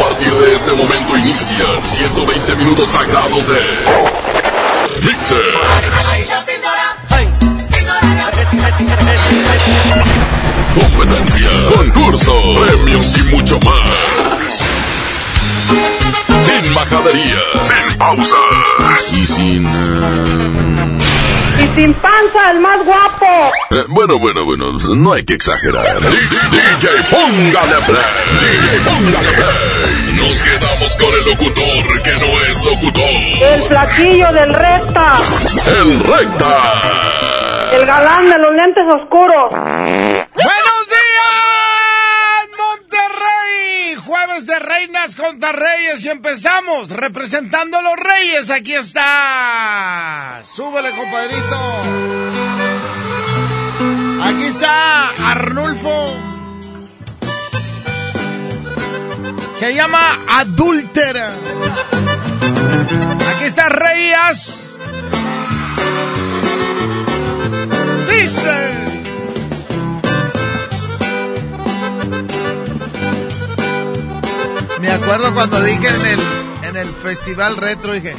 A 0.00 0.02
partir 0.02 0.32
de 0.32 0.54
este 0.54 0.72
momento 0.72 1.14
inician 1.14 1.82
120 1.84 2.56
minutos 2.56 2.88
sagrados 2.88 3.46
de 3.46 3.60
Mixer. 5.02 5.36
Competencia, 10.74 11.50
concurso, 11.76 12.32
premios 12.66 13.18
y 13.18 13.22
mucho 13.24 13.60
más. 13.60 14.64
Sin 16.46 16.72
majaderías, 16.72 17.68
sin 17.68 17.98
pausas 17.98 18.38
y 19.12 19.26
sin... 19.26 19.66
eh, 19.66 21.39
Y 21.60 21.74
sin 21.80 21.92
panza, 21.94 22.50
el 22.52 22.60
más 22.60 22.84
guapo. 22.84 23.52
eh, 23.70 23.84
bueno, 23.88 24.18
bueno, 24.18 24.44
bueno, 24.44 24.72
no 24.96 25.12
hay 25.12 25.24
que 25.24 25.34
exagerar. 25.34 25.84
DJ, 26.00 26.88
póngale 27.10 27.76
play. 27.86 28.02
DJ, 28.40 28.90
póngale 28.90 29.28
play. 29.32 30.14
Nos 30.14 30.40
quedamos 30.42 30.96
con 30.96 31.12
el 31.14 31.24
locutor 31.26 32.02
que 32.02 32.12
no 32.12 32.40
es 32.48 32.64
locutor. 32.64 33.04
El 33.04 33.68
flaquillo 33.68 34.32
del 34.32 34.54
recta. 34.54 35.14
El 35.78 36.00
recta. 36.00 36.56
El 37.72 37.86
galán 37.86 38.30
de 38.30 38.38
los 38.38 38.52
lentes 38.54 38.84
oscuros. 38.88 39.50
¡Buenos 39.50 40.69
Jueves 44.10 44.44
de 44.44 44.58
Reinas 44.58 45.14
contra 45.14 45.52
Reyes 45.52 46.04
y 46.04 46.08
empezamos 46.08 46.90
representando 46.90 47.78
a 47.78 47.82
los 47.82 47.94
Reyes. 47.94 48.50
Aquí 48.50 48.74
está. 48.74 50.42
Súbele, 50.44 50.90
compadrito. 50.90 51.60
Aquí 54.24 54.46
está 54.46 55.10
Arnulfo. 55.10 56.16
Se 59.54 59.72
llama 59.74 60.18
Adúltera. 60.28 61.30
Aquí 63.36 63.44
está 63.44 63.68
Reyes. 63.68 64.74
Dice. 68.10 68.89
Me 74.80 74.90
acuerdo 74.90 75.34
cuando 75.34 75.60
dije 75.60 75.88
en 75.88 76.06
el, 76.06 76.20
en 76.68 76.76
el 76.76 76.88
festival 76.88 77.56
retro, 77.56 77.92
dije, 77.92 78.14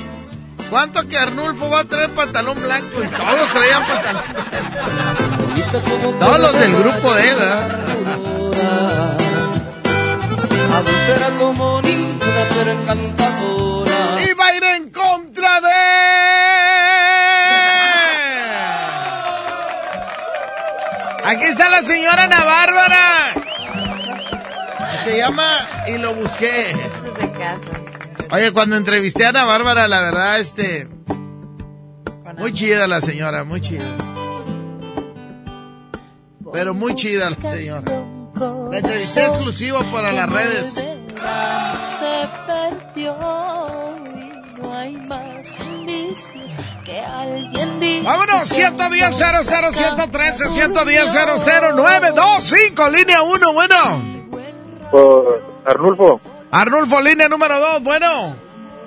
¿cuánto 0.70 1.08
que 1.08 1.18
Arnulfo 1.18 1.70
va 1.70 1.80
a 1.80 1.84
traer 1.86 2.12
pantalón 2.12 2.62
blanco? 2.62 3.04
Y 3.04 3.08
todos 3.08 3.50
traían 3.52 3.84
pantalón. 3.84 4.24
Todos 6.20 6.40
los 6.40 6.60
del 6.60 6.76
grupo 6.76 7.14
de 7.16 7.30
él, 7.30 7.36
¿verdad? 7.38 7.80
Adúltera 10.74 11.30
como 11.40 11.82
ninguna, 11.82 12.48
pero 12.56 12.72
encantadora. 12.72 14.22
Y 14.24 14.34
va 14.34 14.46
a 14.46 14.56
ir 14.56 14.64
en 14.64 14.90
contra 14.92 15.62
de... 15.62 15.68
Aquí 21.26 21.44
está 21.46 21.70
la 21.70 21.82
señora 21.82 22.24
Ana 22.24 22.44
Bárbara. 22.44 23.51
Se 25.04 25.18
llama 25.18 25.58
Y 25.88 25.98
lo 25.98 26.14
busqué. 26.14 26.76
Oye, 28.32 28.52
cuando 28.54 28.78
entrevisté 28.78 29.26
a 29.26 29.30
Ana 29.30 29.46
Bárbara, 29.46 29.88
la 29.88 30.02
verdad, 30.02 30.40
este... 30.40 30.88
Muy 32.38 32.54
chida 32.54 32.88
la 32.88 33.02
señora, 33.02 33.44
muy 33.44 33.62
chida. 33.62 33.84
Pero 36.54 36.74
muy 36.74 36.96
chida 36.96 37.30
la 37.30 37.50
señora. 37.50 38.06
La 38.72 38.78
entrevisté 38.78 39.26
exclusivo 39.26 39.84
para 39.92 40.12
las 40.12 40.30
redes. 40.30 40.74
Se 40.74 42.30
perdió 42.48 43.16
y 44.16 44.62
no 44.62 44.74
hay 44.74 44.96
más 44.98 45.60
indicios 45.60 46.54
que 46.86 47.00
alguien. 47.00 48.04
Vámonos, 48.04 48.50
110 48.50 49.18
00 49.18 49.74
113 49.74 50.50
110 50.50 51.14
00925, 51.14 52.90
línea 52.90 53.22
1, 53.22 53.54
bueno. 53.54 54.21
Por 54.92 55.42
Arnulfo. 55.66 56.22
Arnulfo, 56.52 57.02
línea 57.02 57.30
número 57.30 57.60
2, 57.60 57.84
bueno. 57.84 58.36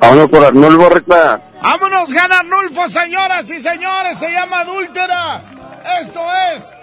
Vámonos 0.01 0.31
por 0.31 0.45
Arnulfo, 0.45 0.89
recta. 0.91 1.41
Vámonos, 1.63 2.13
gana 2.13 2.41
Arnulfo, 2.41 2.89
señoras 2.89 3.51
y 3.51 3.61
señores, 3.61 4.19
se 4.19 4.31
llama 4.31 4.61
Adúltera. 4.61 5.41
Esto 6.01 6.21
es, 6.55 6.75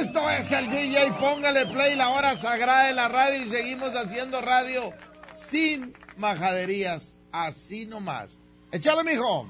esto 0.00 0.30
es 0.30 0.50
el 0.50 0.70
DJ, 0.70 1.12
póngale 1.20 1.66
play 1.66 1.94
la 1.94 2.10
hora 2.10 2.36
sagrada 2.36 2.86
de 2.88 2.94
la 2.94 3.08
radio 3.08 3.42
y 3.42 3.48
seguimos 3.48 3.94
haciendo 3.94 4.40
radio 4.40 4.92
sin 5.36 5.94
majaderías, 6.16 7.14
así 7.30 7.86
nomás. 7.86 8.36
Échale, 8.72 9.04
mijo. 9.04 9.46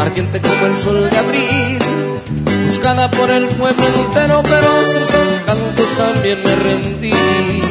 Ardiente 0.00 0.40
como 0.40 0.66
el 0.66 0.76
sol 0.76 1.10
de 1.10 1.18
abril. 1.18 1.78
Buscada 2.66 3.10
por 3.10 3.30
el 3.30 3.46
pueblo 3.48 3.84
entero, 4.06 4.42
pero 4.44 4.68
sus 4.86 5.14
encantos 5.14 5.96
también 5.98 6.38
me 6.42 6.56
rendí. 6.56 7.62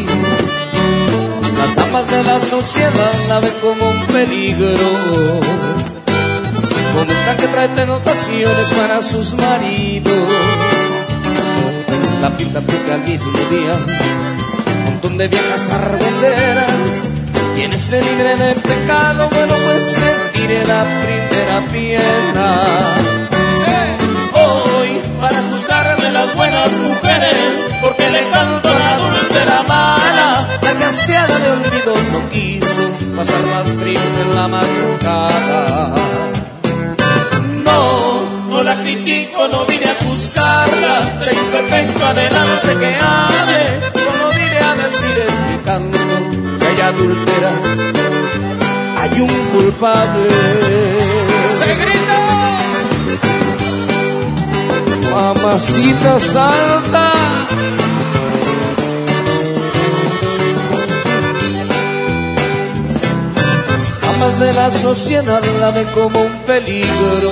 Las 1.57 1.75
damas 1.75 2.09
de 2.11 2.23
la 2.23 2.39
sociedad 2.39 3.13
la 3.29 3.39
ven 3.39 3.53
como 3.61 3.89
un 3.89 4.07
peligro. 4.07 5.39
Comenta 6.93 7.37
que 7.37 7.47
trae 7.47 7.67
denotaciones 7.69 8.69
para 8.71 9.01
sus 9.01 9.33
maridos. 9.35 10.17
La 12.21 12.35
pinta 12.35 12.61
porque 12.61 12.93
al 12.93 13.03
mismo 13.03 13.39
día, 13.49 13.75
un 14.77 14.83
montón 14.85 15.17
de 15.17 15.27
viejas 15.27 15.69
arbenderas. 15.69 17.07
Quienes 17.59 17.81
se 17.81 18.01
libre 18.01 18.37
de 18.37 18.55
pecado, 18.55 19.27
bueno, 19.29 19.53
pues 19.65 19.93
que 19.93 20.39
tire 20.39 20.65
la 20.65 20.81
primera 21.03 21.61
piedra. 21.69 22.55
Hoy, 24.31 25.01
para 25.19 25.41
juzgar 25.41 26.01
de 26.01 26.09
las 26.09 26.33
buenas 26.37 26.71
mujeres, 26.71 27.67
porque 27.81 28.09
le 28.11 28.29
canto 28.29 28.69
la 28.69 28.97
dulce 28.99 29.45
la 29.45 29.63
mala, 29.63 30.47
la 30.61 30.73
casteada 30.73 31.37
de 31.37 31.51
olvido 31.51 31.95
no 32.13 32.29
quiso 32.29 32.91
pasar 33.13 33.41
las 33.41 33.67
tristes 33.75 34.15
en 34.23 34.35
la 34.35 34.47
madrugada. 34.47 35.95
No, 37.65 38.21
no 38.51 38.63
la 38.63 38.75
critico, 38.75 39.49
no 39.49 39.65
vine 39.65 39.85
a 39.85 40.05
buscarla. 40.05 41.23
Soy 41.25 41.37
imperfecto, 41.37 42.05
adelante 42.05 42.73
que 42.79 42.95
hable. 42.95 43.91
Solo 43.95 44.29
vine 44.29 44.59
a 44.59 44.75
decir 44.75 45.25
en 45.27 45.51
mi 45.51 45.63
canto 45.65 46.08
que 46.79 46.83
adulteras, 46.83 47.59
hay 48.97 49.21
un 49.21 49.33
culpable. 49.53 50.29
¡Se 51.59 51.75
grita! 51.81 52.21
Mamacita 55.11 56.19
salta. 56.19 57.11
armas 64.09 64.39
de 64.39 64.53
la 64.53 64.71
sociedad 64.71 65.43
la 65.59 65.71
ven 65.71 65.87
como 65.93 66.21
un 66.21 66.35
peligro. 66.47 67.31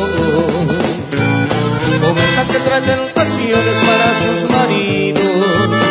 Comenta 2.04 2.42
que 2.52 2.60
trae 2.66 2.82
tentaciones 2.82 3.78
para 3.88 4.08
sus 4.24 4.40
maridos. 4.52 5.88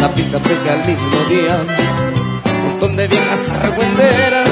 La 0.00 0.08
pinta 0.14 0.38
porque 0.38 0.70
al 0.70 0.86
mismo 0.86 1.18
día, 1.30 1.56
un 2.84 2.90
montón 2.90 2.96
de 2.96 3.08
viejas 3.08 3.48
argüenderas. 3.50 4.48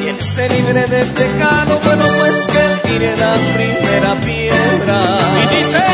Quien 0.00 0.16
esté 0.16 0.48
libre 0.48 0.86
de 0.86 1.04
pecado, 1.04 1.80
bueno, 1.84 2.04
pues 2.18 2.46
que 2.46 2.88
tire 2.88 3.16
la 3.16 3.34
primera 3.54 4.14
piedra. 4.20 5.00
Y 5.42 5.56
dice, 5.56 5.84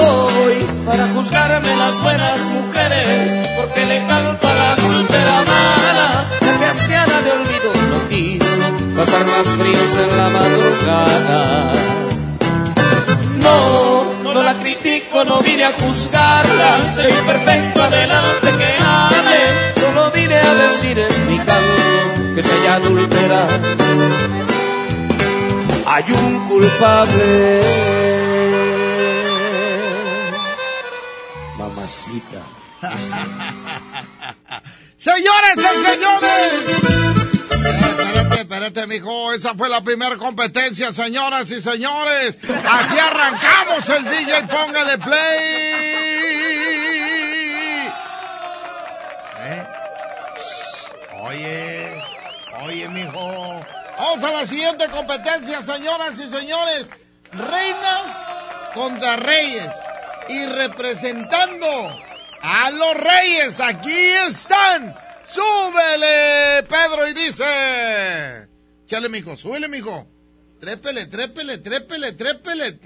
hoy, 0.00 0.64
para 0.86 1.08
juzgarme 1.08 1.76
las 1.76 2.02
buenas 2.02 2.38
mujeres, 2.46 3.48
porque 3.56 3.86
le 3.86 4.06
canto 4.06 4.48
a 4.48 4.54
la 4.54 4.72
adúltera 4.72 5.42
mala, 5.52 6.24
la 6.40 6.66
cristiana 6.66 7.20
de 7.22 7.30
olvido 7.32 7.72
no 7.90 8.08
quiso 8.08 8.96
pasar 8.96 9.26
más 9.26 9.46
fríos 9.58 9.96
en 9.96 10.16
la 10.16 10.28
madrugada. 10.28 11.72
No, 13.38 14.32
no 14.32 14.42
la 14.42 14.54
critico, 14.58 15.24
no 15.24 15.40
vine 15.40 15.64
a 15.64 15.72
juzgarla, 15.72 16.94
soy 16.94 17.12
perfecto, 17.26 17.82
adelante 17.82 18.48
que 18.58 18.84
hable, 18.84 19.81
solo 19.92 20.10
vine 20.10 20.34
a 20.34 20.54
decir 20.54 20.98
en 20.98 21.28
mi 21.28 21.38
canto 21.38 22.34
que 22.34 22.42
si 22.42 22.50
hay 22.50 22.66
adúltera, 22.66 23.46
hay 25.86 26.04
un 26.12 26.48
culpable. 26.48 27.62
Mamacita. 31.58 32.42
Señores 34.96 35.56
y 35.56 35.82
señores. 35.82 36.52
Espérate, 37.50 38.40
espérate, 38.40 38.86
mijo. 38.86 39.32
Esa 39.32 39.54
fue 39.54 39.68
la 39.68 39.82
primera 39.82 40.16
competencia, 40.16 40.92
señoras 40.92 41.50
y 41.50 41.60
señores. 41.60 42.38
Así 42.48 42.98
arrancamos 42.98 43.88
el 43.88 44.04
DJ. 44.04 44.42
Póngale 44.44 44.98
play. 44.98 46.71
Oye, 51.32 52.02
oye, 52.66 52.88
mijo. 52.90 53.64
Vamos 53.96 54.22
a 54.22 54.32
la 54.32 54.44
siguiente 54.44 54.84
competencia, 54.90 55.62
señoras 55.62 56.18
y 56.18 56.28
señores. 56.28 56.90
Reinas 57.32 58.70
contra 58.74 59.16
reyes. 59.16 59.70
Y 60.28 60.44
representando 60.44 61.66
a 62.42 62.70
los 62.70 62.94
reyes, 62.96 63.60
aquí 63.60 63.98
están. 64.28 64.94
Súbele, 65.24 66.64
Pedro, 66.64 67.08
y 67.08 67.14
dice. 67.14 68.48
Chale, 68.84 69.08
mijo, 69.08 69.34
súbele, 69.34 69.68
mijo. 69.68 70.06
Trépele, 70.60 71.06
trépele, 71.06 71.58
trépele, 71.58 72.12
trépele. 72.12 72.78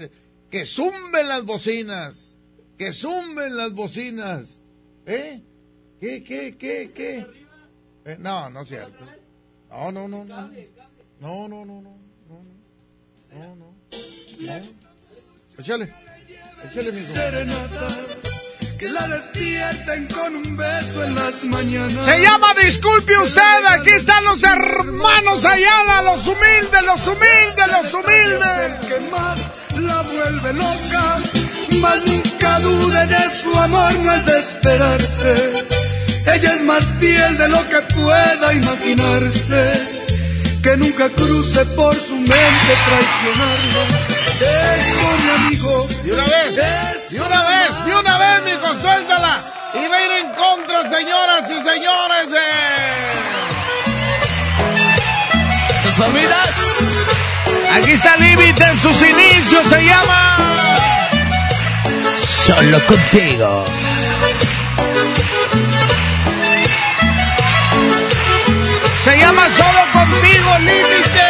Que 0.49 0.65
zumben 0.65 1.27
las 1.27 1.43
bocinas. 1.43 2.37
Que 2.77 2.93
zumben 2.93 3.57
las 3.57 3.73
bocinas. 3.73 4.57
¿Eh? 5.05 5.41
¿Qué, 5.99 6.23
qué, 6.23 6.55
qué, 6.57 6.91
qué? 6.95 7.36
Eh, 8.07 8.15
no, 8.19 8.49
no 8.49 8.61
es 8.61 8.69
cierto. 8.69 9.03
No, 9.69 9.91
no, 9.91 10.07
no, 10.07 10.23
no. 10.23 10.49
No, 11.19 11.47
no, 11.49 11.65
no, 11.65 11.81
no. 11.81 11.97
No, 12.29 12.39
no, 13.33 13.55
no. 13.57 13.75
Échale. 15.59 15.91
Échale, 16.63 16.91
mijo. 16.93 17.13
Serenata, 17.13 17.87
que 18.79 18.89
la 18.89 19.07
despierten 19.09 20.07
con 20.07 20.37
un 20.37 20.55
beso 20.55 21.03
en 21.03 21.15
las 21.15 21.43
mañanas. 21.43 22.05
Se 22.05 22.21
llama 22.21 22.53
Disculpe 22.63 23.17
usted, 23.17 23.65
aquí 23.71 23.89
están 23.89 24.23
los 24.23 24.41
hermanos 24.41 25.43
Ayala, 25.43 26.01
los 26.03 26.25
humildes, 26.27 26.83
los 26.85 27.07
humildes, 27.07 27.67
los 27.69 27.93
humildes. 27.93 28.81
El 28.81 28.87
que 28.87 28.99
más 29.11 29.41
la 29.81 30.01
vuelve 30.03 30.53
loca, 30.53 31.17
más 31.81 32.05
nunca 32.05 32.59
dude 32.61 33.05
de 33.07 33.29
su 33.35 33.53
amor, 33.59 33.99
no 33.99 34.13
es 34.13 34.25
de 34.25 34.39
esperarse. 34.39 35.86
Ella 36.33 36.53
es 36.55 36.61
más 36.63 36.83
fiel 36.99 37.37
de 37.37 37.49
lo 37.49 37.67
que 37.69 37.79
pueda 37.95 38.53
imaginarse. 38.53 39.73
Que 40.61 40.75
nunca 40.77 41.09
cruce 41.09 41.65
por 41.77 41.95
su 41.95 42.15
mente 42.15 42.73
traicionarlo. 42.87 43.81
Eso, 44.39 45.07
mi 45.23 45.29
amigo. 45.45 45.87
De 46.03 46.11
una 46.11 46.23
vez, 46.25 46.55
de 47.09 47.21
una 47.21 47.43
vez, 47.47 47.85
de 47.85 47.95
una 47.95 48.17
vez, 48.17 48.43
mijo, 48.45 48.81
suéltala. 48.81 49.41
Y 49.73 49.87
va 49.87 49.95
a 49.95 50.03
ir 50.05 50.11
en 50.11 50.29
contra, 50.33 50.89
señoras 50.89 51.43
y 51.49 51.61
señores. 51.63 52.31
de- 52.31 52.37
Sus 55.83 55.93
familias. 55.93 56.55
Aquí 57.73 57.91
está 57.91 58.15
Límite 58.17 58.63
en 58.63 58.79
sus 58.79 59.01
inicios, 59.01 59.67
se 59.69 59.81
llama. 59.83 60.37
Solo 62.45 62.79
contigo. 62.85 63.65
Llama 69.97 70.11
Solo 70.11 70.21
Contigo 70.21 70.57
Límite. 70.59 71.27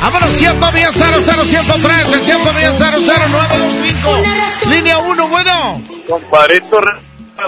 Vámonos, 0.00 0.30
110 0.30 0.92
00 0.92 1.22
113 1.22 2.24
110 2.24 2.78
00 2.78 4.70
Línea 4.70 4.98
1, 4.98 5.28
bueno. 5.28 5.82
Compadrito, 6.08 6.80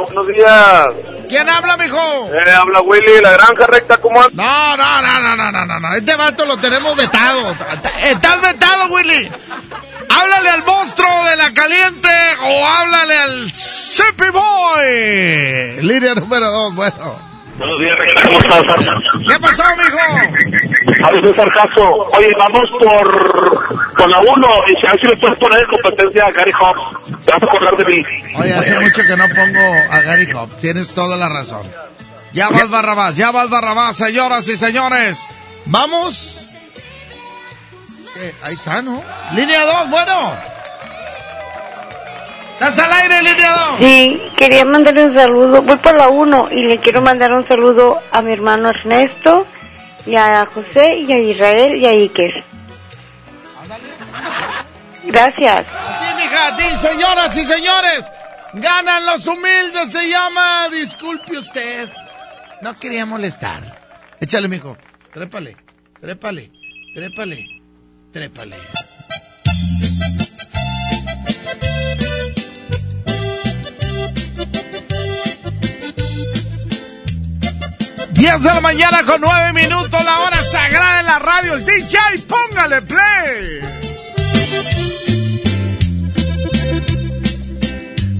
buenos 0.06 0.26
días. 0.28 0.86
¿Quién 1.28 1.48
habla, 1.48 1.76
mijo? 1.76 1.98
Eh, 1.98 2.50
habla 2.52 2.80
Willy, 2.80 3.20
la 3.20 3.32
granja 3.32 3.66
recta, 3.66 3.98
¿cómo? 3.98 4.22
No, 4.32 4.76
no, 4.76 5.02
no, 5.02 5.20
no, 5.20 5.36
no, 5.36 5.52
no, 5.52 5.66
no, 5.66 5.80
no. 5.80 5.94
Este 5.94 6.16
vato 6.16 6.44
lo 6.46 6.56
tenemos 6.56 6.96
vetado. 6.96 7.54
Estás 8.02 8.40
vetado, 8.40 8.86
Willy. 8.88 9.30
Háblale 10.08 10.50
al 10.50 10.64
monstruo 10.64 11.24
de 11.24 11.36
la 11.36 11.52
caliente 11.52 12.08
o 12.42 12.66
háblale 12.66 13.18
al 13.18 13.52
Sippy 13.52 14.30
Boy. 14.30 15.82
Línea 15.82 16.14
número 16.14 16.50
2, 16.50 16.74
bueno. 16.74 17.27
Buenos 17.58 17.80
días, 17.80 17.96
¿cómo 18.22 18.38
estás? 18.38 18.64
¿Qué 19.26 19.40
pasó, 19.40 19.64
mijo? 19.76 21.04
A 21.04 21.10
veces 21.10 21.36
sarcaso. 21.36 22.08
Oye, 22.16 22.32
vamos 22.38 22.70
por, 22.70 23.96
por 23.96 24.08
la 24.08 24.20
1 24.20 24.48
y 24.68 24.86
a 24.86 24.90
ver 24.92 25.00
si 25.00 25.06
le 25.08 25.16
puedes 25.16 25.38
poner 25.38 25.58
en 25.60 25.66
competencia 25.66 26.24
a 26.24 26.30
Gary 26.30 26.52
Hobbs. 26.52 27.24
Te 27.24 27.32
vas 27.32 27.42
a 27.42 27.46
acordar 27.46 27.76
de 27.76 27.84
mí. 27.84 28.04
Oye, 28.36 28.54
hace 28.54 28.78
mucho 28.78 29.02
que 29.02 29.16
no 29.16 29.26
pongo 29.28 29.60
a 29.90 30.00
Gary 30.02 30.32
Hop. 30.32 30.50
Tienes 30.60 30.94
toda 30.94 31.16
la 31.16 31.28
razón. 31.28 31.62
Ya 32.32 32.48
vas 32.50 32.70
Barrabás, 32.70 33.16
ya 33.16 33.32
vas 33.32 33.50
Barrabás, 33.50 33.96
señoras 33.96 34.46
y 34.46 34.56
señores. 34.56 35.18
Vamos. 35.66 36.38
Eh, 38.16 38.34
ahí 38.42 38.54
está, 38.54 38.82
¿no? 38.82 39.02
Línea 39.34 39.64
2, 39.64 39.90
bueno. 39.90 40.57
¿Estás 42.60 42.80
al 42.80 42.92
aire, 42.92 43.20
2? 43.22 43.78
Sí, 43.78 44.22
quería 44.36 44.64
mandarle 44.64 45.06
un 45.06 45.14
saludo. 45.14 45.62
Voy 45.62 45.76
por 45.76 45.94
la 45.94 46.08
1 46.08 46.48
y 46.50 46.62
le 46.66 46.80
quiero 46.80 47.00
mandar 47.00 47.32
un 47.32 47.46
saludo 47.46 48.00
a 48.10 48.20
mi 48.20 48.32
hermano 48.32 48.70
Ernesto, 48.70 49.46
y 50.04 50.16
a 50.16 50.44
José, 50.46 50.96
y 50.96 51.12
a 51.12 51.18
Israel, 51.18 51.76
y 51.76 51.86
a 51.86 51.90
Iker. 51.90 52.44
Gracias. 55.04 55.66
Ti, 55.66 56.14
mija, 56.16 56.56
ti, 56.56 56.88
señoras 56.88 57.36
y 57.36 57.44
señores. 57.44 58.04
Ganan 58.54 59.06
los 59.06 59.24
humildes, 59.28 59.92
se 59.92 60.08
llama. 60.08 60.68
Disculpe 60.68 61.38
usted. 61.38 61.88
No 62.60 62.76
quería 62.76 63.06
molestar. 63.06 63.62
Échale, 64.18 64.48
mijo. 64.48 64.76
Trépale, 65.12 65.56
trépale, 66.00 66.50
trépale, 66.92 67.44
trépale. 68.12 68.56
Diez 78.18 78.42
de 78.42 78.48
la 78.48 78.60
mañana 78.60 79.04
con 79.04 79.20
nueve 79.20 79.52
minutos, 79.52 80.04
la 80.04 80.18
hora 80.18 80.42
sagrada 80.42 80.98
en 80.98 81.06
la 81.06 81.18
radio. 81.20 81.54
El 81.54 81.64
DJ, 81.64 81.98
póngale 82.26 82.82
play. 82.82 83.60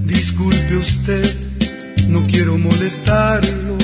Disculpe 0.05 0.77
usted, 0.77 1.35
no 2.07 2.25
quiero 2.29 2.57
molestarlo. 2.59 3.77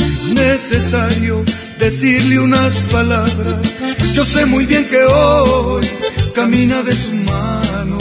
Es 0.00 0.34
necesario 0.34 1.44
decirle 1.78 2.40
unas 2.40 2.74
palabras. 2.90 3.72
Yo 4.14 4.24
sé 4.24 4.46
muy 4.46 4.66
bien 4.66 4.88
que 4.88 5.04
hoy 5.04 5.88
camina 6.34 6.82
de 6.82 6.96
su 6.96 7.14
mano, 7.14 7.98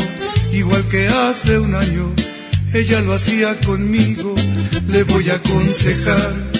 igual 0.52 0.84
que 0.90 1.08
hace 1.10 1.60
un 1.60 1.75
año. 1.75 2.12
Ella 2.74 3.02
lo 3.02 3.14
hacía 3.14 3.56
conmigo. 3.60 4.34
Le 4.88 5.04
voy 5.04 5.30
a 5.30 5.36
aconsejar 5.36 6.55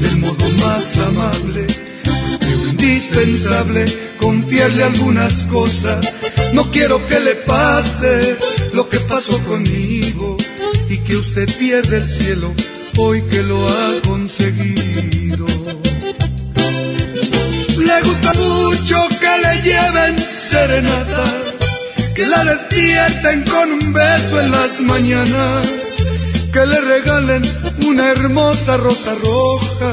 del 0.00 0.16
modo 0.16 0.48
más 0.64 0.96
amable. 0.98 1.66
Pues 2.04 2.38
creo 2.40 2.68
indispensable 2.68 3.84
confiarle 4.18 4.84
algunas 4.84 5.44
cosas. 5.44 6.14
No 6.52 6.70
quiero 6.70 7.06
que 7.06 7.20
le 7.20 7.34
pase 7.36 8.36
lo 8.72 8.88
que 8.88 8.98
pasó 9.00 9.38
conmigo 9.44 10.36
y 10.88 10.98
que 10.98 11.16
usted 11.16 11.48
pierda 11.58 11.96
el 11.96 12.08
cielo 12.08 12.52
hoy 12.96 13.22
que 13.22 13.42
lo 13.42 13.68
ha 13.68 14.00
conseguido. 14.06 15.46
Le 17.78 18.00
gusta 18.02 18.32
mucho 18.34 18.96
que 19.20 19.32
le 19.42 19.62
lleven 19.62 20.18
serenata, 20.18 21.24
que 22.14 22.26
la 22.26 22.44
despierten 22.44 23.42
con 23.44 23.72
un 23.72 23.92
beso 23.92 24.40
en 24.40 24.50
las 24.50 24.80
mañanas, 24.80 25.66
que 26.52 26.66
le 26.66 26.80
regalen 26.80 27.42
una 27.86 28.10
hermosa 28.10 28.76
rosa 28.76 29.14
roja. 29.22 29.90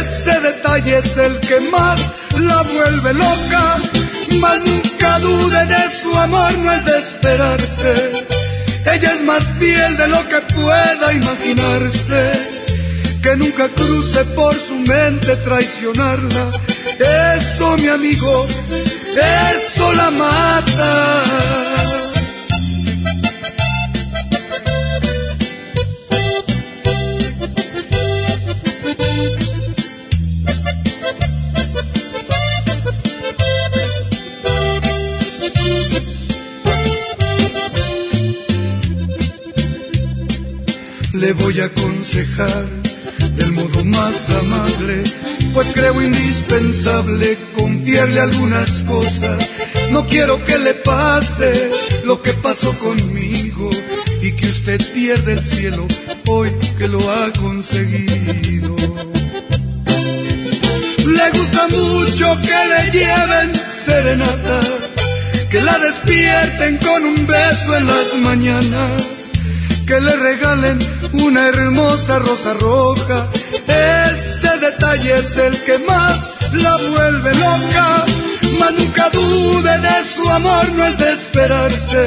Ese 0.00 0.40
detalle 0.40 0.98
es 0.98 1.16
el 1.16 1.40
que 1.40 1.60
más 1.60 2.00
la 2.38 2.62
vuelve 2.62 3.14
loca, 3.14 3.76
mas 4.40 4.60
nunca 4.64 5.18
dude 5.18 5.66
de 5.66 5.98
su 6.00 6.16
amor, 6.16 6.52
no 6.58 6.72
es 6.72 6.84
de 6.84 6.98
esperarse. 6.98 8.12
Ella 8.92 9.14
es 9.14 9.22
más 9.22 9.44
fiel 9.58 9.96
de 9.96 10.08
lo 10.08 10.28
que 10.28 10.40
pueda 10.54 11.12
imaginarse, 11.12 12.32
que 13.22 13.36
nunca 13.36 13.68
cruce 13.68 14.24
por 14.36 14.54
su 14.54 14.74
mente 14.74 15.36
traicionarla. 15.36 16.52
Eso, 17.36 17.76
mi 17.78 17.88
amigo, 17.88 18.46
eso 19.16 19.92
la 19.94 20.10
mata. 20.10 22.13
Le 41.24 41.32
voy 41.32 41.58
a 41.58 41.64
aconsejar 41.64 42.66
del 43.36 43.52
modo 43.52 43.82
más 43.82 44.28
amable, 44.28 45.04
pues 45.54 45.68
creo 45.72 46.02
indispensable 46.02 47.38
confiarle 47.56 48.20
algunas 48.20 48.82
cosas. 48.82 49.50
No 49.90 50.06
quiero 50.06 50.44
que 50.44 50.58
le 50.58 50.74
pase 50.74 51.70
lo 52.04 52.20
que 52.20 52.34
pasó 52.34 52.78
conmigo 52.78 53.70
y 54.20 54.32
que 54.32 54.46
usted 54.48 54.78
pierda 54.92 55.32
el 55.32 55.42
cielo 55.42 55.86
hoy 56.26 56.50
que 56.76 56.88
lo 56.88 57.00
ha 57.10 57.32
conseguido. 57.32 58.76
Le 61.06 61.30
gusta 61.38 61.68
mucho 61.68 62.36
que 62.42 62.58
le 62.72 62.98
lleven 62.98 63.54
serenata, 63.54 64.60
que 65.50 65.62
la 65.62 65.78
despierten 65.78 66.76
con 66.76 67.02
un 67.02 67.26
beso 67.26 67.76
en 67.78 67.86
las 67.86 68.14
mañanas 68.20 69.23
que 69.86 70.00
le 70.00 70.16
regalen 70.16 70.78
una 71.12 71.48
hermosa 71.48 72.18
rosa 72.18 72.54
roja. 72.54 73.28
Ese 73.66 74.58
detalle 74.58 75.18
es 75.18 75.36
el 75.36 75.58
que 75.64 75.78
más 75.78 76.30
la 76.52 76.76
vuelve 76.76 77.34
loca. 77.34 78.04
Mas 78.58 78.72
nunca 78.72 79.10
dude 79.10 79.78
de 79.78 80.04
su 80.14 80.28
amor, 80.30 80.72
no 80.72 80.86
es 80.86 80.98
de 80.98 81.12
esperarse. 81.12 82.06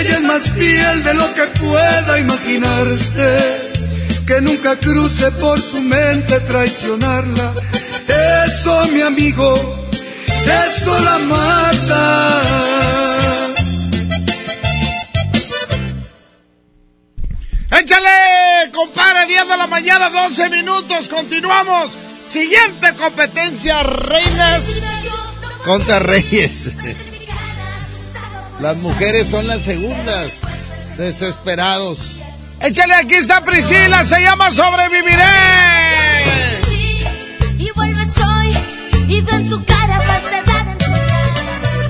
Ella 0.00 0.14
es 0.16 0.22
más 0.22 0.42
fiel 0.50 1.02
de 1.02 1.14
lo 1.14 1.34
que 1.34 1.46
pueda 1.60 2.18
imaginarse. 2.18 3.38
Que 4.26 4.40
nunca 4.40 4.76
cruce 4.76 5.30
por 5.32 5.60
su 5.60 5.80
mente 5.80 6.38
traicionarla. 6.40 7.52
Eso, 8.46 8.86
mi 8.92 9.00
amigo, 9.00 9.88
eso 10.44 10.98
la 11.00 11.18
mata. 11.18 13.07
Échale, 17.88 18.70
compadre, 18.70 19.24
10 19.24 19.48
de 19.48 19.56
la 19.56 19.66
mañana, 19.66 20.10
12 20.10 20.50
minutos, 20.50 21.08
continuamos. 21.08 21.90
Siguiente 22.28 22.92
competencia, 22.98 23.82
Reinas 23.82 24.64
contra 25.64 25.98
Reyes. 25.98 26.70
Las 28.60 28.76
mujeres 28.76 29.30
son 29.30 29.46
las 29.46 29.62
segundas, 29.62 30.32
desesperados. 30.98 32.20
Échale, 32.60 32.92
aquí 32.92 33.14
está 33.14 33.42
Priscila, 33.42 34.04
se 34.04 34.20
llama 34.20 34.50
Sobreviviré. 34.50 35.24
Y 37.56 37.70
vuelves 37.70 38.10
hoy 38.18 39.48
tu 39.48 39.64
cara 39.64 39.98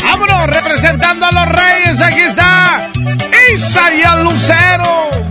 Vámonos, 0.04 0.46
representando 0.46 1.26
a 1.26 1.32
los 1.32 1.48
Reyes, 1.48 2.00
aquí 2.00 2.20
está 2.20 2.88
Isaías 3.52 4.22
Lucero. 4.22 5.27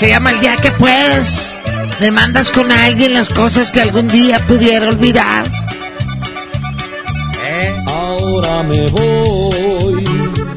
Se 0.00 0.08
llama 0.08 0.30
El 0.30 0.40
día 0.40 0.56
que 0.56 0.70
puedes. 0.70 1.58
Me 2.00 2.10
mandas 2.10 2.50
con 2.50 2.72
alguien 2.72 3.12
las 3.12 3.28
cosas 3.28 3.70
que 3.70 3.82
algún 3.82 4.08
día 4.08 4.38
pudiera 4.46 4.88
olvidar. 4.88 5.44
Ahora 7.86 8.62
me 8.62 8.88
voy. 8.88 10.02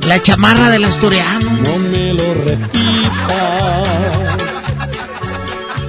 La 0.08 0.22
chamarra 0.22 0.70
del 0.70 0.86
asturiano. 0.86 1.52
No 1.62 1.78
me 1.78 2.14
lo 2.14 2.34
repitas. 2.36 3.88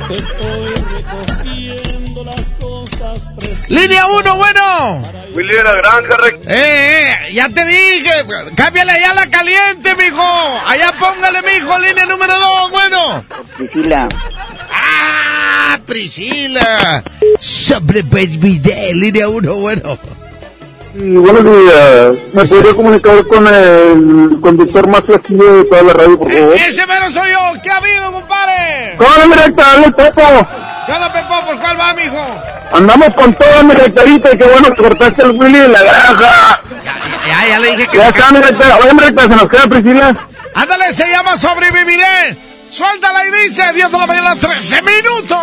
Te 0.08 0.16
estoy 0.16 0.75
recogiendo 0.96 2.25
las 2.25 2.54
cosas. 2.61 3.30
Línea 3.68 4.08
1, 4.08 4.37
bueno. 4.37 5.24
Willy 5.34 5.54
de 5.54 5.64
la 5.64 5.72
Granja, 5.74 6.16
rec- 6.16 6.40
Eh, 6.46 7.12
eh, 7.28 7.32
ya 7.34 7.48
te 7.48 7.64
dije, 7.64 8.10
cámbiale 8.54 8.92
allá 8.92 9.14
la 9.14 9.26
caliente, 9.30 9.94
mijo. 9.96 10.22
Allá 10.66 10.92
póngale, 10.92 11.40
mijo, 11.42 11.78
línea 11.78 12.06
número 12.06 12.34
2, 12.38 12.70
bueno. 12.70 13.24
Priscila, 13.58 14.08
Ah, 14.70 15.78
Priscila. 15.86 17.02
Sobreviviré, 17.40 18.94
línea 18.94 19.28
1, 19.28 19.54
bueno. 19.56 19.98
Sí, 20.94 21.00
buenos 21.00 21.44
días. 21.44 22.14
¿Me 22.32 22.44
podría 22.44 22.74
comunicar 22.74 23.26
con 23.26 23.46
el 23.48 24.38
conductor 24.40 24.86
más 24.86 25.02
flaquillo 25.04 25.58
de 25.58 25.64
toda 25.64 25.82
la 25.82 25.92
radio, 25.94 26.18
por 26.18 26.32
favor? 26.32 26.54
Ese 26.54 26.86
mero 26.86 27.10
soy 27.10 27.30
yo. 27.30 27.60
¿Qué 27.62 27.70
ha 27.70 27.76
habido, 27.78 28.12
compadre? 28.12 28.96
¡Hola, 28.98 29.26
mi 29.26 29.34
recta! 29.34 29.72
¡Habla 29.72 29.86
el 29.86 29.94
Pepo! 29.94 30.48
¿Qué 30.86 30.92
onda, 30.92 31.12
Pepo? 31.12 31.46
¿Por 31.46 31.58
cuál 31.58 31.80
va, 31.80 31.94
mijo? 31.94 32.42
Andamos 32.72 33.14
con 33.14 33.34
todo, 33.34 33.64
mi 33.64 33.74
rectarita, 33.74 34.32
y 34.32 34.38
qué 34.38 34.44
bueno 34.44 34.74
que 34.74 34.82
cortaste 34.82 35.22
el 35.22 35.30
Willy 35.30 35.58
de 35.58 35.68
la 35.68 35.82
Granja. 35.82 36.60
Ya, 37.26 37.48
ya 37.48 37.58
le 37.58 37.70
dije 37.70 37.86
que... 37.86 37.96
Ya 37.96 38.08
está, 38.08 38.30
mi 38.32 38.40
recta. 38.40 38.78
Oye, 38.78 38.94
mi 38.94 39.00
recta, 39.00 39.22
¿se 39.22 39.28
nos 39.28 39.48
queda 39.48 39.66
Priscila? 39.66 40.14
Ándale, 40.54 40.92
se 40.92 41.08
llama 41.08 41.36
Sobreviviré. 41.36 42.36
Suéltala 42.70 43.24
y 43.26 43.30
dice 43.44 43.72
10 43.72 43.92
de 43.92 43.98
la 43.98 44.06
mañana, 44.06 44.36
13 44.36 44.82
minutos. 44.82 45.38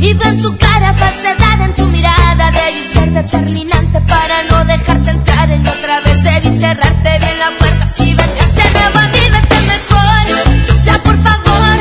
Y 0.00 0.14
veo 0.14 0.28
en 0.28 0.42
tu 0.42 0.56
cara 0.56 0.94
falsedad 0.94 1.60
en 1.62 1.74
tu 1.74 1.86
mirada. 1.86 2.50
Debí 2.50 2.84
ser 2.84 3.10
determinante 3.12 4.00
para 4.02 4.42
no 4.44 4.64
dejarte 4.64 5.10
entrar 5.10 5.50
en 5.50 5.66
otra 5.66 6.00
vez. 6.00 6.22
Debí 6.22 6.50
cerrarte 6.50 7.18
bien 7.18 7.38
la 7.38 7.58
puerta. 7.58 7.86
Si 7.86 8.14
vendrás 8.14 8.54
de 8.54 8.62
nuevo 8.72 8.98
a 8.98 9.08
mí, 9.08 9.20
vete 9.34 9.56
mejor. 9.72 10.84
Ya 10.84 10.94
por 11.02 11.16
favor, 11.18 11.76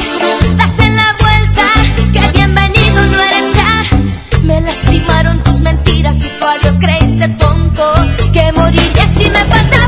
date 0.58 0.90
la 0.90 1.16
vuelta. 1.24 1.68
Que 2.14 2.32
bienvenido 2.38 3.06
no 3.06 3.22
eres 3.24 3.56
ya. 3.56 3.84
Me 4.44 4.62
lastimaron 4.62 5.44
tus 5.44 5.60
mentiras 5.62 6.18
y 6.18 6.30
tú 6.40 6.46
a 6.46 6.58
Dios 6.58 6.76
creíste 6.80 7.28
tonto. 7.30 7.94
Que 8.34 8.52
moriría 8.52 9.08
si 9.18 9.30
me 9.30 9.44
faltaba 9.46 9.78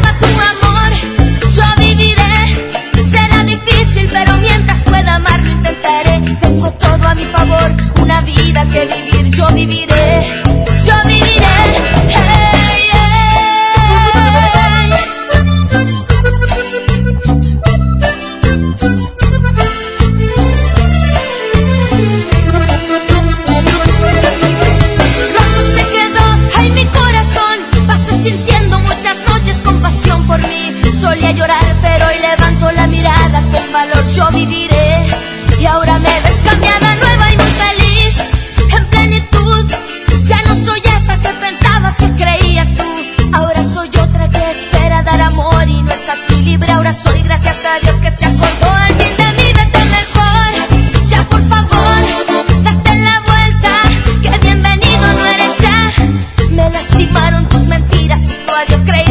Todo 6.79 7.07
a 7.07 7.15
mi 7.15 7.25
favor, 7.25 7.71
una 8.01 8.21
vida 8.21 8.67
que 8.69 8.85
vivir. 8.85 9.31
Yo 9.35 9.47
viviré, 9.49 10.23
yo 10.85 10.93
viviré. 11.05 11.45
Hey, 12.13 12.89
Roto 25.35 25.61
se 25.75 25.83
quedó, 25.93 26.25
ay 26.57 26.69
mi 26.71 26.85
corazón. 26.85 27.57
Pasé 27.87 28.13
sintiendo 28.21 28.79
muchas 28.79 29.17
noches 29.27 29.61
con 29.61 29.81
pasión 29.81 30.25
por 30.27 30.39
mí. 30.47 30.71
Solía 30.99 31.31
llorar 31.31 31.63
pero 31.81 32.07
hoy 32.07 32.19
levanto 32.19 32.71
la 32.71 32.85
mirada 32.87 33.41
Con 33.51 33.73
valor. 33.73 34.07
Yo 34.15 34.29
viviré 34.31 34.80
cabeza 45.91 46.13
tu 46.27 46.39
libre 46.39 46.71
ahora 46.71 46.93
soy 46.93 47.21
gracias 47.21 47.65
a 47.65 47.79
Dios 47.81 47.97
que 47.97 48.11
se 48.11 48.25
acordó 48.25 48.71
al 48.71 48.95
mí 48.95 49.03
de 49.17 49.31
mí. 49.37 49.53
Vete 49.53 49.79
mejor. 49.97 51.09
Ya 51.09 51.23
por 51.25 51.41
favor 51.49 51.99
date 52.63 52.95
la 52.95 53.19
vuelta 53.29 53.73
que 54.21 54.37
bienvenido 54.39 55.07
no 55.17 55.25
eres 55.25 55.57
ya. 55.59 55.91
Me 56.51 56.69
lastimaron 56.69 57.49
tus 57.49 57.65
mentiras 57.67 58.21
y 58.23 58.45
tu 58.45 58.53
adiós 58.53 58.81
creí 58.85 59.10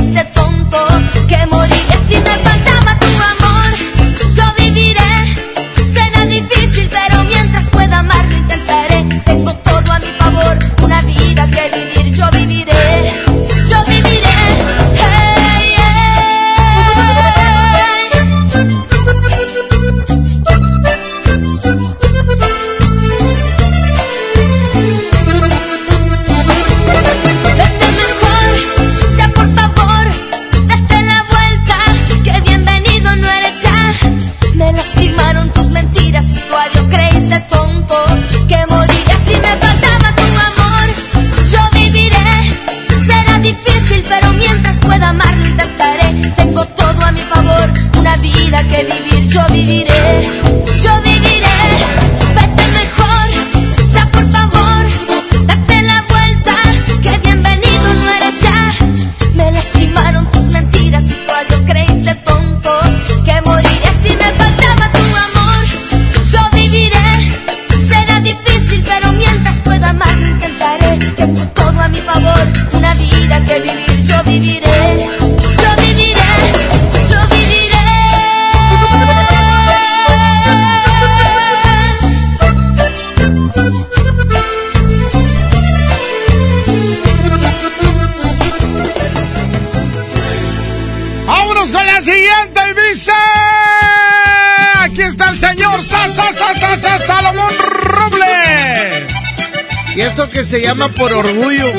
se 100.50 100.60
llama 100.60 100.88
por 100.88 101.12
orgullo. 101.12 101.72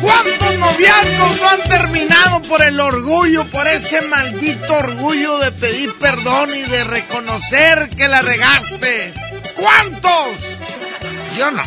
¿Cuántos 0.00 0.58
noviazgos 0.58 1.40
no 1.42 1.48
han 1.50 1.62
terminado 1.68 2.40
por 2.40 2.62
el 2.62 2.80
orgullo, 2.80 3.44
por 3.48 3.68
ese 3.68 4.00
maldito 4.00 4.72
orgullo 4.78 5.38
de 5.38 5.52
pedir 5.52 5.92
perdón 5.98 6.54
y 6.54 6.62
de 6.62 6.84
reconocer 6.84 7.90
que 7.90 8.08
la 8.08 8.22
regaste? 8.22 9.12
¿Cuántos? 9.54 10.38
Yo 11.36 11.50
no. 11.50 11.62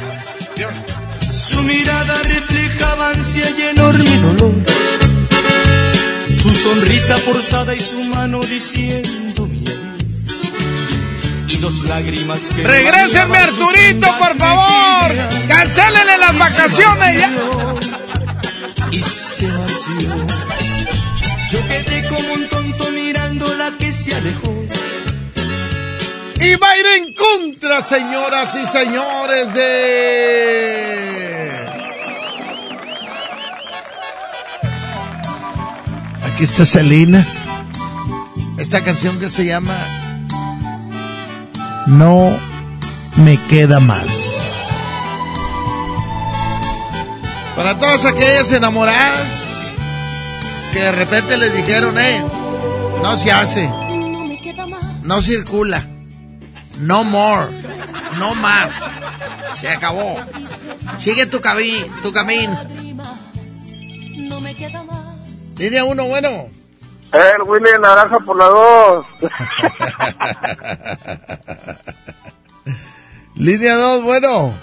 Yo 0.56 0.72
no. 0.72 1.32
Su 1.32 1.62
mirada 1.62 2.24
reflejaba 2.24 3.10
ansia 3.10 3.48
y 3.56 3.62
enorme 3.62 4.18
dolor. 4.18 4.56
Su 6.42 6.56
sonrisa 6.56 7.18
forzada 7.20 7.76
y 7.76 7.82
su 7.82 8.04
mano 8.06 8.40
diciendo 8.40 9.21
dos 11.62 11.84
lágrimas 11.84 12.48
que 12.56 12.64
Regrésenme, 12.64 13.38
Arturito, 13.38 14.08
por 14.18 14.36
favor. 14.36 15.16
Cancélenle 15.48 16.18
las 16.18 16.32
Y 16.32 16.34
se 16.34 16.40
vacaciones 16.40 17.20
ya. 17.20 17.32
Y 18.92 19.02
se 19.02 19.48
marchó. 19.48 20.28
Yo 21.52 21.68
quedé 21.68 22.08
como 22.10 22.34
un 22.34 22.48
tonto 22.50 22.92
mirando 22.92 23.54
la 23.56 23.72
que 23.78 23.94
se 23.94 24.16
alejó. 24.16 24.66
Y 26.40 26.56
va 26.56 26.72
a 26.72 26.78
ir 26.78 26.86
en 26.88 27.14
contra, 27.14 27.84
señoras 27.84 28.56
y 28.56 28.66
señores, 28.66 29.54
de... 29.54 30.42
Aquí 36.34 36.44
está 36.44 36.66
Selena. 36.66 37.28
Esta 38.58 38.84
canción 38.84 39.20
que 39.20 39.30
se 39.30 39.46
llama 39.46 40.01
No 41.88 42.38
me 43.18 43.40
queda 43.48 43.80
más. 43.80 44.08
Para 47.56 47.78
todas 47.80 48.06
aquellas 48.06 48.52
enamoradas 48.52 49.72
que 50.74 50.80
de 50.80 50.92
repente 50.92 51.38
les 51.38 51.56
dijeron, 51.56 51.98
eh, 52.00 52.24
no 53.04 53.18
se 53.18 53.32
hace, 53.32 53.68
No 53.68 54.26
me 54.26 54.40
queda 54.42 54.66
más. 54.68 54.84
no 55.04 55.22
circula. 55.22 55.86
No 56.80 57.04
more. 57.04 57.62
No 58.18 58.34
más. 58.36 58.72
Se 59.56 59.70
acabó. 59.70 60.18
Sigue 60.98 61.26
tu, 61.28 61.40
cami 61.42 61.86
tu 62.02 62.12
camino. 62.12 62.60
Más. 62.96 63.08
Línea 65.58 65.84
uno, 65.84 66.06
bueno. 66.06 66.48
El 67.12 67.42
Willy 67.46 67.70
Naranja 67.80 68.18
por 68.20 68.38
la 68.38 68.46
dos. 68.46 69.06
Línea 73.42 73.74
dos, 73.76 74.04
bueno. 74.04 74.54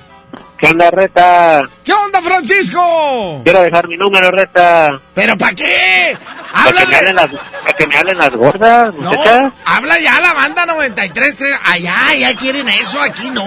¿Qué 0.57 0.67
onda, 0.69 0.89
Reta? 0.91 1.63
¿Qué 1.85 1.93
onda, 1.93 2.21
Francisco? 2.21 3.41
Quiero 3.43 3.63
dejar 3.63 3.89
mi 3.89 3.97
número, 3.97 4.31
Reta. 4.31 5.01
¿Pero 5.15 5.37
para 5.37 5.53
qué? 5.55 6.17
Para 6.53 6.87
que 6.87 7.13
las, 7.13 7.29
para 7.63 7.73
que 7.77 7.87
me 7.89 7.97
hablen 7.97 8.19
las 8.19 8.35
gordas, 8.35 8.95
No, 8.95 9.11
muchachas. 9.11 9.53
habla 9.65 9.99
ya 10.01 10.21
la 10.21 10.33
banda 10.33 10.65
93. 10.67 11.37
tres- 11.37 11.59
Allá, 11.65 12.15
ya 12.19 12.37
quieren 12.37 12.69
eso, 12.69 13.01
aquí 13.01 13.31
no. 13.33 13.47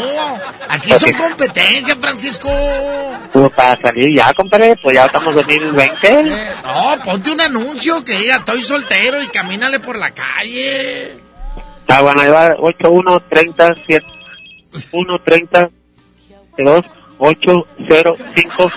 Aquí 0.70 0.94
son 0.94 1.14
competencia, 1.14 1.96
Francisco. 1.96 2.50
Pues 3.32 3.52
para 3.54 3.82
salir 3.82 4.14
ya, 4.16 4.34
compadre, 4.34 4.76
pues 4.82 4.96
ya 4.96 5.06
estamos 5.06 5.30
en 5.30 5.36
2020. 5.36 6.24
No, 6.64 6.96
ponte 7.06 7.32
un 7.32 7.40
anuncio 7.42 8.04
que 8.04 8.18
diga, 8.18 8.38
estoy 8.38 8.64
soltero 8.64 9.22
y 9.24 9.28
camínale 9.28 9.80
por 9.80 9.98
la 9.98 10.12
calle. 10.12 11.20
Está 11.82 12.02
bueno, 12.02 12.22
ahí 12.22 12.30
va 12.30 12.56
8130 12.60 13.76
130 14.74 15.70
2 16.58 16.86
8 17.18 17.68
0 17.90 18.16
5 18.36 18.72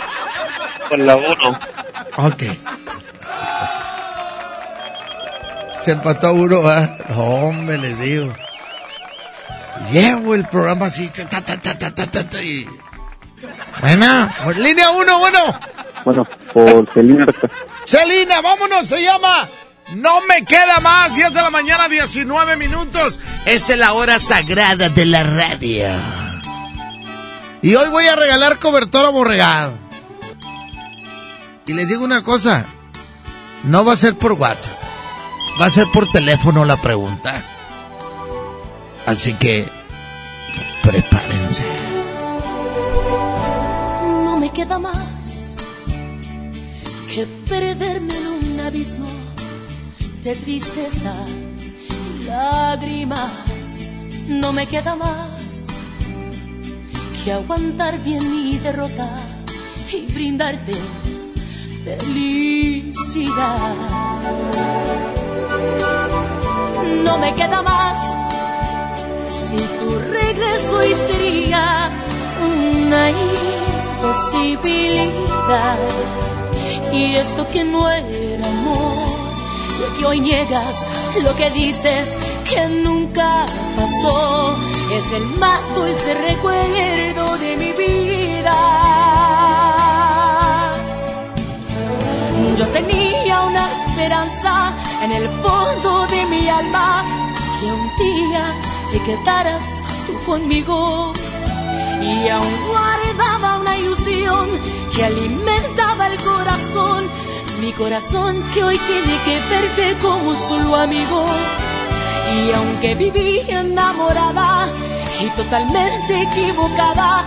con 0.88 1.06
la 1.06 1.16
1. 1.16 1.58
Ok. 2.18 2.42
Se 5.84 5.92
empató 5.92 6.32
uno, 6.32 6.60
¿ah? 6.64 6.88
No, 7.10 7.22
hombre, 7.22 7.78
les 7.78 7.98
digo. 8.00 8.32
Llevo 9.92 10.34
el 10.34 10.46
programa 10.46 10.86
así. 10.86 11.08
ta, 11.08 11.28
ta, 11.28 11.42
ta, 11.42 11.60
ta, 11.60 11.78
ta, 11.78 12.06
ta, 12.06 12.28
ta, 12.28 12.42
y... 12.42 12.66
Bueno, 13.80 14.30
línea 14.56 14.90
uno, 14.90 15.18
bueno. 15.18 15.38
Bueno, 16.04 16.26
por 16.52 16.86
Celina. 16.92 17.26
Celina, 17.84 18.40
vámonos, 18.40 18.86
se 18.86 19.02
llama 19.02 19.48
No 19.92 20.22
me 20.26 20.44
queda 20.44 20.80
más, 20.80 21.14
10 21.14 21.32
de 21.34 21.42
la 21.42 21.50
mañana, 21.50 21.88
19 21.88 22.56
minutos. 22.56 23.20
Esta 23.44 23.74
es 23.74 23.78
la 23.78 23.92
hora 23.92 24.18
sagrada 24.18 24.88
de 24.88 25.04
la 25.04 25.22
radio. 25.22 25.88
Y 27.62 27.74
hoy 27.74 27.90
voy 27.90 28.06
a 28.06 28.16
regalar 28.16 28.58
cobertor 28.58 29.04
aborregado. 29.04 29.74
Y 31.66 31.72
les 31.74 31.88
digo 31.88 32.04
una 32.04 32.22
cosa, 32.22 32.64
no 33.64 33.84
va 33.84 33.94
a 33.94 33.96
ser 33.96 34.18
por 34.18 34.32
WhatsApp, 34.32 34.74
va 35.60 35.66
a 35.66 35.70
ser 35.70 35.86
por 35.92 36.10
teléfono 36.10 36.64
la 36.64 36.76
pregunta. 36.76 37.42
Así 39.06 39.34
que, 39.34 39.68
prepárense. 40.82 41.66
No 44.24 44.38
me 44.38 44.50
queda 44.52 44.78
más 44.78 45.56
que 47.14 47.26
perderme 47.48 48.14
en 48.16 48.26
un 48.26 48.60
abismo 48.60 49.23
de 50.24 50.34
tristeza 50.36 51.14
y 52.18 52.22
lágrimas. 52.24 53.92
No 54.26 54.54
me 54.54 54.66
queda 54.66 54.96
más 54.96 55.66
que 57.22 57.32
aguantar 57.32 58.02
bien 58.02 58.30
mi 58.30 58.56
derrota 58.56 59.12
y 59.92 60.06
brindarte 60.12 60.72
felicidad. 61.84 63.74
No 67.04 67.18
me 67.18 67.34
queda 67.34 67.60
más 67.60 68.00
si 69.50 69.56
tu 69.56 69.98
regreso 70.10 70.80
sería 71.06 71.90
una 72.40 73.10
imposibilidad. 73.10 75.78
Y 76.94 77.16
esto 77.16 77.46
que 77.52 77.62
no 77.64 77.90
era 77.90 78.48
amor, 78.48 79.13
lo 79.84 79.98
que 79.98 80.06
hoy 80.06 80.20
niegas, 80.20 80.86
lo 81.22 81.34
que 81.36 81.50
dices 81.50 82.08
que 82.48 82.66
nunca 82.68 83.44
pasó, 83.76 84.56
es 84.90 85.12
el 85.12 85.24
más 85.38 85.62
dulce 85.74 86.14
recuerdo 86.28 87.36
de 87.38 87.56
mi 87.56 87.72
vida. 87.72 88.58
Yo 92.56 92.66
tenía 92.68 93.42
una 93.42 93.64
esperanza 93.72 94.74
en 95.02 95.12
el 95.12 95.28
fondo 95.42 96.06
de 96.06 96.24
mi 96.26 96.48
alma 96.48 97.04
que 97.60 97.66
un 97.66 97.84
día 97.98 98.44
te 98.92 98.98
quedaras 99.00 99.62
tú 100.06 100.14
conmigo 100.24 101.12
y 102.00 102.28
aún 102.28 102.54
guardaba 102.68 103.58
una 103.58 103.76
ilusión 103.76 104.48
que 104.94 105.04
alimentaba 105.04 106.06
el 106.06 106.20
corazón, 106.22 107.08
mi 107.60 107.72
corazón 107.72 108.42
que 108.52 108.64
hoy 108.64 108.78
tiene 108.78 109.18
que 109.24 109.40
verte 109.50 109.98
como 110.00 110.34
solo 110.34 110.76
amigo. 110.76 111.24
Y 112.36 112.52
aunque 112.52 112.94
viví 112.94 113.40
enamorada 113.48 114.68
y 115.20 115.28
totalmente 115.30 116.22
equivocada, 116.22 117.24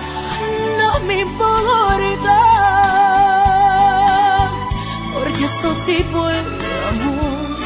no 0.79 0.99
me 1.05 1.21
importa, 1.21 2.39
porque 5.13 5.45
esto 5.45 5.73
sí 5.85 6.05
fue 6.11 6.33
amor, 6.89 7.57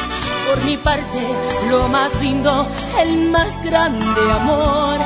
por 0.46 0.64
mi 0.64 0.76
parte, 0.76 1.20
lo 1.70 1.88
más 1.88 2.14
lindo, 2.20 2.68
el 3.00 3.30
más 3.30 3.62
grande 3.64 4.32
amor. 4.40 4.98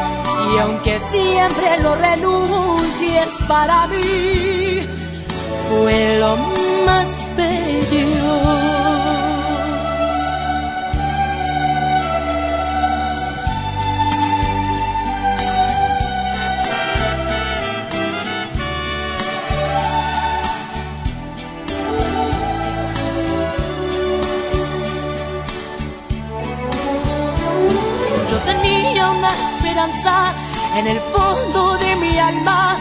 Y 0.53 0.59
aunque 0.59 1.01
siempre 1.01 1.81
lo 1.83 1.95
renuncies 1.95 3.29
para 3.49 3.87
mí, 3.87 4.83
fue 5.69 6.19
lo 6.19 6.37
más 6.85 7.09
en 29.79 30.87
el 30.87 30.99
fondo 31.01 31.77
de 31.77 31.97
mi 31.97 32.19
alma 32.19 32.79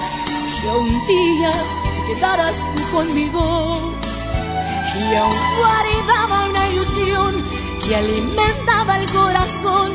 que 0.62 0.70
un 0.70 1.08
día 1.08 1.52
te 1.52 2.14
quedaras 2.14 2.66
tú 2.74 2.96
conmigo. 2.96 3.94
Y 4.98 5.16
aún 5.16 5.36
guardaba 5.58 6.46
una 6.46 6.70
ilusión 6.70 7.44
que 7.86 7.96
alimentaba 7.98 8.98
el 8.98 9.12
corazón, 9.12 9.92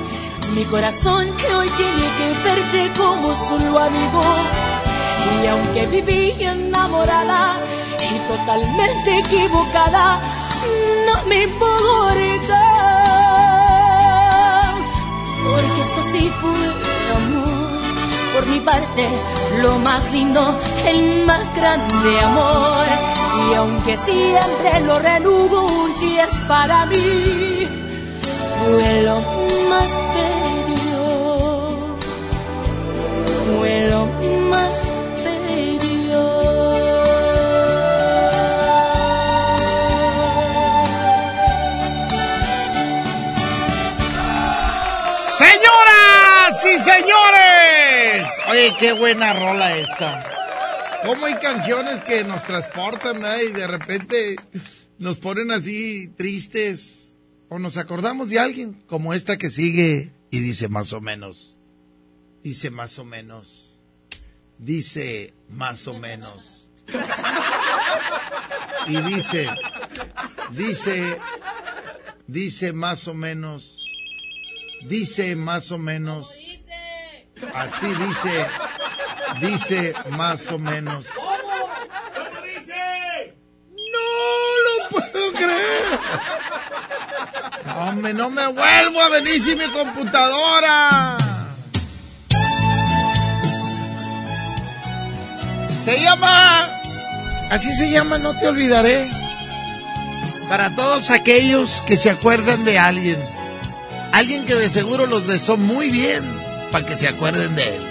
mi 0.54 0.64
corazón 0.66 1.34
que 1.36 1.54
hoy 1.54 1.68
tiene 1.70 2.06
que 2.18 2.28
verte 2.44 2.92
como 3.00 3.34
solo 3.34 3.78
amigo. 3.78 4.22
Y 5.42 5.46
aunque 5.46 5.86
viví 5.86 6.34
enamorada 6.38 7.60
y 7.98 8.18
totalmente 8.28 9.20
equivocada, 9.20 10.20
no 11.06 11.26
me 11.26 11.44
importa 11.44 12.80
porque 15.42 15.80
esto 15.80 16.02
sí 16.12 16.30
fue. 16.40 16.79
Por 18.40 18.48
mi 18.48 18.60
parte, 18.60 19.06
lo 19.60 19.78
más 19.80 20.10
lindo, 20.12 20.58
el 20.86 21.26
más 21.26 21.44
grande 21.54 22.20
amor. 22.20 22.86
Y 23.50 23.54
aunque 23.54 23.98
siempre 23.98 24.80
lo 24.86 24.98
renuncies 24.98 26.30
para 26.48 26.86
mí, 26.86 27.68
fue 28.64 29.02
lo 29.02 29.16
más 29.68 29.90
bello. 30.14 30.88
Fue 33.58 33.90
lo 33.90 34.06
más 34.48 34.84
Señoras 45.36 46.66
y 46.66 46.78
señores. 46.78 47.49
Oye, 48.50 48.74
qué 48.80 48.92
buena 48.92 49.32
rola 49.32 49.76
esta. 49.76 50.24
¿Cómo 51.04 51.26
hay 51.26 51.34
canciones 51.34 52.02
que 52.02 52.24
nos 52.24 52.42
transportan 52.42 53.22
y 53.46 53.52
de 53.52 53.66
repente 53.68 54.36
nos 54.98 55.18
ponen 55.18 55.52
así 55.52 56.08
tristes? 56.16 57.16
O 57.48 57.60
nos 57.60 57.76
acordamos 57.76 58.28
de 58.28 58.40
alguien, 58.40 58.82
como 58.88 59.14
esta 59.14 59.36
que 59.36 59.50
sigue 59.50 60.12
y 60.30 60.40
dice 60.40 60.68
más 60.68 60.92
o 60.92 61.00
menos. 61.00 61.58
Dice 62.42 62.70
más 62.70 62.98
o 62.98 63.04
menos. 63.04 63.78
Dice 64.58 65.32
más 65.48 65.86
o 65.86 65.94
menos. 65.94 66.68
Y 68.88 68.96
dice, 69.02 69.48
dice, 70.52 71.18
dice 72.26 72.72
más 72.72 73.06
o 73.06 73.14
menos. 73.14 73.84
Dice 74.88 75.36
más 75.36 75.70
o 75.70 75.78
menos. 75.78 76.39
Así 77.54 77.86
dice. 77.86 78.46
Dice 79.40 79.94
más 80.10 80.50
o 80.50 80.58
menos. 80.58 81.04
No 83.92 84.02
lo 84.66 84.88
puedo 84.90 85.32
creer. 85.32 86.00
No, 87.64 87.88
Hombre, 87.88 88.14
no 88.14 88.30
me 88.30 88.46
vuelvo 88.48 89.00
a 89.00 89.08
venir 89.08 89.42
sin 89.42 89.58
mi 89.58 89.70
computadora. 89.70 91.16
Se 95.84 96.00
llama. 96.00 96.68
Así 97.50 97.74
se 97.74 97.90
llama, 97.90 98.18
no 98.18 98.34
te 98.38 98.48
olvidaré. 98.48 99.10
Para 100.48 100.74
todos 100.74 101.10
aquellos 101.10 101.80
que 101.86 101.96
se 101.96 102.10
acuerdan 102.10 102.64
de 102.64 102.78
alguien. 102.78 103.18
Alguien 104.12 104.44
que 104.44 104.54
de 104.54 104.68
seguro 104.68 105.06
los 105.06 105.26
besó 105.26 105.56
muy 105.56 105.88
bien 105.88 106.39
para 106.70 106.86
que 106.86 106.94
se 106.94 107.08
acuerden 107.08 107.54
de 107.54 107.76
él. 107.76 107.82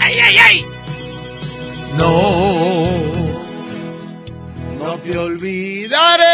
¡Ay, 0.00 0.18
ay, 0.18 0.36
ay! 0.38 0.64
No, 1.98 2.10
no 4.78 4.94
te 4.98 5.18
olvidaré. 5.18 6.24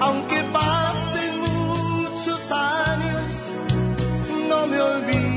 Aunque 0.00 0.42
pasen 0.52 1.40
muchos 1.40 2.50
años, 2.52 3.28
no 4.48 4.66
me 4.66 4.80
olvidaré, 4.80 5.28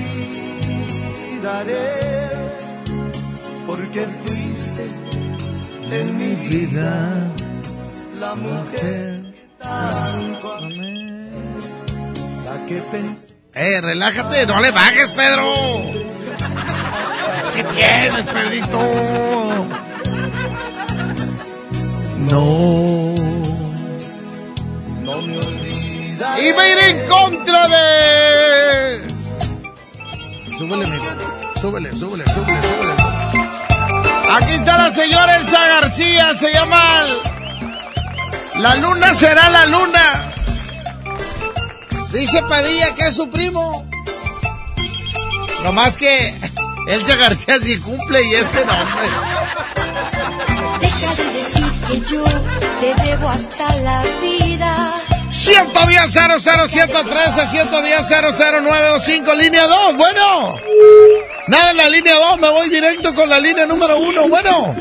porque 3.67 4.07
fuiste 4.25 4.85
en 5.91 6.17
mi 6.17 6.35
vida 6.47 7.31
la 8.19 8.35
mujer 8.35 9.33
que 9.33 9.47
tanto 9.59 10.53
amé, 10.53 11.02
que 12.67 12.81
pensé. 12.91 13.33
Eh, 13.55 13.81
relájate, 13.81 14.45
no 14.47 14.59
le 14.61 14.71
bajes, 14.71 15.07
Pedro. 15.09 15.53
¿Qué 17.55 17.63
tienes, 17.63 18.25
Pedrito? 18.25 18.79
No. 22.31 23.15
No 25.03 25.21
me 25.21 25.37
olvidaré. 25.37 26.49
Y 26.49 26.53
me 26.53 26.71
iré 26.71 26.89
en 26.89 27.07
contra 27.07 27.67
de. 27.67 29.01
Súbele, 30.57 30.85
amigo. 30.85 31.05
Súbele, 31.61 31.91
súbele, 31.91 32.23
súbele, 32.27 32.61
súbele. 32.61 32.93
Aquí 34.35 34.53
está 34.53 34.77
la 34.77 34.93
señora 34.93 35.37
Elsa 35.37 35.67
García. 35.67 36.33
Se 36.35 36.51
llama. 36.51 37.05
La 38.59 38.75
luna 38.77 39.13
será 39.13 39.49
la 39.49 39.65
luna. 39.67 40.32
Dice 42.13 42.43
Padilla 42.43 42.93
que 42.93 43.07
es 43.07 43.15
su 43.15 43.27
primo. 43.27 43.85
No 45.63 45.73
más 45.73 45.97
que 45.97 46.33
Elsa 46.87 47.15
García 47.15 47.57
sí 47.59 47.79
cumple 47.79 48.21
y 48.23 48.33
este 48.35 48.65
no, 48.65 48.73
hombre. 48.73 49.07
Deja 50.79 51.15
de 51.15 51.23
decir 51.33 51.65
que 51.87 51.99
yo 52.01 52.23
te 52.79 53.03
debo 53.03 53.29
hasta 53.29 53.75
la 53.77 54.03
vida. 54.21 54.91
110 55.31 56.11
00 56.11 56.39
113 56.69 57.47
110 57.47 58.01
00925 58.07 59.33
línea 59.33 59.65
2, 59.65 59.97
bueno. 59.97 60.55
Nada 61.47 61.71
en 61.71 61.77
la 61.77 61.89
línea 61.89 62.13
2, 62.13 62.39
me 62.39 62.51
voy 62.51 62.69
directo 62.69 63.15
con 63.15 63.27
la 63.27 63.39
línea 63.39 63.65
número 63.65 63.97
1, 63.97 64.29
bueno. 64.29 64.75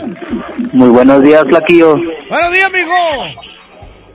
Muy 0.73 0.91
buenos 0.91 1.23
días, 1.23 1.45
Flaquillo. 1.47 1.97
Buenos 2.29 2.53
días, 2.53 2.67
amigo. 2.69 2.93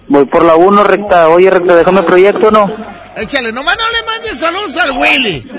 Voy 0.07 0.25
por 0.25 0.45
la 0.45 0.55
1, 0.55 0.83
recta. 0.83 1.29
Oye, 1.29 1.49
recta, 1.49 1.75
déjame 1.75 2.03
proyecto, 2.03 2.51
¿no? 2.51 2.96
Échale, 3.19 3.51
nomás 3.51 3.75
no 3.79 3.89
le 3.89 4.03
mandes 4.05 4.39
saludos 4.39 4.77
al 4.77 4.91
Willy. 4.91 5.49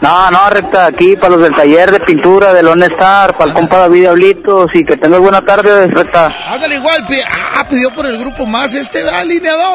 No, 0.00 0.30
no, 0.30 0.48
recta, 0.48 0.86
aquí 0.86 1.16
para 1.16 1.36
los 1.36 1.42
del 1.42 1.54
taller 1.54 1.92
de 1.92 2.00
pintura 2.00 2.54
de 2.54 2.62
Lone 2.62 2.86
Star, 2.86 3.36
para 3.36 3.50
el 3.50 3.54
compa 3.54 3.78
David 3.78 4.00
Diablitos 4.00 4.70
y 4.72 4.84
que 4.84 4.96
tengas 4.96 5.20
buena 5.20 5.42
tarde, 5.42 5.86
recta. 5.88 6.34
Ándale 6.46 6.76
igual, 6.76 7.06
ah, 7.54 7.66
pidió 7.68 7.92
por 7.92 8.06
el 8.06 8.18
grupo 8.18 8.46
más 8.46 8.72
este, 8.74 9.02
2, 9.02 9.12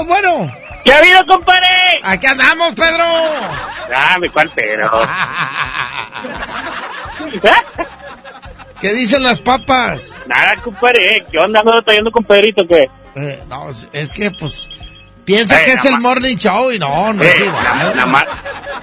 bueno. 0.08 0.52
¿Qué 0.84 0.92
ha 0.92 0.98
habido, 0.98 1.26
compadre? 1.28 1.68
Aquí 2.02 2.26
andamos, 2.26 2.74
Pedro. 2.74 3.04
Ah, 3.96 4.18
mi 4.20 4.30
cual 4.30 4.50
pero. 4.56 4.90
¿Qué 8.82 8.94
dicen 8.94 9.22
las 9.22 9.40
papas? 9.40 10.24
Nada, 10.26 10.56
compadre. 10.64 11.26
¿Qué 11.30 11.38
onda? 11.38 11.62
¿No 11.64 11.84
trayendo 11.84 12.12
con 12.12 12.24
Pedrito 12.24 12.66
qué? 12.66 12.90
Eh, 13.16 13.44
no, 13.48 13.68
es 13.92 14.14
que 14.14 14.32
pues 14.32 14.70
piensa 15.34 15.62
Eh, 15.62 15.66
que 15.66 15.72
es 15.74 15.86
el 15.86 16.00
morning 16.00 16.36
show 16.38 16.72
y 16.72 16.80
no, 16.80 17.14
no 17.14 17.24
Eh, 17.24 17.28
es 17.30 17.40
na- 17.40 17.46
igual. 17.46 17.64
Nada 17.96 18.06
más, 18.06 18.26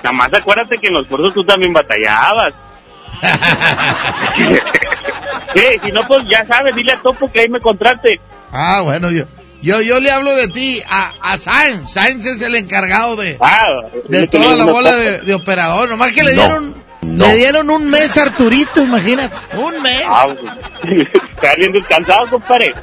nada 0.02 0.12
más 0.12 0.32
acuérdate 0.32 0.78
que 0.78 0.87
en 0.88 0.94
los 0.94 1.06
cursos 1.09 1.35
tú 1.35 1.42
también 1.44 1.72
batallabas. 1.72 2.54
Eh, 5.54 5.78
si 5.82 5.90
no, 5.90 6.06
pues 6.06 6.22
ya 6.28 6.44
sabes, 6.46 6.74
dile 6.74 6.92
a 6.92 6.96
Topo 6.98 7.30
que 7.32 7.40
ahí 7.40 7.48
me 7.48 7.61
contrate. 7.61 8.20
Ah, 8.52 8.82
bueno, 8.82 9.11
yo, 9.11 9.24
yo, 9.62 9.80
yo 9.80 10.00
le 10.00 10.11
hablo 10.11 10.35
de 10.37 10.48
ti 10.48 10.82
a, 10.88 11.12
a 11.22 11.38
Sainz. 11.38 11.90
Sainz 11.92 12.26
es 12.26 12.42
el 12.42 12.54
encargado 12.56 13.16
de, 13.16 13.38
Ah, 13.40 13.64
de 14.09 14.26
toda 14.26 14.54
la 14.56 14.66
bola 14.66 14.94
de, 14.94 15.20
de 15.22 15.35
operador. 15.35 15.88
Nomás 15.88 16.12
que 16.12 16.22
le 16.24 16.35
No, 16.35 16.42
dieron, 16.42 16.74
no. 17.02 17.26
le 17.26 17.37
dieron 17.37 17.70
un 17.70 17.88
mes 17.88 18.18
a 18.18 18.22
Arturito, 18.22 18.82
imagínate. 18.82 19.35
Un 19.56 19.80
mes. 19.80 20.02
Ah, 20.06 20.26
Estás 20.82 21.56
bien 21.56 21.72
descansado, 21.72 22.28
compadre. 22.28 22.74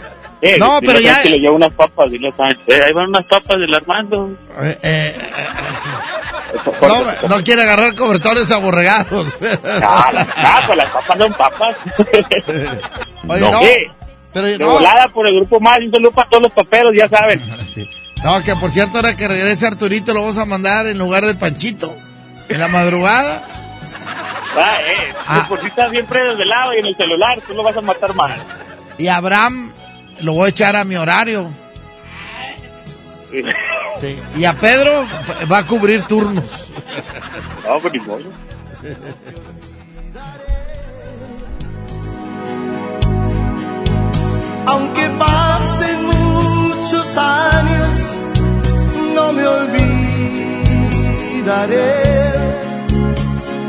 Eh, 0.45 0.57
No, 0.59 0.79
pero 0.81 0.99
ya- 0.99 1.21
que 1.23 1.29
le 1.29 1.39
lleva 1.39 1.55
unas 1.55 1.71
papas, 1.71 2.11
dile. 2.11 2.27
Eh, 2.67 2.81
ahí 2.85 2.91
van 2.91 3.07
unas 3.07 3.25
papas 3.25 3.57
del 3.57 3.73
Armando. 3.73 4.35
Eh, 4.61 4.77
eh, 4.83 5.15
no, 6.81 7.27
no 7.29 7.43
quiere 7.43 7.63
agarrar 7.63 7.95
cobertores 7.95 8.51
aborregados. 8.51 9.27
Ah, 9.81 10.09
las 10.13 10.25
papas, 10.27 10.77
las 10.77 10.89
papas 10.89 11.17
son 11.17 11.33
papas. 11.33 11.75
Oye, 13.27 13.39
no. 13.41 13.51
no, 13.51 13.61
Eh, 13.63 13.87
pero 14.33 14.47
de 14.47 14.57
no. 14.57 14.67
volada 14.71 15.07
por 15.09 15.27
el 15.27 15.35
grupo 15.35 15.59
más, 15.61 15.79
un 15.79 15.91
saludo 15.91 16.11
para 16.11 16.29
todos 16.29 16.43
los 16.43 16.51
paperos, 16.51 16.91
ya 16.95 17.07
saben. 17.07 17.41
No, 18.23 18.41
que 18.41 18.55
por 18.55 18.71
cierto, 18.71 18.99
ahora 18.99 19.17
que 19.17 19.27
regrese 19.27 19.67
Arturito 19.67 20.13
lo 20.13 20.21
vamos 20.21 20.37
a 20.37 20.45
mandar 20.45 20.87
en 20.87 20.97
lugar 20.97 21.25
de 21.25 21.35
Panchito. 21.35 21.93
En 22.47 22.57
la 22.57 22.69
madrugada. 22.69 23.43
Ah, 24.57 24.77
eh, 24.81 25.13
Ah. 25.27 25.45
por 25.49 25.59
si 25.59 25.67
estás 25.67 25.91
siempre 25.91 26.23
desvelado 26.23 26.73
y 26.73 26.79
en 26.79 26.85
el 26.85 26.95
celular, 26.95 27.41
tú 27.45 27.53
lo 27.53 27.63
vas 27.63 27.75
a 27.75 27.81
matar 27.81 28.13
más. 28.15 28.39
Y 28.97 29.09
Abraham 29.09 29.73
lo 30.21 30.33
voy 30.33 30.47
a 30.47 30.49
echar 30.49 30.75
a 30.75 30.83
mi 30.83 30.95
horario. 30.95 31.49
Sí. 33.31 33.43
Y 34.35 34.45
a 34.45 34.53
Pedro 34.53 35.05
va 35.51 35.59
a 35.59 35.65
cubrir 35.65 36.03
turnos. 36.03 36.43
No, 37.65 37.79
pues 37.79 37.93
ni 37.93 37.99
modo. 38.01 38.19
Aunque 44.65 45.09
pasen 45.17 46.05
muchos 46.05 47.17
años, 47.17 47.95
no 49.15 49.31
me 49.31 49.47
olvidaré, 49.47 49.81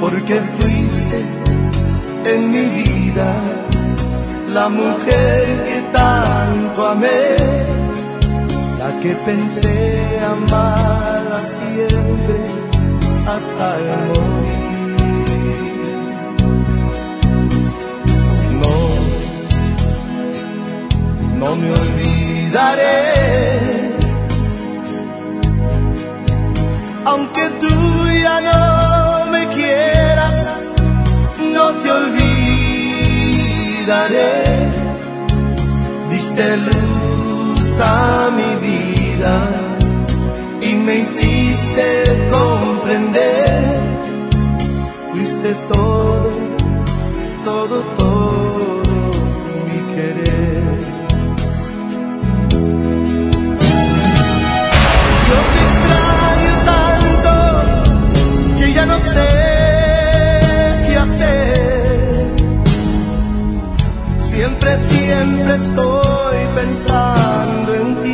porque 0.01 0.41
fuiste 0.59 1.23
en 2.25 2.51
mi 2.51 2.65
vida 2.83 3.41
la 4.55 4.69
mujer 4.69 5.65
que 5.67 5.79
tanto 5.93 6.87
amé, 6.87 7.27
la 8.79 8.91
que 9.03 9.13
pensé 9.27 9.77
amarla 10.35 11.41
siempre 11.59 12.37
hasta 13.35 13.67
el 13.79 13.89
morir. 14.09 14.65
No 18.61 18.77
no 21.41 21.49
me 21.57 21.69
olvidaré. 21.83 22.99
Aunque 27.07 27.45
tú 27.61 27.75
ya 28.23 28.37
no 28.41 28.61
me 29.33 29.43
quieras, 29.49 30.39
no 31.55 31.65
te 31.83 31.89
olvidaré. 31.91 32.45
Diste 36.35 36.57
luz 36.57 37.81
a 37.81 38.29
mi 38.35 38.67
vida 38.67 39.39
y 40.63 40.75
me 40.75 40.97
hiciste 40.97 42.05
comprender. 42.33 43.79
Fuiste 45.13 45.55
todo, 45.69 46.31
Siempre, 64.65 64.79
siempre 64.79 65.55
estoy 65.57 66.37
pensando 66.55 67.75
en 67.75 68.03
ti. 68.03 68.14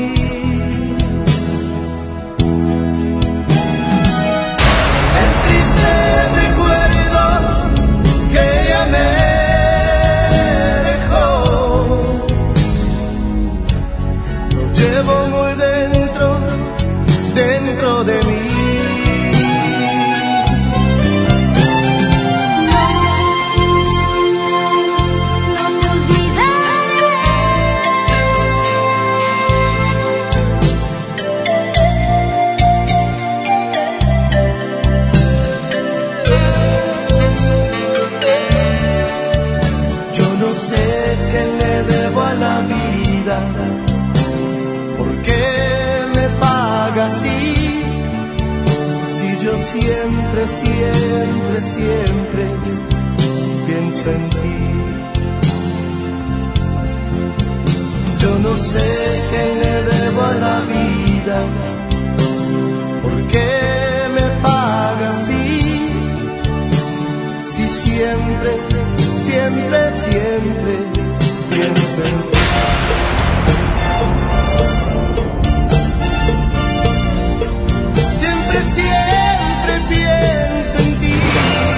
Siempre, 49.73 50.49
siempre, 50.49 51.61
siempre 51.61 52.45
pienso 53.67 54.11
en 54.11 54.31
ti. 54.31 54.59
Yo 58.19 58.39
no 58.41 58.57
sé 58.57 58.89
qué 59.31 59.45
le 59.63 59.75
debo 59.91 60.23
a 60.23 60.35
la 60.47 60.61
vida, 60.73 61.39
por 63.03 63.17
qué 63.29 63.51
me 64.17 64.27
paga 64.43 65.11
así, 65.11 65.91
si 67.47 67.69
siempre, 67.69 68.51
siempre, 69.27 69.81
siempre 70.05 70.73
pienso 71.51 72.01
en 72.11 72.17
ti. 72.31 72.39
Siempre, 78.13 78.59
siempre 78.75 79.30
pienso 79.91 80.79
en 80.79 81.01
ti. 81.01 81.70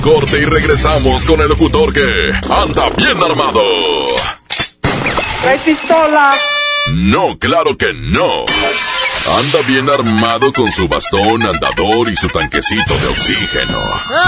Un 0.00 0.12
corte 0.12 0.38
y 0.38 0.44
regresamos 0.44 1.24
con 1.24 1.40
el 1.40 1.48
locutor 1.48 1.92
que 1.92 2.00
anda 2.48 2.90
bien 2.90 3.22
armado. 3.22 3.60
¡Trae 5.42 5.58
pistola! 5.58 6.34
No, 6.92 7.38
claro 7.38 7.76
que 7.76 7.92
no. 7.94 8.44
Anda 9.38 9.60
bien 9.66 9.88
armado 9.88 10.52
con 10.52 10.70
su 10.70 10.88
bastón 10.88 11.42
andador 11.46 12.08
y 12.08 12.16
su 12.16 12.28
tanquecito 12.28 12.96
de 12.98 13.06
oxígeno. 13.08 13.78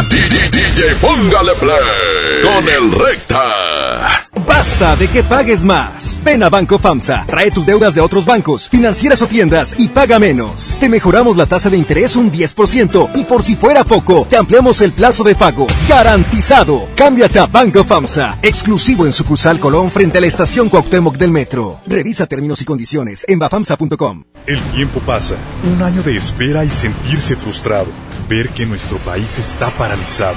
DJ, 0.09 0.51
DJ, 0.51 0.95
póngale 1.01 1.53
play 1.55 2.43
con 2.43 2.69
el 2.69 2.93
recta. 2.93 4.29
Basta 4.63 4.95
de 4.95 5.09
que 5.09 5.25
pagues 5.25 5.65
más. 5.65 6.21
Ven 6.23 6.41
a 6.45 6.49
Banco 6.49 6.79
FAMSA, 6.79 7.25
trae 7.27 7.51
tus 7.51 7.67
deudas 7.67 7.97
de 7.97 8.01
otros 8.01 8.25
bancos, 8.25 8.69
financieras 8.69 9.21
o 9.21 9.27
tiendas 9.27 9.75
y 9.77 9.89
paga 9.89 10.21
menos. 10.21 10.77
Te 10.79 10.89
mejoramos 10.89 11.37
la 11.37 11.47
tasa 11.47 11.69
de 11.69 11.77
interés 11.77 12.15
un 12.15 12.31
10% 12.31 13.11
y 13.17 13.25
por 13.25 13.43
si 13.43 13.57
fuera 13.57 13.83
poco, 13.83 14.25
te 14.31 14.37
ampliamos 14.37 14.81
el 14.81 14.93
plazo 14.93 15.25
de 15.25 15.35
pago. 15.35 15.67
Garantizado. 15.89 16.89
Cámbiate 16.95 17.41
a 17.41 17.47
Banco 17.47 17.83
FAMSA, 17.83 18.39
exclusivo 18.41 19.05
en 19.05 19.13
sucursal 19.13 19.59
Colón 19.59 19.91
frente 19.91 20.19
a 20.19 20.21
la 20.21 20.29
estación 20.29 20.69
Cuauhtémoc 20.69 21.17
del 21.17 21.33
Metro. 21.33 21.81
Revisa 21.85 22.29
términos 22.29 22.63
y 22.63 22.65
condiciones 22.65 23.25
en 23.27 23.41
bafamsa.com. 23.41 24.23
El 24.47 24.61
tiempo 24.71 25.01
pasa, 25.01 25.35
un 25.65 25.83
año 25.83 26.05
de 26.05 26.17
espera 26.17 26.65
y 26.65 26.71
sentirse 26.71 27.35
frustrado, 27.35 27.89
ver 28.29 28.51
que 28.51 28.65
nuestro 28.65 28.99
país 28.99 29.41
está 29.41 29.71
paralizado. 29.71 30.37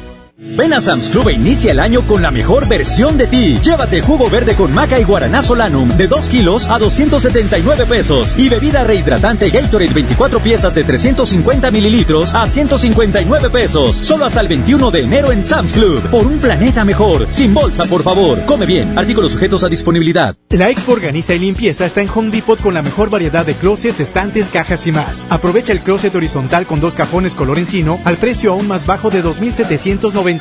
Ven 0.55 0.73
a 0.73 0.81
Sam's 0.81 1.07
Club 1.09 1.29
e 1.29 1.33
inicia 1.33 1.71
el 1.71 1.79
año 1.79 2.01
con 2.05 2.21
la 2.21 2.29
mejor 2.29 2.67
versión 2.67 3.17
de 3.17 3.27
ti. 3.27 3.57
Llévate 3.63 4.01
jugo 4.01 4.29
verde 4.29 4.55
con 4.55 4.73
maca 4.73 4.99
y 4.99 5.03
guaraná 5.03 5.41
solanum 5.41 5.87
de 5.89 6.07
2 6.07 6.27
kilos 6.27 6.67
a 6.67 6.77
279 6.77 7.85
pesos. 7.85 8.37
Y 8.37 8.49
bebida 8.49 8.83
rehidratante 8.83 9.49
Gatorade 9.49 9.93
24 9.93 10.39
piezas 10.39 10.75
de 10.75 10.83
350 10.83 11.71
mililitros 11.71 12.35
a 12.35 12.45
159 12.45 13.49
pesos. 13.49 13.95
Solo 13.95 14.25
hasta 14.25 14.41
el 14.41 14.49
21 14.49 14.91
de 14.91 14.99
enero 15.03 15.31
en 15.31 15.45
Sam's 15.45 15.71
Club. 15.71 16.01
Por 16.09 16.27
un 16.27 16.39
planeta 16.39 16.83
mejor. 16.83 17.27
Sin 17.29 17.53
bolsa, 17.53 17.85
por 17.85 18.03
favor. 18.03 18.45
Come 18.45 18.65
bien. 18.65 18.97
Artículos 18.99 19.31
sujetos 19.31 19.63
a 19.63 19.69
disponibilidad. 19.69 20.35
La 20.49 20.69
Expo 20.69 20.91
Organiza 20.91 21.33
y 21.33 21.39
Limpieza 21.39 21.85
está 21.85 22.01
en 22.01 22.09
Home 22.13 22.29
Depot 22.29 22.59
con 22.59 22.73
la 22.73 22.81
mejor 22.81 23.09
variedad 23.09 23.45
de 23.45 23.53
closets, 23.53 24.01
estantes, 24.01 24.47
cajas 24.47 24.85
y 24.85 24.91
más. 24.91 25.25
Aprovecha 25.29 25.71
el 25.71 25.79
closet 25.79 26.13
horizontal 26.13 26.65
con 26.65 26.81
dos 26.81 26.95
cajones 26.95 27.35
color 27.35 27.57
encino 27.57 28.01
al 28.03 28.17
precio 28.17 28.51
aún 28.51 28.67
más 28.67 28.85
bajo 28.85 29.09
de 29.09 29.21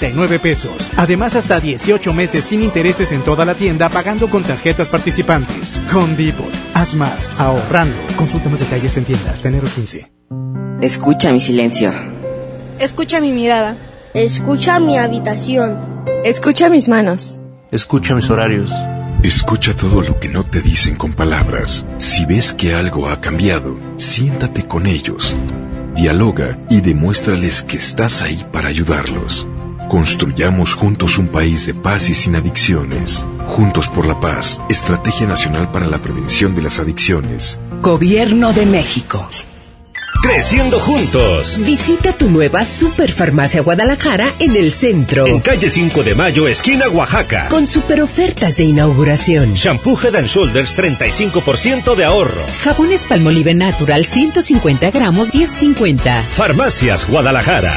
2.799 0.01 0.41
pesos. 0.41 0.91
Además, 0.97 1.37
hasta 1.37 1.61
18 1.61 2.13
meses 2.13 2.45
sin 2.45 2.63
intereses 2.63 3.13
en 3.13 3.23
toda 3.23 3.45
la 3.45 3.55
tienda 3.55 3.89
pagando 3.89 4.29
con 4.29 4.43
tarjetas 4.43 4.89
participantes. 4.89 5.83
Con 5.93 6.17
Depot. 6.17 6.51
Haz 6.75 6.95
más, 6.95 7.31
ahorrando. 7.39 7.97
Consulta 8.17 8.49
más 8.49 8.61
detalles 8.61 8.97
en 8.97 9.05
tiendas. 9.05 9.45
Enero 9.45 9.69
15. 9.75 10.11
Escucha 10.81 11.33
mi 11.33 11.41
silencio. 11.41 11.93
Escucha 12.79 13.21
mi 13.21 13.33
mirada. 13.33 13.77
Escucha 14.15 14.81
mi 14.81 14.97
habitación. 14.97 16.05
Escucha 16.25 16.69
mis 16.69 16.89
manos. 16.89 17.39
Escucha 17.71 18.15
mis 18.15 18.31
horarios. 18.31 18.73
Escucha 19.23 19.77
todo 19.77 20.01
lo 20.01 20.19
que 20.19 20.29
no 20.29 20.45
te 20.45 20.63
dicen 20.63 20.97
con 20.97 21.13
palabras. 21.13 21.87
Si 21.99 22.25
ves 22.25 22.55
que 22.55 22.75
algo 22.75 23.09
ha 23.11 23.21
cambiado, 23.21 23.79
siéntate 23.97 24.67
con 24.67 24.87
ellos. 24.87 25.37
Dialoga 25.95 26.59
y 26.71 26.81
demuéstrales 26.81 27.63
que 27.63 27.77
estás 27.77 28.23
ahí 28.23 28.43
para 28.51 28.69
ayudarlos. 28.69 29.47
Construyamos 29.91 30.75
juntos 30.75 31.19
un 31.19 31.27
país 31.27 31.67
de 31.67 31.75
paz 31.75 32.11
y 32.11 32.15
sin 32.15 32.37
adicciones. 32.37 33.27
Juntos 33.49 33.89
por 33.89 34.07
la 34.07 34.21
paz, 34.21 34.63
Estrategia 34.69 35.27
Nacional 35.27 35.73
para 35.73 35.89
la 35.89 36.01
Prevención 36.01 36.55
de 36.55 36.63
las 36.63 36.79
Adicciones. 36.79 37.59
Gobierno 37.83 38.53
de 38.53 38.67
México. 38.67 39.29
Creciendo 40.23 40.79
juntos. 40.79 41.61
Visita 41.67 42.13
tu 42.13 42.31
nueva 42.31 42.63
Superfarmacia 42.63 43.63
Guadalajara 43.63 44.29
en 44.39 44.55
el 44.55 44.71
centro. 44.71 45.27
En 45.27 45.41
calle 45.41 45.69
5 45.69 46.05
de 46.05 46.15
Mayo, 46.15 46.47
esquina 46.47 46.89
Oaxaca. 46.89 47.49
Con 47.49 47.67
super 47.67 48.01
ofertas 48.01 48.59
de 48.59 48.65
inauguración. 48.67 49.55
Shampoo 49.55 49.99
Head 50.01 50.15
and 50.15 50.29
Shoulders 50.29 50.79
35% 50.79 51.97
de 51.97 52.05
ahorro. 52.05 52.43
Jabones 52.63 53.03
Palmolive 53.09 53.55
Natural 53.55 54.05
150 54.05 54.93
gramos 54.93 55.33
10.50. 55.33 56.23
Farmacias 56.37 57.09
Guadalajara. 57.09 57.77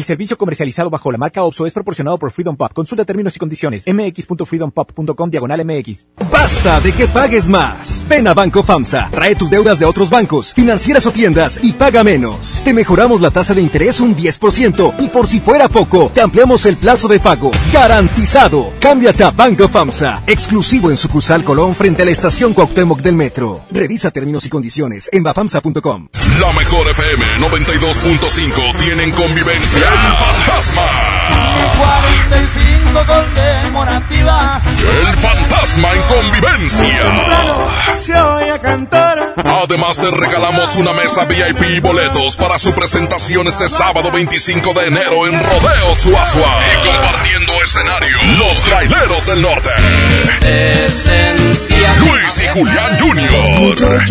El 0.00 0.04
servicio 0.04 0.38
comercializado 0.38 0.88
bajo 0.88 1.12
la 1.12 1.18
marca 1.18 1.42
OPSO 1.42 1.66
es 1.66 1.74
proporcionado 1.74 2.18
por 2.18 2.30
Freedom 2.30 2.56
Pop. 2.56 2.72
Consulta 2.72 3.04
términos 3.04 3.36
y 3.36 3.38
condiciones. 3.38 3.84
mx.freedompop.com 3.86 5.28
diagonal 5.28 5.62
mx. 5.62 6.06
Basta 6.32 6.80
de 6.80 6.92
que 6.92 7.06
pagues 7.06 7.50
más. 7.50 8.06
Ven 8.08 8.26
a 8.26 8.32
Banco 8.32 8.62
FAMSA. 8.62 9.10
Trae 9.10 9.34
tus 9.34 9.50
deudas 9.50 9.78
de 9.78 9.84
otros 9.84 10.08
bancos, 10.08 10.54
financieras 10.54 11.04
o 11.04 11.10
tiendas 11.10 11.60
y 11.62 11.74
paga 11.74 12.02
menos. 12.02 12.62
Te 12.64 12.72
mejoramos 12.72 13.20
la 13.20 13.30
tasa 13.30 13.52
de 13.52 13.60
interés 13.60 14.00
un 14.00 14.16
10% 14.16 14.94
y 15.00 15.08
por 15.08 15.26
si 15.26 15.38
fuera 15.38 15.68
poco, 15.68 16.10
te 16.14 16.22
ampliamos 16.22 16.64
el 16.64 16.78
plazo 16.78 17.06
de 17.06 17.20
pago. 17.20 17.50
Garantizado. 17.70 18.72
Cámbiate 18.80 19.24
a 19.24 19.32
Banco 19.32 19.68
FAMSA. 19.68 20.22
Exclusivo 20.26 20.88
en 20.88 20.96
sucursal 20.96 21.44
Colón 21.44 21.74
frente 21.74 22.04
a 22.04 22.06
la 22.06 22.12
estación 22.12 22.54
Cuauhtémoc 22.54 23.02
del 23.02 23.16
Metro. 23.16 23.60
Revisa 23.70 24.10
términos 24.10 24.46
y 24.46 24.48
condiciones 24.48 25.10
en 25.12 25.24
bafamsa.com. 25.24 26.08
La 26.40 26.52
mejor 26.54 26.88
FM 26.88 27.22
92.5 27.38 28.78
tienen 28.78 29.10
convivencia 29.10 29.89
el 29.92 30.16
fantasma. 30.16 30.86
45 31.78 33.06
conmemorativa. 33.06 34.62
El 35.00 35.16
fantasma 35.16 35.92
en 35.92 36.02
convivencia. 36.02 37.94
Se 37.98 38.14
oye 38.14 38.58
cantar. 38.60 39.34
Además 39.36 39.96
te 39.96 40.10
regalamos 40.10 40.76
una 40.76 40.92
mesa 40.92 41.24
VIP 41.24 41.62
y 41.76 41.80
boletos 41.80 42.36
para 42.36 42.58
su 42.58 42.72
presentación 42.72 43.46
este 43.48 43.68
sábado 43.68 44.10
25 44.10 44.72
de 44.74 44.86
enero 44.86 45.26
en 45.26 45.34
Rodeo 45.34 45.94
Suazua. 45.94 46.60
Y 46.72 46.86
compartiendo 46.86 47.52
escenario, 47.62 48.16
los 48.38 48.62
traileros 48.62 49.26
del 49.26 49.42
norte. 49.42 49.70
Luis 52.00 52.38
y 52.38 52.48
Julián 52.48 52.98
Jr. 52.98 54.10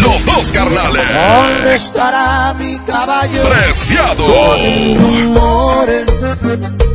Los 0.00 0.24
dos 0.24 0.52
carnales. 0.52 1.02
¿Dónde 1.08 1.74
estará 1.74 2.54
mi 2.54 2.78
caballo? 2.80 3.42
Preciado. 3.48 4.24
Rumores 4.96 6.08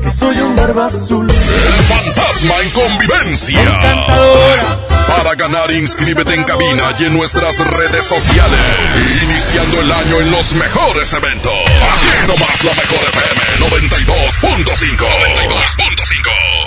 que 0.04 0.10
soy 0.12 0.40
un 0.40 0.56
barba 0.56 0.88
azul. 0.88 1.28
El 1.30 1.84
fantasma 1.84 2.54
en 2.64 2.70
convivencia. 2.72 3.62
Encantadora. 3.62 4.88
Para 5.08 5.36
ganar, 5.36 5.72
inscríbete 5.72 6.34
en 6.34 6.44
cabina 6.44 6.94
y 7.00 7.06
en 7.06 7.14
nuestras 7.14 7.60
redes 7.60 8.06
sociales. 8.06 9.24
Iniciando 9.24 9.82
el 9.82 9.92
año 9.92 10.20
en 10.20 10.32
los 10.32 10.54
mejores 10.54 11.14
eventos. 11.14 11.54
Aquí 11.54 12.28
nomás 12.28 12.64
la 12.64 12.74
mejor 12.74 13.00
FM 13.08 13.42
92.5. 13.70 15.08
92.5. 15.08 16.67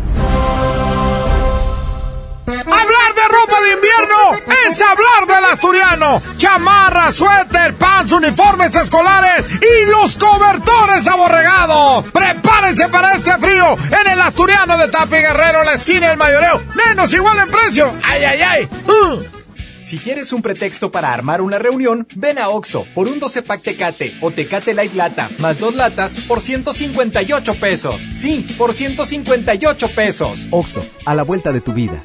Es 4.69 4.81
hablar 4.81 5.27
del 5.27 5.45
asturiano. 5.45 6.21
Chamarra, 6.37 7.11
suéter, 7.11 7.73
pants, 7.75 8.11
uniformes 8.11 8.75
escolares 8.75 9.45
y 9.61 9.89
los 9.89 10.17
cobertores 10.17 11.07
aborregados. 11.07 12.05
Prepárense 12.11 12.87
para 12.89 13.15
este 13.15 13.37
frío 13.37 13.77
en 14.01 14.11
el 14.11 14.21
asturiano 14.21 14.77
de 14.77 14.87
Tapi 14.87 15.17
Guerrero, 15.17 15.63
la 15.63 15.73
esquina 15.73 16.09
del 16.09 16.17
mayoreo. 16.17 16.61
Menos 16.87 17.13
igual 17.13 17.37
en 17.39 17.49
precio. 17.49 17.91
Ay, 18.03 18.23
ay, 18.23 18.41
ay. 18.41 18.69
Uh. 18.87 19.41
Si 19.83 19.97
quieres 19.97 20.31
un 20.31 20.41
pretexto 20.41 20.89
para 20.89 21.11
armar 21.11 21.41
una 21.41 21.59
reunión, 21.59 22.07
ven 22.15 22.39
a 22.39 22.47
Oxo 22.47 22.85
por 22.95 23.09
un 23.09 23.19
12 23.19 23.41
pack 23.41 23.61
Tecate 23.61 24.15
o 24.21 24.31
Tecate 24.31 24.73
Light 24.73 24.93
Lata 24.93 25.29
más 25.39 25.59
dos 25.59 25.75
latas 25.75 26.15
por 26.27 26.39
158 26.39 27.55
pesos. 27.55 28.01
Sí, 28.13 28.47
por 28.57 28.73
158 28.73 29.89
pesos. 29.93 30.45
OXO, 30.51 30.85
a 31.05 31.13
la 31.13 31.23
vuelta 31.23 31.51
de 31.51 31.59
tu 31.59 31.73
vida. 31.73 32.01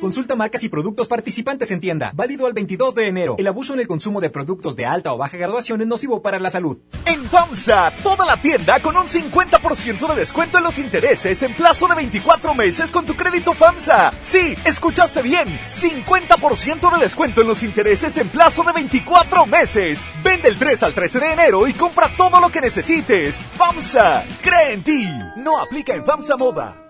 Consulta 0.00 0.34
marcas 0.34 0.64
y 0.64 0.70
productos 0.70 1.08
participantes 1.08 1.70
en 1.70 1.80
tienda. 1.80 2.12
Válido 2.14 2.46
al 2.46 2.54
22 2.54 2.94
de 2.94 3.06
enero. 3.06 3.34
El 3.38 3.46
abuso 3.46 3.74
en 3.74 3.80
el 3.80 3.86
consumo 3.86 4.22
de 4.22 4.30
productos 4.30 4.74
de 4.74 4.86
alta 4.86 5.12
o 5.12 5.18
baja 5.18 5.36
graduación 5.36 5.82
es 5.82 5.86
nocivo 5.86 6.22
para 6.22 6.38
la 6.38 6.48
salud. 6.48 6.78
En 7.04 7.22
FAMSA, 7.24 7.92
toda 8.02 8.24
la 8.24 8.38
tienda 8.38 8.80
con 8.80 8.96
un 8.96 9.06
50% 9.06 10.08
de 10.08 10.14
descuento 10.14 10.56
en 10.56 10.64
los 10.64 10.78
intereses 10.78 11.42
en 11.42 11.52
plazo 11.52 11.86
de 11.86 11.96
24 11.96 12.54
meses 12.54 12.90
con 12.90 13.04
tu 13.04 13.14
crédito 13.14 13.52
FAMSA. 13.52 14.12
Sí, 14.22 14.54
escuchaste 14.64 15.20
bien. 15.20 15.46
50% 15.68 16.94
de 16.94 17.02
descuento 17.02 17.42
en 17.42 17.48
los 17.48 17.62
intereses 17.62 18.16
en 18.16 18.28
plazo 18.28 18.62
de 18.64 18.72
24 18.72 19.44
meses. 19.44 20.06
Vende 20.24 20.48
el 20.48 20.56
3 20.56 20.82
al 20.82 20.94
13 20.94 21.20
de 21.20 21.32
enero 21.32 21.68
y 21.68 21.74
compra 21.74 22.10
todo 22.16 22.40
lo 22.40 22.48
que 22.48 22.62
necesites. 22.62 23.42
FAMSA, 23.56 24.24
cree 24.40 24.72
en 24.72 24.82
ti. 24.82 25.06
No 25.36 25.58
aplica 25.58 25.94
en 25.94 26.06
FAMSA 26.06 26.38
Moda. 26.38 26.89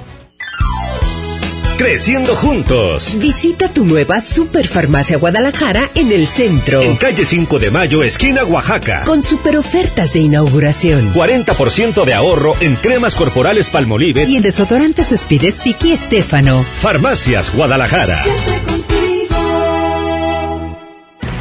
Creciendo 1.77 2.35
juntos. 2.35 3.17
Visita 3.17 3.67
tu 3.67 3.85
nueva 3.85 4.21
Superfarmacia 4.21 5.17
Guadalajara 5.17 5.89
en 5.95 6.11
el 6.11 6.27
centro. 6.27 6.81
En 6.81 6.95
calle 6.95 7.25
5 7.25 7.59
de 7.59 7.71
Mayo, 7.71 8.03
esquina 8.03 8.43
Oaxaca. 8.45 9.03
Con 9.05 9.23
super 9.23 9.57
ofertas 9.57 10.13
de 10.13 10.19
inauguración. 10.19 11.11
40% 11.13 12.05
de 12.05 12.13
ahorro 12.13 12.55
en 12.59 12.75
cremas 12.75 13.15
corporales 13.15 13.69
Palmolive 13.69 14.25
y 14.25 14.37
en 14.37 14.43
desodorantes 14.43 15.11
Speed 15.11 15.53
Stick 15.55 15.83
y 15.85 15.93
Estefano. 15.93 16.63
Farmacias 16.81 17.53
Guadalajara. 17.53 18.23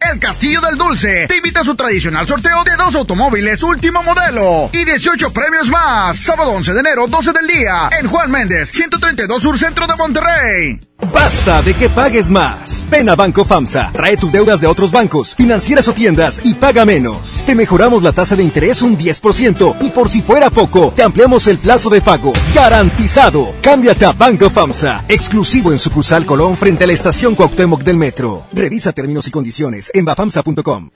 El 0.00 0.18
Castillo 0.18 0.60
del 0.60 0.76
Dulce 0.76 1.26
te 1.26 1.36
invita 1.36 1.60
a 1.60 1.64
su 1.64 1.74
tradicional 1.74 2.26
sorteo 2.26 2.62
de 2.64 2.76
dos 2.76 2.94
automóviles 2.94 3.62
último 3.62 4.02
modelo 4.02 4.70
y 4.72 4.84
18 4.84 5.32
premios 5.32 5.68
más. 5.68 6.18
Sábado 6.18 6.52
11 6.52 6.72
de 6.72 6.80
enero, 6.80 7.06
12 7.08 7.32
del 7.32 7.46
día, 7.46 7.90
en 7.98 8.08
Juan 8.08 8.30
Méndez, 8.30 8.70
132 8.70 9.42
Sur 9.42 9.58
Centro 9.58 9.86
de 9.86 9.96
Monterrey. 9.96 10.87
Basta 11.12 11.62
de 11.62 11.74
que 11.74 11.88
pagues 11.88 12.30
más. 12.30 12.86
Ven 12.90 13.08
a 13.08 13.14
Banco 13.14 13.44
FAMSA, 13.44 13.92
trae 13.92 14.16
tus 14.16 14.32
deudas 14.32 14.60
de 14.60 14.66
otros 14.66 14.90
bancos, 14.90 15.34
financieras 15.36 15.86
o 15.88 15.92
tiendas 15.92 16.40
y 16.44 16.54
paga 16.54 16.84
menos. 16.84 17.44
Te 17.46 17.54
mejoramos 17.54 18.02
la 18.02 18.12
tasa 18.12 18.34
de 18.34 18.42
interés 18.42 18.82
un 18.82 18.98
10% 18.98 19.76
y 19.80 19.90
por 19.90 20.08
si 20.08 20.22
fuera 20.22 20.50
poco, 20.50 20.92
te 20.94 21.02
ampliamos 21.02 21.46
el 21.46 21.58
plazo 21.58 21.88
de 21.88 22.00
pago. 22.00 22.32
Garantizado. 22.54 23.54
Cámbiate 23.62 24.06
a 24.06 24.12
Banco 24.12 24.50
FAMSA, 24.50 25.04
exclusivo 25.08 25.70
en 25.70 25.78
sucursal 25.78 26.26
Colón 26.26 26.56
frente 26.56 26.84
a 26.84 26.86
la 26.88 26.92
estación 26.92 27.34
Cuauhtémoc 27.34 27.82
del 27.82 27.96
Metro. 27.96 28.44
Revisa 28.52 28.92
términos 28.92 29.28
y 29.28 29.30
condiciones 29.30 29.90
en 29.94 30.04
bafamsa.com. 30.04 30.90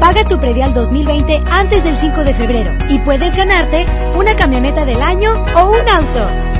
Paga 0.00 0.26
tu 0.26 0.38
predial 0.38 0.74
2020 0.74 1.42
antes 1.50 1.84
del 1.84 1.96
5 1.96 2.24
de 2.24 2.34
febrero 2.34 2.72
y 2.88 2.98
puedes 3.00 3.36
ganarte 3.36 3.84
una 4.16 4.34
camioneta 4.34 4.84
del 4.84 5.02
año 5.02 5.44
o 5.54 5.70
un 5.70 5.88
auto. 5.88 6.59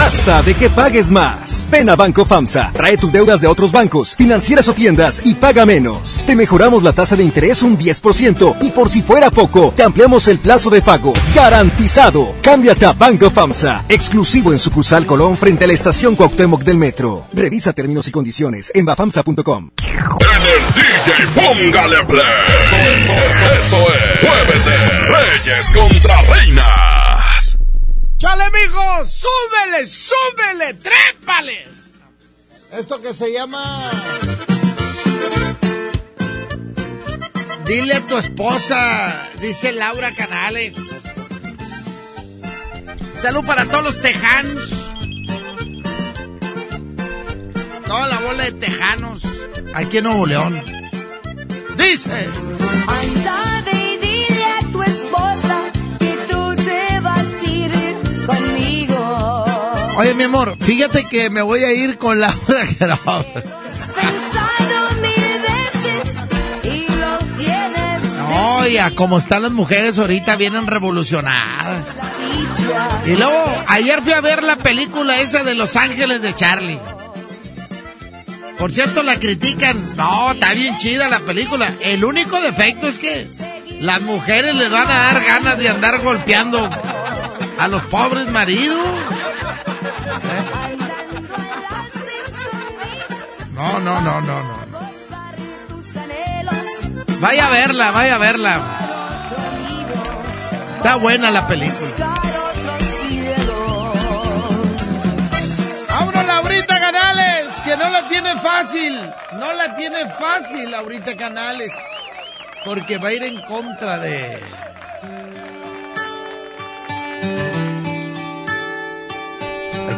Basta 0.00 0.42
de 0.42 0.54
que 0.54 0.70
pagues 0.70 1.10
más. 1.10 1.68
Ven 1.70 1.90
a 1.90 1.94
Banco 1.94 2.24
FAMSA, 2.24 2.72
trae 2.72 2.96
tus 2.96 3.12
deudas 3.12 3.38
de 3.42 3.46
otros 3.46 3.70
bancos, 3.70 4.16
financieras 4.16 4.66
o 4.66 4.72
tiendas 4.72 5.20
y 5.24 5.34
paga 5.34 5.66
menos. 5.66 6.24
Te 6.26 6.34
mejoramos 6.34 6.82
la 6.82 6.94
tasa 6.94 7.16
de 7.16 7.22
interés 7.22 7.62
un 7.62 7.76
10% 7.76 8.56
y 8.62 8.70
por 8.70 8.88
si 8.88 9.02
fuera 9.02 9.30
poco, 9.30 9.74
te 9.76 9.82
ampliamos 9.82 10.26
el 10.28 10.38
plazo 10.38 10.70
de 10.70 10.80
pago. 10.80 11.12
Garantizado. 11.34 12.34
Cámbiate 12.40 12.86
a 12.86 12.94
Banco 12.94 13.28
FAMSA, 13.30 13.84
exclusivo 13.90 14.52
en 14.52 14.58
sucursal 14.58 15.04
Colón 15.04 15.36
frente 15.36 15.64
a 15.64 15.68
la 15.68 15.74
estación 15.74 16.16
Cuauhtémoc 16.16 16.64
del 16.64 16.78
Metro. 16.78 17.26
Revisa 17.34 17.74
términos 17.74 18.08
y 18.08 18.10
condiciones 18.10 18.72
en 18.74 18.86
bafamsa.com. 18.86 19.70
En 19.76 20.42
el 20.48 20.64
DJ 20.74 21.26
Póngale 21.34 22.04
Play. 22.06 22.24
Esto, 22.96 23.12
esto, 23.12 23.52
esto 23.52 23.76
es 23.92 24.28
Jueves 24.28 24.64
Reyes 25.10 25.70
contra 25.74 26.22
Reinas. 26.22 26.99
¡Chale, 28.20 28.44
mijo! 28.50 29.06
¡Súbele, 29.06 29.86
súbele, 29.86 30.74
trépale! 30.74 31.66
Esto 32.70 33.00
que 33.00 33.14
se 33.14 33.32
llama... 33.32 33.90
Dile 37.64 37.94
a 37.94 38.06
tu 38.06 38.18
esposa, 38.18 39.30
dice 39.40 39.72
Laura 39.72 40.14
Canales. 40.14 40.74
Salud 43.16 43.42
para 43.46 43.64
todos 43.64 43.84
los 43.84 44.02
tejanos. 44.02 44.68
Toda 47.86 48.06
la 48.06 48.18
bola 48.18 48.44
de 48.44 48.52
tejanos 48.52 49.22
aquí 49.72 49.96
en 49.96 50.04
Nuevo 50.04 50.26
León. 50.26 50.62
Dice... 51.78 52.28
Anda 52.86 53.62
ve 53.64 53.94
y 53.94 53.96
dile 53.96 54.44
a 54.44 54.72
tu 54.72 54.82
esposa 54.82 55.70
conmigo. 58.30 59.44
Oye, 59.96 60.14
mi 60.14 60.24
amor, 60.24 60.56
fíjate 60.60 61.04
que 61.04 61.30
me 61.30 61.42
voy 61.42 61.64
a 61.64 61.72
ir 61.72 61.98
con 61.98 62.20
Laura 62.20 62.66
Canales. 62.78 63.44
Pensado 63.94 64.90
mil 65.00 65.42
veces 65.42 66.14
y 66.64 66.86
lo 66.90 67.18
tienes 67.36 68.02
Oye, 68.60 68.94
como 68.94 69.18
están 69.18 69.42
las 69.42 69.52
mujeres 69.52 69.98
ahorita, 69.98 70.36
vienen 70.36 70.66
revolucionadas. 70.66 71.86
Y 73.06 73.16
luego, 73.16 73.44
ayer 73.68 74.02
fui 74.02 74.12
a 74.12 74.20
ver 74.20 74.42
la 74.42 74.56
película 74.56 75.20
esa 75.20 75.44
de 75.44 75.54
Los 75.54 75.76
Ángeles 75.76 76.22
de 76.22 76.34
Charlie. 76.34 76.78
Por 78.58 78.72
cierto, 78.72 79.02
la 79.02 79.18
critican. 79.18 79.96
No, 79.96 80.32
está 80.32 80.52
bien 80.52 80.76
chida 80.78 81.08
la 81.08 81.20
película. 81.20 81.72
El 81.80 82.04
único 82.04 82.40
defecto 82.40 82.88
es 82.88 82.98
que 82.98 83.30
las 83.80 84.02
mujeres 84.02 84.54
les 84.54 84.70
van 84.70 84.90
a 84.90 85.12
dar 85.12 85.24
ganas 85.24 85.58
de 85.58 85.68
andar 85.70 86.00
golpeando 86.00 86.68
a 87.60 87.68
los 87.68 87.82
pobres 87.84 88.26
maridos. 88.32 88.88
No, 93.54 93.78
no, 93.80 94.00
no, 94.00 94.20
no, 94.22 94.42
no. 94.42 94.60
Vaya 97.20 97.46
a 97.46 97.50
verla, 97.50 97.90
vaya 97.90 98.14
a 98.14 98.18
verla. 98.18 98.60
Está 100.76 100.96
buena 100.96 101.30
la 101.30 101.46
película. 101.46 102.14
¡Vámonos, 105.90 106.26
Laurita 106.26 106.80
Canales! 106.80 107.54
Que 107.62 107.76
no 107.76 107.90
la 107.90 108.08
tiene 108.08 108.40
fácil. 108.40 109.12
No 109.34 109.52
la 109.52 109.76
tiene 109.76 110.08
fácil, 110.08 110.70
Laurita 110.70 111.14
Canales. 111.14 111.70
Porque 112.64 112.96
va 112.96 113.08
a 113.08 113.12
ir 113.12 113.22
en 113.24 113.42
contra 113.42 113.98
de... 113.98 114.40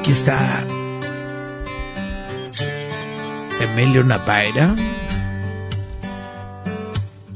Aquí 0.03 0.11
está... 0.11 0.67
Emilio 3.61 4.03
Napaira. 4.03 4.75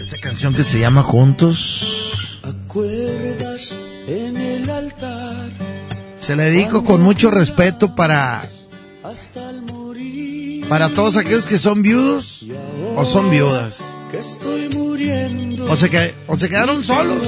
Esta 0.01 0.17
canción 0.21 0.53
que 0.53 0.65
se 0.65 0.81
llama 0.81 1.05
Juntos. 1.05 2.41
¿Acuerdas 2.43 3.73
en 4.09 4.37
el 4.37 4.69
altar. 4.69 5.51
Se 6.19 6.35
le 6.35 6.47
dedico 6.47 6.83
con 6.83 7.03
mucho 7.03 7.31
respeto 7.31 7.95
para 7.95 8.43
Hasta 9.05 9.51
el 9.51 9.63
morir. 9.63 10.67
para 10.69 10.89
todos 10.89 11.17
aquellos 11.17 11.47
que 11.47 11.59
son 11.59 11.83
viudos 11.83 12.47
o 12.97 13.05
son 13.05 13.31
viudas. 13.31 13.79
Que 14.11 14.19
estoy 14.19 14.71
muriendo. 14.71 15.71
O 15.71 15.77
se, 15.77 15.89
que, 15.89 16.13
o 16.27 16.37
se 16.37 16.49
quedaron 16.49 16.83
solos. 16.83 17.23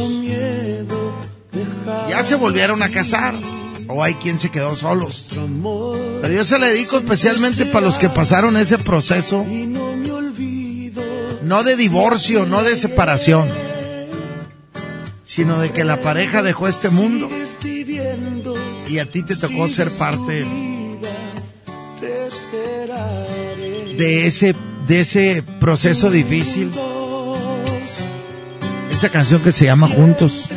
Ya 2.11 2.25
se 2.25 2.35
volvieron 2.35 2.83
a 2.83 2.91
casar. 2.91 3.37
O 3.89 4.03
hay 4.03 4.15
quien 4.15 4.39
se 4.39 4.51
quedó 4.51 4.75
solos. 4.75 5.29
Pero 5.31 6.35
yo 6.35 6.45
se 6.45 6.59
le 6.59 6.69
dedico 6.69 6.99
especialmente 6.99 7.67
para 7.67 7.87
los 7.87 7.99
que 7.99 8.09
pasaron 8.09 8.57
ese 8.57 8.79
proceso. 8.79 9.45
no 11.43 11.65
de 11.65 11.77
divorcio, 11.77 12.47
no 12.47 12.63
de 12.63 12.77
separación. 12.77 13.49
Sino 15.25 15.61
de 15.61 15.71
que 15.71 15.85
la 15.85 16.01
pareja 16.01 16.43
dejó 16.43 16.69
este 16.69 16.91
mundo. 16.91 17.29
Y 18.89 18.99
a 18.99 19.11
ti 19.11 19.23
te 19.23 19.37
tocó 19.37 19.69
ser 19.69 19.91
parte 19.91 20.45
de 23.99 24.27
ese, 24.27 24.55
de 24.87 25.01
ese 25.01 25.43
proceso 25.61 26.11
difícil. 26.11 26.71
Esta 28.91 29.09
canción 29.11 29.43
que 29.43 29.53
se 29.53 29.65
llama 29.65 29.89
Juntos. 29.89 30.49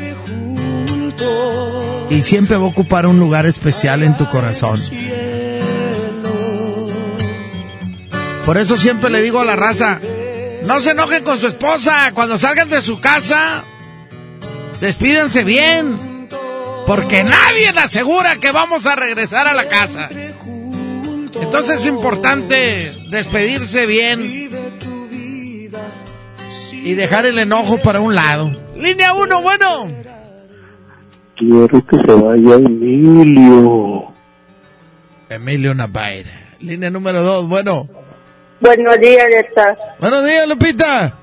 Y 2.12 2.24
siempre 2.24 2.57
va 2.57 2.66
a 2.66 2.68
ocupar 2.68 3.07
un 3.07 3.20
lugar 3.20 3.45
especial 3.45 4.03
en 4.03 4.18
tu 4.18 4.28
corazón. 4.30 4.78
Por 8.45 8.57
eso 8.57 8.76
siempre 8.76 9.09
le 9.09 9.22
digo 9.22 9.39
a 9.39 9.45
la 9.45 9.55
raza, 9.55 9.99
no 10.66 10.82
se 10.82 10.91
enojen 10.91 11.24
con 11.24 11.39
su 11.39 11.47
esposa. 11.47 12.12
Cuando 12.14 12.38
salgan 12.38 12.70
de 12.70 12.82
su 12.82 12.99
casa, 12.99 13.64
despídense 14.82 15.45
bien. 15.45 16.28
Porque 16.86 17.24
nadie 17.24 17.70
asegura 17.70 18.41
que 18.41 18.51
vamos 18.51 18.86
a 18.86 18.95
regresar 18.97 19.47
a 19.47 19.53
la 19.53 19.70
casa. 19.70 20.09
Entonces 21.41 21.80
es 21.80 21.86
importante 21.86 22.91
despedirse 23.09 23.86
bien 23.86 24.49
y 26.74 26.93
dejar 26.93 27.26
el 27.26 27.39
enojo 27.39 27.78
para 27.78 28.01
un 28.01 28.16
lado. 28.16 28.51
Línea 28.76 29.14
1, 29.14 29.41
bueno. 29.41 30.11
Quiero 31.41 31.83
que 31.87 31.97
se 31.97 32.13
vaya 32.13 32.55
Emilio. 32.55 34.13
Emilio 35.27 35.73
Navaira. 35.73 36.29
Línea 36.59 36.91
número 36.91 37.23
2, 37.23 37.47
bueno. 37.47 37.89
Buenos 38.59 38.99
días, 38.99 39.25
Neta. 39.27 39.75
Buenos 39.99 40.23
días, 40.23 40.47
Lupita. 40.47 41.17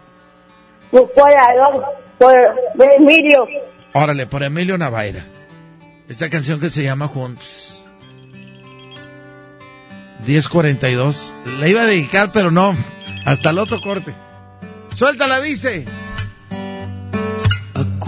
Por, 0.91 1.09
por, 1.13 1.31
por 2.19 2.93
Emilio. 2.99 3.47
Órale, 3.93 4.27
por 4.27 4.43
Emilio 4.43 4.77
Navaira. 4.77 5.25
Esta 6.09 6.29
canción 6.29 6.59
que 6.59 6.71
se 6.71 6.83
llama 6.83 7.07
Juntos. 7.07 7.85
1042. 10.27 11.33
La 11.61 11.69
iba 11.69 11.83
a 11.83 11.87
dedicar, 11.87 12.33
pero 12.33 12.51
no. 12.51 12.75
Hasta 13.25 13.51
el 13.51 13.59
otro 13.61 13.81
corte. 13.81 14.13
Suéltala, 14.97 15.41
dice. 15.41 15.85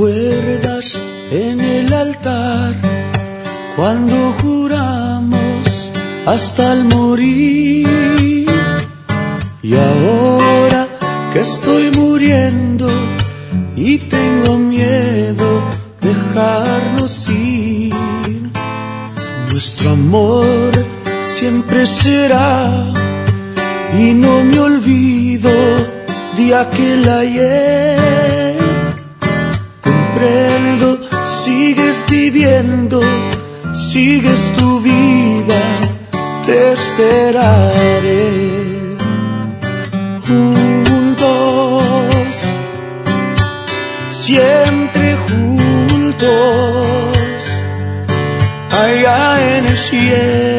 ¿Acuerdas 0.00 0.98
en 1.30 1.60
el 1.60 1.92
altar 1.92 2.74
cuando 3.76 4.34
juramos 4.40 5.90
hasta 6.24 6.72
el 6.72 6.84
morir? 6.84 8.46
Y 9.62 9.74
ahora 9.74 10.88
que 11.34 11.40
estoy 11.40 11.90
muriendo 11.90 12.88
y 13.76 13.98
tengo 13.98 14.56
miedo 14.56 15.60
dejarnos 16.00 17.28
ir, 17.28 17.92
nuestro 19.52 19.90
amor 19.90 20.70
siempre 21.22 21.84
será 21.84 22.86
y 23.98 24.14
no 24.14 24.44
me 24.44 24.60
olvido 24.60 25.50
de 26.38 26.54
aquel 26.54 27.06
ayer 27.06 28.49
comprendo, 30.20 30.98
sigues 31.26 31.96
viviendo, 32.08 33.00
sigues 33.72 34.40
tu 34.58 34.80
vida, 34.80 35.60
te 36.44 36.72
esperaré. 36.72 38.28
Juntos, 40.26 41.84
siempre 44.10 45.16
juntos, 45.26 46.28
allá 48.70 49.56
en 49.56 49.66
el 49.66 49.78
cielo, 49.78 50.49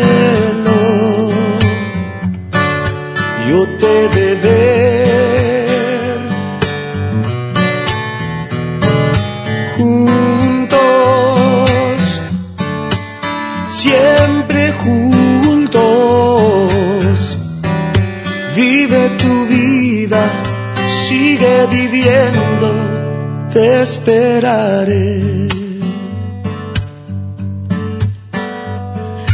te 23.54 23.82
esperaré. 23.82 25.48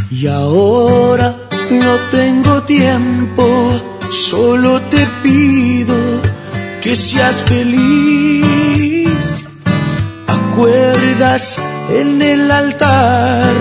Y 0.09 0.27
ahora 0.27 1.35
no 1.69 1.95
tengo 2.11 2.63
tiempo, 2.63 3.71
solo 4.09 4.81
te 4.81 5.05
pido 5.23 5.95
que 6.81 6.95
seas 6.95 7.43
feliz 7.43 8.87
acuerdas 10.27 11.59
en 11.89 12.21
el 12.21 12.49
altar 12.49 13.53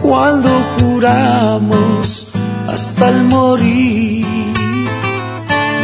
cuando 0.00 0.48
juramos 0.78 2.28
hasta 2.68 3.08
el 3.10 3.24
morir? 3.24 4.24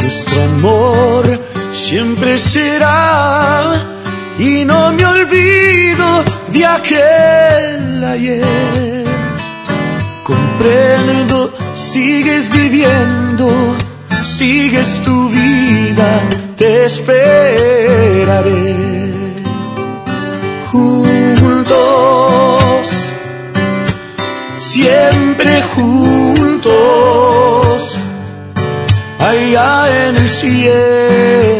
Nuestro 0.01 0.43
amor 0.45 1.48
siempre 1.73 2.39
será. 2.39 3.75
Y 4.39 4.65
no 4.65 4.93
me 4.93 5.05
olvido 5.05 6.25
de 6.53 6.65
aquel 6.65 8.05
ayer. 8.05 9.05
Comprendo, 10.25 11.53
sigues 11.75 12.51
viviendo, 12.51 13.49
sigues 14.23 14.89
tu 15.05 15.29
vida, 15.31 16.21
te 16.57 16.85
esperaré. 16.85 18.77
Juntos, 20.71 21.79
siempre 24.59 25.63
juntos, 25.75 26.77
allá 29.19 30.09
en 30.09 30.17
el 30.17 30.29
cielo, 30.29 31.58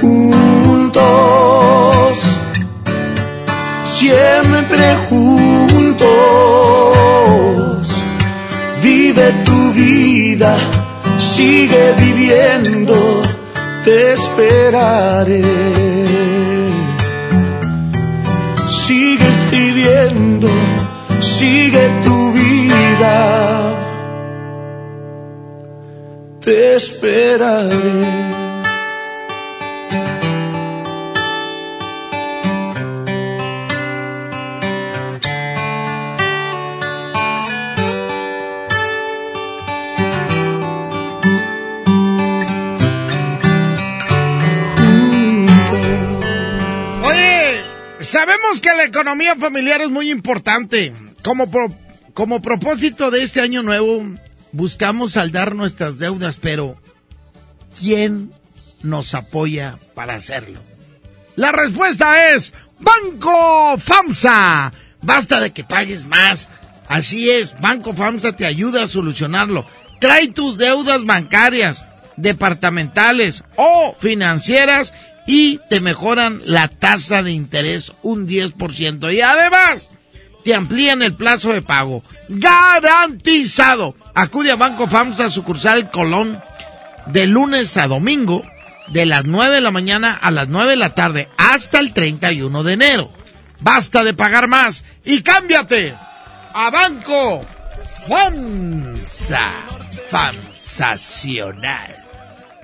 Juntos, 0.00 2.18
siempre 3.84 4.96
juntos. 5.08 6.06
Vive 8.82 9.32
tu 9.44 9.72
vida, 9.72 10.56
sigue 11.18 11.94
viviendo, 11.98 13.22
te 13.84 14.14
esperaré. 14.14 15.42
Sigues 18.68 19.50
viviendo, 19.50 20.48
sigue 21.20 21.90
tu 22.04 22.32
vida, 22.32 23.35
esperaré. 27.06 28.26
Sabemos 48.00 48.60
que 48.60 48.68
la 48.70 48.84
economía 48.84 49.34
familiar 49.36 49.80
es 49.80 49.90
muy 49.90 50.10
importante. 50.10 50.92
Como, 51.22 51.50
pro- 51.50 51.72
como 52.14 52.40
propósito 52.40 53.10
de 53.10 53.22
este 53.22 53.40
año 53.40 53.62
nuevo, 53.62 54.04
buscamos 54.52 55.12
saldar 55.12 55.54
nuestras 55.54 55.98
deudas, 55.98 56.38
pero 56.40 56.76
¿quién 57.78 58.32
nos 58.82 59.14
apoya 59.14 59.78
para 59.94 60.14
hacerlo? 60.14 60.60
La 61.36 61.52
respuesta 61.52 62.32
es 62.32 62.52
Banco 62.80 63.76
FAMSA. 63.78 64.72
Basta 65.02 65.40
de 65.40 65.52
que 65.52 65.64
pagues 65.64 66.06
más. 66.06 66.48
Así 66.88 67.30
es, 67.30 67.58
Banco 67.60 67.92
FAMSA 67.92 68.32
te 68.32 68.46
ayuda 68.46 68.84
a 68.84 68.88
solucionarlo. 68.88 69.66
Trae 70.00 70.28
tus 70.28 70.56
deudas 70.56 71.04
bancarias, 71.04 71.84
departamentales 72.16 73.44
o 73.56 73.94
financieras 73.98 74.92
y 75.26 75.58
te 75.68 75.80
mejoran 75.80 76.40
la 76.44 76.68
tasa 76.68 77.22
de 77.22 77.32
interés 77.32 77.92
un 78.02 78.26
10%. 78.28 79.12
Y 79.12 79.20
además, 79.20 79.90
te 80.44 80.54
amplían 80.54 81.02
el 81.02 81.14
plazo 81.14 81.52
de 81.52 81.62
pago. 81.62 82.04
Garantizado. 82.28 83.96
Acude 84.14 84.52
a 84.52 84.56
Banco 84.56 84.86
FAMSA 84.86 85.28
sucursal 85.28 85.90
Colón 85.90 86.40
de 87.06 87.26
lunes 87.26 87.76
a 87.76 87.86
domingo 87.86 88.44
de 88.88 89.06
las 89.06 89.24
9 89.24 89.54
de 89.54 89.60
la 89.60 89.70
mañana 89.70 90.18
a 90.20 90.30
las 90.30 90.48
9 90.48 90.70
de 90.70 90.76
la 90.76 90.94
tarde 90.94 91.28
hasta 91.36 91.78
el 91.78 91.92
31 91.92 92.62
de 92.62 92.72
enero. 92.72 93.10
Basta 93.60 94.04
de 94.04 94.14
pagar 94.14 94.48
más 94.48 94.84
y 95.04 95.22
cámbiate 95.22 95.94
a 96.54 96.70
Banco 96.70 97.44
FAMSA. 98.08 99.50
FAMSacional. 100.10 101.96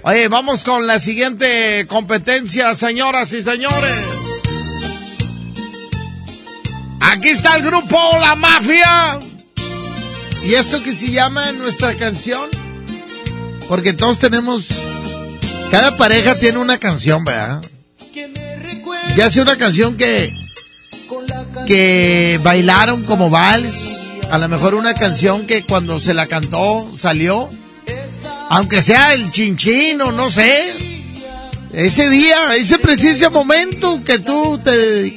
Oye, 0.04 0.28
vamos 0.28 0.64
con 0.64 0.86
la 0.86 0.98
siguiente 0.98 1.86
competencia, 1.88 2.74
señoras 2.74 3.32
y 3.32 3.42
señores. 3.42 4.04
Aquí 7.00 7.28
está 7.28 7.56
el 7.56 7.62
grupo 7.62 7.98
La 8.20 8.34
Mafia. 8.36 9.18
¿Y 10.44 10.54
esto 10.54 10.82
que 10.82 10.92
se 10.92 11.10
llama 11.10 11.52
nuestra 11.52 11.94
canción? 11.96 12.61
Porque 13.68 13.92
todos 13.92 14.18
tenemos... 14.18 14.66
Cada 15.70 15.96
pareja 15.96 16.34
tiene 16.34 16.58
una 16.58 16.78
canción, 16.78 17.24
¿verdad? 17.24 17.62
Ya 19.16 19.30
sea 19.30 19.42
una 19.42 19.56
canción 19.56 19.96
que... 19.96 20.32
Que 21.66 22.40
bailaron 22.42 23.04
como 23.04 23.30
vals. 23.30 23.98
A 24.30 24.38
lo 24.38 24.48
mejor 24.48 24.74
una 24.74 24.94
canción 24.94 25.46
que 25.46 25.64
cuando 25.64 26.00
se 26.00 26.14
la 26.14 26.26
cantó 26.26 26.90
salió. 26.96 27.48
Aunque 28.50 28.82
sea 28.82 29.14
el 29.14 29.30
chinchino, 29.30 30.12
no 30.12 30.30
sé. 30.30 30.74
Ese 31.72 32.10
día, 32.10 32.50
ese 32.56 32.78
preciso 32.78 33.30
momento 33.30 34.02
que 34.04 34.18
tú 34.18 34.60
te... 34.62 35.16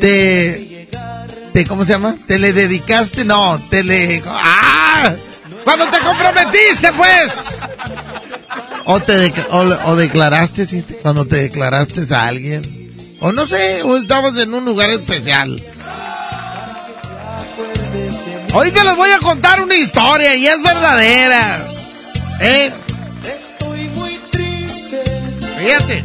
te 0.00 0.70
te, 1.52 1.66
¿cómo 1.66 1.84
se 1.84 1.92
llama? 1.92 2.16
Te 2.26 2.38
le 2.38 2.52
dedicaste, 2.52 3.24
no, 3.24 3.60
te 3.70 3.82
le... 3.82 4.22
¡Ah! 4.26 4.79
Cuando 5.70 5.86
te 5.96 6.04
comprometiste, 6.04 6.92
pues. 6.94 7.60
O 8.86 8.98
te 8.98 9.32
o, 9.50 9.58
o 9.58 9.94
declaraste, 9.94 10.66
sí, 10.66 10.84
cuando 11.00 11.26
te 11.26 11.36
declaraste 11.36 12.12
a 12.12 12.26
alguien. 12.26 13.16
O 13.20 13.30
no 13.30 13.46
sé, 13.46 13.84
o 13.84 13.96
estabas 13.96 14.36
en 14.38 14.52
un 14.52 14.64
lugar 14.64 14.90
especial. 14.90 15.62
Ahorita 18.52 18.82
les 18.82 18.96
voy 18.96 19.10
a 19.10 19.18
contar 19.20 19.62
una 19.62 19.76
historia 19.76 20.34
y 20.34 20.48
es 20.48 20.60
verdadera. 20.60 21.58
¿Eh? 22.40 22.72
Estoy 23.22 23.88
muy 23.90 24.18
triste. 24.32 25.04
Fíjate. 25.56 26.04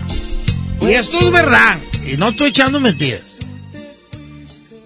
Y 0.81 0.93
esto 0.93 1.17
es 1.21 1.31
verdad. 1.31 1.79
Y 2.05 2.17
no 2.17 2.29
estoy 2.29 2.49
echando 2.49 2.79
mentiras. 2.79 3.37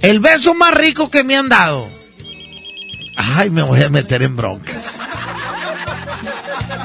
El 0.02 0.22
beso 0.22 0.54
más 0.54 0.74
rico 0.74 1.10
que 1.10 1.26
me 1.26 1.36
han 1.36 1.50
dado. 1.50 1.99
Ay, 3.22 3.50
me 3.50 3.64
voy 3.64 3.84
a 3.84 3.90
meter 3.90 4.24
en 4.24 4.34
broncas. 4.34 4.98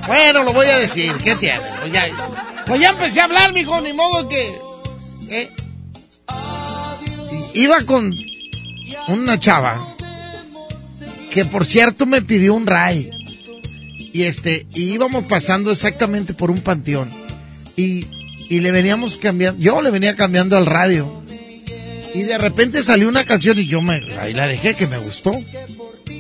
Bueno, 0.09 0.43
lo 0.43 0.53
voy 0.53 0.67
a 0.67 0.79
decir. 0.79 1.13
¿Qué 1.23 1.37
tiene? 1.37 1.61
Pues 1.81 1.93
ya, 1.93 2.07
pues 2.67 2.83
empecé 2.83 3.21
a 3.21 3.25
hablar, 3.25 3.53
mijo, 3.53 3.81
ni 3.81 3.93
modo 3.93 4.29
que... 4.29 4.53
¿eh? 5.31 5.53
Iba 7.55 7.81
con 7.83 8.13
una 9.07 9.39
chava 9.39 9.95
que 11.31 11.45
por 11.45 11.65
cierto 11.65 12.05
me 12.05 12.21
pidió 12.21 12.55
un 12.55 12.67
ray. 12.67 13.11
Y 14.13 14.25
este, 14.25 14.67
y 14.75 14.93
íbamos 14.93 15.25
pasando 15.27 15.71
exactamente 15.71 16.35
por 16.35 16.51
un 16.51 16.63
panteón. 16.63 17.11
Y, 17.77 18.09
y 18.49 18.59
le 18.59 18.73
veníamos 18.73 19.19
cambiando, 19.19 19.61
yo 19.61 19.81
le 19.83 19.91
venía 19.91 20.17
cambiando 20.17 20.57
al 20.57 20.67
radio. 20.67 21.23
Y 22.13 22.23
de 22.23 22.39
repente 22.39 22.83
salió 22.83 23.09
una 23.09 23.25
canción 23.25 23.57
y 23.57 23.67
yo 23.67 23.81
me, 23.83 24.03
ahí 24.19 24.33
la 24.35 24.49
dejé 24.49 24.75
que 24.75 24.89
me 24.89 24.99
gustó. 24.99 25.41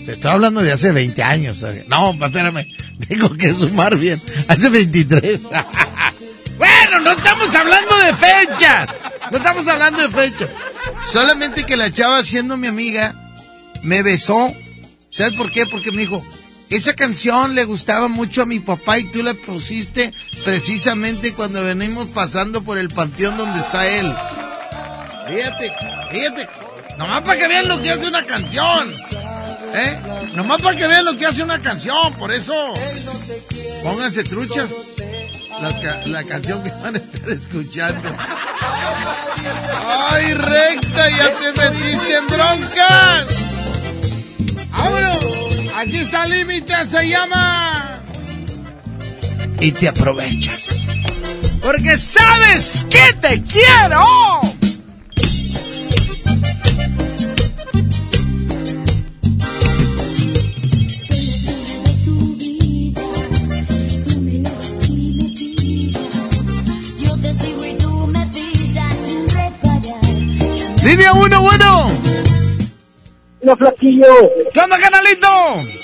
Te 0.05 0.13
estoy 0.13 0.31
hablando 0.31 0.63
de 0.63 0.73
hace 0.73 0.93
20 0.93 1.23
años. 1.23 1.59
¿sabes? 1.59 1.89
No, 1.89 2.13
espérame, 2.13 2.67
tengo 3.09 3.31
que 3.31 3.53
sumar 3.53 3.97
bien. 3.97 4.21
Hace 4.49 4.69
23. 4.69 5.43
bueno, 6.59 7.01
no 7.01 7.13
estamos 7.13 7.55
hablando 7.55 7.97
de 7.97 8.15
fechas. 8.15 8.89
No 9.31 9.39
estamos 9.39 9.67
hablando 9.69 10.03
de 10.03 10.09
fechas. 10.09 10.51
Solamente 11.11 11.65
que 11.65 11.77
la 11.77 11.91
chava, 11.91 12.25
siendo 12.25 12.57
mi 12.57 12.69
amiga, 12.69 13.15
me 13.83 14.03
besó. 14.03 14.53
¿Sabes 15.11 15.35
por 15.35 15.51
qué? 15.51 15.67
Porque 15.67 15.93
me 15.93 16.03
dijo, 16.03 16.25
esa 16.71 16.95
canción 16.95 17.55
le 17.55 17.65
gustaba 17.65 18.09
mucho 18.09 18.43
a 18.43 18.47
mi 18.47 18.61
papá 18.61 18.99
y 18.99 19.05
tú 19.05 19.23
la 19.23 19.35
pusiste 19.35 20.13
precisamente 20.45 21.33
cuando 21.33 21.63
venimos 21.63 22.09
pasando 22.09 22.63
por 22.63 22.79
el 22.79 22.89
panteón 22.89 23.37
donde 23.37 23.61
está 23.61 23.87
él. 23.87 24.13
Fíjate, 25.29 25.73
fíjate. 26.11 26.49
Nomás 26.99 27.23
para 27.23 27.39
que 27.39 27.49
vean 27.49 27.69
lo 27.69 27.81
que 27.81 27.91
hace 27.91 28.07
una 28.07 28.25
canción. 28.25 28.93
¿Eh? 29.75 29.99
Nomás 30.35 30.63
para 30.63 30.77
que 30.77 30.87
vean 30.87 31.05
lo 31.05 31.17
que 31.17 31.27
hace 31.27 31.43
una 31.43 31.61
canción. 31.61 32.15
Por 32.15 32.31
eso, 32.33 32.55
pónganse 33.83 34.23
truchas. 34.25 34.71
La, 35.61 36.07
la 36.07 36.25
canción 36.25 36.63
que 36.63 36.71
van 36.71 36.95
a 36.95 36.99
estar 36.99 37.29
escuchando. 37.29 38.09
¡Ay, 40.11 40.35
recta! 40.35 41.11
¡Ya 41.11 41.31
te 41.31 41.53
metiste 41.61 42.17
en 42.17 42.27
broncas! 42.27 43.27
¡Vámonos! 44.71 45.25
Aquí 45.77 45.99
está 45.99 46.25
el 46.25 46.31
límite, 46.31 46.73
se 46.91 47.09
llama... 47.09 48.01
Y 49.61 49.73
te 49.73 49.89
aprovechas. 49.89 50.87
Porque 51.63 51.97
sabes 51.99 52.87
que 52.91 53.13
te 53.21 53.43
quiero. 53.43 54.05
Hola, 73.45 73.57
flaquillo. 73.57 74.07
¿Qué 74.55 74.61
onda, 74.61 74.79
canalito? 74.79 75.29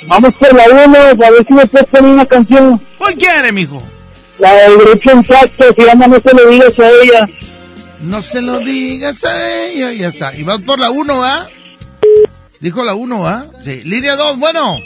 Vamos 0.06 0.32
por 0.34 0.54
la 0.54 0.64
1, 0.86 0.98
a 0.98 1.30
ver 1.30 1.46
si 1.46 1.52
me 1.52 1.66
puedes 1.66 1.86
poner 1.88 2.10
una 2.10 2.24
canción. 2.24 2.80
¿Cuál 2.96 3.14
quiere, 3.16 3.52
mijo? 3.52 3.82
La 4.38 4.54
del 4.54 4.78
grupo 4.78 5.10
Impacto, 5.10 5.64
se 5.76 5.84
llama 5.84 6.06
No 6.06 6.20
se 6.24 6.34
lo 6.34 6.48
digas 6.48 6.78
a 6.78 6.88
ella. 6.88 7.28
No 8.00 8.22
se 8.22 8.40
lo 8.40 8.58
digas 8.60 9.24
a 9.24 9.66
ella, 9.66 9.92
ya 9.92 10.08
está. 10.08 10.34
Y 10.34 10.42
vas 10.42 10.60
por 10.62 10.78
la 10.78 10.90
1, 10.90 11.22
¿ah? 11.22 11.48
Dijo 12.60 12.82
la 12.82 12.94
1, 12.94 13.28
¿ah? 13.28 13.44
Sí. 13.62 13.82
Línea 13.84 14.16
2, 14.16 14.38
bueno. 14.38 14.76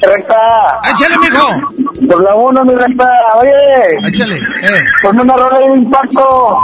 Recta. 0.00 0.80
Échale, 0.94 1.18
mijo. 1.18 1.72
Por 2.08 2.22
la 2.22 2.36
1, 2.36 2.64
mi 2.66 2.74
recta. 2.76 3.10
Oye. 3.34 4.08
Échale, 4.08 4.36
eh. 4.36 4.84
Ponme 5.02 5.22
una 5.22 5.34
rola 5.34 5.58
de 5.58 5.74
impacto. 5.76 6.56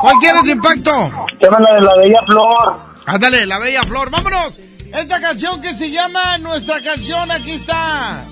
¿Cuál 0.00 0.14
quieres, 0.20 0.48
impacto? 0.48 1.10
Llama 1.40 1.58
la 1.58 1.74
de 1.74 1.80
la 1.80 1.96
Bella 1.96 2.20
Flor. 2.26 2.83
Ándale, 3.06 3.46
la 3.46 3.58
bella 3.58 3.82
flor. 3.84 4.10
¡Vámonos! 4.10 4.58
Esta 4.92 5.20
canción 5.20 5.60
que 5.60 5.74
se 5.74 5.90
llama 5.90 6.38
Nuestra 6.38 6.82
Canción, 6.82 7.30
aquí 7.30 7.52
está. 7.52 8.24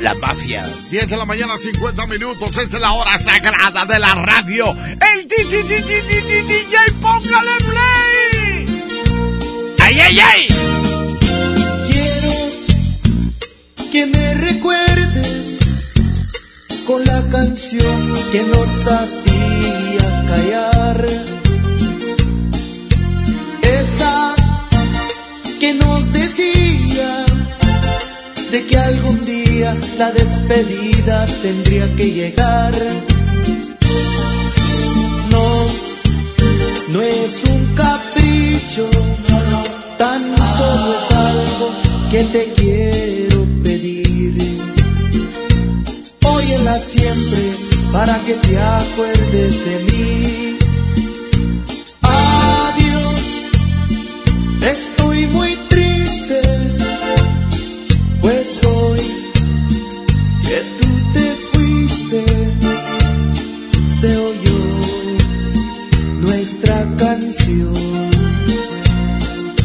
La 0.00 0.14
Mafia. 0.14 0.64
10 0.90 1.08
de 1.08 1.16
la 1.16 1.24
mañana, 1.24 1.56
50 1.56 2.06
minutos. 2.06 2.56
Es 2.56 2.72
la 2.72 2.92
hora 2.92 3.18
sagrada 3.18 3.84
de 3.84 3.98
la 3.98 4.14
radio. 4.14 4.76
El 5.14 5.26
DJ, 5.26 6.92
póngale 7.00 7.56
play. 7.64 8.84
¡Ay, 9.80 10.00
ay, 10.00 10.20
ay! 10.20 10.48
que 13.90 14.04
me 14.04 14.34
recuerdes 14.34 15.60
con 16.86 17.04
la 17.04 17.22
canción 17.30 18.14
que 18.30 18.42
nos 18.44 18.86
hacía 18.86 20.24
callar. 20.28 21.37
de 28.50 28.64
que 28.66 28.78
algún 28.78 29.24
día 29.24 29.76
la 29.98 30.10
despedida 30.10 31.26
tendría 31.42 31.94
que 31.96 32.10
llegar. 32.12 32.72
No, 35.30 35.48
no 36.88 37.02
es 37.02 37.38
un 37.50 37.74
capricho, 37.74 38.88
tan 39.98 40.22
solo 40.36 40.98
es 40.98 41.10
algo 41.12 41.66
que 42.10 42.24
te 42.24 42.52
quiero 42.54 43.44
pedir. 43.62 44.58
Óyela 46.24 46.78
siempre 46.78 47.42
para 47.92 48.18
que 48.20 48.34
te 48.34 48.58
acuerdes 48.58 49.64
de 49.64 49.78
mí. 49.86 50.37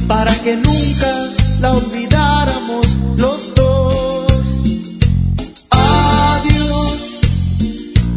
Para 0.05 0.33
que 0.43 0.57
nunca 0.57 1.11
la 1.61 1.71
olvidáramos 1.73 2.85
los 3.15 3.55
dos. 3.55 4.45
Adiós, 5.69 7.21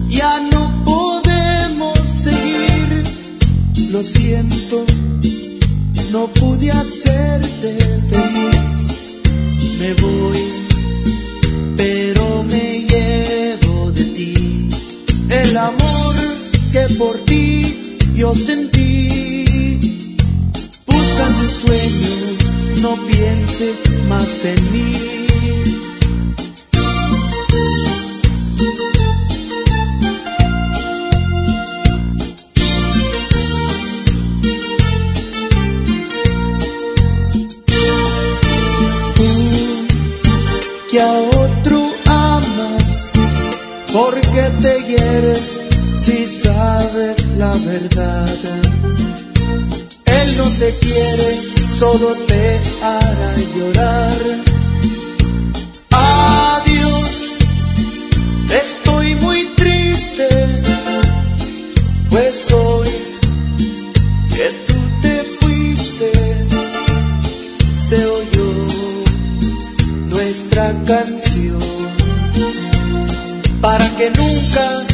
ya 0.09 0.41
no 0.53 0.85
podemos 0.85 1.97
seguir, 2.25 3.05
lo 3.89 4.03
siento, 4.03 4.85
no 6.11 6.27
pude 6.27 6.73
hacerte 6.73 7.79
feliz, 8.11 9.21
me 9.79 9.95
voy, 9.95 10.43
pero 11.77 12.43
me 12.43 12.85
llevo 12.91 13.93
de 13.93 14.05
ti. 14.07 14.71
El 15.31 15.57
amor 15.57 16.15
que 16.73 16.95
por 16.97 17.17
ti 17.27 17.56
yo 18.17 18.35
sentí. 18.35 20.17
Busca 20.87 21.25
tu 21.39 21.67
sueño, 21.67 22.15
no 22.81 22.95
pienses 23.07 23.79
más 24.09 24.45
en 24.45 24.73
mí. 24.73 24.93
que 40.91 41.01
a 41.01 41.13
otro 41.13 41.93
amas, 42.07 43.13
porque 43.93 44.51
te 44.63 44.87
sabes 45.27 45.66
la 47.39 47.53
verdad. 47.55 48.37
Él 50.05 50.37
no 50.39 50.45
te 50.59 50.75
quiere, 50.81 51.41
solo 51.79 52.15
te 52.27 52.61
hará 52.83 53.37
llorar. 53.55 54.19
Adiós, 55.91 57.37
estoy 58.51 59.15
muy 59.17 59.45
triste, 59.57 60.29
pues 62.11 62.51
hoy 62.53 62.89
que 64.35 64.51
tú 64.67 64.75
te 65.03 65.25
fuiste, 65.41 66.13
se 67.89 68.07
oyó 68.07 68.53
nuestra 70.07 70.73
canción 70.87 71.61
para 73.61 73.89
que 73.97 74.11
nunca 74.11 74.86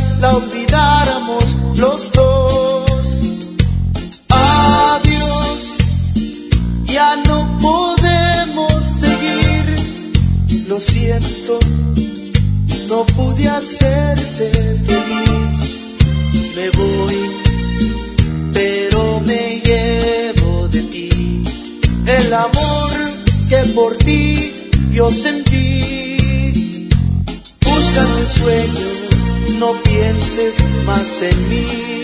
no 12.92 13.06
pude 13.06 13.48
hacerte 13.48 14.50
feliz, 14.86 15.58
me 16.56 16.68
voy, 16.78 17.18
pero 18.52 19.20
me 19.20 19.62
llevo 19.66 20.68
de 20.68 20.82
ti 20.82 21.42
el 22.06 22.34
amor 22.34 22.92
que 23.48 23.60
por 23.74 23.96
ti 23.96 24.52
yo 24.92 25.10
sentí. 25.10 26.90
Busca 27.64 28.02
tu 28.12 28.22
sueño, 28.40 28.88
no 29.58 29.72
pienses 29.82 30.54
más 30.84 31.22
en 31.22 31.48
mí. 31.48 32.01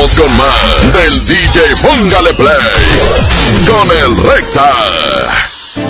Con 0.00 0.34
más 0.34 0.92
del 0.94 1.26
DJ 1.26 1.60
Póngale 1.82 2.32
Play 2.32 2.48
con 3.66 3.86
el 3.90 4.16
Recta. 4.16 4.72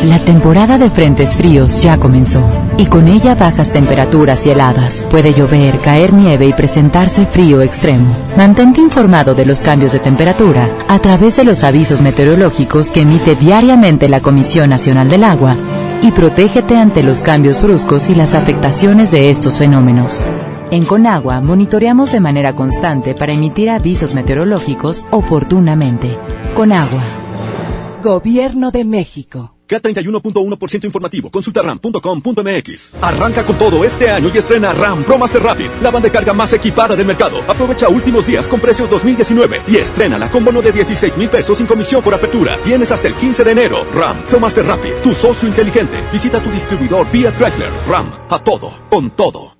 La 0.04 0.18
temporada 0.18 0.78
de 0.78 0.90
frentes 0.90 1.36
fríos 1.36 1.80
ya 1.80 1.96
comenzó 1.96 2.42
y 2.76 2.86
con 2.86 3.06
ella 3.06 3.36
bajas 3.36 3.70
temperaturas 3.72 4.44
y 4.46 4.50
heladas. 4.50 5.04
Puede 5.12 5.32
llover, 5.32 5.78
caer 5.78 6.12
nieve 6.12 6.46
y 6.46 6.52
presentarse 6.52 7.24
frío 7.24 7.62
extremo. 7.62 8.16
Mantente 8.36 8.80
informado 8.80 9.36
de 9.36 9.46
los 9.46 9.62
cambios 9.62 9.92
de 9.92 10.00
temperatura 10.00 10.68
a 10.88 10.98
través 10.98 11.36
de 11.36 11.44
los 11.44 11.62
avisos 11.62 12.00
meteorológicos 12.00 12.90
que 12.90 13.02
emite 13.02 13.36
diariamente 13.36 14.08
la 14.08 14.20
Comisión 14.20 14.70
Nacional 14.70 15.08
del 15.08 15.22
Agua 15.22 15.56
y 16.02 16.11
protégete 16.11 16.76
ante 16.76 17.04
los 17.04 17.22
cambios 17.22 17.62
bruscos 17.62 18.11
y 18.11 18.16
las 18.16 18.34
afectaciones 18.34 19.12
de 19.12 19.30
estos 19.30 19.58
fenómenos. 19.58 20.26
En 20.73 20.85
Conagua 20.85 21.41
monitoreamos 21.41 22.12
de 22.12 22.21
manera 22.21 22.55
constante 22.55 23.16
para 23.16 23.33
emitir 23.33 23.71
avisos 23.71 24.14
meteorológicos 24.14 25.05
oportunamente. 25.11 26.16
Conagua. 26.55 27.03
Gobierno 28.05 28.71
de 28.71 28.85
México. 28.85 29.57
K31.1% 29.68 30.85
informativo. 30.85 31.31
Consulta 31.31 31.62
ram.com.mx. 31.62 32.97
Arranca 33.03 33.45
con 33.45 33.57
todo 33.57 33.85
este 33.85 34.11
año 34.11 34.31
y 34.33 34.39
estrena 34.39 34.73
RAM 34.73 35.03
Pro 35.03 35.18
Master 35.18 35.43
Rapid, 35.43 35.71
la 35.83 35.91
banda 35.91 36.09
de 36.09 36.12
carga 36.12 36.33
más 36.33 36.53
equipada 36.53 36.95
del 36.95 37.07
mercado. 37.07 37.39
Aprovecha 37.49 37.89
últimos 37.89 38.27
días 38.27 38.47
con 38.47 38.61
precios 38.61 38.89
2019 38.91 39.62
y 39.66 39.77
estrena 39.77 40.31
con 40.31 40.45
bono 40.45 40.62
de 40.62 40.71
16 40.71 41.16
mil 41.16 41.29
pesos 41.29 41.59
sin 41.59 41.66
comisión 41.66 42.01
por 42.01 42.14
apertura. 42.14 42.59
Tienes 42.62 42.93
hasta 42.93 43.09
el 43.09 43.14
15 43.14 43.43
de 43.43 43.51
enero. 43.51 43.85
RAM 43.93 44.23
Pro 44.29 44.39
Master 44.39 44.64
Rapid, 44.66 44.93
tu 45.03 45.12
socio 45.14 45.49
inteligente. 45.49 45.97
Visita 46.12 46.41
tu 46.41 46.51
distribuidor 46.51 47.09
Fiat 47.09 47.37
Chrysler. 47.37 47.71
RAM, 47.89 48.07
a 48.29 48.43
todo, 48.43 48.73
con 48.89 49.11
todo. 49.11 49.59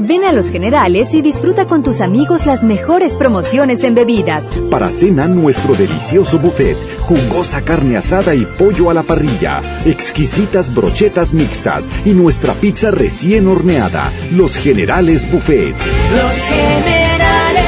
Ven 0.00 0.24
a 0.24 0.32
Los 0.32 0.50
Generales 0.50 1.12
y 1.12 1.22
disfruta 1.22 1.66
con 1.66 1.82
tus 1.82 2.00
amigos 2.00 2.46
las 2.46 2.62
mejores 2.62 3.16
promociones 3.16 3.82
en 3.82 3.96
bebidas. 3.96 4.46
Para 4.70 4.92
cena, 4.92 5.26
nuestro 5.26 5.74
delicioso 5.74 6.38
buffet, 6.38 6.76
jugosa 7.00 7.62
carne 7.62 7.96
asada 7.96 8.34
y 8.34 8.44
pollo 8.44 8.90
a 8.90 8.94
la 8.94 9.02
parrilla, 9.02 9.60
exquisitas 9.84 10.72
brochetas 10.72 11.34
mixtas 11.34 11.90
y 12.04 12.12
nuestra 12.12 12.54
pizza 12.54 12.92
recién 12.92 13.48
horneada. 13.48 14.12
Los 14.30 14.56
Generales 14.56 15.30
Buffet. 15.32 15.74
Los 16.12 16.34
generales. 16.44 17.64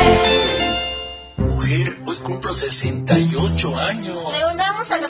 Mujer, 1.36 1.96
hoy 2.06 2.16
cumplo 2.22 2.52
68 2.52 3.76
años. 3.76 4.59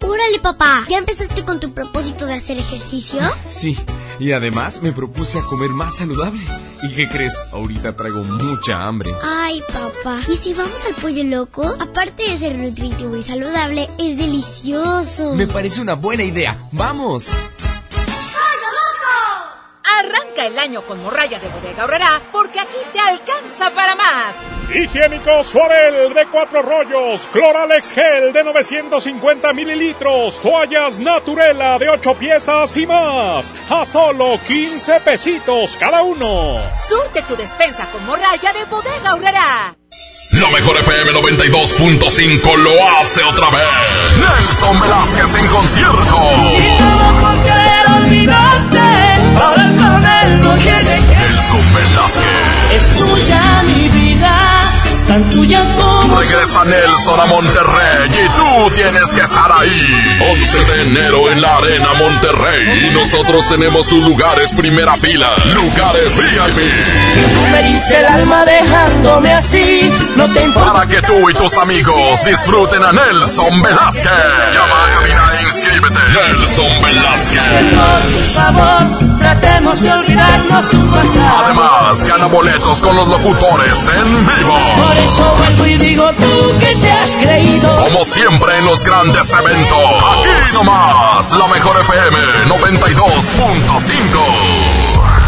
Órale, 0.00 0.38
papá, 0.40 0.84
¿ya 0.88 0.98
empezaste 0.98 1.44
con 1.44 1.60
tu 1.60 1.72
propósito 1.72 2.26
de 2.26 2.34
hacer 2.34 2.58
ejercicio? 2.58 3.20
Sí, 3.50 3.76
y 4.18 4.32
además 4.32 4.80
me 4.82 4.92
propuse 4.92 5.38
a 5.38 5.42
comer 5.42 5.70
más 5.70 5.96
saludable. 5.96 6.40
¿Y 6.82 6.92
qué 6.94 7.08
crees? 7.08 7.36
Ahorita 7.52 7.96
traigo 7.96 8.22
mucha 8.22 8.84
hambre. 8.86 9.12
Ay, 9.22 9.60
papá, 9.72 10.20
¿y 10.32 10.36
si 10.36 10.54
vamos 10.54 10.78
al 10.86 10.94
pollo 10.94 11.24
loco? 11.24 11.62
Aparte 11.80 12.22
de 12.22 12.38
ser 12.38 12.56
nutritivo 12.56 13.16
y 13.16 13.22
saludable, 13.22 13.88
es 13.98 14.16
delicioso. 14.16 15.34
Me 15.34 15.46
parece 15.46 15.80
una 15.80 15.94
buena 15.94 16.22
idea. 16.22 16.56
¡Vamos! 16.72 17.32
Arranca 19.98 20.46
el 20.46 20.58
año 20.58 20.82
con 20.82 21.02
morralla 21.02 21.40
de 21.40 21.48
bodega 21.48 21.84
horrera 21.84 22.20
porque 22.30 22.60
aquí 22.60 22.76
te 22.92 23.00
alcanza 23.00 23.70
para 23.70 23.96
más. 23.96 24.36
Higiénico 24.72 25.42
Suabel 25.42 26.14
de 26.14 26.26
cuatro 26.28 26.62
rollos, 26.62 27.26
Cloralex 27.32 27.92
Gel 27.92 28.32
de 28.32 28.44
950 28.44 29.52
mililitros, 29.52 30.40
toallas 30.40 31.00
Naturela 31.00 31.78
de 31.78 31.88
8 31.88 32.14
piezas 32.14 32.76
y 32.76 32.86
más, 32.86 33.52
a 33.70 33.84
solo 33.84 34.38
15 34.46 35.00
pesitos 35.00 35.76
cada 35.80 36.02
uno. 36.02 36.60
Surte 36.74 37.22
tu 37.22 37.34
despensa 37.34 37.86
con 37.90 38.06
morralla 38.06 38.52
de 38.52 38.64
bodega 38.66 39.14
horrera. 39.14 39.74
Lo 40.32 40.50
mejor 40.50 40.76
FM 40.76 41.12
92.5 41.12 42.56
lo 42.58 42.88
hace 42.88 43.24
otra 43.24 43.48
vez. 43.50 43.66
Nelson 44.18 44.80
Velázquez 44.80 45.34
en 45.34 45.46
concierto. 45.48 46.18
Nelson 50.42 51.74
Velázquez. 51.74 52.24
Es 52.74 52.98
tuya 52.98 53.62
mi 53.66 53.88
vida, 53.88 54.72
tan 55.06 55.30
tuya 55.30 55.74
como. 55.76 56.20
Regresa 56.20 56.64
Nelson 56.64 57.20
a 57.20 57.26
Monterrey 57.26 58.08
y 58.08 58.28
tú 58.36 58.74
tienes 58.74 59.10
que 59.10 59.20
estar 59.20 59.50
ahí. 59.52 59.86
11 60.30 60.64
de 60.64 60.82
enero 60.82 61.30
en 61.30 61.40
la 61.40 61.56
Arena 61.56 61.94
Monterrey. 61.94 62.88
Y 62.88 62.94
nosotros 62.94 63.48
tenemos 63.48 63.88
tus 63.88 64.06
lugares 64.06 64.52
primera 64.52 64.96
fila. 64.96 65.34
Lugares 65.54 66.16
VIP. 66.16 66.58
Tú 67.34 67.50
me 67.50 67.62
diste 67.70 67.98
el 67.98 68.06
alma 68.06 68.44
dejándome 68.44 69.32
así, 69.32 69.77
no 70.18 70.28
te 70.28 70.42
importa. 70.42 70.72
Para 70.72 70.86
que 70.88 71.00
tú 71.02 71.30
y 71.30 71.34
tus 71.34 71.56
amigos 71.56 72.24
disfruten 72.24 72.82
a 72.82 72.90
Nelson 72.92 73.62
Velázquez. 73.62 74.10
Llama 74.52 74.84
a 74.84 74.90
cabina 74.90 75.22
e 75.38 75.42
inscríbete. 75.44 76.00
Nelson 76.12 76.82
Velázquez. 76.82 77.40
Por 78.12 78.28
favor, 78.28 78.82
tratemos 79.18 79.80
de 79.80 79.92
olvidarnos 79.92 80.68
tu 80.68 80.84
pasado. 80.88 81.44
Además, 81.44 82.02
gana 82.04 82.26
boletos 82.26 82.82
con 82.82 82.96
los 82.96 83.06
locutores 83.06 83.88
en 83.88 84.26
vivo. 84.26 84.58
Por 84.84 84.96
eso 84.96 85.36
vuelvo 85.38 85.66
y 85.66 85.76
digo 85.78 86.12
tú 86.14 86.58
que 86.58 86.74
te 86.74 86.90
has 86.90 87.10
creído. 87.12 87.84
Como 87.84 88.04
siempre 88.04 88.58
en 88.58 88.64
los 88.66 88.82
grandes 88.84 89.32
eventos. 89.32 89.78
Aquí 89.78 90.30
nomás, 90.54 91.30
la 91.32 91.46
mejor 91.46 91.80
FM 91.80 92.18
92.5. 92.48 95.27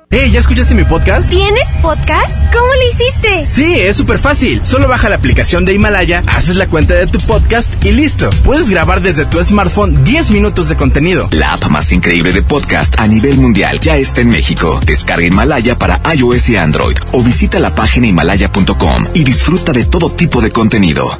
Hey, 0.13 0.29
¿ya 0.29 0.39
escuchaste 0.39 0.75
mi 0.75 0.83
podcast? 0.83 1.29
¿Tienes 1.29 1.69
podcast? 1.81 2.35
¿Cómo 2.51 2.65
lo 2.65 2.89
hiciste? 2.91 3.47
Sí, 3.47 3.75
es 3.79 3.95
súper 3.95 4.19
fácil. 4.19 4.59
Solo 4.65 4.89
baja 4.89 5.07
la 5.07 5.15
aplicación 5.15 5.63
de 5.63 5.73
Himalaya, 5.73 6.21
haces 6.27 6.57
la 6.57 6.67
cuenta 6.67 6.95
de 6.95 7.07
tu 7.07 7.17
podcast 7.19 7.73
y 7.85 7.93
listo. 7.93 8.29
Puedes 8.43 8.69
grabar 8.69 9.01
desde 9.01 9.25
tu 9.25 9.41
smartphone 9.41 10.03
10 10.03 10.31
minutos 10.31 10.67
de 10.67 10.75
contenido. 10.75 11.29
La 11.31 11.53
app 11.53 11.69
más 11.69 11.93
increíble 11.93 12.33
de 12.33 12.41
podcast 12.41 12.99
a 12.99 13.07
nivel 13.07 13.37
mundial 13.37 13.79
ya 13.79 13.95
está 13.95 14.19
en 14.19 14.31
México. 14.31 14.81
Descarga 14.85 15.25
Himalaya 15.25 15.79
para 15.79 16.01
iOS 16.13 16.49
y 16.49 16.57
Android 16.57 16.97
o 17.13 17.23
visita 17.23 17.59
la 17.59 17.73
página 17.73 18.07
himalaya.com 18.07 19.05
y 19.13 19.23
disfruta 19.23 19.71
de 19.71 19.85
todo 19.85 20.11
tipo 20.11 20.41
de 20.41 20.51
contenido. 20.51 21.17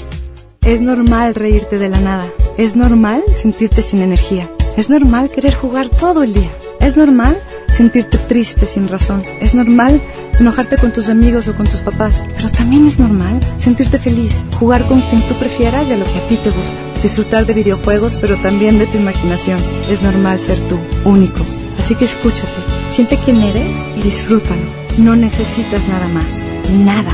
Es 0.64 0.82
normal 0.82 1.34
reírte 1.36 1.78
de 1.78 1.88
la 1.88 2.02
nada. 2.02 2.28
Es 2.58 2.76
normal 2.76 3.24
sentirte 3.42 3.84
sin 3.84 4.02
energía. 4.02 4.52
Es 4.76 4.90
normal 4.90 5.32
querer 5.32 5.54
jugar 5.54 5.88
todo 5.88 6.24
el 6.24 6.34
día. 6.34 6.52
Es 6.82 6.98
normal 6.98 7.42
sentirte 7.74 8.18
triste 8.18 8.66
sin 8.66 8.88
razón. 8.88 9.24
Es 9.40 9.54
normal 9.54 10.02
enojarte 10.40 10.78
con 10.78 10.92
tus 10.92 11.10
amigos 11.10 11.48
o 11.48 11.56
con 11.56 11.68
tus 11.68 11.82
papás. 11.82 12.24
Pero 12.36 12.50
también 12.50 12.88
es 12.88 13.00
normal 13.00 13.40
sentirte 13.60 14.00
feliz, 14.00 14.34
jugar 14.60 14.86
con 14.86 15.02
quien 15.02 15.22
tú 15.24 15.36
prefieras 15.36 15.88
y 15.88 15.94
a 15.94 15.98
lo 15.98 16.06
que 16.06 16.18
a 16.18 16.28
ti 16.28 16.38
te 16.38 16.50
gusta. 16.50 17.02
Disfrutar 17.02 17.46
de 17.46 17.54
videojuegos, 17.54 18.18
pero 18.18 18.38
también 18.38 18.78
de 18.80 18.88
tu 18.88 18.98
imaginación. 18.98 19.60
Es 19.90 20.02
normal 20.02 20.40
ser 20.40 20.58
tú, 20.68 20.78
único. 21.06 21.40
Así 21.80 21.96
que 21.96 22.06
escúchate, 22.06 22.62
siente 22.92 23.18
quién 23.24 23.42
eres 23.42 23.78
y 23.98 24.02
disfrútalo. 24.02 24.62
No 24.98 25.16
necesitas 25.16 25.88
nada 25.88 26.08
más. 26.10 26.44
Nada. 26.86 27.12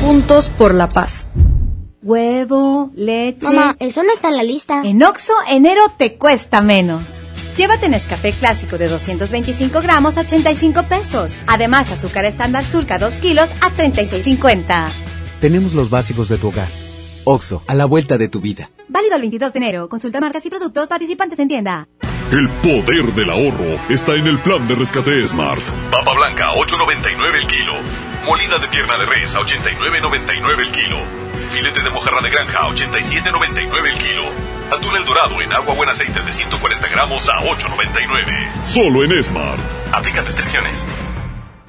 Juntos 0.00 0.50
por 0.50 0.74
la 0.74 0.88
paz. 0.88 1.28
Huevo, 2.02 2.90
leche. 2.94 3.46
Mamá, 3.46 3.76
eso 3.78 4.02
no 4.02 4.12
está 4.12 4.28
en 4.28 4.36
la 4.36 4.42
lista. 4.42 4.82
En 4.84 5.02
Oxo, 5.02 5.32
enero 5.48 5.82
te 5.96 6.18
cuesta 6.18 6.60
menos. 6.60 7.23
Llévate 7.56 7.88
Nescafé 7.88 8.32
clásico 8.32 8.78
de 8.78 8.88
225 8.88 9.80
gramos 9.80 10.16
a 10.16 10.22
85 10.22 10.82
pesos. 10.84 11.34
Además, 11.46 11.90
azúcar 11.92 12.24
estándar 12.24 12.64
Sulca 12.64 12.98
2 12.98 13.14
kilos 13.18 13.48
a 13.60 13.70
36.50. 13.70 14.88
Tenemos 15.40 15.72
los 15.72 15.88
básicos 15.88 16.28
de 16.28 16.36
tu 16.36 16.48
hogar. 16.48 16.66
Oxo, 17.22 17.62
a 17.68 17.74
la 17.74 17.84
vuelta 17.84 18.18
de 18.18 18.28
tu 18.28 18.40
vida. 18.40 18.70
Válido 18.88 19.14
el 19.14 19.20
22 19.22 19.52
de 19.52 19.58
enero. 19.58 19.88
Consulta 19.88 20.20
marcas 20.20 20.44
y 20.44 20.50
productos 20.50 20.88
participantes 20.88 21.38
en 21.38 21.48
tienda. 21.48 21.88
El 22.32 22.48
poder 22.48 23.04
del 23.14 23.30
ahorro 23.30 23.78
está 23.88 24.14
en 24.14 24.26
el 24.26 24.38
plan 24.38 24.66
de 24.66 24.74
rescate 24.74 25.26
Smart. 25.26 25.62
Papa 25.92 26.12
blanca, 26.14 26.50
8.99 26.54 27.34
el 27.40 27.46
kilo. 27.46 27.74
Molida 28.26 28.58
de 28.58 28.66
pierna 28.66 28.98
de 28.98 29.06
res, 29.06 29.34
a 29.34 29.40
89.99 29.40 30.58
el 30.58 30.70
kilo. 30.72 30.96
Filete 31.52 31.82
de 31.82 31.90
mojarra 31.90 32.20
de 32.20 32.30
granja, 32.30 32.58
a 32.58 32.68
87.99 32.70 33.92
el 33.92 33.98
kilo. 33.98 34.53
Atún 34.70 34.96
el 34.96 35.04
dorado 35.04 35.40
en 35.40 35.52
agua 35.52 35.74
buen 35.74 35.88
aceite 35.88 36.20
de 36.20 36.32
140 36.32 36.88
gramos 36.88 37.28
a 37.28 37.38
8.99. 37.40 38.64
Solo 38.64 39.04
en 39.04 39.22
Smart. 39.22 39.58
Aplican 39.92 40.24
restricciones. 40.24 40.84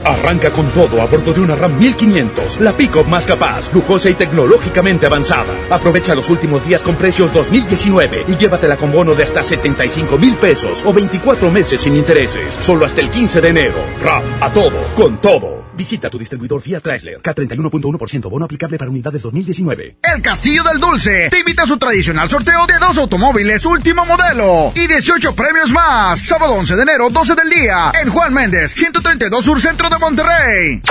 Arranca 0.03 0.51
con 0.51 0.69
todo 0.69 1.01
a 1.01 1.05
bordo 1.05 1.33
de 1.33 1.41
una 1.41 1.55
RAM 1.55 1.79
1500, 1.79 2.59
la 2.59 2.73
pick-up 2.73 3.07
más 3.07 3.25
capaz, 3.25 3.73
lujosa 3.73 4.07
y 4.09 4.13
tecnológicamente 4.13 5.07
avanzada. 5.07 5.51
Aprovecha 5.71 6.13
los 6.13 6.29
últimos 6.29 6.63
días 6.65 6.83
con 6.83 6.95
precios 6.95 7.33
2019 7.33 8.25
y 8.27 8.35
llévatela 8.35 8.77
con 8.77 8.91
bono 8.91 9.15
de 9.15 9.23
hasta 9.23 9.41
75 9.41 10.19
mil 10.19 10.35
pesos 10.35 10.83
o 10.85 10.93
24 10.93 11.49
meses 11.49 11.81
sin 11.81 11.95
intereses, 11.95 12.55
solo 12.61 12.85
hasta 12.85 13.01
el 13.01 13.09
15 13.09 13.41
de 13.41 13.47
enero. 13.49 13.79
RAM, 14.03 14.23
a 14.41 14.51
todo, 14.51 14.79
con 14.95 15.17
todo. 15.17 15.64
Visita 15.75 16.09
tu 16.09 16.17
distribuidor 16.17 16.61
Fiat 16.61 16.81
Chrysler, 16.81 17.21
K31.1% 17.21 18.29
bono 18.29 18.45
aplicable 18.45 18.77
para 18.77 18.89
unidades 18.89 19.21
2019. 19.21 19.97
El 20.01 20.21
Castillo 20.21 20.63
del 20.63 20.79
Dulce 20.79 21.29
te 21.29 21.39
invita 21.39 21.63
a 21.63 21.67
su 21.67 21.77
tradicional 21.77 22.29
sorteo 22.29 22.65
de 22.65 22.77
dos 22.79 22.97
automóviles 22.97 23.65
último 23.65 24.05
modelo 24.05 24.71
y 24.75 24.87
18 24.87 25.35
premios 25.35 25.71
más. 25.71 26.21
Sábado 26.21 26.53
11 26.53 26.75
de 26.75 26.81
enero, 26.81 27.09
12 27.09 27.35
del 27.35 27.49
día, 27.49 27.91
en 28.01 28.09
Juan 28.09 28.33
Méndez, 28.33 28.73
132 28.73 29.43
Sur 29.43 29.61
Centro 29.61 29.89
de 29.89 29.97
Monterrey. 29.97 30.81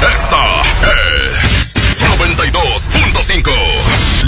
Esta 0.00 0.62
es 0.82 1.66
92.5. 2.18 4.19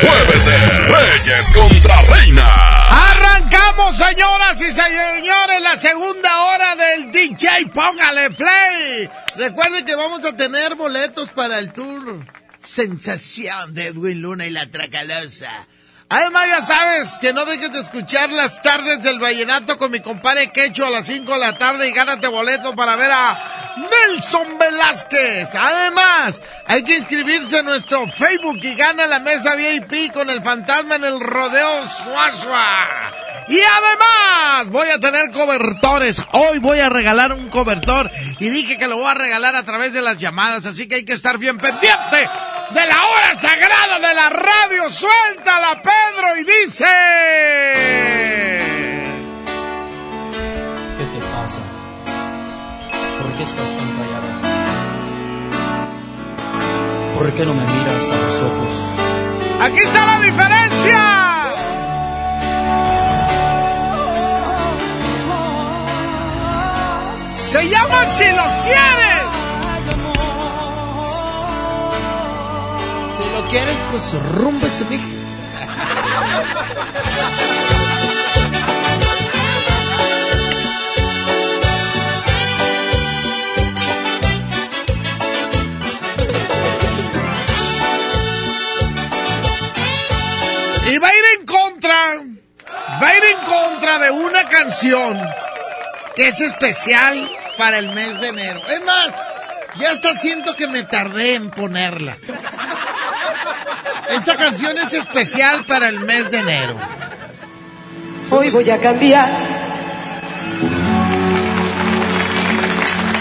Jueves 0.00 0.42
de 0.46 0.56
Reyes 0.88 1.52
contra 1.52 2.00
Reina. 2.02 2.48
Arrancamos, 2.88 3.98
señoras 3.98 4.58
y 4.58 4.72
señores, 4.72 5.60
la 5.60 5.76
segunda 5.76 6.44
hora 6.44 6.76
del 6.76 7.12
DJ 7.12 7.66
Póngale 7.74 8.30
Play. 8.30 9.10
Recuerden 9.36 9.84
que 9.84 9.94
vamos 9.94 10.24
a 10.24 10.34
tener 10.34 10.76
boletos 10.76 11.28
para 11.28 11.58
el 11.58 11.74
tour 11.74 12.24
Sensación 12.62 13.74
de 13.74 13.88
Edwin 13.88 14.20
Luna 14.20 14.46
y 14.46 14.50
la 14.50 14.66
Tracalosa. 14.66 15.50
Además, 16.12 16.48
ya 16.48 16.60
sabes 16.60 17.18
que 17.20 17.32
no 17.32 17.44
dejes 17.44 17.72
de 17.72 17.80
escuchar 17.80 18.32
las 18.32 18.60
tardes 18.62 19.04
del 19.04 19.20
vallenato 19.20 19.78
con 19.78 19.92
mi 19.92 20.00
compadre 20.00 20.50
Quecho 20.50 20.84
a 20.84 20.90
las 20.90 21.06
5 21.06 21.32
de 21.32 21.38
la 21.38 21.56
tarde 21.56 21.88
y 21.88 21.92
gánate 21.92 22.26
boleto 22.26 22.74
para 22.74 22.96
ver 22.96 23.12
a 23.12 23.76
Nelson 23.76 24.58
Velázquez. 24.58 25.54
Además, 25.54 26.40
hay 26.66 26.82
que 26.82 26.96
inscribirse 26.96 27.58
en 27.58 27.66
nuestro 27.66 28.08
Facebook 28.08 28.58
y 28.60 28.74
gana 28.74 29.06
la 29.06 29.20
mesa 29.20 29.54
VIP 29.54 30.12
con 30.12 30.28
el 30.30 30.42
fantasma 30.42 30.96
en 30.96 31.04
el 31.04 31.20
rodeo 31.20 31.88
Suazua. 31.88 32.88
Y 33.50 33.60
además 33.60 34.68
voy 34.70 34.88
a 34.90 35.00
tener 35.00 35.32
cobertores. 35.32 36.22
Hoy 36.30 36.60
voy 36.60 36.78
a 36.78 36.88
regalar 36.88 37.32
un 37.32 37.48
cobertor 37.48 38.08
y 38.38 38.48
dije 38.48 38.78
que 38.78 38.86
lo 38.86 38.98
voy 38.98 39.08
a 39.08 39.14
regalar 39.14 39.56
a 39.56 39.64
través 39.64 39.92
de 39.92 40.00
las 40.00 40.18
llamadas, 40.18 40.66
así 40.66 40.86
que 40.86 40.94
hay 40.94 41.04
que 41.04 41.14
estar 41.14 41.36
bien 41.36 41.58
pendiente 41.58 42.28
de 42.70 42.86
la 42.86 43.04
hora 43.06 43.36
sagrada 43.36 43.98
de 43.98 44.14
la 44.14 44.30
radio. 44.30 44.88
Suéltala, 44.88 45.82
Pedro, 45.82 46.36
y 46.36 46.44
dice... 46.44 46.86
¿Qué 50.96 51.04
te 51.04 51.18
pasa? 51.34 51.58
¿Por 53.18 53.32
qué 53.36 53.42
estás 53.42 53.68
tan 53.68 53.90
callada? 53.98 54.30
¿Por 57.16 57.34
qué 57.34 57.44
no 57.44 57.54
me 57.54 57.64
miras 57.64 58.02
a 58.02 58.16
los 58.16 58.42
ojos? 58.42 58.72
Aquí 59.62 59.80
está 59.80 60.06
la 60.06 60.20
diferencia. 60.20 61.29
Se 67.50 67.68
llama 67.68 68.04
Si 68.06 68.24
lo 68.26 68.44
quieres. 68.62 69.24
Si 73.16 73.30
lo 73.32 73.48
quieres, 73.48 73.76
pues 73.90 74.22
rumbo 74.36 74.68
su 74.68 74.84
mija. 74.84 75.04
Y 90.86 90.98
va 90.98 91.08
a 91.08 91.16
ir 91.16 91.24
en 91.40 91.46
contra, 91.46 91.96
va 93.02 93.08
a 93.08 93.16
ir 93.16 93.24
en 93.24 93.38
contra 93.44 93.98
de 93.98 94.10
una 94.12 94.48
canción 94.48 95.20
que 96.14 96.28
es 96.28 96.40
especial 96.40 97.39
para 97.60 97.76
el 97.76 97.90
mes 97.90 98.18
de 98.22 98.28
enero. 98.28 98.62
Es 98.70 98.82
más, 98.86 99.08
ya 99.78 99.90
hasta 99.90 100.14
siento 100.14 100.56
que 100.56 100.66
me 100.66 100.82
tardé 100.84 101.34
en 101.34 101.50
ponerla. 101.50 102.16
Esta 104.08 104.34
canción 104.34 104.78
es 104.78 104.94
especial 104.94 105.66
para 105.66 105.90
el 105.90 106.00
mes 106.00 106.30
de 106.30 106.38
enero. 106.38 106.74
Hoy 108.30 108.48
voy 108.48 108.70
a 108.70 108.78
cambiar. 108.78 109.28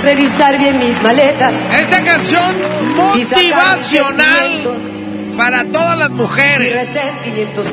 Revisar 0.04 0.58
bien 0.58 0.80
mis 0.80 1.02
maletas. 1.02 1.54
Esta 1.78 2.02
canción 2.02 2.56
motivacional 2.96 4.99
para 5.40 5.64
todas 5.64 5.98
las 5.98 6.10
mujeres. 6.10 6.90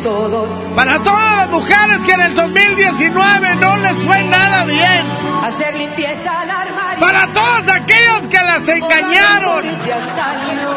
todos. 0.05 0.53
Para 0.77 1.01
todas 1.01 1.37
las 1.37 1.51
mujeres 1.51 2.05
que 2.05 2.12
en 2.12 2.21
el 2.21 2.35
2019 2.37 3.57
no 3.57 3.77
les 3.79 3.93
fue 4.05 4.23
nada 4.23 4.64
bien. 4.67 5.03
Hacer 5.45 5.75
limpieza 5.75 6.43
al 6.43 6.51
armario. 6.51 7.01
Para 7.01 7.27
todas 7.27 7.69
aquellas 7.69 8.29
que 8.29 8.39
las 8.39 8.69
engañaron. 8.69 9.64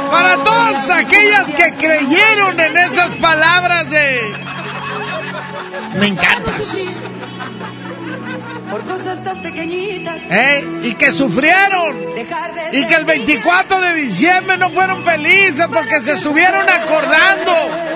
Para 0.09 0.37
todas 0.37 0.89
aquellas 0.89 1.51
que 1.51 1.75
creyeron 1.75 2.59
en 2.59 2.77
esas 2.77 3.11
palabras 3.21 3.91
de... 3.91 4.33
Me 5.99 6.07
encantas. 6.07 6.87
Por 8.69 8.85
cosas 8.85 9.23
tan 9.23 9.41
pequeñitas. 9.41 10.17
¿eh? 10.29 10.79
Y 10.83 10.93
que 10.93 11.11
sufrieron. 11.11 12.15
Dejar 12.15 12.53
de 12.53 12.79
Y 12.79 12.85
que 12.85 12.95
el 12.95 13.05
24 13.05 13.81
de 13.81 13.93
diciembre 13.95 14.57
no 14.57 14.69
fueron 14.69 15.03
felices 15.03 15.67
porque 15.73 16.01
se 16.01 16.13
estuvieron 16.13 16.69
acordando 16.69 17.53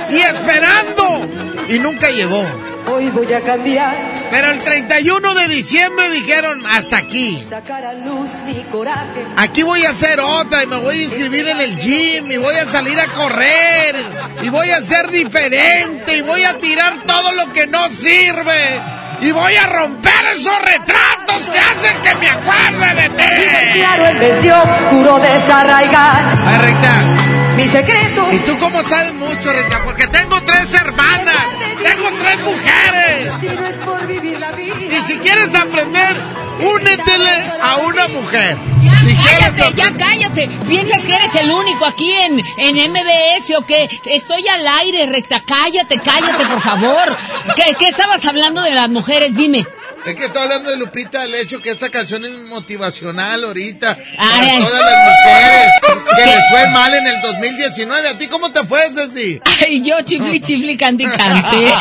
y 0.09 0.17
esperando. 0.17 1.27
Y 1.69 1.79
nunca 1.79 2.09
llegó. 2.09 2.43
Hoy 2.91 3.09
voy 3.09 3.31
a 3.31 3.41
cambiar. 3.41 3.95
Pero 4.29 4.49
el 4.49 4.59
31 4.59 5.33
de 5.35 5.47
diciembre 5.47 6.09
dijeron 6.09 6.65
hasta 6.65 6.97
aquí. 6.97 7.43
Sacar 7.47 7.85
a 7.85 7.93
luz 7.93 8.29
mi 8.45 8.61
coraje. 8.71 9.25
Aquí 9.37 9.63
voy 9.63 9.85
a 9.85 9.91
hacer 9.91 10.19
otra 10.19 10.63
y 10.63 10.67
me 10.67 10.77
voy 10.77 10.97
a 10.97 11.03
inscribir 11.03 11.47
en 11.47 11.61
el 11.61 11.77
gym 11.77 12.31
y 12.31 12.37
voy 12.37 12.55
a 12.55 12.65
salir 12.65 12.99
a 12.99 13.07
correr 13.07 13.95
y 14.41 14.49
voy 14.49 14.71
a 14.71 14.81
ser 14.81 15.11
diferente 15.11 16.17
y 16.17 16.21
voy 16.21 16.43
a 16.43 16.57
tirar 16.57 17.03
todo 17.05 17.31
lo 17.33 17.53
que 17.53 17.67
no 17.67 17.87
sirve 17.89 18.81
y 19.23 19.31
voy 19.31 19.55
a 19.55 19.67
romper 19.67 20.25
esos 20.35 20.61
retratos 20.61 21.47
que 21.47 21.57
hacen 21.57 21.95
que 22.01 22.15
me 22.15 22.29
acuerde 22.29 23.01
de 23.01 23.09
ti. 23.09 23.79
Claro, 23.79 24.07
en 24.07 24.19
vez 24.19 24.41
de 24.43 24.51
oscuro 24.51 25.19
desarraigar. 25.19 26.21
Recta. 26.61 27.22
Mis 27.55 27.69
secretos. 27.69 28.33
¿Y 28.33 28.37
tú 28.39 28.57
cómo 28.59 28.81
sabes 28.83 29.13
mucho, 29.13 29.53
Recta? 29.53 29.83
Porque 29.83 30.07
tengo 30.07 30.41
tres 30.41 30.73
hermanas, 30.73 31.45
tengo 31.81 32.09
tres 32.21 32.39
mujeres. 32.41 33.33
Si 33.39 33.47
no 33.47 33.65
es 33.67 33.75
por 33.77 34.07
vivir 34.07 34.39
la 34.39 34.51
vida. 34.51 34.97
Y 34.97 35.01
si 35.01 35.17
quieres 35.19 35.53
aprender, 35.53 36.15
únetele 36.59 37.31
a 37.61 37.77
una 37.77 38.07
mujer. 38.07 38.57
Si 39.05 39.15
quieres 39.15 39.53
Cállate, 39.53 39.75
ya 39.75 39.93
cállate. 39.97 40.49
Piensas 40.67 41.01
que 41.01 41.13
eres 41.13 41.35
el 41.35 41.51
único 41.51 41.85
aquí 41.85 42.11
en, 42.11 42.39
en 42.57 42.91
MBS 42.91 43.55
o 43.57 43.65
que 43.65 43.89
estoy 44.05 44.47
al 44.47 44.67
aire, 44.67 45.05
recta. 45.07 45.41
Cállate, 45.41 45.99
cállate, 45.99 46.45
por 46.45 46.61
favor. 46.61 47.15
¿Qué, 47.55 47.75
qué 47.77 47.89
estabas 47.89 48.25
hablando 48.25 48.61
de 48.61 48.71
las 48.71 48.89
mujeres? 48.89 49.35
Dime. 49.35 49.65
Es 50.05 50.15
que 50.15 50.25
estoy 50.25 50.43
hablando 50.43 50.69
de 50.69 50.75
Lupita, 50.77 51.23
el 51.23 51.33
hecho 51.35 51.61
que 51.61 51.69
esta 51.69 51.89
canción 51.89 52.25
es 52.25 52.31
motivacional 52.33 53.43
ahorita 53.45 53.97
Ay. 54.17 54.59
para 54.59 54.67
todas 54.67 54.81
las 54.81 54.97
mujeres 55.05 55.71
que 56.15 56.25
les 56.25 56.49
fue 56.49 56.67
mal 56.71 56.93
en 56.93 57.07
el 57.07 57.21
2019. 57.21 58.09
¿A 58.09 58.17
ti 58.17 58.27
cómo 58.27 58.51
te 58.51 58.63
fue, 58.65 58.81
Ceci? 58.93 59.39
Ay, 59.61 59.81
yo 59.81 60.01
chifli, 60.03 60.41
chifli, 60.41 60.75
canti, 60.77 61.05
cante. 61.05 61.71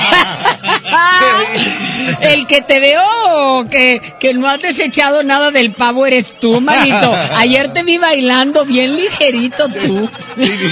El 2.21 2.47
que 2.47 2.63
te 2.63 2.79
veo 2.79 3.67
que, 3.69 4.15
que 4.21 4.35
no 4.35 4.49
has 4.49 4.61
desechado 4.61 5.23
nada 5.23 5.51
del 5.51 5.73
pavo 5.73 6.07
eres 6.07 6.39
tú, 6.39 6.61
manito. 6.61 7.13
Ayer 7.37 7.73
te 7.73 7.83
vi 7.83 7.99
bailando 7.99 8.65
bien 8.65 8.95
ligerito 8.95 9.69
tú. 9.69 10.09
Sí, 10.37 10.47
sí, 10.47 10.71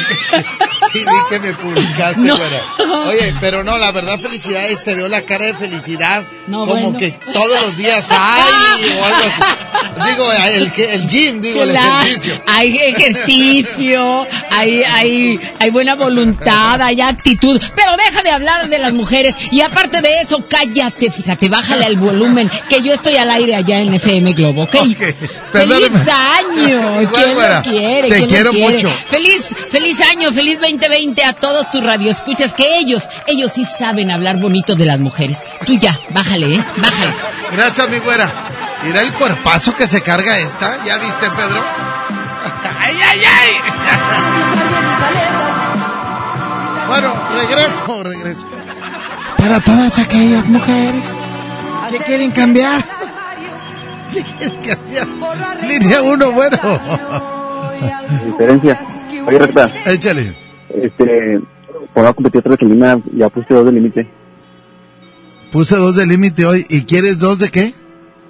sí 0.93 0.99
vi 1.01 1.05
que 1.29 1.39
me 1.39 1.55
publicaste, 1.55 2.21
No. 2.21 2.37
güera. 2.37 2.63
Oye, 3.09 3.35
pero 3.41 3.63
no, 3.65 3.79
la 3.79 3.91
verdad, 3.93 4.19
felicidades, 4.19 4.83
te 4.85 4.95
veo 4.95 5.09
la 5.09 5.23
cara 5.23 5.47
de 5.47 5.55
felicidad. 5.55 6.25
No, 6.47 6.61
como 6.67 6.73
bueno. 6.93 6.99
que 6.99 7.13
todos 7.33 7.61
los 7.63 7.77
días 7.77 8.09
hay 8.11 8.85
o 8.99 9.05
algo 9.05 9.19
así. 9.19 10.11
Digo, 10.11 10.33
el, 10.33 10.73
el 10.91 11.09
gym, 11.09 11.41
digo, 11.41 11.63
el 11.63 11.71
ejercicio. 11.77 12.41
Hay 12.47 12.77
ejercicio, 12.79 14.27
hay, 14.51 14.83
hay, 14.83 15.41
hay 15.59 15.71
buena 15.71 15.95
voluntad, 15.95 16.81
hay 16.81 17.01
actitud. 17.01 17.61
Pero 17.75 17.97
deja 17.97 18.23
de 18.23 18.31
hablar 18.31 18.69
de 18.69 18.79
las 18.79 18.93
mujeres. 18.93 19.35
Y 19.51 19.61
aparte 19.61 20.01
de 20.01 20.21
eso, 20.23 20.45
cállate, 20.49 21.11
fíjate, 21.11 21.49
bájale 21.49 21.85
al 21.85 21.97
volumen, 21.97 22.51
que 22.69 22.83
yo 22.83 22.93
estoy 22.93 23.17
al 23.17 23.31
aire 23.31 23.55
allá 23.57 23.79
en 23.81 23.95
FM 23.95 24.33
Globo, 24.33 24.63
¿ok? 24.65 24.73
¡Feliz 25.53 25.91
año! 26.09 27.03
Igual, 27.03 27.09
¿Quién 27.25 27.35
güera. 27.35 27.57
lo 27.59 27.63
quiere? 27.71 28.03
Te 28.03 28.09
¿Quién 28.09 28.21
lo 28.23 28.27
quiero 28.29 28.51
quiere? 28.53 28.73
mucho. 28.73 28.91
Feliz, 29.09 29.47
feliz 29.71 30.01
año, 30.03 30.33
feliz 30.33 30.59
2020 30.81 31.25
a 31.25 31.33
todos 31.35 31.71
tus 31.71 31.85
radioescuchas, 31.85 32.55
que 32.55 32.79
ellos, 32.79 33.07
ellos 33.27 33.53
sí 33.53 33.65
saben 33.67 34.11
hablar 34.11 34.39
bonito 34.39 34.75
de 34.75 34.87
las 34.87 34.99
mujeres. 34.99 35.39
Tú 35.67 35.75
ya, 35.79 35.99
bájale, 36.11 36.55
¿eh? 36.55 36.65
Bájale. 36.77 37.13
Gracias, 37.53 37.91
mi 37.91 37.99
güera. 37.99 38.33
Mira 38.85 39.03
el 39.03 39.13
cuerpazo 39.13 39.77
que 39.77 39.87
se 39.87 40.01
carga 40.01 40.39
esta. 40.39 40.83
¿Ya 40.85 40.97
viste, 40.99 41.29
Pedro? 41.31 41.63
¡Ay, 42.79 42.97
ay, 43.03 43.21
ay! 43.25 43.51
Bueno, 46.89 47.15
regreso, 47.37 48.03
regreso. 48.03 48.47
Para 49.37 49.61
todas 49.61 49.99
aquellas 49.99 50.47
mujeres 50.47 51.05
que 51.91 51.99
quieren 51.99 52.31
cambiar. 52.31 52.83
Que 54.13 54.23
quieren 54.23 54.57
cambiar. 54.63 55.07
Línea 55.63 56.03
uno, 56.03 56.33
bueno. 56.33 56.59
diferencia. 58.25 58.81
Oye, 59.27 59.39
recta. 59.39 59.71
Échale. 59.85 60.50
Este, 60.75 61.41
por 61.95 62.05
no 62.05 62.15
competir 62.15 62.41
otra 62.41 62.57
línea, 62.67 62.99
ya 63.15 63.29
puse 63.29 63.53
dos 63.55 63.67
de 63.67 63.73
límite. 63.73 64.09
Puse 65.53 65.77
dos 65.77 65.97
de 65.97 66.07
límite 66.07 66.47
hoy. 66.47 66.65
¿Y 66.69 66.83
quieres 66.85 67.19
dos 67.19 67.39
de 67.39 67.51
qué? 67.51 67.75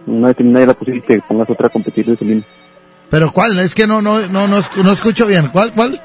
Una 0.07 0.28
de 0.32 0.43
línea 0.45 0.61
ya 0.62 0.66
la 0.68 0.74
pusiste, 0.74 1.20
pongas 1.28 1.51
otra 1.51 1.66
a 1.66 1.70
competir 1.70 2.07
de 2.07 2.24
línea. 2.24 2.45
¿Pero 3.11 3.30
cuál? 3.32 3.59
Es 3.59 3.74
que 3.74 3.86
no, 3.86 4.01
no, 4.01 4.20
no, 4.28 4.47
no, 4.47 4.59
esc- 4.59 4.82
no 4.82 4.93
escucho 4.93 5.26
bien. 5.26 5.49
¿Cuál, 5.49 5.72
cuál? 5.72 6.01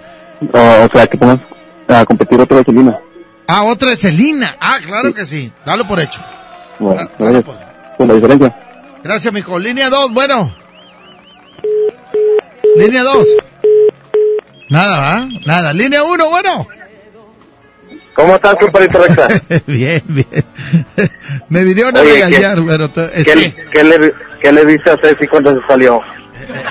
O, 0.51 0.89
sea, 0.91 1.07
que 1.07 1.17
pongas 1.17 1.39
a 1.87 2.03
competir 2.05 2.39
otra 2.39 2.61
línea. 2.67 2.99
Ah, 3.47 3.63
otra 3.65 3.95
Celina. 3.95 4.55
Ah, 4.59 4.77
claro 4.85 5.13
que 5.13 5.25
sí. 5.25 5.51
Dalo 5.65 5.87
por 5.87 5.99
hecho. 5.99 6.19
Bueno, 6.79 7.07
gracias. 7.17 7.43
Por 7.97 8.07
la 8.07 8.13
diferencia. 8.15 8.55
Gracias, 9.03 9.31
mijo. 9.33 9.59
Línea 9.59 9.89
2, 9.89 10.13
bueno. 10.13 10.51
Línea 12.75 13.03
2. 13.03 13.27
Nada, 14.69 14.99
¿va? 14.99 15.27
Nada. 15.45 15.73
Línea 15.73 16.03
1, 16.03 16.29
bueno. 16.29 16.67
¿Cómo 18.15 18.35
estás, 18.35 18.55
compadrito 18.55 18.97
Rexa? 19.03 19.27
bien, 19.67 20.01
bien. 20.07 20.27
Me 21.49 21.63
vinieron 21.63 21.95
a 21.97 22.01
regañar, 22.01 22.55
¿qué- 22.57 22.63
pero... 22.65 22.89
te- 22.89 23.19
es 23.19 23.25
¿Qué, 23.25 23.33
que- 23.53 23.65
qué 23.71 23.83
le, 23.83 24.13
¿Qué 24.41 24.51
le 24.53 24.65
dice 24.65 24.89
a 24.91 24.97
Ceci 24.97 25.27
cuando 25.27 25.53
se 25.53 25.59
salió? 25.67 26.01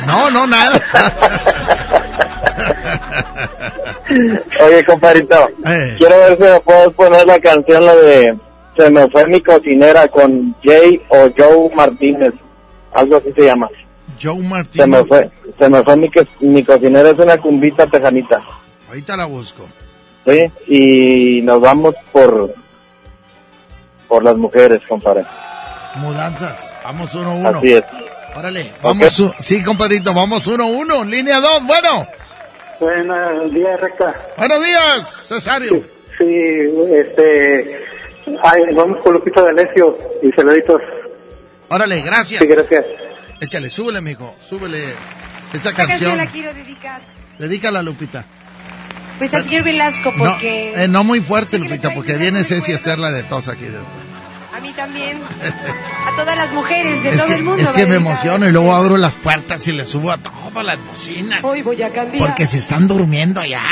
No, 0.07 0.31
no, 0.31 0.47
nada. 0.47 0.81
Oye, 4.65 4.85
compadrito, 4.85 5.51
Eh. 5.67 5.95
quiero 5.99 6.17
ver 6.19 6.37
si 6.37 6.43
me 6.45 6.61
puedes 6.61 6.91
poner 6.95 7.27
la 7.27 7.41
canción, 7.41 7.85
la 7.85 7.95
de 7.97 8.37
se 8.77 8.91
me 8.91 9.09
fue 9.11 9.27
mi 9.27 9.41
cocinera 9.41 10.07
con 10.09 10.55
Jay 10.63 11.01
o 11.09 11.29
Joe 11.37 11.75
Martínez, 11.75 12.33
algo 12.95 13.17
así 13.17 13.33
se 13.37 13.43
llama. 13.45 13.69
Joe 14.23 14.37
Se 14.37 14.43
me 14.43 14.49
Martínez. 14.49 15.07
fue, 15.09 15.31
se 15.59 15.69
me 15.69 15.83
fue 15.83 15.97
mi, 15.97 16.11
que- 16.11 16.27
mi 16.41 16.63
cocinera, 16.65 17.11
es 17.11 17.19
una 17.19 17.39
cumbita 17.39 17.87
tejanita, 17.87 18.43
Ahorita 18.89 19.17
la 19.17 19.25
busco. 19.27 19.67
¿sí? 20.27 20.51
Y 20.69 21.43
nos 21.43 21.61
vamos 21.61 21.95
por, 22.13 22.55
por 24.09 24.23
las 24.25 24.37
mujeres, 24.37 24.81
compadre. 24.89 25.25
Mudanzas. 25.97 26.73
Vamos 26.85 27.15
uno 27.15 27.31
a 27.31 27.35
uno. 27.35 27.59
Así 27.59 27.73
es. 27.75 27.85
Órale, 28.37 28.73
vamos. 28.83 29.33
Sí, 29.41 29.63
compadrito, 29.63 30.13
vamos 30.13 30.47
uno 30.47 30.65
a 30.65 30.67
uno. 30.67 31.05
Línea 31.05 31.41
dos, 31.41 31.65
bueno. 31.67 32.07
Buenos 32.81 33.53
días, 33.53 33.81
Recta. 33.81 34.15
Buenos 34.37 34.65
días, 34.65 35.27
Cesario. 35.29 35.83
Sí, 36.19 36.25
este. 36.93 37.79
Ay, 38.43 38.63
vamos 38.75 39.03
con 39.03 39.13
Lupita 39.15 39.43
D'Alessio 39.43 39.97
y 40.23 40.33
saluditos. 40.33 40.81
Órale, 41.69 42.01
gracias. 42.01 42.41
Sí, 42.41 42.47
gracias. 42.47 42.85
Échale, 43.45 43.71
súbele, 43.71 44.01
mijo, 44.01 44.35
súbele 44.47 44.83
esta 45.53 45.71
Esta 45.71 45.73
canción 45.87 46.17
la 46.17 46.27
quiero 46.27 46.53
dedicar. 46.55 47.01
Dedícala, 47.39 47.83
Lupita. 47.83 48.25
Pues 49.19 49.33
al 49.35 49.45
señor 49.45 49.63
Velasco, 49.63 50.13
No, 50.17 50.25
porque 50.25 50.73
eh, 50.75 50.89
no 50.89 51.05
muy 51.05 51.21
fuerte, 51.21 51.59
Lupita, 51.59 51.91
porque 51.95 52.15
viene 52.17 52.43
Ceci 52.43 52.73
a 52.73 52.77
hacerla 52.77 53.13
de 53.13 53.23
tos 53.23 53.49
aquí. 53.49 53.67
a 54.53 54.61
mí 54.61 54.73
también, 54.73 55.21
a 56.07 56.17
todas 56.17 56.37
las 56.37 56.53
mujeres 56.53 57.03
de 57.03 57.11
Es 57.11 57.17
todo 57.19 57.27
que, 57.29 57.35
el 57.35 57.45
mundo. 57.45 57.63
es 57.63 57.71
que 57.73 57.83
a 57.83 57.87
me 57.87 57.97
emociono 57.97 58.49
y 58.49 58.53
luego 58.53 58.75
abro 58.75 58.97
las 58.97 59.15
puertas 59.15 59.67
y 59.69 59.73
le 59.73 59.85
subo 59.87 60.11
a 60.11 60.19
todas 60.19 60.65
las 60.65 60.79
bocinas. 60.85 61.45
Hoy 61.45 61.63
voy 61.63 61.81
a 61.83 61.91
cambiar. 61.93 62.27
Porque 62.27 62.47
se 62.47 62.59
están 62.59 62.89
durmiendo 62.89 63.41
allá. 63.41 63.63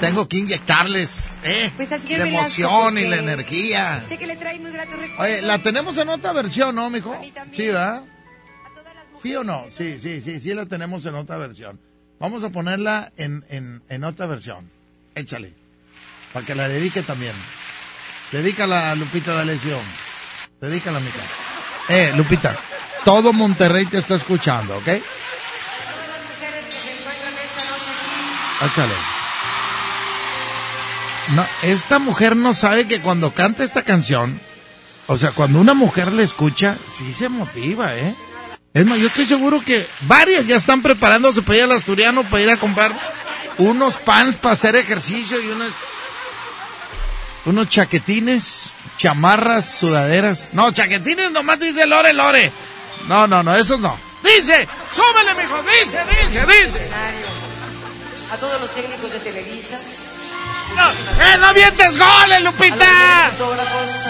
Tengo 0.00 0.26
que 0.26 0.38
inyectarles 0.38 1.36
eh, 1.44 1.70
Pues 1.76 1.92
al 1.92 2.00
señor 2.00 2.20
la 2.20 2.24
Velasco, 2.24 2.62
emoción 2.62 2.98
y 2.98 3.06
la 3.06 3.16
energía. 3.16 4.02
Sé 4.08 4.16
que 4.16 4.26
le 4.26 4.36
trae 4.36 4.58
muy 4.58 4.70
gratos 4.72 4.94
recuerdos. 4.98 5.18
Oye, 5.20 5.42
la 5.42 5.58
tenemos 5.58 5.96
en 5.98 6.08
otra 6.08 6.32
versión, 6.32 6.74
¿no, 6.74 6.88
mijo? 6.88 7.14
Sí, 7.52 7.66
¿verdad? 7.66 8.02
¿Sí 9.22 9.34
o 9.36 9.44
no? 9.44 9.66
Sí, 9.76 9.98
sí, 10.00 10.22
sí, 10.22 10.40
sí 10.40 10.54
la 10.54 10.66
tenemos 10.66 11.04
en 11.06 11.14
otra 11.14 11.36
versión. 11.36 11.78
Vamos 12.18 12.42
a 12.44 12.50
ponerla 12.50 13.12
en, 13.16 13.44
en, 13.48 13.82
en 13.88 14.04
otra 14.04 14.26
versión. 14.26 14.70
Échale. 15.14 15.54
Para 16.32 16.46
que 16.46 16.54
la 16.54 16.68
dedique 16.68 17.02
también. 17.02 17.34
Dedícala 18.32 18.90
a 18.90 18.94
Lupita 18.94 19.34
D'Alessio. 19.34 19.78
Dedícala, 20.60 21.00
mica. 21.00 21.18
Eh, 21.88 22.12
Lupita, 22.16 22.56
todo 23.04 23.32
Monterrey 23.32 23.86
te 23.86 23.98
está 23.98 24.14
escuchando, 24.14 24.76
¿ok? 24.76 24.88
Échale. 28.62 28.94
No, 31.34 31.46
esta 31.62 31.98
mujer 31.98 32.36
no 32.36 32.54
sabe 32.54 32.86
que 32.86 33.00
cuando 33.00 33.32
canta 33.32 33.64
esta 33.64 33.82
canción, 33.82 34.40
o 35.06 35.16
sea, 35.16 35.30
cuando 35.32 35.60
una 35.60 35.74
mujer 35.74 36.12
le 36.12 36.22
escucha, 36.22 36.76
sí 36.92 37.12
se 37.12 37.28
motiva, 37.28 37.96
¿eh? 37.96 38.14
Es 38.72 38.86
más, 38.86 38.98
yo 38.98 39.08
estoy 39.08 39.26
seguro 39.26 39.60
que 39.60 39.84
varias 40.02 40.46
ya 40.46 40.56
están 40.56 40.80
preparándose 40.80 41.42
para 41.42 41.58
ir 41.58 41.64
al 41.64 41.72
asturiano 41.72 42.22
para 42.22 42.42
ir 42.42 42.50
a 42.50 42.56
comprar 42.56 42.92
unos 43.58 43.96
pants 43.96 44.36
para 44.36 44.52
hacer 44.52 44.76
ejercicio 44.76 45.40
y 45.40 45.48
unas, 45.50 45.72
unos 47.46 47.68
chaquetines, 47.68 48.70
chamarras, 48.96 49.66
sudaderas. 49.66 50.50
No, 50.52 50.70
chaquetines 50.70 51.32
nomás 51.32 51.58
dice 51.58 51.84
Lore, 51.86 52.12
Lore. 52.12 52.52
No, 53.08 53.26
no, 53.26 53.42
no, 53.42 53.56
esos 53.56 53.80
no. 53.80 53.98
Dice, 54.22 54.68
súbele, 54.92 55.34
mijo, 55.34 55.62
dice, 55.62 55.98
dice, 56.08 56.46
dice. 56.46 56.90
A 58.32 58.36
todos 58.36 58.60
los 58.60 58.70
técnicos 58.70 59.10
de 59.12 59.18
Televisa. 59.18 59.78
¡Eh, 61.18 61.36
no 61.38 61.46
avientes 61.46 61.98
goles, 61.98 62.42
Lupita! 62.44 63.32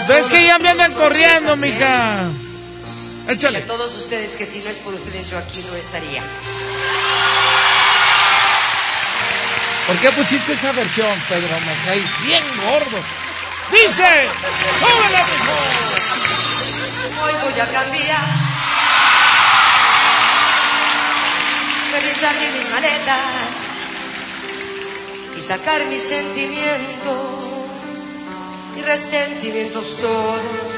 ¿Ves 0.07 0.25
que 0.27 0.45
ya 0.45 0.59
me 0.59 0.69
andan 0.69 0.93
corriendo, 0.93 1.55
mija? 1.55 2.29
Échale. 3.31 3.59
A 3.59 3.65
todos 3.65 3.95
ustedes 3.95 4.31
que 4.31 4.45
si 4.45 4.59
no 4.59 4.69
es 4.69 4.77
por 4.79 4.93
ustedes 4.93 5.29
yo 5.29 5.37
aquí 5.37 5.63
no 5.63 5.75
estaría. 5.77 6.21
¿Por 9.87 9.97
qué 9.99 10.11
pusiste 10.11 10.51
esa 10.51 10.73
versión, 10.73 11.17
Pedro? 11.29 11.55
Me 11.65 11.73
caes 11.85 12.03
bien 12.23 12.43
gordo. 12.65 12.97
Dice, 13.71 14.27
súbele, 14.79 15.23
mijo. 15.31 15.55
Hoy 17.23 17.33
voy 17.43 17.59
a 17.61 17.71
cambiar. 17.71 18.25
Revisar 21.93 22.35
mis 22.35 22.69
maletas 22.69 23.19
y 25.39 25.41
sacar 25.41 25.85
mis 25.85 26.03
sentimientos 26.03 27.45
y 28.77 28.81
resentimientos 28.81 29.97
todos. 30.01 30.70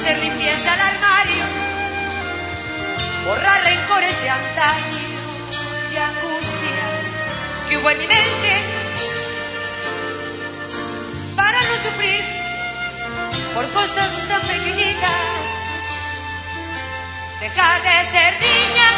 Hacer 0.00 0.18
limpieza 0.18 0.72
al 0.72 0.80
armario, 0.80 1.44
borrar 3.26 3.62
rencores 3.64 4.22
de 4.22 4.30
antaño 4.30 4.98
y 5.92 5.96
angustias 5.96 7.00
que 7.68 7.76
hubo 7.76 7.90
en 7.90 7.98
mi 7.98 8.06
mente 8.06 8.52
para 11.36 11.60
no 11.60 11.74
sufrir 11.84 12.24
por 13.54 13.68
cosas 13.72 14.26
tan 14.26 14.40
pequeñitas. 14.40 15.10
Dejar 17.40 17.82
de 17.82 18.10
ser 18.10 18.32
niña. 18.40 18.90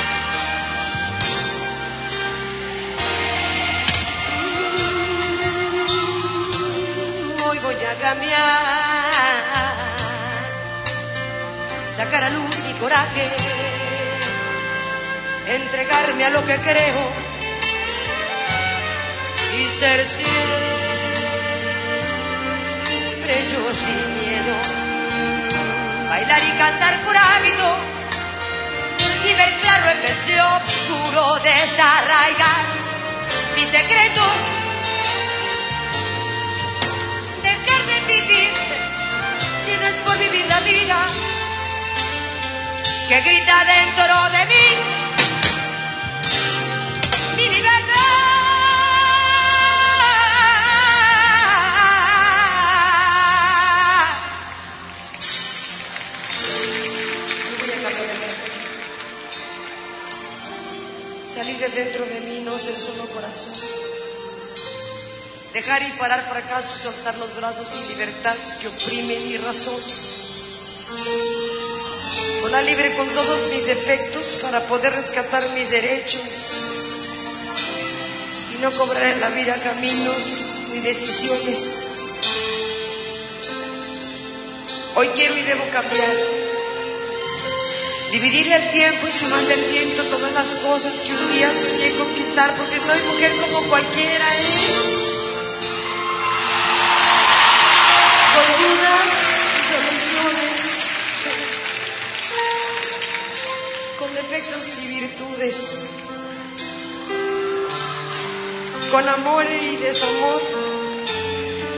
Hoy 7.44 7.58
voy 7.58 7.74
a 7.74 7.94
cambiar, 8.00 9.11
sacar 12.04 12.24
a 12.24 12.30
luz 12.30 12.58
mi 12.66 12.72
coraje, 12.80 13.30
entregarme 15.46 16.24
a 16.24 16.30
lo 16.30 16.44
que 16.44 16.56
creo 16.56 17.02
y 19.56 19.62
ser 19.78 20.04
siempre 20.08 20.26
yo 23.52 23.62
sin 23.82 24.00
miedo. 24.18 24.54
Bailar 26.10 26.42
y 26.42 26.52
cantar 26.62 26.94
por 27.04 27.16
hábito 27.16 27.68
y 29.28 29.32
ver 29.34 29.52
claro 29.62 29.90
en 29.94 30.02
vez 30.02 30.18
de 30.26 30.40
oscuro 30.40 31.22
desarraigar 31.52 32.64
mis 33.54 33.68
secretos. 33.68 34.36
Dejar 37.44 37.82
de 37.90 37.98
vivir 38.12 38.50
si 39.64 39.72
no 39.80 39.86
es 39.86 39.96
por 39.98 40.18
vivir 40.18 40.46
la 40.46 40.60
vida 40.60 41.31
que 43.12 43.20
grita 43.20 43.64
dentro 43.66 44.14
de 44.30 44.42
mí. 44.46 44.66
Mi 47.36 47.46
libertad. 47.46 47.98
Salir 61.34 61.58
de 61.58 61.68
dentro 61.68 62.06
de 62.06 62.20
mí, 62.20 62.40
no 62.46 62.58
ser 62.58 62.74
solo 62.76 63.04
corazón. 63.08 63.52
Dejar 65.52 65.82
y 65.82 65.90
parar 65.98 66.22
fracaso, 66.22 66.78
soltar 66.78 67.18
los 67.18 67.36
brazos 67.36 67.68
sin 67.68 67.88
libertad 67.88 68.36
que 68.58 68.68
oprimen 68.68 69.28
mi 69.28 69.36
razón. 69.36 69.76
Volar 72.42 72.64
libre 72.64 72.92
con 72.96 73.08
todos 73.08 73.52
mis 73.52 73.66
defectos 73.66 74.40
para 74.42 74.60
poder 74.66 74.92
rescatar 74.92 75.48
mis 75.50 75.70
derechos 75.70 77.44
y 78.52 78.60
no 78.60 78.72
cobrar 78.72 79.06
en 79.10 79.20
la 79.20 79.28
vida 79.28 79.54
caminos 79.62 80.66
ni 80.72 80.80
decisiones. 80.80 81.58
Hoy 84.96 85.06
quiero 85.14 85.38
y 85.38 85.42
debo 85.42 85.62
cambiar. 85.70 86.16
Dividirle 88.10 88.56
el 88.56 88.70
tiempo 88.72 89.06
y 89.06 89.12
sumarle 89.12 89.54
el 89.54 89.64
viento 89.70 90.02
todas 90.06 90.32
las 90.32 90.48
cosas 90.66 90.94
que 90.98 91.12
un 91.12 91.32
día 91.32 91.48
soñé 91.48 91.94
conquistar 91.96 92.56
porque 92.56 92.80
soy 92.80 93.00
mujer 93.02 93.30
como 93.36 93.68
cualquiera. 93.68 94.26
¿eh? 94.34 94.46
Con 98.34 98.46
dudas 98.64 99.21
defectos 104.42 104.84
y 104.84 105.00
virtudes, 105.00 105.78
con 108.90 109.08
amor 109.08 109.44
y 109.44 109.76
desamor, 109.76 110.42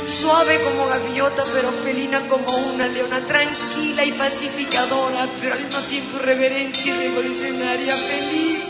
suave 0.07 0.61
como 0.63 0.87
gaviota 0.87 1.45
pero 1.53 1.71
felina 1.85 2.21
como 2.29 2.57
una 2.57 2.89
leona, 2.89 3.21
tranquila 3.21 4.05
y 4.05 4.13
pacificadora, 4.13 5.29
pero 5.41 5.55
al 5.55 5.65
mismo 5.65 5.81
tiempo 5.83 6.19
reverente 6.19 6.81
y 6.85 6.91
revolucionaria, 6.91 7.97
feliz 7.97 8.65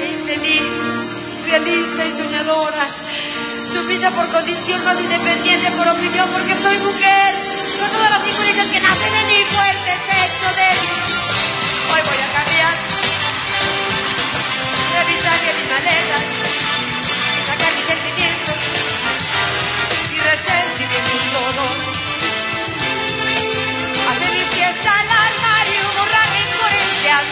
e 0.00 0.06
infeliz, 0.12 0.62
idealista 1.46 2.06
y 2.06 2.12
soñadora. 2.12 2.86
Sumisa 3.72 4.10
por 4.10 4.28
condición, 4.28 4.84
más 4.84 5.00
independiente 5.00 5.70
por 5.70 5.88
opinión, 5.88 6.28
porque 6.30 6.54
soy 6.54 6.76
mujer. 6.78 7.34
Con 7.80 7.90
todas 7.90 8.10
las 8.10 8.20
injusticias 8.20 8.66
que 8.68 8.80
nacen 8.80 9.14
en 9.14 9.28
mi 9.28 9.44
fuerte 9.44 9.92
sexo. 10.10 11.21
Hoy 11.92 12.00
voy 12.08 12.20
a 12.24 12.28
cambiar. 12.32 12.74
Revisar 14.96 15.40
bien 15.42 15.56
mis 15.56 15.68
maletas. 15.68 16.22
Sacar 17.46 17.72
mis 17.76 17.86
sentimientos. 17.92 18.56
Y 20.10 20.18
resentimientos 20.30 21.22
todos. 21.36 21.74
Hacer 24.10 24.32
limpieza 24.32 24.90
al 25.00 25.10
armario, 25.28 25.82
borrar 25.98 26.28
incoherencias, 26.44 27.24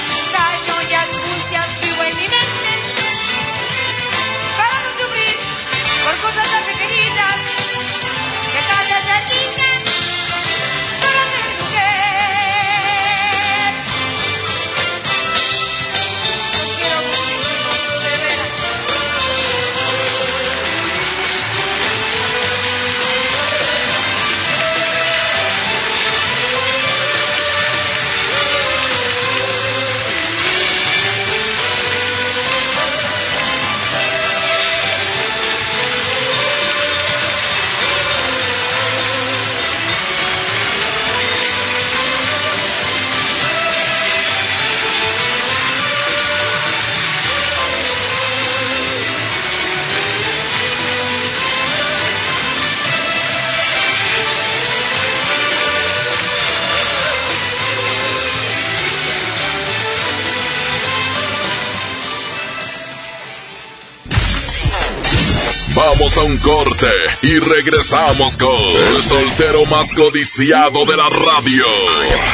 Vamos 66.11 66.19
a 66.19 66.33
un 66.33 66.39
corte 66.39 66.87
y 67.23 67.39
regresamos 67.39 68.37
con 68.37 68.51
el 68.51 69.01
soltero 69.01 69.65
más 69.67 69.93
codiciado 69.93 70.85
de 70.85 70.97
la 70.97 71.09
radio. 71.09 71.65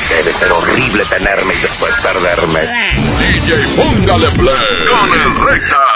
Debe 0.09 0.33
ser 0.33 0.51
horrible 0.51 1.05
tenerme 1.05 1.55
y 1.55 1.59
después 1.59 1.93
perderme. 2.03 2.61
DJ 3.19 3.67
Póngale 3.77 4.29
Play 4.29 4.89
con 4.89 5.21
el 5.21 5.47
recta. 5.47 5.96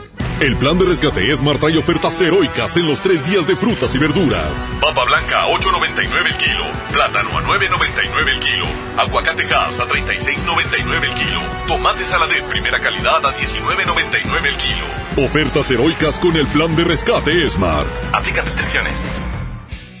El 0.41 0.57
plan 0.57 0.75
de 0.79 0.85
rescate 0.85 1.31
Esmar 1.31 1.59
trae 1.59 1.77
ofertas 1.77 2.19
heroicas 2.19 2.75
en 2.75 2.87
los 2.87 2.99
tres 3.01 3.23
días 3.29 3.45
de 3.45 3.55
frutas 3.55 3.93
y 3.93 3.99
verduras. 3.99 4.67
Papa 4.81 5.05
blanca 5.05 5.43
a 5.43 5.47
8.99 5.49 6.25
el 6.25 6.37
kilo, 6.37 6.65
plátano 6.91 7.37
a 7.37 7.43
9.99 7.43 8.27
el 8.27 8.39
kilo, 8.39 8.65
aguacate 8.97 9.45
gas 9.45 9.79
a 9.79 9.87
36.99 9.87 11.03
el 11.03 11.13
kilo, 11.13 11.41
tomate 11.67 12.05
saladet 12.05 12.43
primera 12.45 12.79
calidad 12.79 13.23
a 13.23 13.37
19.99 13.37 14.45
el 14.47 14.57
kilo. 14.57 15.23
Ofertas 15.23 15.69
heroicas 15.69 16.17
con 16.17 16.35
el 16.35 16.47
plan 16.47 16.75
de 16.75 16.85
rescate 16.85 17.47
Smart. 17.47 17.87
Aplica 18.11 18.41
restricciones. 18.41 19.05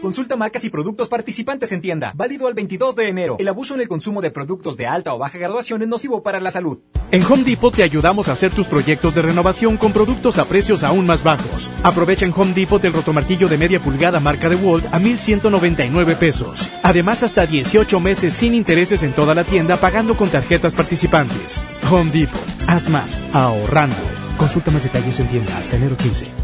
Consulta 0.00 0.36
marcas 0.36 0.62
y 0.62 0.70
productos 0.70 1.08
participantes 1.08 1.72
en 1.72 1.80
tienda. 1.80 2.12
Válido 2.14 2.46
al 2.46 2.54
22 2.54 2.94
de 2.94 3.08
enero. 3.08 3.36
El 3.40 3.48
abuso 3.48 3.74
en 3.74 3.80
el 3.80 3.88
consumo 3.88 4.20
de 4.22 4.30
productos 4.30 4.76
de 4.76 4.86
alta 4.86 5.12
o 5.12 5.18
baja 5.18 5.38
graduación 5.38 5.82
es 5.82 5.88
nocivo 5.88 6.22
para 6.22 6.38
la 6.38 6.52
salud. 6.52 6.78
En 7.10 7.24
Home 7.24 7.42
Depot 7.42 7.74
te 7.74 7.82
ayudamos 7.82 8.28
a 8.28 8.32
hacer 8.32 8.52
tus 8.52 8.68
proyectos 8.68 9.16
de 9.16 9.22
renovación 9.22 9.76
con 9.76 9.92
productos 9.92 10.38
a 10.38 10.44
precios 10.44 10.84
aún 10.84 11.04
más 11.04 11.24
bajos. 11.24 11.72
Aprovecha 11.82 12.24
en 12.24 12.32
Home 12.36 12.54
Depot 12.54 12.82
el 12.84 12.92
rotomartillo 12.92 13.48
de 13.48 13.58
media 13.58 13.80
pulgada 13.80 14.20
marca 14.20 14.48
de 14.48 14.54
Walt 14.54 14.86
a 14.92 15.00
1,199 15.00 16.14
pesos. 16.14 16.70
Además, 16.84 17.24
hasta 17.24 17.46
18 17.46 17.98
meses 17.98 18.34
sin 18.34 18.54
intereses 18.54 19.02
en 19.02 19.12
toda 19.12 19.34
la 19.34 19.42
tienda 19.42 19.78
pagando 19.78 20.16
con 20.16 20.28
tarjetas 20.28 20.74
participantes. 20.74 21.64
Home 21.90 22.12
Depot. 22.12 22.40
Haz 22.68 22.88
más, 22.88 23.20
ahorrando. 23.32 23.96
Consulta 24.36 24.70
más 24.70 24.84
detalles 24.84 25.18
en 25.18 25.26
tienda 25.26 25.58
hasta 25.58 25.76
enero 25.76 25.96
15. 25.96 26.37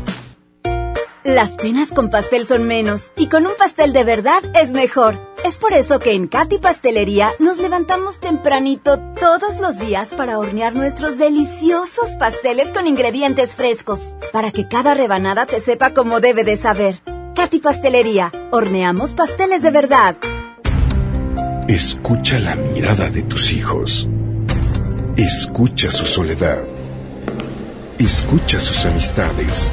Las 1.25 1.53
penas 1.53 1.91
con 1.91 2.11
pastel 2.11 2.47
son 2.47 2.65
menos 2.65 3.11
y 3.17 3.29
con 3.29 3.47
un 3.47 3.55
pastel 3.57 3.95
de 3.95 4.05
verdad 4.05 4.43
es 4.61 4.73
mejor. 4.73 5.17
Es 5.43 5.57
por 5.57 5.73
eso 5.73 5.99
que 5.99 6.13
en 6.13 6.29
Katy 6.29 6.59
Pastelería 6.59 7.33
nos 7.39 7.57
levantamos 7.57 8.21
tempranito 8.21 8.99
todos 9.19 9.59
los 9.59 9.79
días 9.79 10.13
para 10.13 10.39
hornear 10.39 10.77
nuestros 10.77 11.17
deliciosos 11.17 12.11
pasteles 12.19 12.69
con 12.73 12.87
ingredientes 12.87 13.55
frescos, 13.55 14.15
para 14.35 14.51
que 14.51 14.69
cada 14.69 14.93
rebanada 14.93 15.47
te 15.47 15.61
sepa 15.61 15.95
como 15.95 16.21
debe 16.21 16.45
de 16.45 16.59
saber. 16.59 17.01
Katy 17.35 17.61
Pastelería, 17.61 18.31
horneamos 18.51 19.15
pasteles 19.15 19.63
de 19.63 19.71
verdad. 19.71 20.17
Escucha 21.69 22.39
la 22.39 22.55
mirada 22.55 23.09
de 23.09 23.23
tus 23.23 23.51
hijos. 23.51 24.07
Escucha 25.17 25.91
su 25.91 26.05
soledad. 26.05 26.65
Escucha 27.99 28.61
sus 28.61 28.85
amistades. 28.85 29.73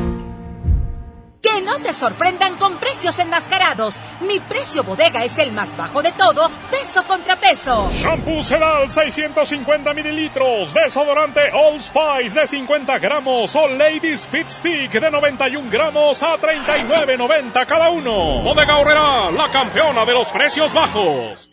No 1.65 1.79
te 1.79 1.93
sorprendan 1.93 2.55
con 2.57 2.77
precios 2.77 3.19
enmascarados. 3.19 3.99
Mi 4.21 4.39
precio 4.39 4.83
bodega 4.83 5.23
es 5.23 5.37
el 5.37 5.51
más 5.51 5.77
bajo 5.77 6.01
de 6.01 6.11
todos, 6.11 6.51
peso 6.69 7.03
contra 7.03 7.35
peso. 7.35 7.89
Shampoo 7.91 8.43
Sedal 8.43 8.89
650 8.89 9.93
mililitros, 9.93 10.73
desodorante 10.73 11.51
Old 11.53 11.81
Spice 11.81 12.39
de 12.39 12.47
50 12.47 12.99
gramos 12.99 13.55
o 13.55 13.67
Ladies 13.67 14.27
Fit 14.27 14.49
Stick 14.49 14.91
de 14.91 15.11
91 15.11 15.69
gramos 15.69 16.23
a 16.23 16.37
39.90 16.37 17.65
cada 17.65 17.89
uno. 17.89 18.41
Bodega 18.41 18.77
Horrera, 18.77 19.31
la 19.31 19.49
campeona 19.51 20.05
de 20.05 20.13
los 20.13 20.29
precios 20.29 20.73
bajos. 20.73 21.49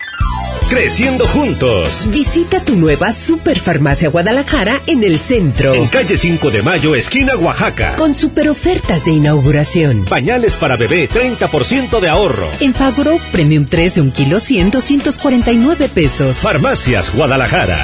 Creciendo 0.69 1.27
juntos. 1.27 2.09
Visita 2.11 2.63
tu 2.63 2.77
nueva 2.77 3.13
Superfarmacia 3.13 4.11
Guadalajara 4.11 4.81
en 4.87 5.03
el 5.03 5.19
centro. 5.19 5.75
En 5.75 5.87
calle 5.87 6.17
5 6.17 6.51
de 6.51 6.63
Mayo, 6.63 6.95
esquina 6.95 7.35
Oaxaca. 7.37 7.97
Con 7.97 8.15
super 8.15 8.49
ofertas 8.51 9.05
de 9.07 9.13
inauguración. 9.13 10.05
Pañales 10.05 10.57
para 10.57 10.77
bebé, 10.77 11.09
30% 11.09 12.01
de 12.01 12.09
ahorro. 12.09 12.49
En 12.61 12.75
Fagro, 12.75 13.19
Premium 13.33 13.65
3 13.65 13.97
de 13.97 14.01
un 14.03 14.13
kilo 14.13 14.41
100, 14.41 14.71
249 14.71 15.89
pesos. 15.89 16.39
Farmacias 16.39 17.15
Guadalajara. 17.15 17.83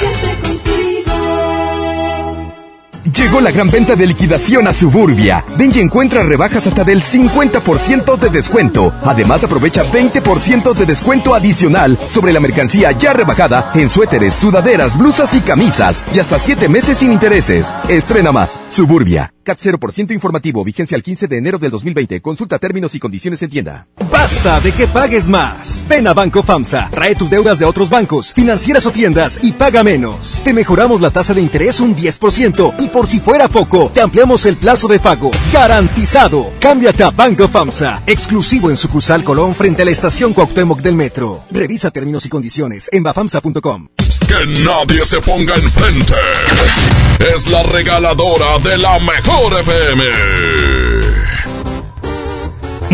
Llegó 3.05 3.41
la 3.41 3.51
gran 3.51 3.71
venta 3.71 3.95
de 3.97 4.07
liquidación 4.07 4.67
a 4.67 4.73
Suburbia. 4.73 5.45
Ven 5.59 5.73
y 5.75 5.81
encuentra 5.81 6.23
rebajas 6.23 6.67
hasta 6.67 6.85
del 6.85 7.03
50% 7.03 8.19
de 8.19 8.31
descuento. 8.31 8.95
Además, 9.03 9.45
aprovecha 9.45 9.85
20% 9.85 10.73
de 10.73 10.87
descuento 10.87 11.35
adicional 11.35 11.99
sobre 12.09 12.33
la 12.33 12.41
mercancía 12.41 12.93
ya 12.93 13.13
rebajada 13.13 13.73
en 13.75 13.91
suéteres, 13.91 14.35
sudaderas, 14.35 14.97
blusas 14.97 15.35
y 15.35 15.41
camisas. 15.41 16.03
Y 16.15 16.19
hasta 16.19 16.39
7 16.39 16.69
meses 16.71 16.99
sin 16.99 17.13
intereses. 17.13 17.75
Estrena 17.89 18.33
más. 18.33 18.59
Suburbia. 18.71 19.34
CAT 19.45 19.59
0% 19.59 20.13
informativo. 20.13 20.65
Vigencia 20.65 20.97
al 20.97 21.03
15 21.03 21.29
de 21.29 21.39
enero 21.39 21.59
del 21.59 21.71
2020. 21.71 22.21
Consulta 22.21 22.59
términos 22.59 22.95
y 22.95 22.99
condiciones 22.99 23.41
en 23.43 23.51
tienda. 23.51 23.87
Basta 24.11 24.61
de 24.61 24.73
que 24.73 24.89
pagues 24.89 25.29
más. 25.29 25.87
Ven 25.89 26.09
a 26.09 26.15
Banco 26.15 26.43
FAMSA. 26.43 26.89
Trae 26.91 27.15
tus 27.15 27.31
deudas 27.31 27.59
de 27.59 27.65
otros 27.65 27.91
bancos, 27.91 28.33
financieras 28.35 28.87
o 28.87 28.91
tiendas 28.91 29.39
y 29.43 29.53
paga 29.53 29.85
menos. 29.85 30.41
Te 30.43 30.53
mejoramos 30.53 31.01
la 31.01 31.11
tasa 31.11 31.35
de 31.35 31.43
interés 31.43 31.81
un 31.81 31.95
10% 31.95 32.75
y 32.79 32.89
por 32.89 33.07
si 33.07 33.21
fuera 33.21 33.49
poco, 33.49 33.91
te 33.95 34.01
ampliamos 34.01 34.47
el 34.47 34.57
plazo 34.57 34.89
de 34.89 34.99
pago. 34.99 35.31
Garantizado. 35.53 36.53
Cámbiate 36.61 37.05
a 37.05 37.11
Banco 37.11 37.47
FAMSA. 37.47 38.03
Exclusivo 38.07 38.71
en 38.71 38.77
sucursal 38.77 39.23
Colón 39.23 39.55
frente 39.55 39.83
a 39.83 39.85
la 39.85 39.91
estación 39.91 40.33
Cuauhtémoc 40.33 40.81
del 40.81 40.95
Metro. 40.95 41.45
Revisa 41.51 41.91
términos 41.91 42.25
y 42.27 42.29
condiciones 42.29 42.89
en 42.93 43.03
bafamsa.com. 43.03 43.89
Que 44.37 44.47
nadie 44.65 45.05
se 45.05 45.21
ponga 45.21 45.55
enfrente. 45.55 46.15
Es 47.21 47.47
la 47.47 47.63
regaladora 47.63 48.59
de 48.59 48.77
la 48.79 48.99
mejor 48.99 49.61
FM. 49.61 51.04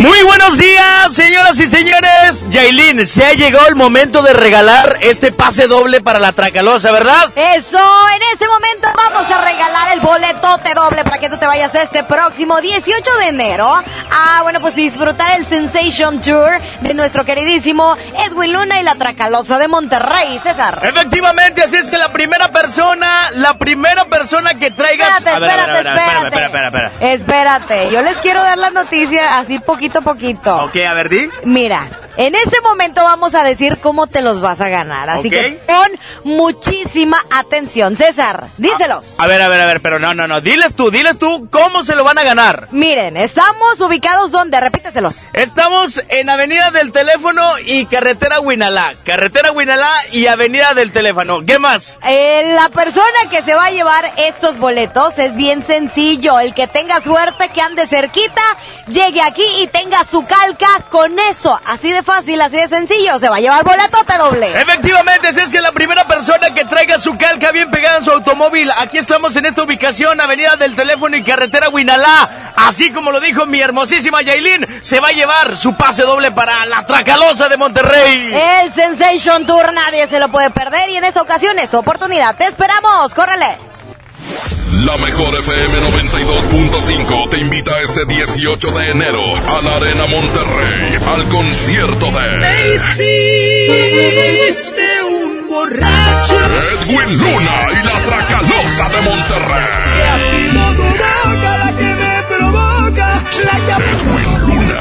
Muy 0.00 0.22
buenos 0.22 0.56
días, 0.56 1.12
señoras 1.12 1.60
y 1.60 1.66
señores. 1.66 2.48
Yailin, 2.48 3.06
se 3.06 3.22
ha 3.22 3.34
llegado 3.34 3.68
el 3.68 3.74
momento 3.74 4.22
de 4.22 4.32
regalar 4.32 4.96
este 5.02 5.30
pase 5.30 5.66
doble 5.66 6.00
para 6.00 6.18
la 6.18 6.32
Tracalosa, 6.32 6.90
¿verdad? 6.90 7.28
Eso, 7.36 7.78
en 8.16 8.22
este 8.32 8.48
momento 8.48 8.88
vamos 8.96 9.30
a 9.30 9.44
regalar 9.44 9.92
el 9.92 10.00
boletote 10.00 10.72
doble 10.72 11.04
para 11.04 11.18
que 11.18 11.28
tú 11.28 11.36
te 11.36 11.46
vayas 11.46 11.74
este 11.74 12.02
próximo 12.02 12.62
18 12.62 13.16
de 13.18 13.26
enero. 13.26 13.70
Ah, 14.10 14.40
bueno, 14.42 14.62
pues 14.62 14.74
disfrutar 14.74 15.38
el 15.38 15.44
Sensation 15.44 16.22
Tour 16.22 16.58
de 16.80 16.94
nuestro 16.94 17.26
queridísimo 17.26 17.94
Edwin 18.26 18.54
Luna 18.54 18.80
y 18.80 18.84
la 18.84 18.94
Tracalosa 18.94 19.58
de 19.58 19.68
Monterrey, 19.68 20.40
César. 20.42 20.80
Efectivamente, 20.82 21.62
así 21.62 21.76
es 21.76 21.90
que 21.90 21.98
la 21.98 22.10
primera 22.10 22.48
persona, 22.48 23.32
la 23.32 23.58
primera 23.58 24.06
persona 24.06 24.54
que 24.54 24.70
traiga... 24.70 25.18
Espérate, 25.18 25.44
espérate, 25.44 26.44
espérate. 26.46 27.12
Espérate, 27.12 27.90
yo 27.90 28.00
les 28.00 28.16
quiero 28.16 28.42
dar 28.42 28.56
la 28.56 28.70
noticia 28.70 29.38
así 29.38 29.58
poquito 29.58 29.89
a 29.98 30.02
poquito. 30.02 30.64
Ok, 30.64 30.76
a 30.88 30.94
ver, 30.94 31.08
di. 31.08 31.28
Mira, 31.44 31.88
en 32.16 32.34
este 32.34 32.60
momento 32.60 33.02
vamos 33.02 33.34
a 33.34 33.42
decir 33.42 33.78
cómo 33.78 34.06
te 34.06 34.20
los 34.20 34.40
vas 34.40 34.60
a 34.60 34.68
ganar. 34.68 35.08
Así 35.08 35.30
que 35.30 35.60
pon 35.66 35.90
muchísima 36.24 37.18
atención. 37.30 37.96
César, 37.96 38.46
díselos. 38.58 39.14
A 39.18 39.26
ver, 39.26 39.40
a 39.40 39.48
ver, 39.48 39.60
a 39.60 39.66
ver, 39.66 39.80
pero 39.80 39.98
no, 39.98 40.14
no, 40.14 40.26
no. 40.26 40.40
Diles 40.40 40.74
tú, 40.74 40.90
diles 40.90 41.18
tú 41.18 41.48
cómo 41.50 41.82
se 41.82 41.94
lo 41.94 42.04
van 42.04 42.18
a 42.18 42.22
ganar. 42.22 42.68
Miren, 42.72 43.16
estamos 43.16 43.80
ubicados 43.80 44.30
donde, 44.32 44.60
repíteselos. 44.60 45.20
Estamos 45.32 46.02
en 46.08 46.28
Avenida 46.28 46.70
del 46.70 46.92
Teléfono 46.92 47.58
y 47.64 47.86
Carretera 47.86 48.40
Huinalá. 48.40 48.94
Carretera 49.04 49.52
Huinalá 49.52 49.92
y 50.12 50.26
Avenida 50.26 50.74
del 50.74 50.92
Teléfono. 50.92 51.44
¿Qué 51.46 51.58
más? 51.58 51.98
Eh, 52.06 52.52
la 52.54 52.68
persona 52.68 53.30
que 53.30 53.42
se 53.42 53.54
va 53.54 53.66
a 53.66 53.70
llevar 53.70 54.12
estos 54.16 54.58
boletos 54.58 55.18
es 55.18 55.36
bien 55.36 55.62
sencillo. 55.62 56.38
El 56.38 56.54
que 56.54 56.66
tenga 56.66 57.00
suerte, 57.00 57.48
que 57.48 57.60
ande 57.60 57.86
cerquita, 57.86 58.42
llegue 58.88 59.22
aquí 59.22 59.44
y 59.58 59.68
tenga 59.80 60.04
su 60.04 60.24
calca 60.26 60.84
con 60.90 61.18
eso. 61.18 61.58
Así 61.64 61.90
de 61.90 62.02
fácil, 62.02 62.40
así 62.40 62.56
de 62.56 62.68
sencillo. 62.68 63.18
Se 63.18 63.28
va 63.28 63.36
a 63.36 63.40
llevar 63.40 63.64
boletote 63.64 64.18
doble. 64.18 64.60
Efectivamente, 64.60 65.28
así 65.28 65.40
es 65.40 65.52
que 65.52 65.60
la 65.60 65.72
primera 65.72 66.06
persona 66.06 66.52
que 66.52 66.64
traiga 66.66 66.98
su 66.98 67.16
calca 67.16 67.50
bien 67.50 67.70
pegada 67.70 67.98
en 67.98 68.04
su 68.04 68.10
automóvil, 68.10 68.70
aquí 68.76 68.98
estamos 68.98 69.34
en 69.36 69.46
esta 69.46 69.62
ubicación, 69.62 70.20
Avenida 70.20 70.56
del 70.56 70.76
Teléfono 70.76 71.16
y 71.16 71.22
Carretera 71.22 71.70
Huinalá, 71.70 72.52
así 72.56 72.92
como 72.92 73.10
lo 73.10 73.20
dijo 73.20 73.46
mi 73.46 73.60
hermosísima 73.60 74.20
Yailin, 74.20 74.66
se 74.82 75.00
va 75.00 75.08
a 75.08 75.12
llevar 75.12 75.56
su 75.56 75.74
pase 75.74 76.02
doble 76.02 76.30
para 76.30 76.66
la 76.66 76.84
Tracalosa 76.84 77.48
de 77.48 77.56
Monterrey. 77.56 78.34
El 78.34 78.72
Sensation 78.72 79.46
Tour 79.46 79.72
nadie 79.72 80.06
se 80.08 80.20
lo 80.20 80.30
puede 80.30 80.50
perder 80.50 80.90
y 80.90 80.96
en 80.96 81.04
esta 81.04 81.22
ocasión 81.22 81.58
es 81.58 81.70
tu 81.70 81.78
oportunidad. 81.78 82.36
Te 82.36 82.44
esperamos, 82.44 83.14
córrele. 83.14 83.58
La 84.72 84.96
mejor 84.98 85.34
FM 85.34 85.78
92.5 85.90 87.28
te 87.30 87.38
invita 87.38 87.80
este 87.82 88.04
18 88.04 88.70
de 88.70 88.90
enero 88.90 89.36
a 89.36 89.60
la 89.62 89.76
Arena 89.76 90.06
Monterrey 90.06 90.96
al 91.12 91.24
concierto 91.28 92.06
de 92.06 92.76
hiciste 92.76 95.02
un 95.02 95.48
borracho. 95.48 96.36
Edwin 96.72 97.18
Luna 97.18 97.56
y 97.72 97.82
la 97.84 98.00
Tracalosa 98.00 98.88
de 98.90 99.00
Monterrey. 99.02 100.02
Ha 100.08 100.18
sido 100.30 100.62
tu 100.74 100.82
boca 100.82 101.58
la 101.58 101.72
que 101.76 101.94
me 101.94 102.22
provoca, 102.28 103.08
la 103.44 103.56
que 103.66 103.72
Edwin 103.90 104.30
Luna. 104.46 104.80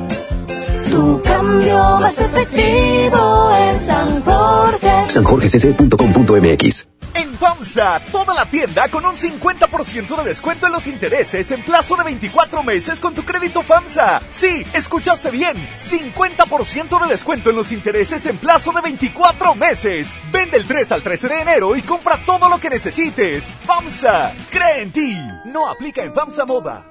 Tu 0.91 1.21
cambio 1.21 1.99
más 2.01 2.19
efectivo 2.19 3.55
en 3.55 3.79
San 3.79 4.21
Jorge. 4.23 5.05
sanjorgecc.com.mx 5.07 6.87
En 7.13 7.33
FAMSA, 7.37 8.01
toda 8.11 8.33
la 8.33 8.45
tienda 8.45 8.89
con 8.89 9.05
un 9.05 9.15
50% 9.15 10.17
de 10.17 10.23
descuento 10.25 10.67
en 10.67 10.73
los 10.73 10.87
intereses 10.87 11.49
en 11.51 11.63
plazo 11.63 11.95
de 11.95 12.03
24 12.03 12.63
meses 12.63 12.99
con 12.99 13.15
tu 13.15 13.23
crédito 13.23 13.61
FAMSA. 13.61 14.21
Sí, 14.31 14.65
escuchaste 14.73 15.31
bien. 15.31 15.55
50% 15.55 17.01
de 17.03 17.07
descuento 17.09 17.51
en 17.51 17.55
los 17.55 17.71
intereses 17.71 18.25
en 18.25 18.35
plazo 18.37 18.73
de 18.73 18.81
24 18.81 19.55
meses. 19.55 20.13
Vende 20.31 20.57
el 20.57 20.67
3 20.67 20.91
al 20.91 21.03
13 21.03 21.29
de 21.29 21.41
enero 21.41 21.75
y 21.77 21.83
compra 21.83 22.19
todo 22.25 22.49
lo 22.49 22.59
que 22.59 22.69
necesites. 22.69 23.45
FAMSA, 23.65 24.33
cree 24.49 24.81
en 24.81 24.91
ti. 24.91 25.17
No 25.45 25.69
aplica 25.69 26.03
en 26.03 26.13
FAMSA 26.13 26.45
Moda. 26.45 26.90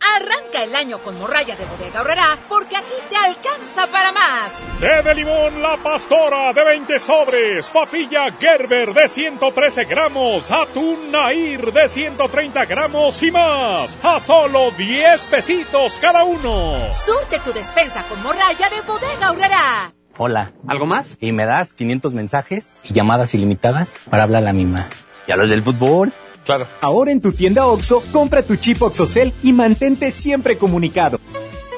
Arranca 0.00 0.62
el 0.62 0.74
año 0.76 0.98
con 0.98 1.18
morralla 1.18 1.56
de 1.56 1.64
bodega 1.64 2.00
horrera 2.02 2.36
porque 2.48 2.76
aquí 2.76 2.94
te 3.08 3.16
alcanza 3.16 3.86
para 3.86 4.12
más. 4.12 4.52
Té 4.80 5.02
de 5.02 5.14
limón 5.14 5.62
La 5.62 5.76
Pastora 5.76 6.52
de 6.52 6.64
20 6.64 6.98
sobres, 6.98 7.68
papilla 7.70 8.26
Gerber 8.38 8.92
de 8.92 9.08
113 9.08 9.84
gramos, 9.84 10.50
atún 10.50 11.10
Nair 11.10 11.72
de 11.72 11.88
130 11.88 12.64
gramos 12.66 13.22
y 13.22 13.30
más, 13.30 13.98
a 14.02 14.20
solo 14.20 14.70
10 14.72 15.26
pesitos 15.26 15.98
cada 15.98 16.24
uno. 16.24 16.90
Surte 16.90 17.38
tu 17.40 17.52
despensa 17.52 18.02
con 18.08 18.22
morralla 18.22 18.68
de 18.68 18.80
bodega 18.82 19.30
horrera. 19.30 19.92
Hola. 20.16 20.52
¿Algo 20.68 20.86
más? 20.86 21.16
Y 21.20 21.32
me 21.32 21.44
das 21.44 21.72
500 21.72 22.14
mensajes 22.14 22.78
y 22.84 22.92
llamadas 22.92 23.34
ilimitadas 23.34 23.96
para 24.08 24.22
hablar 24.22 24.42
a 24.42 24.46
la 24.46 24.52
misma. 24.52 24.88
¿Y 25.26 25.32
a 25.32 25.36
los 25.36 25.50
del 25.50 25.62
fútbol? 25.62 26.12
Claro. 26.44 26.68
Ahora 26.80 27.10
en 27.10 27.20
tu 27.20 27.32
tienda 27.32 27.66
OXO, 27.66 28.02
compra 28.12 28.42
tu 28.42 28.56
chip 28.56 28.82
OXOCEL 28.82 29.32
y 29.42 29.52
mantente 29.52 30.10
siempre 30.10 30.56
comunicado. 30.56 31.20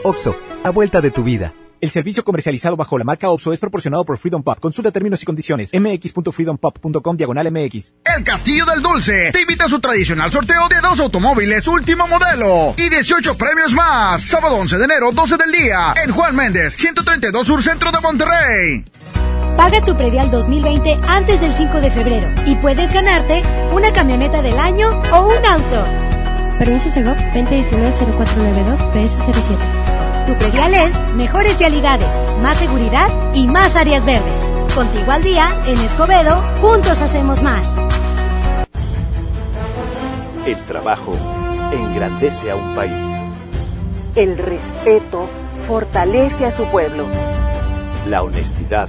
OXO, 0.02 0.36
a 0.64 0.70
vuelta 0.70 1.00
de 1.00 1.10
tu 1.10 1.22
vida. 1.22 1.52
El 1.80 1.90
servicio 1.90 2.24
comercializado 2.24 2.76
bajo 2.76 2.96
la 2.96 3.04
marca 3.04 3.28
OPSO 3.30 3.52
es 3.52 3.60
proporcionado 3.60 4.04
por 4.04 4.16
Freedom 4.16 4.42
Pop. 4.42 4.58
Consulta 4.60 4.90
términos 4.90 5.22
y 5.22 5.26
condiciones. 5.26 5.72
mx.freedompop.com 5.74 7.16
diagonal 7.16 7.52
mx. 7.52 7.94
El 8.16 8.24
Castillo 8.24 8.64
del 8.64 8.80
Dulce 8.80 9.30
te 9.32 9.42
invita 9.42 9.66
a 9.66 9.68
su 9.68 9.78
tradicional 9.78 10.32
sorteo 10.32 10.68
de 10.68 10.80
dos 10.80 10.98
automóviles 11.00 11.68
último 11.68 12.06
modelo 12.08 12.74
y 12.76 12.88
18 12.88 13.36
premios 13.36 13.72
más. 13.72 14.22
Sábado 14.22 14.56
11 14.56 14.78
de 14.78 14.84
enero, 14.84 15.12
12 15.12 15.36
del 15.36 15.52
día, 15.52 15.94
en 16.02 16.12
Juan 16.12 16.34
Méndez, 16.34 16.76
132 16.76 17.46
Sur 17.46 17.62
Centro 17.62 17.92
de 17.92 18.00
Monterrey. 18.00 18.84
Paga 19.56 19.80
tu 19.80 19.96
predial 19.96 20.30
2020 20.30 21.00
antes 21.02 21.40
del 21.40 21.50
5 21.50 21.80
de 21.80 21.90
febrero 21.90 22.28
y 22.44 22.56
puedes 22.56 22.92
ganarte 22.92 23.42
una 23.72 23.90
camioneta 23.90 24.42
del 24.42 24.58
año 24.58 24.90
o 25.12 25.28
un 25.28 25.46
auto. 25.46 25.84
Permiso 26.58 26.90
Segov 26.90 27.16
2019-0492 27.16 28.92
PS07. 28.92 30.26
Tu 30.26 30.36
predial 30.36 30.74
es 30.74 31.14
mejores 31.14 31.58
vialidades, 31.58 32.08
más 32.42 32.58
seguridad 32.58 33.08
y 33.34 33.46
más 33.46 33.76
áreas 33.76 34.04
verdes. 34.04 34.38
Contigo 34.74 35.10
al 35.10 35.22
día, 35.22 35.48
en 35.66 35.78
Escobedo, 35.78 36.42
juntos 36.60 37.00
hacemos 37.00 37.42
más. 37.42 37.66
El 40.46 40.58
trabajo 40.66 41.14
engrandece 41.72 42.50
a 42.50 42.56
un 42.56 42.74
país. 42.74 42.92
El 44.14 44.36
respeto 44.36 45.26
fortalece 45.66 46.44
a 46.44 46.52
su 46.52 46.64
pueblo. 46.66 47.06
La 48.06 48.22
honestidad 48.22 48.88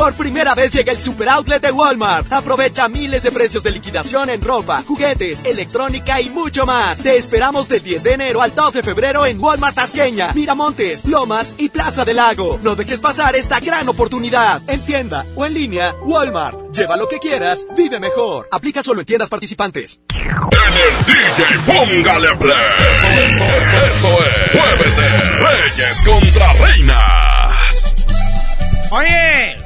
Por 0.00 0.14
primera 0.14 0.54
vez 0.54 0.72
llega 0.72 0.92
el 0.92 1.00
super 1.02 1.28
outlet 1.28 1.60
de 1.60 1.70
Walmart. 1.70 2.32
Aprovecha 2.32 2.88
miles 2.88 3.22
de 3.22 3.30
precios 3.30 3.62
de 3.62 3.70
liquidación 3.70 4.30
en 4.30 4.40
ropa, 4.40 4.82
juguetes, 4.82 5.44
electrónica 5.44 6.18
y 6.22 6.30
mucho 6.30 6.64
más. 6.64 7.02
Te 7.02 7.18
esperamos 7.18 7.68
del 7.68 7.82
10 7.82 8.02
de 8.04 8.12
enero 8.14 8.40
al 8.40 8.54
2 8.54 8.72
de 8.72 8.82
febrero 8.82 9.26
en 9.26 9.38
Walmart 9.38 9.74
Tasqueña, 9.74 10.32
Miramontes, 10.32 11.04
Lomas 11.04 11.54
y 11.58 11.68
Plaza 11.68 12.06
del 12.06 12.16
Lago. 12.16 12.58
No 12.62 12.76
dejes 12.76 12.98
pasar 12.98 13.36
esta 13.36 13.60
gran 13.60 13.90
oportunidad. 13.90 14.62
En 14.70 14.80
tienda 14.80 15.26
o 15.36 15.44
en 15.44 15.52
línea, 15.52 15.94
Walmart. 16.02 16.74
Lleva 16.74 16.96
lo 16.96 17.06
que 17.06 17.18
quieras, 17.18 17.66
vive 17.76 18.00
mejor. 18.00 18.48
Aplica 18.50 18.82
solo 18.82 19.00
en 19.00 19.06
tiendas 19.06 19.28
participantes. 19.28 20.00
En 20.08 20.24
el 20.24 20.96
DJ 21.04 21.58
Póngale 21.66 22.36
Play. 22.36 22.56
Esto, 23.18 23.44
esto, 23.44 23.84
esto 23.84 24.08
es 24.24 24.50
Jueves 24.58 24.96
de 24.96 25.08
Reyes 25.46 26.02
contra 26.06 26.52
Reinas. 26.54 27.90
Oye, 28.92 29.59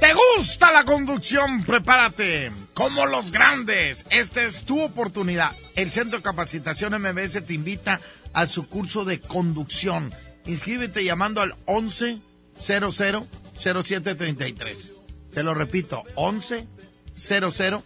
¿te 0.00 0.12
gusta 0.36 0.72
la 0.72 0.84
conducción? 0.84 1.64
Prepárate. 1.64 2.50
Como 2.74 3.06
los 3.06 3.30
grandes, 3.30 4.04
esta 4.10 4.42
es 4.42 4.64
tu 4.64 4.82
oportunidad. 4.82 5.52
El 5.76 5.92
Centro 5.92 6.18
de 6.18 6.24
Capacitación 6.24 7.00
MBS 7.00 7.46
te 7.46 7.54
invita 7.54 8.00
a 8.32 8.46
su 8.46 8.68
curso 8.68 9.04
de 9.04 9.20
conducción. 9.20 10.12
Inscríbete 10.46 11.04
llamando 11.04 11.40
al 11.40 11.54
11 11.66 12.18
00 12.58 12.92
0733. 12.92 14.92
Te 15.32 15.42
lo 15.42 15.54
repito, 15.54 16.02
11 16.14 16.66
00 17.14 17.82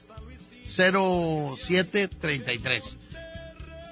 0733. 0.66 2.96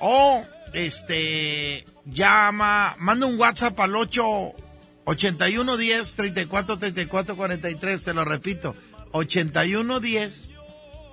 O 0.01 0.43
este 0.73 1.85
llama, 2.07 2.97
manda 2.99 3.27
un 3.27 3.39
WhatsApp 3.39 3.79
al 3.81 3.95
8 3.95 4.55
81 5.05 5.77
10 5.77 6.15
34 6.15 6.79
34 6.79 7.37
43, 7.37 8.05
te 8.05 8.15
lo 8.15 8.25
repito, 8.25 8.75
81 9.13 10.01
10 10.01 10.51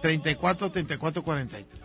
34 0.01 0.71
34 0.71 1.23
43. 1.23 1.79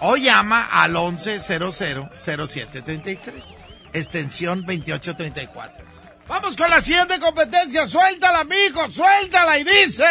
O 0.00 0.16
llama 0.16 0.68
al 0.70 0.96
11 0.96 1.40
00 1.40 1.72
0733, 1.72 3.44
extensión 3.92 4.60
2834. 4.62 5.84
Vamos 6.28 6.56
con 6.56 6.70
la 6.70 6.80
siguiente 6.80 7.18
competencia, 7.18 7.86
suéltala, 7.88 8.40
amigo, 8.40 8.88
suéltala 8.90 9.58
y 9.58 9.64
dice. 9.64 10.04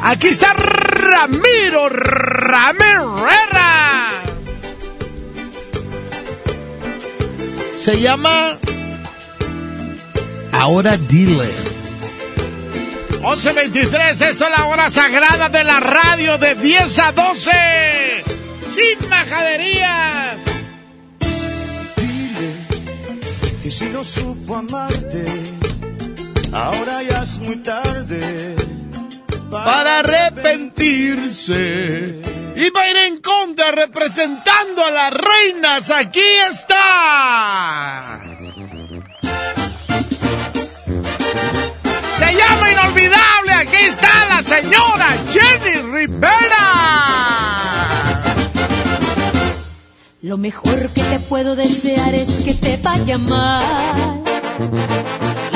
Aquí 0.00 0.28
está 0.28 0.54
Ramiro 0.54 1.88
Ramiro 1.88 3.18
Herrera. 3.28 3.77
Se 7.88 7.96
llama 8.02 8.58
Ahora 10.52 10.98
Dile. 10.98 11.48
11.23, 13.22 14.28
esto 14.28 14.28
es 14.28 14.40
la 14.40 14.66
hora 14.66 14.92
sagrada 14.92 15.48
de 15.48 15.64
la 15.64 15.80
radio 15.80 16.36
de 16.36 16.54
10 16.54 16.98
a 16.98 17.12
12. 17.12 17.50
Sin 18.66 19.08
majaderías. 19.08 20.36
que 23.62 23.70
si 23.70 23.86
no 23.86 24.04
supo 24.04 24.56
amarte, 24.56 25.24
ahora 26.52 27.02
ya 27.04 27.22
es 27.22 27.38
muy 27.38 27.56
tarde 27.56 28.54
para 29.50 30.00
arrepentirse. 30.00 32.37
Y 32.58 32.70
va 32.70 32.82
a 32.82 32.90
ir 32.90 32.96
en 32.96 33.20
contra 33.20 33.70
representando 33.70 34.84
a 34.84 34.90
las 34.90 35.12
reinas. 35.12 35.90
Aquí 35.92 36.18
está. 36.50 38.20
Se 42.18 42.34
llama 42.34 42.72
inolvidable. 42.72 43.52
Aquí 43.52 43.76
está 43.76 44.26
la 44.26 44.42
señora 44.42 45.16
Jenny 45.30 45.82
Rivera. 45.92 46.58
Lo 50.22 50.36
mejor 50.36 50.92
que 50.92 51.04
te 51.04 51.20
puedo 51.28 51.54
desear 51.54 52.12
es 52.12 52.44
que 52.44 52.54
te 52.54 52.76
vaya 52.78 53.18
mal. 53.18 54.24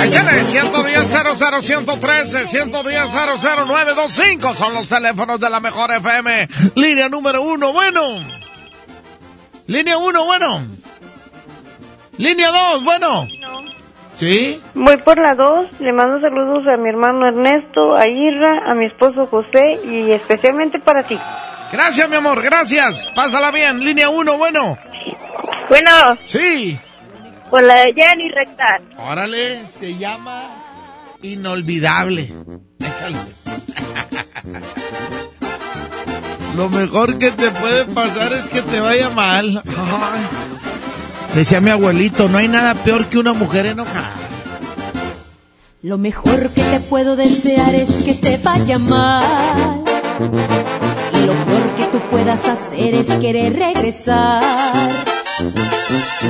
Échale 0.05 0.45
110 0.45 1.07
00 1.07 1.63
113 1.63 2.47
110 2.47 3.03
00925 3.13 4.55
son 4.55 4.75
los 4.75 4.89
teléfonos 4.89 5.39
de 5.39 5.49
la 5.49 5.61
mejor 5.61 5.93
FM. 5.93 6.49
Línea 6.75 7.09
número 7.09 7.43
uno, 7.43 7.73
bueno. 7.73 8.03
Línea 9.69 9.99
uno, 9.99 10.25
bueno. 10.25 10.67
Línea 12.19 12.51
dos, 12.51 12.85
bueno. 12.85 13.29
¿Sí? 14.17 14.61
Voy 14.75 14.97
por 14.99 15.19
la 15.19 15.35
2, 15.35 15.81
le 15.81 15.93
mando 15.93 16.21
saludos 16.21 16.65
a 16.67 16.77
mi 16.77 16.89
hermano 16.89 17.29
Ernesto, 17.29 17.97
a 17.97 18.07
Irra, 18.07 18.71
a 18.71 18.75
mi 18.75 18.87
esposo 18.87 19.27
José 19.27 19.81
y 19.85 20.11
especialmente 20.13 20.79
para 20.81 21.03
ti. 21.05 21.19
Gracias, 21.73 22.09
mi 22.09 22.17
amor, 22.17 22.43
gracias. 22.43 23.09
Pásala 23.15 23.51
bien. 23.51 23.81
Línea 23.81 24.11
uno, 24.11 24.37
bueno. 24.37 24.77
Bueno. 25.69 26.19
Sí. 26.27 26.79
Por 27.53 27.63
la 27.65 27.75
de 27.75 27.93
Jenny 27.93 28.31
Rectal. 28.31 28.83
Órale, 28.97 29.67
se 29.67 29.99
llama 29.99 30.55
Inolvidable. 31.21 32.33
Échale. 32.79 33.19
Lo 36.57 36.71
mejor 36.71 37.19
que 37.19 37.31
te 37.31 37.51
puede 37.51 37.85
pasar 37.85 38.33
es 38.33 38.49
que 38.49 38.63
te 38.63 38.81
vaya 38.81 39.11
mal. 39.11 39.63
Ay. 39.67 40.23
Decía 41.35 41.61
mi 41.61 41.69
abuelito, 41.69 42.27
no 42.31 42.39
hay 42.39 42.49
nada 42.49 42.75
peor 42.75 43.11
que 43.11 43.19
una 43.19 43.35
mujer 43.35 43.67
enojada. 43.67 44.17
Lo 45.83 45.99
mejor 45.99 46.49
que 46.53 46.63
te 46.63 46.81
puedo 46.81 47.17
desear 47.17 47.75
es 47.75 47.95
que 47.97 48.15
te 48.15 48.39
vaya 48.39 48.79
mal. 48.79 49.85
Y 51.13 51.27
lo 51.27 51.35
peor 51.35 51.77
que 51.77 51.85
tú 51.93 51.99
puedas 52.11 52.41
hacer 52.47 52.95
es 52.95 53.07
querer 53.19 53.53
regresar. 53.59 54.41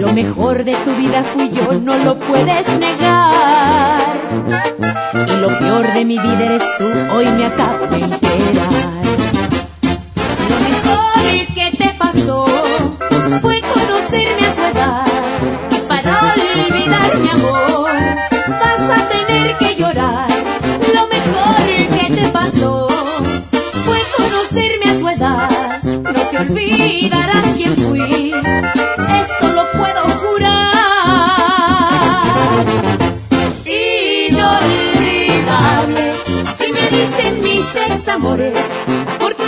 Lo 0.01 0.13
mejor 0.13 0.65
de 0.65 0.75
tu 0.75 0.91
vida 0.97 1.23
fui 1.23 1.51
yo, 1.51 1.73
no 1.75 1.97
lo 1.99 2.19
puedes 2.19 2.67
negar. 2.79 4.01
Y 5.29 5.37
lo 5.37 5.59
peor 5.59 5.93
de 5.93 6.05
mi 6.05 6.19
vida 6.19 6.45
eres 6.45 6.63
tú, 6.79 6.87
hoy 7.15 7.27
me 7.27 7.47
acabo 7.47 7.87
de 7.87 7.99
enterar. 7.99 9.03
Lo 10.49 10.57
mejor 10.69 11.55
que 11.55 11.77
te 11.77 11.95
pasó 11.99 12.47
fue 13.41 13.61
conocerme 13.61 14.47
a 14.47 14.55
tu 14.55 14.63
edad. 14.63 15.07
Y 15.71 15.77
para 15.89 16.35
olvidar 16.35 17.19
mi 17.19 17.29
amor, 17.29 17.91
vas 18.61 19.01
a 19.01 19.09
tener 19.09 19.57
que 19.59 19.75
llorar. 19.77 20.29
Lo 20.95 21.07
mejor 21.09 21.67
que 21.99 22.15
te 22.15 22.29
pasó 22.29 22.89
fue 23.85 23.99
conocerme 24.17 24.87
a 24.91 24.95
tu 25.01 25.09
edad. 25.09 25.51
No 26.03 26.21
te 26.31 26.39
olvidarás 26.39 27.42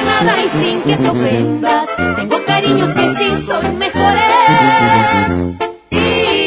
nada 0.05 0.37
y 0.43 0.49
sin 0.49 0.83
que 0.83 0.97
te 0.97 1.09
ofendas. 1.09 1.89
Tengo 2.17 2.45
cariños 2.45 2.95
que 2.95 3.15
sí 3.15 3.43
son 3.47 3.79
mejores. 3.79 4.23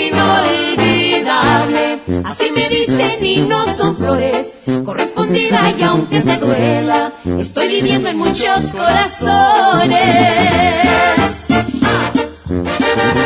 Inolvidable, 0.08 2.00
así 2.24 2.52
me 2.52 2.70
dicen 2.70 3.26
y 3.26 3.42
no 3.48 3.76
son 3.76 3.98
flores. 3.98 4.48
Correspondida 4.86 5.74
y 5.78 5.84
aunque 5.84 6.22
te 6.22 6.38
duela, 6.38 7.14
estoy 7.40 7.68
viviendo 7.68 8.10
en 8.10 8.18
muchos 8.18 8.66
corazones. 8.72 9.96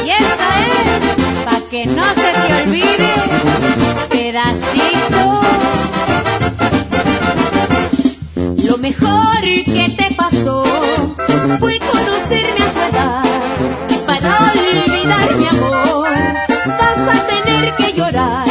Y 0.05 0.09
esta 0.09 0.49
es, 0.65 1.45
pa' 1.45 1.61
que 1.69 1.85
no 1.85 2.05
se 2.13 2.31
te 2.47 2.53
olvide, 2.63 3.13
pedacito. 4.09 5.41
Lo 8.41 8.77
mejor 8.77 9.41
que 9.41 9.95
te 9.95 10.15
pasó 10.15 10.63
fue 11.59 11.80
conocerme 11.80 12.63
a 12.63 12.73
tu 12.73 12.81
edad. 12.89 13.23
Y 13.89 13.95
para 14.07 14.51
olvidar 14.51 15.35
mi 15.38 15.45
amor, 15.45 16.09
vas 16.65 17.07
a 17.07 17.27
tener 17.27 17.76
que 17.76 17.93
llorar. 17.93 18.47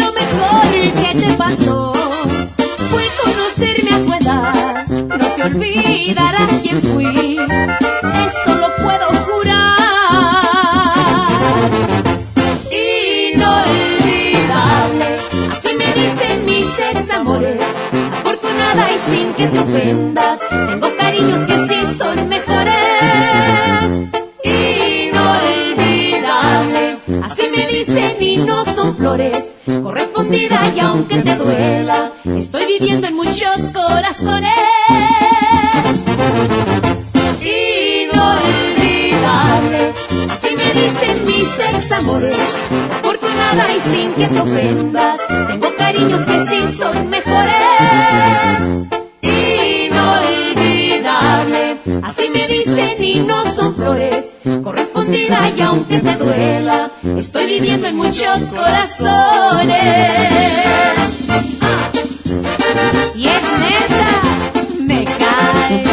Lo 0.00 0.12
mejor 0.12 0.70
que 1.02 1.20
te 1.20 1.32
pasó 1.34 1.92
fue 2.90 3.04
conocerme 3.22 3.90
a 3.90 3.98
tu 4.06 4.24
edad. 4.24 4.86
No 4.88 5.26
te 5.26 5.42
olvidarás 5.42 6.52
quién 6.62 6.80
fui, 6.80 7.38
que 19.38 19.46
te 19.46 19.58
ofendas, 19.60 20.40
tengo 20.50 20.96
cariños 20.96 21.46
que 21.46 21.54
sí 21.68 21.76
son 21.96 22.28
mejores. 22.28 22.74
Inolvidable, 24.42 25.78
así 27.22 27.42
me 27.56 27.68
dicen 27.68 28.16
y 28.20 28.38
no 28.38 28.64
son 28.74 28.96
flores. 28.96 29.48
Correspondida 29.64 30.72
y 30.74 30.80
aunque 30.80 31.22
te 31.22 31.36
duela, 31.36 32.14
estoy 32.24 32.66
viviendo 32.66 33.06
en 33.06 33.14
muchos 33.14 33.56
corazones. 33.72 34.50
Inolvidable, 38.10 39.92
así 40.30 40.56
me 40.56 40.72
dicen 40.72 41.26
mis 41.26 41.58
ex 41.60 41.92
amores. 41.92 42.66
Afortunada 42.90 43.72
y 43.72 43.80
sin 43.88 44.12
que 44.14 44.26
te 44.26 44.40
ofendas, 44.40 45.20
tengo 45.46 45.68
cariños 45.76 46.26
que 46.26 46.44
sí 46.46 46.76
son 46.76 47.08
mejores. 47.08 48.97
Dicen 52.78 53.04
y 53.04 53.26
no 53.26 53.54
son 53.54 53.74
flores. 53.76 54.24
Correspondida 54.62 55.50
y 55.56 55.60
aunque 55.60 55.98
te 55.98 56.14
duela, 56.16 56.92
estoy 57.18 57.46
viviendo 57.46 57.88
en 57.88 57.96
muchos 57.96 58.42
corazones. 58.54 60.32
Y 63.14 63.26
es 63.26 63.42
neta, 63.42 64.22
me 64.80 65.04
cae. 65.04 65.84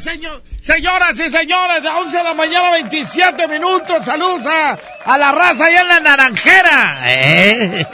Señor, 0.00 0.42
señoras 0.60 1.18
y 1.18 1.28
señores, 1.28 1.82
de 1.82 1.88
11 1.88 2.16
de 2.16 2.22
la 2.22 2.34
mañana, 2.34 2.70
27 2.70 3.48
minutos. 3.48 4.04
Saludos 4.04 4.46
a, 4.46 4.78
a 5.04 5.18
la 5.18 5.32
raza 5.32 5.66
allá 5.66 5.80
en 5.82 5.88
la 5.88 6.00
Naranjera. 6.00 6.98
¿eh? 7.04 7.86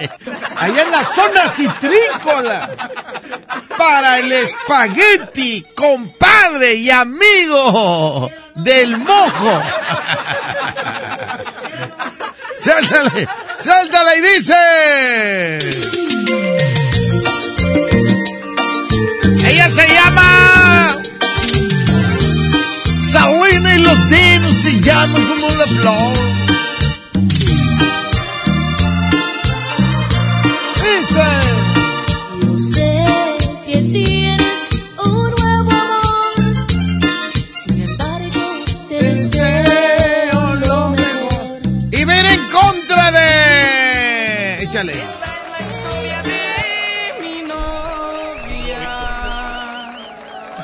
Allá 0.57 0.83
en 0.83 0.91
la 0.91 1.05
zona 1.05 1.51
citrícola. 1.51 2.71
Para 3.77 4.19
el 4.19 4.33
espagueti, 4.33 5.65
compadre 5.75 6.75
y 6.75 6.91
amigo 6.91 8.31
del 8.55 8.97
mojo. 8.99 9.63
Sáltale, 12.61 13.29
sáltale 13.59 14.17
y 14.17 14.21
dice. 14.21 15.59
Ella 19.47 19.71
se 19.71 19.89
llama 19.89 20.97
Salina 23.13 23.77
y 23.77 23.79
los 23.81 24.11
dinos 24.11 24.63
se 24.63 24.81
llaman 24.81 25.25
como 25.27 25.49
la 25.51 25.67
flor. 25.67 26.34
Contra 43.05 43.11
de. 43.13 44.63
Échale. 44.63 44.95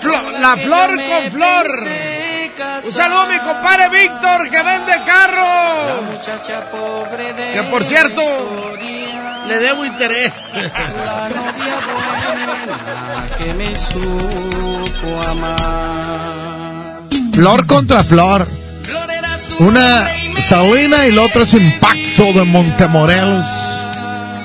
Flo- 0.01 0.31
la 0.41 0.57
flor 0.57 0.89
con 0.97 1.31
flor. 1.33 1.67
Un 2.85 2.93
saludo 2.93 3.21
a 3.21 3.27
mi 3.27 3.39
compadre 3.39 3.89
Víctor 3.91 4.49
que 4.51 4.63
vende 4.63 4.93
carros. 5.07 6.01
Que 7.55 7.63
por 7.71 7.85
cierto, 7.85 8.23
le 9.47 9.59
debo 9.59 9.85
interés. 9.85 10.33
que 13.39 13.55
me 13.55 13.77
supo 13.77 15.23
amar. 15.29 17.01
Flor 17.35 17.67
contra 17.67 18.03
flor. 18.03 18.47
Una 19.61 20.09
Salina 20.41 21.07
y 21.07 21.13
la 21.13 21.23
otra 21.23 21.43
es 21.43 21.53
Impacto 21.53 22.33
de 22.33 22.45
Montemorelos. 22.45 23.45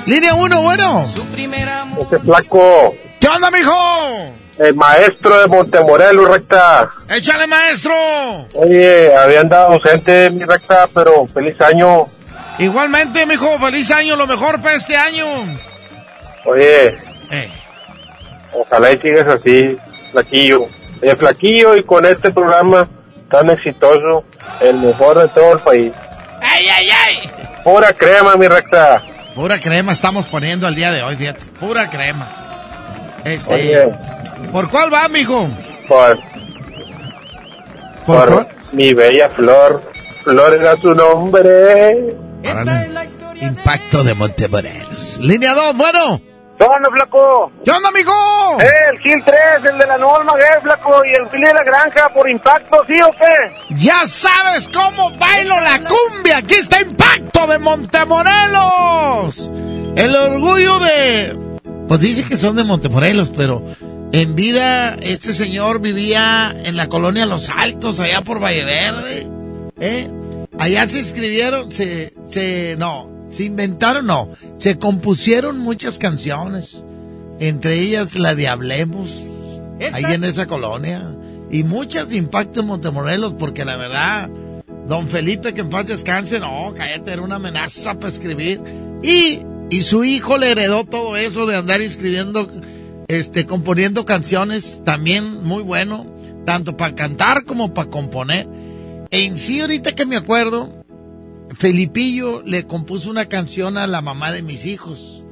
Línea 0.04 0.34
1, 0.34 0.60
bueno. 0.62 1.04
Ese 1.98 2.18
flaco, 2.18 2.94
¿Qué 3.18 3.26
onda, 3.26 3.50
mijo? 3.50 3.74
el 4.58 4.74
maestro 4.74 5.40
de 5.40 5.46
Montemorelos, 5.46 6.28
recta. 6.28 6.90
Échale, 7.08 7.46
maestro. 7.46 7.94
Oye, 8.54 9.16
había 9.16 9.40
andado 9.40 9.72
ausente, 9.72 10.28
mi 10.30 10.44
recta, 10.44 10.86
pero 10.92 11.26
feliz 11.32 11.58
año. 11.62 12.06
Igualmente, 12.58 13.24
mijo, 13.24 13.58
feliz 13.58 13.90
año, 13.90 14.16
lo 14.16 14.26
mejor 14.26 14.60
para 14.60 14.76
este 14.76 14.96
año. 14.96 15.26
Oye, 16.44 16.88
Eh. 17.30 17.50
ojalá 18.52 18.92
y 18.92 18.98
sigas 18.98 19.26
así, 19.28 19.76
flaquillo. 20.12 20.66
Flaquillo 21.18 21.74
y 21.76 21.82
con 21.84 22.04
este 22.04 22.30
programa 22.30 22.86
tan 23.30 23.50
exitoso, 23.50 24.24
el 24.60 24.76
mejor 24.76 25.18
de 25.18 25.28
todo 25.28 25.52
el 25.54 25.58
país. 25.60 25.92
¡Ay, 26.40 26.66
ay, 26.68 26.88
ay! 26.90 27.30
Pura 27.64 27.92
crema, 27.92 28.36
mi 28.36 28.46
recta. 28.48 29.02
Pura 29.34 29.58
crema 29.60 29.92
estamos 29.92 30.26
poniendo 30.26 30.66
el 30.68 30.74
día 30.74 30.92
de 30.92 31.02
hoy, 31.02 31.16
fíjate. 31.16 31.44
Pura 31.60 31.90
crema. 31.90 32.26
Este. 33.24 33.54
Oye, 33.54 33.94
¿Por 34.52 34.68
cuál 34.70 34.92
va, 34.92 35.08
mijo? 35.08 35.48
por, 35.88 36.18
¿Por 38.06 38.28
por 38.28 38.46
mi 38.72 38.94
bella 38.94 39.28
flor. 39.30 39.82
Flor 40.24 40.54
era 40.54 40.76
su 40.76 40.94
nombre. 40.94 42.14
Impacto 43.40 44.04
de 44.04 44.14
Montemorelos. 44.14 45.18
Línea 45.18 45.54
2, 45.54 45.76
bueno. 45.76 46.20
¿Qué 46.58 46.64
onda, 46.64 46.88
flaco? 46.90 47.52
¿Qué 47.64 47.70
onda, 47.70 47.90
mijo? 47.90 48.12
El 48.60 48.98
Gil 49.00 49.22
3, 49.24 49.36
el 49.72 49.78
de 49.78 49.86
la 49.86 49.98
Nueva 49.98 50.18
Almaguer, 50.20 50.62
flaco, 50.62 51.04
y 51.04 51.14
el 51.14 51.28
Fili 51.28 51.44
de 51.44 51.54
la 51.54 51.62
Granja 51.64 52.08
por 52.14 52.30
impacto, 52.30 52.82
¿sí 52.86 52.94
o 53.02 53.10
qué? 53.12 53.74
Ya 53.76 54.06
sabes 54.06 54.68
cómo 54.68 55.10
bailo 55.18 55.60
la 55.60 55.80
cumbia. 55.80 56.38
Aquí 56.38 56.54
está 56.54 56.80
Impacto 56.80 57.46
de 57.46 57.58
Montemorelos. 57.58 59.50
El 59.96 60.16
orgullo 60.16 60.78
de... 60.78 61.38
Pues 61.88 62.00
dice 62.00 62.24
que 62.24 62.38
son 62.38 62.56
de 62.56 62.64
Montemorelos, 62.64 63.30
pero 63.36 63.62
en 64.12 64.34
vida 64.34 64.94
este 64.94 65.34
señor 65.34 65.80
vivía 65.80 66.56
en 66.64 66.76
la 66.76 66.88
colonia 66.88 67.26
Los 67.26 67.50
Altos, 67.50 68.00
allá 68.00 68.22
por 68.22 68.42
Valle 68.42 68.64
Verde. 68.64 69.26
¿eh? 69.78 70.10
Allá 70.58 70.88
se 70.88 71.00
escribieron, 71.00 71.70
se, 71.70 72.14
se, 72.26 72.76
no, 72.78 73.15
se 73.36 73.44
inventaron, 73.44 74.06
no, 74.06 74.30
se 74.56 74.78
compusieron 74.78 75.58
muchas 75.58 75.98
canciones. 75.98 76.82
Entre 77.38 77.80
ellas 77.80 78.14
la 78.14 78.34
de 78.34 78.48
Hablemos, 78.48 79.14
ahí 79.92 80.04
en 80.08 80.24
esa 80.24 80.46
colonia. 80.46 81.14
Y 81.50 81.62
muchas 81.62 82.08
de 82.08 82.16
Impacto 82.16 82.60
en 82.60 82.66
Montemorelos, 82.66 83.34
porque 83.34 83.66
la 83.66 83.76
verdad, 83.76 84.30
don 84.88 85.10
Felipe, 85.10 85.52
que 85.52 85.60
en 85.60 85.68
paz 85.68 85.86
descanse, 85.86 86.40
no, 86.40 86.72
cállate, 86.74 87.12
era 87.12 87.20
una 87.20 87.36
amenaza 87.36 87.94
para 87.94 88.08
escribir. 88.08 88.58
Y, 89.02 89.40
y 89.68 89.82
su 89.82 90.04
hijo 90.04 90.38
le 90.38 90.52
heredó 90.52 90.84
todo 90.84 91.18
eso 91.18 91.44
de 91.44 91.56
andar 91.56 91.82
escribiendo, 91.82 92.48
este, 93.06 93.44
componiendo 93.44 94.06
canciones, 94.06 94.80
también 94.82 95.44
muy 95.44 95.62
bueno, 95.62 96.06
tanto 96.46 96.74
para 96.78 96.94
cantar 96.94 97.44
como 97.44 97.74
para 97.74 97.90
componer. 97.90 98.48
En 99.10 99.36
sí, 99.36 99.60
ahorita 99.60 99.94
que 99.94 100.06
me 100.06 100.16
acuerdo, 100.16 100.75
Felipillo 101.54 102.42
le 102.44 102.66
compuso 102.66 103.10
una 103.10 103.26
canción 103.26 103.78
a 103.78 103.86
la 103.86 104.02
mamá 104.02 104.32
de 104.32 104.42
mis 104.42 104.66
hijos. 104.66 105.24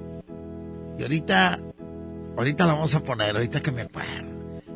Y 0.99 1.03
ahorita, 1.03 1.61
ahorita 2.36 2.66
la 2.66 2.74
vamos 2.74 2.95
a 2.95 3.03
poner, 3.03 3.35
ahorita 3.35 3.61
que 3.61 3.73
me 3.73 3.82
acuerdo. 3.82 4.35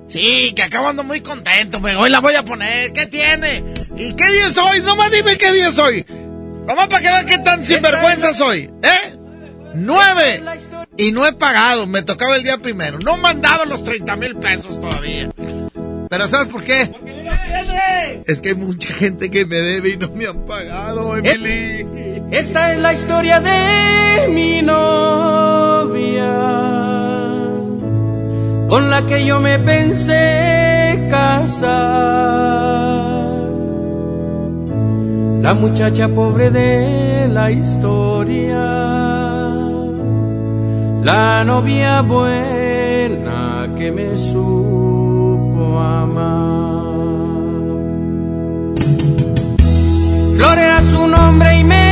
Sí, 0.08 0.52
que 0.56 0.62
acabo 0.62 0.88
ando 0.88 1.04
muy 1.04 1.20
contento, 1.20 1.80
pero 1.82 2.00
hoy 2.00 2.10
la 2.10 2.20
voy 2.20 2.34
a 2.34 2.44
poner. 2.44 2.92
¿Qué 2.92 3.06
tiene? 3.06 3.62
¿Y 3.94 4.14
qué 4.14 4.26
día 4.32 4.46
es 4.46 4.56
hoy? 4.56 4.80
Nomás 4.80 5.10
dime 5.10 5.36
qué 5.36 5.52
día 5.52 5.68
es 5.68 5.78
hoy. 5.78 6.04
Nomás 6.66 6.88
para 6.88 7.02
que 7.02 7.10
vean 7.10 7.26
qué 7.26 7.38
tan 7.38 7.64
sinvergüenza 7.64 8.32
soy. 8.32 8.70
¿Eh? 8.82 9.16
Nueve. 9.74 10.42
Y 10.96 11.12
no 11.12 11.26
he 11.26 11.32
pagado, 11.32 11.86
me 11.86 12.02
tocaba 12.02 12.36
el 12.36 12.42
día 12.42 12.58
primero. 12.58 12.98
No 12.98 13.14
he 13.16 13.18
mandado 13.18 13.66
los 13.66 13.84
30 13.84 14.16
mil 14.16 14.36
pesos 14.36 14.80
todavía. 14.80 15.30
Pero 16.08 16.28
¿sabes 16.28 16.48
por 16.48 16.64
qué? 16.64 16.90
Es 18.26 18.40
que 18.40 18.50
hay 18.50 18.54
mucha 18.54 18.92
gente 18.92 19.30
que 19.30 19.46
me 19.46 19.56
debe 19.56 19.90
y 19.90 19.96
no 19.96 20.08
me 20.10 20.26
han 20.26 20.44
pagado, 20.44 21.16
Emily. 21.16 22.22
Esta 22.30 22.74
es 22.74 22.78
la 22.80 22.92
historia 22.92 23.40
de 23.40 24.28
mi 24.28 24.60
novia, 24.60 26.28
con 28.68 28.90
la 28.90 29.06
que 29.06 29.24
yo 29.24 29.40
me 29.40 29.58
pensé 29.58 31.08
casar. 31.10 31.78
La 35.40 35.54
muchacha 35.54 36.08
pobre 36.08 36.50
de 36.50 37.28
la 37.28 37.50
historia, 37.50 38.58
la 41.02 41.44
novia 41.46 42.02
buena 42.02 43.72
que 43.78 43.90
me 43.90 44.16
supo 44.18 45.78
amar. 45.78 46.67
Nombre 51.18 51.50
y 51.60 51.62
me 51.64 51.88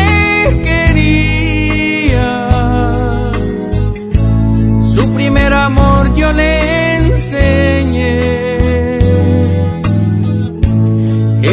quería. 0.67 2.29
Su 4.95 5.03
primer 5.15 5.53
amor 5.53 6.15
yo 6.15 6.33
le 6.33 6.53
enseñé. 7.03 8.21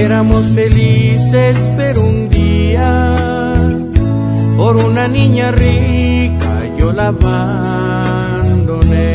Éramos 0.05 0.43
felices, 0.59 1.55
pero 1.77 2.01
un 2.01 2.29
día, 2.29 2.91
por 4.57 4.73
una 4.89 5.07
niña 5.07 5.51
rica, 5.51 6.51
yo 6.79 6.91
la 6.91 7.07
abandoné. 7.07 9.12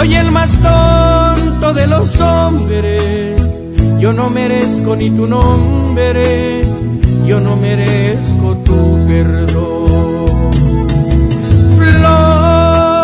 Soy 0.00 0.14
el 0.14 0.32
más 0.32 0.50
tonto 0.62 1.74
de 1.74 1.86
los 1.86 2.18
hombres. 2.20 3.36
Yo 3.98 4.14
no 4.14 4.30
merezco 4.30 4.96
ni 4.96 5.10
tu 5.10 5.26
nombre, 5.26 6.62
yo 7.26 7.38
no 7.38 7.54
merezco 7.56 8.56
tu 8.64 9.04
perdón. 9.06 10.52
Flor, 11.76 13.00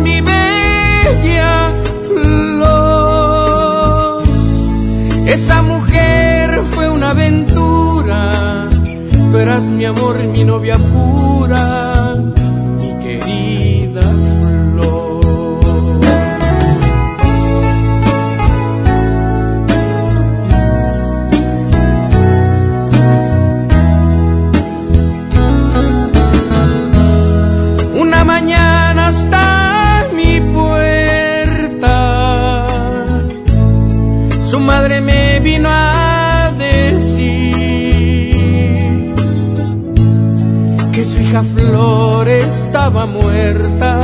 mi 0.00 0.20
bella 0.20 1.72
flor, 2.06 3.04
esa 5.26 5.62
mujer 5.62 6.64
fue 6.72 6.90
una 6.90 7.12
aventura. 7.12 8.68
Tú 9.30 9.38
eras 9.38 9.62
mi 9.62 9.86
amor, 9.86 10.16
mi 10.34 10.44
novia 10.44 10.76
pura, 10.76 11.87
muerta 43.08 44.00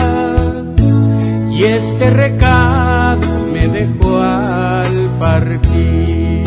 y 1.52 1.64
este 1.64 2.10
recado 2.10 3.28
me 3.52 3.68
dejó 3.68 4.18
al 4.20 5.09
partir. 5.20 6.44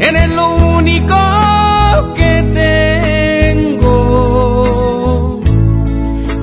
Eres 0.00 0.34
lo 0.34 0.56
único 0.78 1.14
que 2.16 2.42
tengo. 3.74 5.40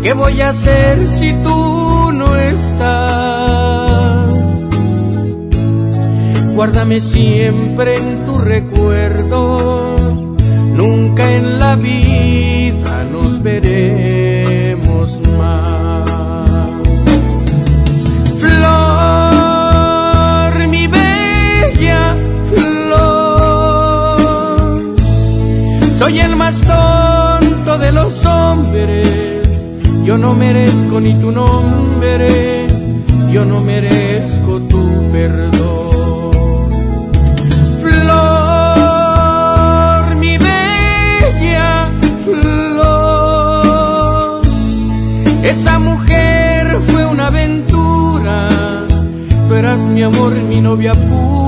¿Qué 0.02 0.14
voy 0.14 0.42
a 0.42 0.50
hacer 0.50 1.08
si 1.08 1.34
tú 1.44 2.12
no 2.14 2.36
estás? 2.36 3.30
Guárdame 6.56 7.02
siempre 7.02 7.98
en 7.98 8.26
tu 8.26 8.38
recuerdo. 8.38 9.89
En 11.20 11.60
la 11.60 11.76
vida 11.76 13.04
nos 13.12 13.44
veremos 13.44 15.20
más. 15.38 16.70
Flor, 18.40 19.48
mi 20.70 20.88
bella 20.88 22.16
flor, 22.52 24.20
soy 26.00 26.20
el 26.20 26.36
más 26.38 26.56
tonto 26.62 27.78
de 27.78 27.92
los 27.92 28.26
hombres. 28.26 29.08
Yo 30.06 30.18
no 30.18 30.34
merezco 30.34 31.00
ni 31.02 31.14
tu 31.16 31.32
nombre, 31.32 32.66
yo 33.32 33.44
no 33.46 33.62
merezco 33.62 34.60
tu 34.62 35.12
perdón. 35.12 35.79
Esa 45.60 45.78
mujer 45.80 46.80
fue 46.88 47.06
una 47.06 47.28
aventura. 47.28 48.50
Tú 49.48 49.54
eras 49.56 49.78
mi 49.80 50.04
amor, 50.04 50.32
mi 50.34 50.62
novia 50.62 50.94
pura, 50.94 51.39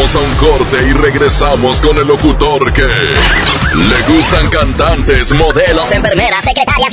Vamos 0.00 0.16
a 0.16 0.20
un 0.20 0.34
corte 0.36 0.88
y 0.88 0.94
regresamos 0.94 1.78
con 1.78 1.98
el 1.98 2.06
locutor 2.06 2.72
que 2.72 2.88
le 3.74 4.14
gustan 4.14 4.50
cantantes, 4.50 5.32
modelos, 5.32 5.90
enfermeras, 5.92 6.44
secretarias, 6.44 6.90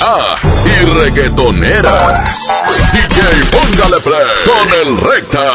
ah, 0.00 0.36
y 0.64 0.84
reggaetoneras. 1.00 2.48
DJ, 2.92 3.22
póngale 3.50 4.00
play 4.00 4.26
con 4.44 4.74
el 4.80 4.96
recta. 4.98 5.52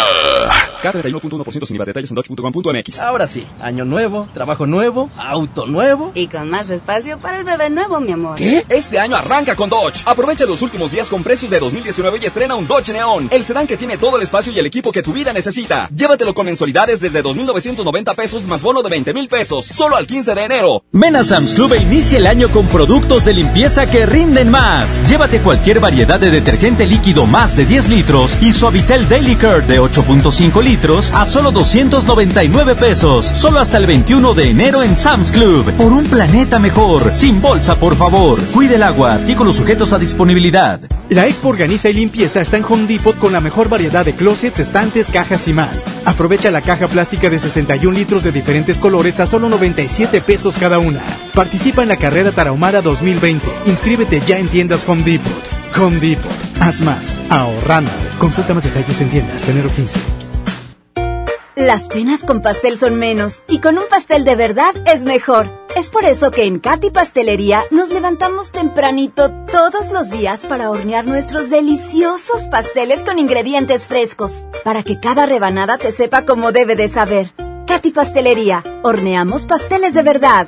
K31.1% 0.82 1.66
sin 1.66 1.76
IVA. 1.76 1.86
Detalles 1.86 2.12
en 2.12 2.16
dodge.com.mx. 2.16 3.00
Ahora 3.00 3.28
sí, 3.28 3.48
año 3.62 3.86
nuevo, 3.86 4.28
trabajo 4.34 4.66
nuevo, 4.66 5.10
auto 5.18 5.66
nuevo. 5.66 6.12
Y 6.14 6.28
con 6.28 6.50
más 6.50 6.70
espacio 6.70 7.18
para 7.20 7.40
el 7.40 7.44
bebé 7.44 7.70
nuevo, 7.70 8.00
mi 8.00 8.12
amor. 8.12 8.36
¿Qué? 8.36 8.66
Este 8.70 9.00
año 9.00 9.16
arranca 9.16 9.56
con 9.56 9.70
Dodge. 9.70 10.04
Aprovecha 10.06 10.46
los 10.46 10.62
últimos 10.62 10.92
días 10.92 11.10
con 11.10 11.24
precios 11.24 11.50
de 11.52 11.60
2019 11.60 12.20
y 12.22 12.26
estrena 12.26 12.56
un 12.56 12.68
Dodge 12.68 12.92
Neon, 12.94 13.30
el 13.32 13.44
sedán 13.44 13.68
que 13.68 13.78
tiene 13.78 13.98
todo 13.98 14.18
el 14.18 14.24
espacio 14.24 14.52
y 14.52 14.60
el 14.60 14.66
equipo 14.66 14.92
que 14.92 15.04
tu 15.04 15.14
vida 15.14 15.34
necesita. 15.34 15.90
Llévatelo 15.94 16.34
con 16.34 16.46
mensualidades 16.46 17.00
desde 17.00 17.24
2.990 17.24 18.16
pesos 18.16 18.46
más 18.46 18.62
bono 18.62 18.82
de 18.82 18.90
20 18.90 19.14
mil 19.14 19.28
pesos, 19.38 19.68
solo 19.68 19.98
al 19.98 20.08
15 20.08 20.34
de 20.34 20.44
enero. 20.46 20.84
Ven 20.92 21.16
a 21.16 21.24
Sam's 21.24 21.54
Club 21.54 21.74
e 21.74 21.78
inicia 21.78 22.18
el 22.18 22.26
año 22.26 22.50
con 22.50 22.66
productos 22.66 23.24
de 23.24 23.36
limpieza 23.36 23.86
que 23.86 24.08
rinden 24.08 24.50
más. 24.50 25.08
Llévate 25.08 25.42
cualquier 25.42 25.80
variedad 25.80 26.20
de 26.20 26.32
detergente 26.32 26.88
líquido 26.88 27.28
más 27.28 27.56
de 27.56 27.64
10 27.68 27.88
litros 27.88 28.36
y 28.42 28.52
Suavitel 28.52 29.08
Daily 29.08 29.36
Care 29.36 29.62
de 29.62 29.80
8.5 29.80 30.64
litros 30.64 31.12
a 31.14 31.24
solo 31.24 31.52
299 31.52 32.74
pesos, 32.74 33.28
solo 33.28 33.60
hasta 33.60 33.78
el 33.78 33.86
21 33.86 34.34
de 34.34 34.50
enero 34.50 34.82
en 34.82 34.98
Sam's 34.98 35.32
Club. 35.32 35.72
Por 35.74 35.92
un 35.92 36.06
planeta 36.06 36.58
mejor, 36.58 37.12
sin 37.16 37.40
bolsa, 37.40 37.76
por 37.76 37.96
favor. 37.96 38.42
Cuide 38.56 38.74
el 38.74 38.82
agua, 38.82 39.14
artículos 39.14 39.58
sujetos 39.58 39.94
a 39.94 40.00
disponibilidad. 40.00 40.80
La 41.10 41.28
Expo 41.28 41.50
Organiza 41.50 41.90
y 41.90 41.94
Limpieza 41.94 42.42
está 42.42 42.58
en 42.58 42.66
Home 42.66 42.88
Depot 42.88 43.18
con 43.20 43.34
la 43.34 43.40
mejor 43.40 43.70
variedad 43.70 44.04
de 44.04 44.16
closets, 44.16 44.60
estantes, 44.60 45.12
cajas 45.12 45.48
y 45.48 45.54
más. 45.54 45.86
Aprovecha 46.06 46.50
la 46.50 46.62
caja 46.62 46.88
plástica 46.88 47.30
de 47.30 47.38
61 47.38 47.96
litros 47.96 48.24
de 48.24 48.32
diferentes 48.32 48.80
colores 48.80 49.20
a 49.20 49.27
solo 49.28 49.50
97 49.50 50.22
pesos 50.22 50.56
cada 50.58 50.80
una. 50.80 51.02
Participa 51.34 51.84
en 51.84 51.90
la 51.90 51.98
carrera 51.98 52.32
Tarahumara 52.32 52.82
2020. 52.82 53.46
Inscríbete 53.68 54.22
ya 54.26 54.40
en 54.40 54.48
tiendas 54.48 54.88
Home 54.88 55.04
Depot. 55.04 55.32
Home 55.80 56.00
Depot. 56.00 56.32
Haz 56.60 56.82
más. 56.82 57.20
Ahorrando. 57.30 57.92
Consulta 58.18 58.54
más 58.54 58.64
detalles 58.64 59.00
en 59.02 59.10
tiendas. 59.10 59.48
Enero 59.48 59.70
15. 59.70 60.00
Las 61.56 61.88
penas 61.88 62.24
con 62.24 62.44
pastel 62.44 62.78
son 62.78 62.98
menos 62.98 63.44
y 63.48 63.60
con 63.60 63.80
un 63.80 63.86
pastel 63.90 64.26
de 64.26 64.36
verdad 64.36 64.76
es 64.86 65.04
mejor. 65.04 65.50
Es 65.76 65.90
por 65.90 66.06
eso 66.06 66.30
que 66.30 66.46
en 66.46 66.60
Katy 66.60 66.92
Pastelería 66.92 67.64
nos 67.72 67.90
levantamos 67.90 68.52
tempranito 68.52 69.32
todos 69.52 69.92
los 69.92 70.12
días 70.12 70.46
para 70.46 70.70
hornear 70.70 71.06
nuestros 71.06 71.50
deliciosos 71.50 72.48
pasteles 72.50 73.02
con 73.02 73.18
ingredientes 73.18 73.88
frescos, 73.88 74.48
para 74.64 74.84
que 74.84 75.00
cada 75.00 75.26
rebanada 75.26 75.80
te 75.80 75.92
sepa 75.92 76.26
como 76.26 76.52
debe 76.52 76.76
de 76.76 76.90
saber. 76.90 77.47
Katy 77.68 77.92
Pastelería, 77.92 78.64
horneamos 78.82 79.46
pasteles 79.46 79.94
de 79.94 80.02
verdad. 80.02 80.48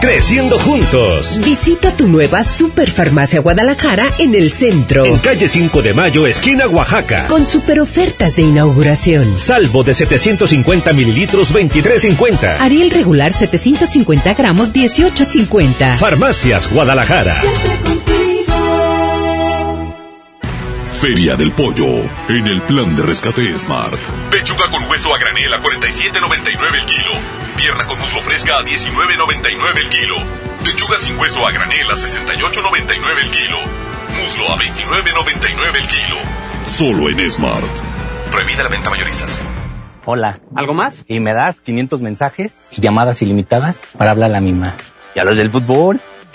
Creciendo 0.00 0.58
juntos. 0.58 1.40
Visita 1.44 1.96
tu 1.96 2.06
nueva 2.08 2.44
Superfarmacia 2.44 3.40
Guadalajara 3.40 4.10
en 4.18 4.34
el 4.34 4.52
centro. 4.52 5.04
En 5.04 5.18
calle 5.18 5.48
5 5.48 5.82
de 5.82 5.94
Mayo, 5.94 6.26
esquina 6.26 6.66
Oaxaca. 6.68 7.26
Con 7.28 7.46
super 7.46 7.80
ofertas 7.80 8.36
de 8.36 8.42
inauguración. 8.42 9.38
Salvo 9.38 9.84
de 9.84 9.94
750 9.94 10.92
mililitros, 10.92 11.52
23.50. 11.52 12.60
Ariel 12.60 12.90
regular 12.90 13.32
750 13.32 14.34
gramos, 14.34 14.72
18.50. 14.72 15.96
Farmacias 15.96 16.70
Guadalajara. 16.70 17.40
Feria 21.00 21.36
del 21.36 21.52
Pollo, 21.52 21.86
en 22.30 22.46
el 22.46 22.62
plan 22.62 22.96
de 22.96 23.02
rescate 23.02 23.54
Smart. 23.58 23.98
Pechuga 24.30 24.70
con 24.70 24.88
hueso 24.88 25.14
a 25.14 25.18
granel 25.18 25.52
a 25.52 25.62
47.99 25.62 26.74
el 26.74 26.86
kilo. 26.86 27.12
Pierna 27.54 27.86
con 27.86 28.00
muslo 28.00 28.22
fresca 28.22 28.56
a 28.56 28.62
19.99 28.64 29.76
el 29.76 29.88
kilo. 29.90 30.16
Pechuga 30.64 30.96
sin 30.98 31.18
hueso 31.18 31.46
a 31.46 31.52
granel 31.52 31.90
a 31.90 31.94
68.99 31.94 33.24
el 33.24 33.30
kilo. 33.30 33.58
Muslo 34.16 34.50
a 34.50 34.56
29.99 34.56 35.76
el 35.76 35.86
kilo. 35.86 36.16
Solo 36.64 37.10
en 37.10 37.30
Smart. 37.30 37.64
Prohibida 38.30 38.62
la 38.62 38.70
venta 38.70 38.88
mayoristas. 38.88 39.42
Hola. 40.06 40.40
¿Algo 40.54 40.72
más? 40.72 41.04
Y 41.06 41.20
me 41.20 41.34
das 41.34 41.60
500 41.60 42.00
mensajes 42.00 42.68
y 42.70 42.80
llamadas 42.80 43.20
ilimitadas 43.20 43.82
para 43.98 44.12
hablar 44.12 44.30
a 44.30 44.32
la 44.32 44.40
misma. 44.40 44.78
¿Y 45.14 45.18
a 45.18 45.24
los 45.24 45.36
del 45.36 45.50
fútbol? 45.50 46.00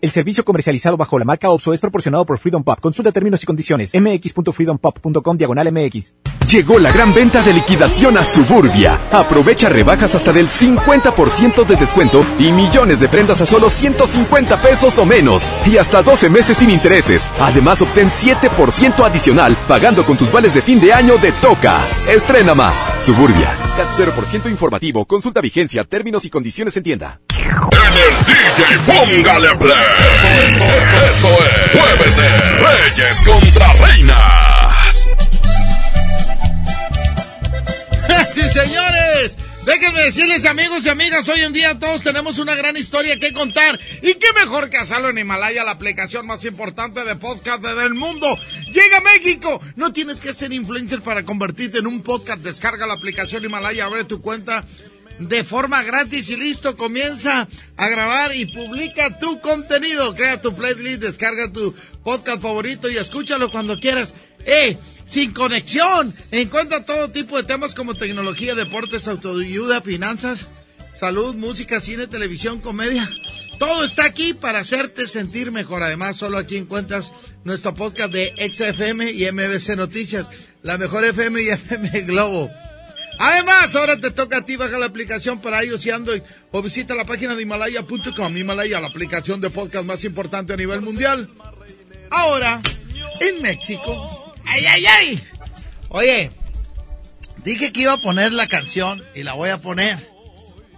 El 0.00 0.10
servicio 0.10 0.46
comercializado 0.46 0.96
bajo 0.96 1.18
la 1.18 1.26
marca 1.26 1.50
OPSO 1.50 1.74
es 1.74 1.80
proporcionado 1.82 2.24
por 2.24 2.38
Freedom 2.38 2.64
Pop. 2.64 2.80
Consulta 2.80 3.12
términos 3.12 3.42
y 3.42 3.46
condiciones. 3.46 3.92
mx.freedompop.com 3.92 5.36
diagonal 5.36 5.70
mx. 5.70 6.14
Llegó 6.48 6.78
la 6.78 6.90
gran 6.90 7.12
venta 7.12 7.42
de 7.42 7.52
liquidación 7.52 8.16
a 8.16 8.24
Suburbia. 8.24 8.98
Aprovecha 9.12 9.68
rebajas 9.68 10.14
hasta 10.14 10.32
del 10.32 10.48
50% 10.48 11.66
de 11.66 11.76
descuento 11.76 12.24
y 12.38 12.50
millones 12.50 12.98
de 12.98 13.08
prendas 13.08 13.42
a 13.42 13.46
solo 13.46 13.68
150 13.68 14.62
pesos 14.62 14.98
o 14.98 15.04
menos. 15.04 15.46
Y 15.66 15.76
hasta 15.76 16.02
12 16.02 16.30
meses 16.30 16.56
sin 16.56 16.70
intereses. 16.70 17.28
Además, 17.38 17.82
obtén 17.82 18.08
7% 18.08 19.04
adicional 19.04 19.54
pagando 19.68 20.06
con 20.06 20.16
tus 20.16 20.32
vales 20.32 20.54
de 20.54 20.62
fin 20.62 20.80
de 20.80 20.94
año 20.94 21.18
de 21.18 21.30
Toca. 21.32 21.86
Estrena 22.08 22.54
más. 22.54 22.74
Suburbia. 23.04 23.54
CAT 23.76 23.88
0% 23.98 24.50
informativo. 24.50 25.04
Consulta 25.04 25.42
vigencia, 25.42 25.84
términos 25.84 26.24
y 26.24 26.30
condiciones 26.30 26.74
en 26.78 26.82
tienda. 26.84 27.20
En 27.50 27.92
el 27.92 28.14
DJ 28.26 28.78
Póngale 28.86 29.56
Play. 29.56 29.76
Esto, 30.46 30.64
esto, 30.64 31.04
esto 31.10 31.28
es 31.44 31.70
Jueves 31.72 32.16
de 32.16 32.28
Reyes 32.60 33.22
contra 33.24 33.72
Reinas. 33.74 35.08
sí, 38.34 38.42
señores. 38.48 39.36
Déjenme 39.64 40.02
decirles, 40.02 40.46
amigos 40.46 40.86
y 40.86 40.88
amigas, 40.88 41.28
hoy 41.28 41.40
en 41.40 41.52
día 41.52 41.78
todos 41.78 42.02
tenemos 42.02 42.38
una 42.38 42.54
gran 42.54 42.76
historia 42.76 43.18
que 43.18 43.32
contar. 43.32 43.78
Y 44.00 44.14
qué 44.14 44.26
mejor 44.34 44.70
que 44.70 44.78
hacerlo 44.78 45.10
en 45.10 45.18
Himalaya, 45.18 45.64
la 45.64 45.72
aplicación 45.72 46.26
más 46.26 46.44
importante 46.44 47.04
de 47.04 47.16
podcast 47.16 47.62
del 47.62 47.94
mundo. 47.94 48.38
Llega 48.72 48.98
a 48.98 49.00
México. 49.00 49.60
No 49.76 49.92
tienes 49.92 50.20
que 50.20 50.34
ser 50.34 50.52
influencer 50.52 51.02
para 51.02 51.24
convertirte 51.24 51.78
en 51.78 51.88
un 51.88 52.02
podcast. 52.02 52.42
Descarga 52.42 52.86
la 52.86 52.94
aplicación 52.94 53.44
Himalaya, 53.44 53.84
abre 53.84 54.04
tu 54.04 54.22
cuenta 54.22 54.64
de 55.20 55.44
forma 55.44 55.82
gratis 55.82 56.30
y 56.30 56.36
listo, 56.36 56.76
comienza 56.76 57.46
a 57.76 57.88
grabar 57.88 58.34
y 58.34 58.46
publica 58.46 59.18
tu 59.18 59.38
contenido. 59.40 60.14
Crea 60.14 60.40
tu 60.40 60.54
playlist, 60.54 61.02
descarga 61.02 61.52
tu 61.52 61.74
podcast 62.02 62.40
favorito 62.40 62.88
y 62.88 62.96
escúchalo 62.96 63.50
cuando 63.50 63.78
quieras. 63.78 64.14
¡Eh! 64.46 64.78
Sin 65.06 65.32
conexión. 65.32 66.14
Encuentra 66.30 66.86
todo 66.86 67.10
tipo 67.10 67.36
de 67.36 67.42
temas 67.42 67.74
como 67.74 67.94
tecnología, 67.94 68.54
deportes, 68.54 69.08
autoayuda, 69.08 69.82
finanzas, 69.82 70.46
salud, 70.94 71.34
música, 71.34 71.80
cine, 71.80 72.06
televisión, 72.06 72.60
comedia. 72.60 73.10
Todo 73.58 73.84
está 73.84 74.04
aquí 74.04 74.32
para 74.32 74.60
hacerte 74.60 75.06
sentir 75.06 75.52
mejor. 75.52 75.82
Además, 75.82 76.16
solo 76.16 76.38
aquí 76.38 76.56
encuentras 76.56 77.12
nuestro 77.44 77.74
podcast 77.74 78.12
de 78.12 78.32
XFM 78.38 79.10
y 79.10 79.30
MBC 79.30 79.76
Noticias, 79.76 80.28
la 80.62 80.78
mejor 80.78 81.04
FM 81.04 81.42
y 81.42 81.48
FM 81.50 82.00
Globo. 82.02 82.48
Además, 83.22 83.76
ahora 83.76 84.00
te 84.00 84.10
toca 84.10 84.38
a 84.38 84.46
ti 84.46 84.56
bajar 84.56 84.80
la 84.80 84.86
aplicación 84.86 85.42
para 85.42 85.62
iOS 85.62 85.84
y 85.84 85.90
Android 85.90 86.22
o 86.52 86.62
visita 86.62 86.94
la 86.94 87.04
página 87.04 87.34
de 87.34 87.42
Himalaya.com. 87.42 88.34
Himalaya, 88.34 88.80
la 88.80 88.86
aplicación 88.88 89.42
de 89.42 89.50
podcast 89.50 89.84
más 89.84 90.04
importante 90.04 90.54
a 90.54 90.56
nivel 90.56 90.80
mundial. 90.80 91.28
Ahora, 92.08 92.62
en 93.20 93.42
México. 93.42 94.34
¡Ay, 94.46 94.64
ay, 94.64 94.86
ay! 94.86 95.28
Oye, 95.90 96.30
dije 97.44 97.72
que 97.72 97.82
iba 97.82 97.92
a 97.92 98.00
poner 98.00 98.32
la 98.32 98.48
canción 98.48 99.04
y 99.14 99.22
la 99.22 99.34
voy 99.34 99.50
a 99.50 99.58
poner. 99.58 99.98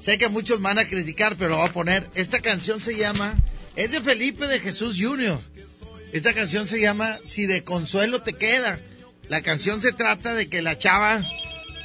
Sé 0.02 0.18
que 0.18 0.28
muchos 0.28 0.60
van 0.60 0.80
a 0.80 0.88
criticar, 0.88 1.36
pero 1.36 1.50
la 1.50 1.56
voy 1.58 1.68
a 1.68 1.72
poner. 1.72 2.10
Esta 2.16 2.40
canción 2.40 2.80
se 2.80 2.96
llama. 2.96 3.36
Es 3.76 3.92
de 3.92 4.00
Felipe 4.00 4.48
de 4.48 4.58
Jesús 4.58 4.96
Jr. 5.00 5.40
Esta 6.12 6.34
canción 6.34 6.66
se 6.66 6.80
llama 6.80 7.20
Si 7.24 7.46
de 7.46 7.62
consuelo 7.62 8.20
te 8.20 8.32
queda. 8.32 8.80
La 9.28 9.42
canción 9.42 9.80
se 9.80 9.92
trata 9.92 10.34
de 10.34 10.48
que 10.48 10.60
la 10.60 10.76
chava 10.76 11.22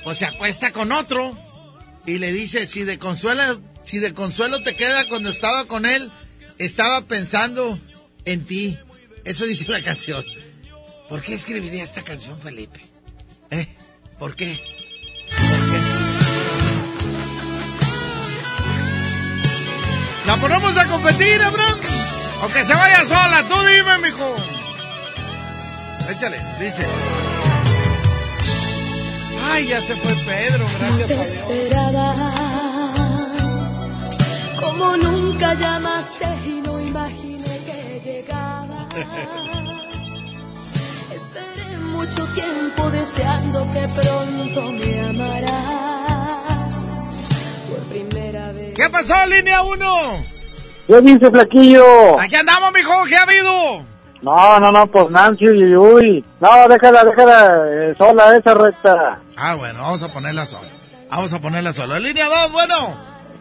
pues 0.08 0.20
se 0.20 0.26
acuesta 0.26 0.72
con 0.72 0.94
otro 0.94 1.38
y 2.06 2.18
le 2.18 2.32
dice, 2.32 2.66
si 2.66 2.86
de 2.86 2.98
consuelo, 2.98 3.60
si 3.84 4.00
de 4.00 4.14
consuelo 4.14 4.64
te 4.64 4.74
queda 4.74 5.06
cuando 5.10 5.30
estaba 5.30 5.66
con 5.66 5.86
él, 5.86 6.10
estaba 6.60 7.02
pensando 7.02 7.78
en 8.24 8.46
ti. 8.46 8.80
Eso 9.26 9.44
dice 9.44 9.70
la 9.70 9.84
canción. 9.84 10.24
¿Por 11.10 11.22
qué 11.22 11.34
escribiría 11.34 11.84
esta 11.84 12.04
canción, 12.04 12.40
Felipe? 12.40 12.80
¿Eh? 13.52 13.68
¿Por 14.18 14.34
qué? 14.38 14.58
¿Por 15.30 15.72
qué? 15.72 15.82
¿La 20.26 20.38
ponemos 20.38 20.78
a 20.78 20.88
competir, 20.88 21.42
Abraham? 21.42 21.80
O 22.44 22.48
que 22.48 22.64
se 22.64 22.74
vaya 22.74 23.06
sola, 23.06 23.46
tú 23.50 23.56
dime, 23.60 23.98
mijo. 24.10 24.36
Échale, 26.10 26.40
dice. 26.62 26.86
Ay, 29.50 29.68
ya 29.68 29.82
se 29.82 29.96
fue 29.96 30.14
Pedro, 30.26 30.66
gracias 30.80 31.08
te 31.08 31.14
a 31.14 31.18
Dios. 31.18 31.28
esperaba. 31.28 32.14
Como 34.62 34.98
nunca 34.98 35.54
llamaste 35.56 36.26
y 36.46 36.62
no 36.66 36.80
imaginé 36.82 37.60
que 37.66 38.02
llegabas. 38.04 38.88
Esperé 41.14 41.78
mucho 41.78 42.26
tiempo 42.28 42.92
deseando 42.92 43.62
que 43.74 43.88
pronto 43.88 44.72
me 44.74 45.02
amarás. 45.08 46.76
Por 47.70 47.80
primera 47.90 48.52
vez. 48.52 48.74
¿Qué 48.76 48.90
pasó, 48.90 49.26
línea 49.28 49.62
1? 49.64 49.86
¿Qué 50.88 51.02
dice, 51.02 51.30
flaquillo? 51.32 52.20
Aquí 52.20 52.36
andamos, 52.36 52.72
mijo, 52.74 52.94
¿qué 53.08 53.16
ha 53.18 53.24
habido? 53.24 53.86
No, 54.22 54.60
no, 54.60 54.72
no, 54.72 54.88
pues 54.88 55.10
Nancy, 55.10 55.48
uy, 55.48 55.76
uy. 55.76 56.26
No, 56.40 56.68
déjala, 56.68 57.04
déjala 57.04 57.66
eh, 57.70 57.96
sola 57.98 58.36
esa 58.36 58.54
recta. 58.54 59.20
Ah, 59.36 59.56
bueno, 59.56 59.82
vamos 59.82 60.02
a 60.04 60.12
ponerla 60.12 60.46
sola. 60.46 60.68
Vamos 61.10 61.34
a 61.34 61.40
ponerla 61.42 61.74
sola. 61.74 62.00
Línea 62.00 62.26
2, 62.26 62.52
bueno. 62.52 62.98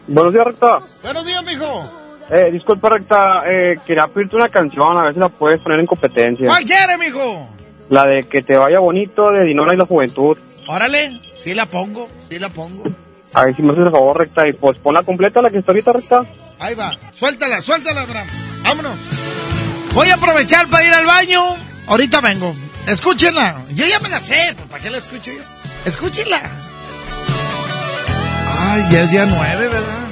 Buenos 0.07 0.33
días, 0.33 0.45
recta. 0.45 0.79
Buenos 1.03 1.25
días, 1.25 1.43
mijo. 1.43 1.91
Eh, 2.29 2.49
disculpa, 2.51 2.89
recta, 2.89 3.43
eh, 3.45 3.79
quería 3.85 4.07
pedirte 4.07 4.35
una 4.35 4.49
canción, 4.49 4.97
a 4.97 5.03
ver 5.03 5.13
si 5.13 5.19
la 5.19 5.29
puedes 5.29 5.61
poner 5.61 5.79
en 5.79 5.85
competencia. 5.85 6.45
¿Cuál 6.47 6.63
quiere, 6.65 6.97
mijo? 6.97 7.49
La 7.89 8.05
de 8.05 8.23
Que 8.23 8.41
te 8.41 8.57
vaya 8.57 8.79
bonito, 8.79 9.31
de 9.31 9.45
Dinora 9.45 9.73
y 9.73 9.77
la 9.77 9.85
Juventud. 9.85 10.37
Órale, 10.67 11.11
sí 11.39 11.53
la 11.53 11.65
pongo, 11.65 12.07
sí 12.29 12.37
la 12.37 12.49
pongo. 12.49 12.83
A 13.33 13.45
ver 13.45 13.55
si 13.55 13.61
me 13.61 13.71
haces 13.71 13.85
el 13.85 13.91
favor, 13.91 14.17
recta, 14.17 14.47
y 14.47 14.53
pues 14.53 14.77
ponla 14.79 15.03
completa, 15.03 15.41
la 15.41 15.49
que 15.49 15.59
está 15.59 15.71
ahorita, 15.71 15.93
recta. 15.93 16.25
Ahí 16.59 16.75
va, 16.75 16.97
suéltala, 17.11 17.61
suéltala, 17.61 18.01
Abraham. 18.01 18.27
Vámonos. 18.63 19.16
Voy 19.97 20.09
a 20.11 20.13
aprovechar 20.13 20.67
para 20.67 20.85
ir 20.85 20.93
al 20.93 21.07
baño. 21.07 21.41
Ahorita 21.87 22.21
vengo. 22.21 22.55
Escúchenla. 22.85 23.63
Yo 23.71 23.83
ya 23.87 23.99
me 23.99 24.09
la 24.09 24.21
sé, 24.21 24.53
pues, 24.55 24.69
¿para 24.69 24.83
qué 24.83 24.91
la 24.91 24.99
escucho 24.99 25.31
yo? 25.31 25.41
Escúchenla. 25.85 26.39
Ay, 28.59 28.85
ya 28.91 29.01
es 29.01 29.09
día 29.09 29.25
nueve, 29.25 29.67
¿verdad? 29.67 30.07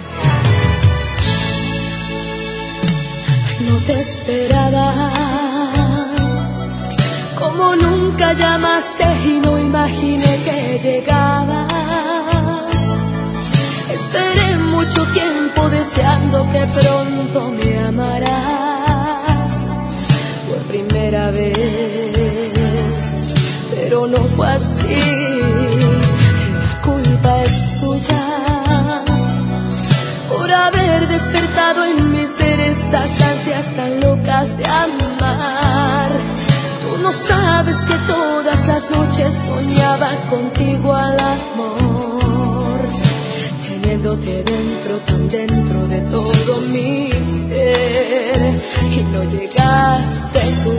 No 3.60 3.78
te 3.86 4.02
esperaba. 4.02 4.92
Como 7.38 7.76
nunca 7.76 8.34
llamaste 8.34 9.06
y 9.24 9.40
no 9.44 9.60
imaginé 9.60 10.40
que 10.46 10.80
llegabas. 10.82 11.72
Esperé 13.94 14.56
mucho 14.58 15.06
tiempo 15.14 15.70
deseando 15.70 16.52
que 16.52 16.66
pronto 16.74 17.52
me 17.52 17.80
amarás. 17.86 18.75
Vez. 21.16 21.56
Pero 23.74 24.06
no 24.08 24.18
fue 24.36 24.48
así. 24.50 25.02
La 26.62 26.82
culpa 26.82 27.44
es 27.44 27.80
tuya 27.80 28.24
por 30.30 30.52
haber 30.52 31.08
despertado 31.08 31.86
en 31.86 32.12
mi 32.12 32.26
ser 32.38 32.60
estas 32.60 33.22
ansias 33.22 33.76
tan 33.78 34.00
locas 34.02 34.58
de 34.58 34.66
amar. 34.66 36.10
Tú 36.82 36.98
no 37.02 37.12
sabes 37.14 37.78
que 37.78 37.96
todas 38.08 38.68
las 38.68 38.92
noches 38.92 39.34
soñaba 39.34 40.10
contigo 40.30 40.94
al 40.94 41.18
amor, 41.18 41.95
teniéndote 43.86 44.44
dentro, 44.44 44.98
tan 45.06 45.30
dentro 45.30 45.88
de 45.88 46.02
todo 46.12 46.62
mi 46.74 47.12
ser, 47.12 48.56
y 48.92 49.04
no 49.14 49.24
llegaste 49.32 50.40
tú. 50.64 50.74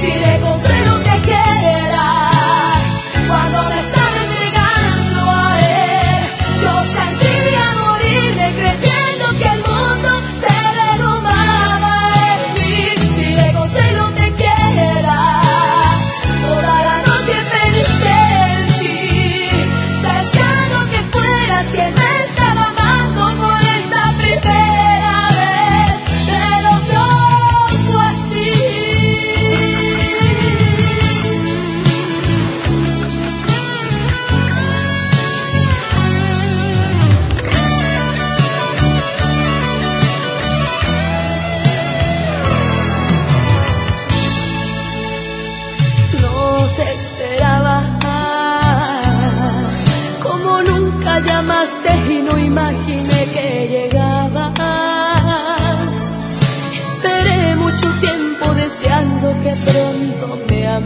Si 0.00 0.10
de 0.10 0.40
consuelo 0.40 1.03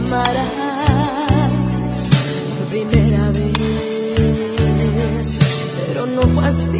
Por 0.09 0.25
primera 2.71 3.29
vez, 3.29 3.53
pero 5.85 6.07
no 6.07 6.21
fue 6.21 6.47
así. 6.47 6.79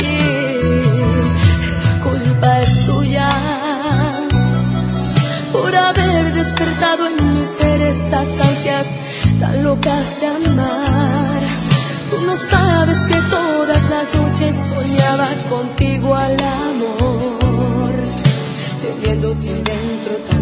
La 1.85 1.93
culpa 2.03 2.59
es 2.61 2.85
tuya 2.87 3.29
por 5.51 5.75
haber 5.75 6.33
despertado 6.33 7.05
en 7.05 7.15
mi 7.37 7.43
ser 7.43 7.81
estas 7.83 8.41
ansias 8.41 8.87
tan 9.39 9.61
locas 9.61 10.19
de 10.21 10.25
amar. 10.25 11.41
Tú 12.09 12.17
no 12.25 12.35
sabes 12.35 12.99
que 13.01 13.21
todas 13.29 13.89
las 13.91 14.15
noches 14.15 14.55
soñaba 14.69 15.27
contigo 15.51 16.15
al 16.15 16.33
amor, 16.33 17.93
teniéndote 18.81 19.53
dentro, 19.53 19.73
tan 19.75 19.78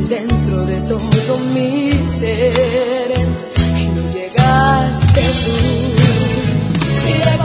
dentro 0.08 0.66
de 0.66 0.78
todo 0.82 1.38
mi 1.54 1.92
ser, 2.18 3.12
y 3.78 3.86
no 3.88 4.02
llegaste 4.14 5.22
tú. 5.44 5.56
Si 7.02 7.14
de 7.14 7.38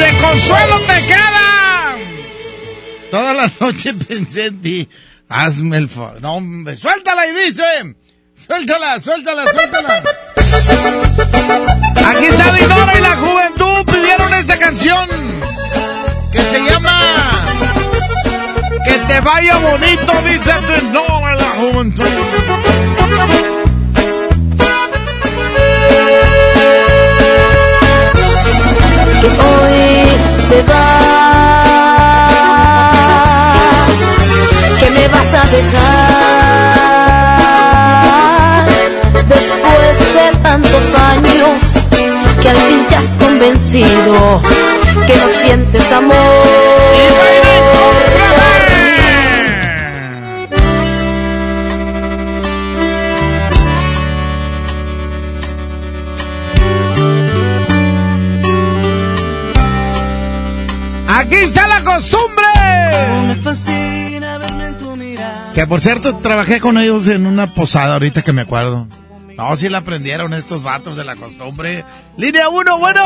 de, 0.00 0.16
consuelo 0.16 0.80
te 0.80 1.06
queda. 1.06 1.96
Toda 3.10 3.34
la 3.34 3.50
noche 3.60 3.92
pensé 4.08 4.46
en 4.46 4.62
ti. 4.62 4.88
Hazme 5.28 5.76
el 5.76 5.88
favor. 5.88 6.18
Suéltala 6.76 7.26
y 7.26 7.32
dice. 7.46 7.62
Suéltala, 8.46 9.00
suéltala, 9.00 9.44
suéltala. 9.44 10.02
Aquí 12.08 12.24
está 12.24 12.52
Dinora 12.52 12.98
y 12.98 13.00
la 13.00 13.16
juventud 13.16 13.84
pidieron 13.86 14.34
esta 14.34 14.58
canción 14.58 15.08
que 16.32 16.40
se 16.40 16.60
llama 16.64 17.00
Que 18.84 18.98
te 18.98 19.20
vaya 19.20 19.58
bonito, 19.58 20.12
dice 20.26 20.52
Dinora 20.82 21.36
y 21.36 21.38
la 21.38 21.50
juventud. 21.60 23.59
Que 29.20 29.26
hoy 29.26 30.06
te 30.48 30.62
vas, 30.62 31.20
que 34.80 34.88
me 34.90 35.04
vas 35.08 35.34
a 35.34 35.42
dejar 35.56 36.20
después 39.28 39.98
de 40.14 40.26
tantos 40.42 40.84
años 41.12 41.60
que 42.40 42.48
al 42.48 42.56
fin 42.56 42.80
te 42.88 42.94
has 42.96 43.10
convencido 43.16 44.40
que 45.06 45.14
no 45.16 45.28
sientes 45.42 45.92
amor. 45.92 46.80
Aquí 61.30 61.44
está 61.44 61.68
la 61.68 61.84
costumbre. 61.84 62.44
Me 63.28 63.34
fascina 63.36 64.38
verme 64.38 64.66
en 64.66 64.78
tu 64.78 64.96
mirada. 64.96 65.52
Que 65.54 65.66
por 65.66 65.80
cierto, 65.80 66.16
trabajé 66.18 66.60
con 66.60 66.76
ellos 66.78 67.06
en 67.08 67.26
una 67.26 67.46
posada 67.46 67.94
ahorita 67.94 68.22
que 68.22 68.32
me 68.32 68.42
acuerdo. 68.42 68.88
No, 69.36 69.56
sí 69.56 69.68
la 69.68 69.78
aprendieron 69.78 70.34
estos 70.34 70.62
vatos 70.62 70.96
de 70.96 71.04
la 71.04 71.16
costumbre. 71.16 71.84
Línea 72.16 72.48
1, 72.48 72.78
bueno. 72.78 73.02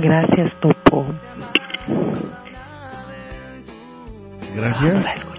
Gracias, 0.00 0.52
Topo. 0.60 1.06
Gracias. 4.54 4.92
Vamos 4.92 5.06
a 5.06 5.33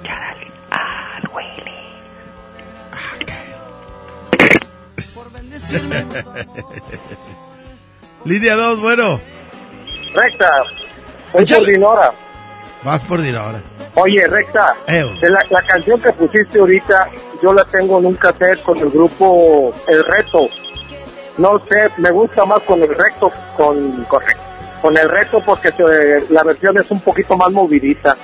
Línea 8.25 8.55
2, 8.55 8.81
bueno. 8.81 9.19
Recta, 10.13 10.63
voy 11.33 11.45
por 11.45 11.65
Dinora. 11.65 12.11
Vas 12.83 13.01
por 13.03 13.21
Dinora. 13.21 13.61
Oye, 13.95 14.27
Recta, 14.27 14.75
de 14.87 15.29
la, 15.29 15.43
la 15.49 15.61
canción 15.63 15.99
que 16.01 16.11
pusiste 16.13 16.59
ahorita, 16.59 17.09
yo 17.41 17.53
la 17.53 17.63
tengo 17.65 17.99
en 17.99 18.05
un 18.07 18.15
cassette 18.15 18.61
con 18.61 18.77
el 18.77 18.89
grupo 18.89 19.73
El 19.87 20.03
Reto. 20.05 20.47
No 21.37 21.61
sé, 21.67 21.89
me 21.97 22.11
gusta 22.11 22.45
más 22.45 22.61
con 22.63 22.81
el 22.81 22.89
recto, 22.95 23.29
con, 23.57 24.03
con, 24.05 24.21
con 24.81 24.95
el 24.97 25.09
reto 25.09 25.41
porque 25.45 25.69
se- 25.73 26.25
la 26.29 26.43
versión 26.43 26.77
es 26.77 26.89
un 26.89 27.01
poquito 27.01 27.35
más 27.35 27.51
movidita. 27.51 28.15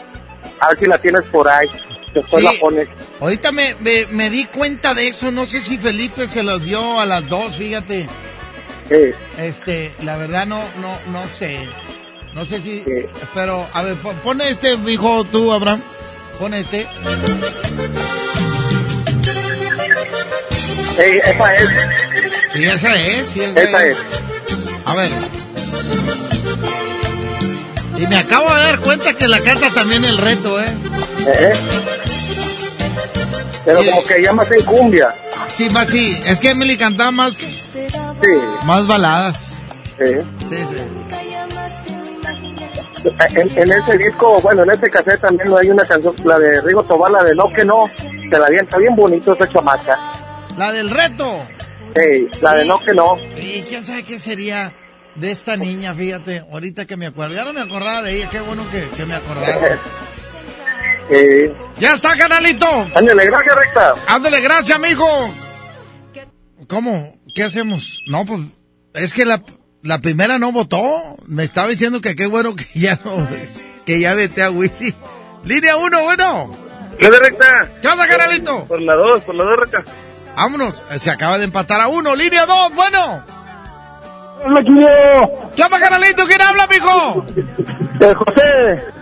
A 0.61 0.69
ver 0.69 0.79
si 0.79 0.85
la 0.85 0.97
tienes 0.97 1.25
por 1.25 1.45
ahí. 1.49 1.67
Después 2.13 2.41
Sí. 2.41 2.43
la 2.43 2.51
pones. 2.61 2.87
Ahorita 3.22 3.52
me, 3.52 3.76
me, 3.76 4.07
me 4.07 4.30
di 4.31 4.45
cuenta 4.45 4.95
de 4.95 5.07
eso. 5.07 5.31
No 5.31 5.45
sé 5.45 5.61
si 5.61 5.77
Felipe 5.77 6.27
se 6.27 6.41
los 6.41 6.65
dio 6.65 6.99
a 6.99 7.06
las 7.06 7.30
dos, 7.30 7.56
fíjate. 7.56 8.10
Este, 9.38 9.93
la 10.02 10.18
verdad 10.18 10.48
no, 10.48 10.61
no, 10.81 10.99
no 11.07 11.27
sé. 11.27 11.69
No 12.34 12.45
sé 12.45 12.61
si. 12.61 12.84
Pero, 13.34 13.65
a 13.73 13.84
ver, 13.84 13.95
pon, 13.98 14.15
pon 14.18 14.41
este, 14.41 14.73
hijo, 14.73 15.23
tú, 15.26 15.53
Abraham. 15.53 15.81
Pon 16.39 16.53
este. 16.56 16.88
Ey, 20.98 21.19
esa 21.23 21.56
es. 21.56 21.69
Sí, 22.53 22.65
esa 22.65 22.95
es. 22.95 23.26
Sí, 23.27 23.41
Esa 23.41 23.85
es. 23.85 23.98
A 24.85 24.95
ver. 24.95 25.10
Y 27.98 28.07
me 28.07 28.18
acabo 28.18 28.53
de 28.53 28.61
dar 28.61 28.80
cuenta 28.80 29.14
que 29.14 29.27
la 29.27 29.39
canta 29.41 29.69
también 29.69 30.03
el 30.06 30.18
reto, 30.18 30.60
¿eh? 30.60 30.65
Eh, 31.27 31.53
Pero 33.65 33.79
como 33.83 34.03
que 34.03 34.21
ya 34.23 34.33
más 34.33 34.49
en 34.51 34.65
cumbia. 34.65 35.13
Sí, 35.55 35.69
más 35.69 35.88
sí. 35.89 36.19
Es 36.27 36.39
que 36.39 36.51
Emily 36.51 36.77
cantaba 36.77 37.11
más. 37.11 37.33
Más 38.65 38.88
baladas. 38.88 39.38
Sí. 39.99 40.15
Sí, 40.49 40.57
sí. 40.57 41.01
En, 43.03 43.57
en 43.57 43.71
ese 43.71 43.97
disco, 43.97 44.39
bueno, 44.41 44.63
en 44.63 44.71
ese 44.71 44.89
cassette 44.89 45.21
también 45.21 45.51
hay 45.57 45.69
una 45.71 45.83
canción, 45.83 46.13
la 46.23 46.38
de 46.38 46.61
Rigo 46.61 46.83
Tobar, 46.83 47.11
la 47.11 47.23
de 47.23 47.33
No 47.33 47.51
que 47.51 47.65
no, 47.65 47.88
se 47.88 48.29
la 48.29 48.45
avienta 48.45 48.77
bien 48.77 48.95
bonito 48.95 49.33
esa 49.33 49.49
chamaca. 49.49 49.97
La 50.55 50.71
del 50.71 50.89
reto. 50.89 51.39
Ey, 51.95 52.27
la 52.41 52.53
de 52.55 52.65
No 52.65 52.79
que 52.79 52.93
no. 52.93 53.17
Y 53.38 53.63
quién 53.63 53.83
sabe 53.83 54.03
qué 54.03 54.19
sería 54.19 54.73
de 55.15 55.31
esta 55.31 55.57
niña, 55.57 55.95
fíjate, 55.95 56.45
ahorita 56.51 56.85
que 56.85 56.95
me 56.95 57.07
acuerdo. 57.07 57.35
Ya 57.35 57.43
no 57.43 57.53
me 57.53 57.61
acordaba 57.61 58.03
de 58.03 58.15
ella, 58.15 58.29
qué 58.29 58.39
bueno 58.39 58.69
que, 58.69 58.88
que 58.95 59.05
me 59.05 59.15
acordaba. 59.15 59.47
Ya 61.77 61.93
está, 61.93 62.15
canalito. 62.17 62.65
Ándale, 62.95 63.25
gracias, 63.25 63.55
recta. 63.55 63.93
Ándale, 64.07 64.41
gracias, 64.41 64.77
amigo. 64.77 65.05
¿Cómo? 66.67 67.17
¿Qué 67.35 67.43
hacemos? 67.43 68.03
No, 68.07 68.25
pues, 68.25 68.41
es 68.93 69.13
que 69.13 69.25
la, 69.25 69.43
la 69.81 69.99
primera 69.99 70.39
no 70.39 70.51
votó. 70.51 71.17
Me 71.25 71.43
estaba 71.43 71.67
diciendo 71.67 72.01
que 72.01 72.15
qué 72.15 72.27
bueno 72.27 72.55
que 72.55 72.65
ya 72.73 72.99
no, 73.03 73.27
que 73.85 73.99
ya 73.99 74.13
vete 74.13 74.43
a 74.43 74.51
Willy. 74.51 74.95
Línea 75.43 75.75
1, 75.75 76.03
bueno. 76.03 76.51
¿Qué 76.99 77.07
onda, 77.07 77.19
recta? 77.19 77.69
¿Qué 77.81 77.88
onda, 77.88 78.07
canalito? 78.07 78.65
Por 78.65 78.81
la 78.81 78.95
2, 78.95 79.23
por 79.23 79.35
la 79.35 79.43
2, 79.43 79.59
recta. 79.59 79.83
Vámonos, 80.35 80.81
se 80.97 81.11
acaba 81.11 81.38
de 81.38 81.45
empatar 81.45 81.81
a 81.81 81.88
uno. 81.88 82.15
Línea 82.15 82.45
2, 82.45 82.75
bueno. 82.75 83.23
Hola. 84.45 84.63
¿Qué 85.55 85.63
onda, 85.63 85.79
canalito? 85.79 86.25
¿Quién 86.25 86.41
habla, 86.41 86.67
mijo? 86.67 87.25
Eh, 87.99 88.13
José. 88.15 89.01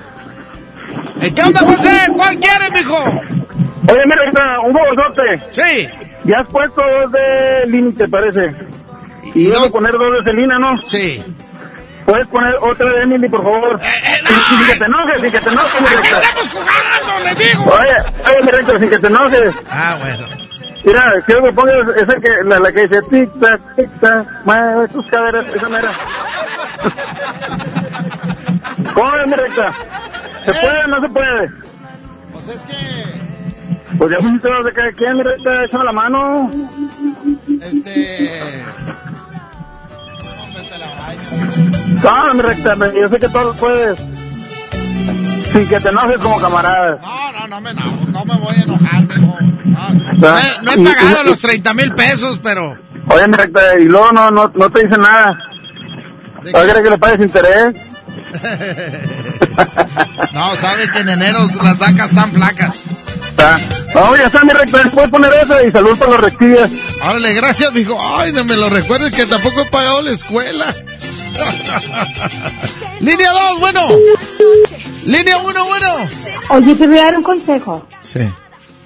Eh, 1.22 1.34
¿Qué 1.34 1.42
onda, 1.42 1.62
José? 1.62 1.90
¿Cuál 2.16 2.38
quieres, 2.38 2.72
mijo? 2.74 2.98
Oye, 2.98 4.02
mira, 4.06 4.24
recta, 4.26 4.60
un 4.62 4.74
favorzote. 4.74 5.40
Sí. 5.52 5.88
Ya 6.26 6.40
has 6.40 6.48
puesto 6.48 6.82
dos 6.82 7.12
de 7.12 7.68
límite, 7.68 8.08
parece. 8.08 8.54
Y, 9.36 9.52
a 9.54 9.70
poner 9.72 9.94
dos 9.94 10.12
de 10.14 10.24
Celina, 10.32 10.58
¿no? 10.60 10.78
Sí. 10.82 11.24
Puedes 12.06 12.28
poner 12.28 12.56
otra 12.62 12.90
de 12.92 13.04
Emily, 13.04 13.30
por 13.30 13.44
favor. 13.44 13.80
Y- 13.80 14.34
y 14.34 14.58
sin 14.58 14.66
que 14.68 14.76
te 14.80 14.86
enojes, 14.86 15.22
sin 15.22 15.32
que 15.32 15.40
te 15.40 15.50
enojes, 15.50 15.82
mi 15.82 15.88
¡Aquí 15.88 15.96
recta. 15.96 16.20
estamos 16.20 16.50
jugando, 16.50 17.26
le 17.26 17.36
digo! 17.46 17.64
Oye, 17.66 18.40
oye, 18.42 18.52
recta, 18.52 18.80
sin 18.80 18.90
que 18.90 19.00
te 19.00 19.08
enojes. 19.08 19.56
Ah, 19.70 19.96
bueno. 20.00 20.28
Mira, 20.86 21.14
quiero 21.26 21.44
que 21.44 21.52
pongas 21.54 21.76
esa 21.98 22.16
que, 22.20 22.30
la, 22.46 22.60
la 22.60 22.72
que 22.72 22.88
dice 22.88 23.02
tic 23.12 23.30
tac, 23.40 23.62
tic 23.76 23.90
tac, 24.00 24.26
mueve 24.46 24.88
tus 24.88 25.06
caderas, 25.08 25.46
esa 25.54 25.70
mera. 25.70 25.92
¿Cómo 28.94 29.12
ves, 29.12 29.28
mi 29.28 29.34
recta? 29.36 29.74
¿Se 30.54 30.60
puede 30.60 30.84
o 30.84 30.88
no 30.88 31.02
se 31.02 31.10
puede? 31.10 31.52
Pues 32.34 32.48
es 32.48 32.62
que, 32.64 33.98
Pues 33.98 34.12
ya 34.12 34.18
pusiste 34.18 34.50
de 34.50 34.74
cada 34.74 34.92
quien, 34.94 35.18
mi 35.18 35.24
recta, 35.24 35.64
échame 35.66 35.84
la 35.84 35.92
mano. 35.92 36.52
este... 37.62 38.64
No, 42.04 42.34
mi 42.34 42.42
recta, 42.42 42.76
yo 42.96 43.10
sé 43.10 43.20
que 43.20 43.30
todo 43.30 43.44
lo 43.46 43.54
puedes. 43.54 44.00
Sin 45.52 45.68
que 45.68 45.80
te 45.80 45.90
enojes 45.90 46.18
como 46.18 46.40
camarada. 46.40 46.98
No, 47.02 47.32
no, 47.32 47.48
no 47.48 47.62
me, 47.62 47.74
no, 47.74 48.06
no 48.06 48.26
me 48.26 48.38
voy 48.40 48.56
a 48.56 48.62
enojar, 48.62 49.04
mijo. 49.08 49.38
No, 49.66 49.94
no 50.16 50.38
he, 50.40 50.62
no 50.62 50.72
he 50.72 50.94
pagado 50.96 51.24
los 51.26 51.40
30 51.40 51.74
mil 51.74 51.94
pesos, 51.94 52.40
pero... 52.42 52.78
Oye, 53.12 53.28
mi 53.28 53.34
recta, 53.36 53.80
y 53.80 53.86
luego 53.86 54.12
no, 54.12 54.32
no, 54.32 54.52
no 54.54 54.70
te 54.70 54.84
dice 54.84 54.98
nada. 54.98 55.38
¿No 56.44 56.52
quieres 56.52 56.84
que 56.84 56.90
le 56.90 56.98
pagues 56.98 57.20
interés? 57.20 57.89
No, 60.34 60.56
sabe 60.56 60.90
que 60.92 61.00
en 61.00 61.10
enero 61.10 61.40
las 61.64 61.78
vacas 61.78 62.10
están 62.10 62.32
flacas. 62.32 62.76
No, 63.94 64.16
ya 64.16 64.26
está, 64.26 64.44
mi 64.44 64.52
recta, 64.52 64.84
puedes 64.92 65.10
poner 65.10 65.32
esa 65.42 65.64
y 65.64 65.72
salud 65.72 65.98
para 65.98 66.12
los 66.12 66.22
rectillas. 66.22 66.72
Órale, 67.04 67.34
gracias, 67.34 67.74
mijo. 67.74 67.98
Ay, 68.18 68.32
no 68.32 68.44
me 68.44 68.56
lo 68.56 68.70
recuerdes 68.70 69.14
que 69.14 69.26
tampoco 69.26 69.62
he 69.62 69.66
pagado 69.66 70.02
la 70.02 70.12
escuela. 70.12 70.74
Línea 73.00 73.32
2, 73.32 73.60
bueno. 73.60 73.88
Línea 75.06 75.38
1, 75.38 75.66
bueno. 75.66 75.96
Oye, 76.50 76.76
te 76.76 76.88
voy 76.88 77.00
a 77.00 77.06
dar 77.06 77.18
un 77.18 77.24
consejo. 77.24 77.86
Sí. 78.02 78.20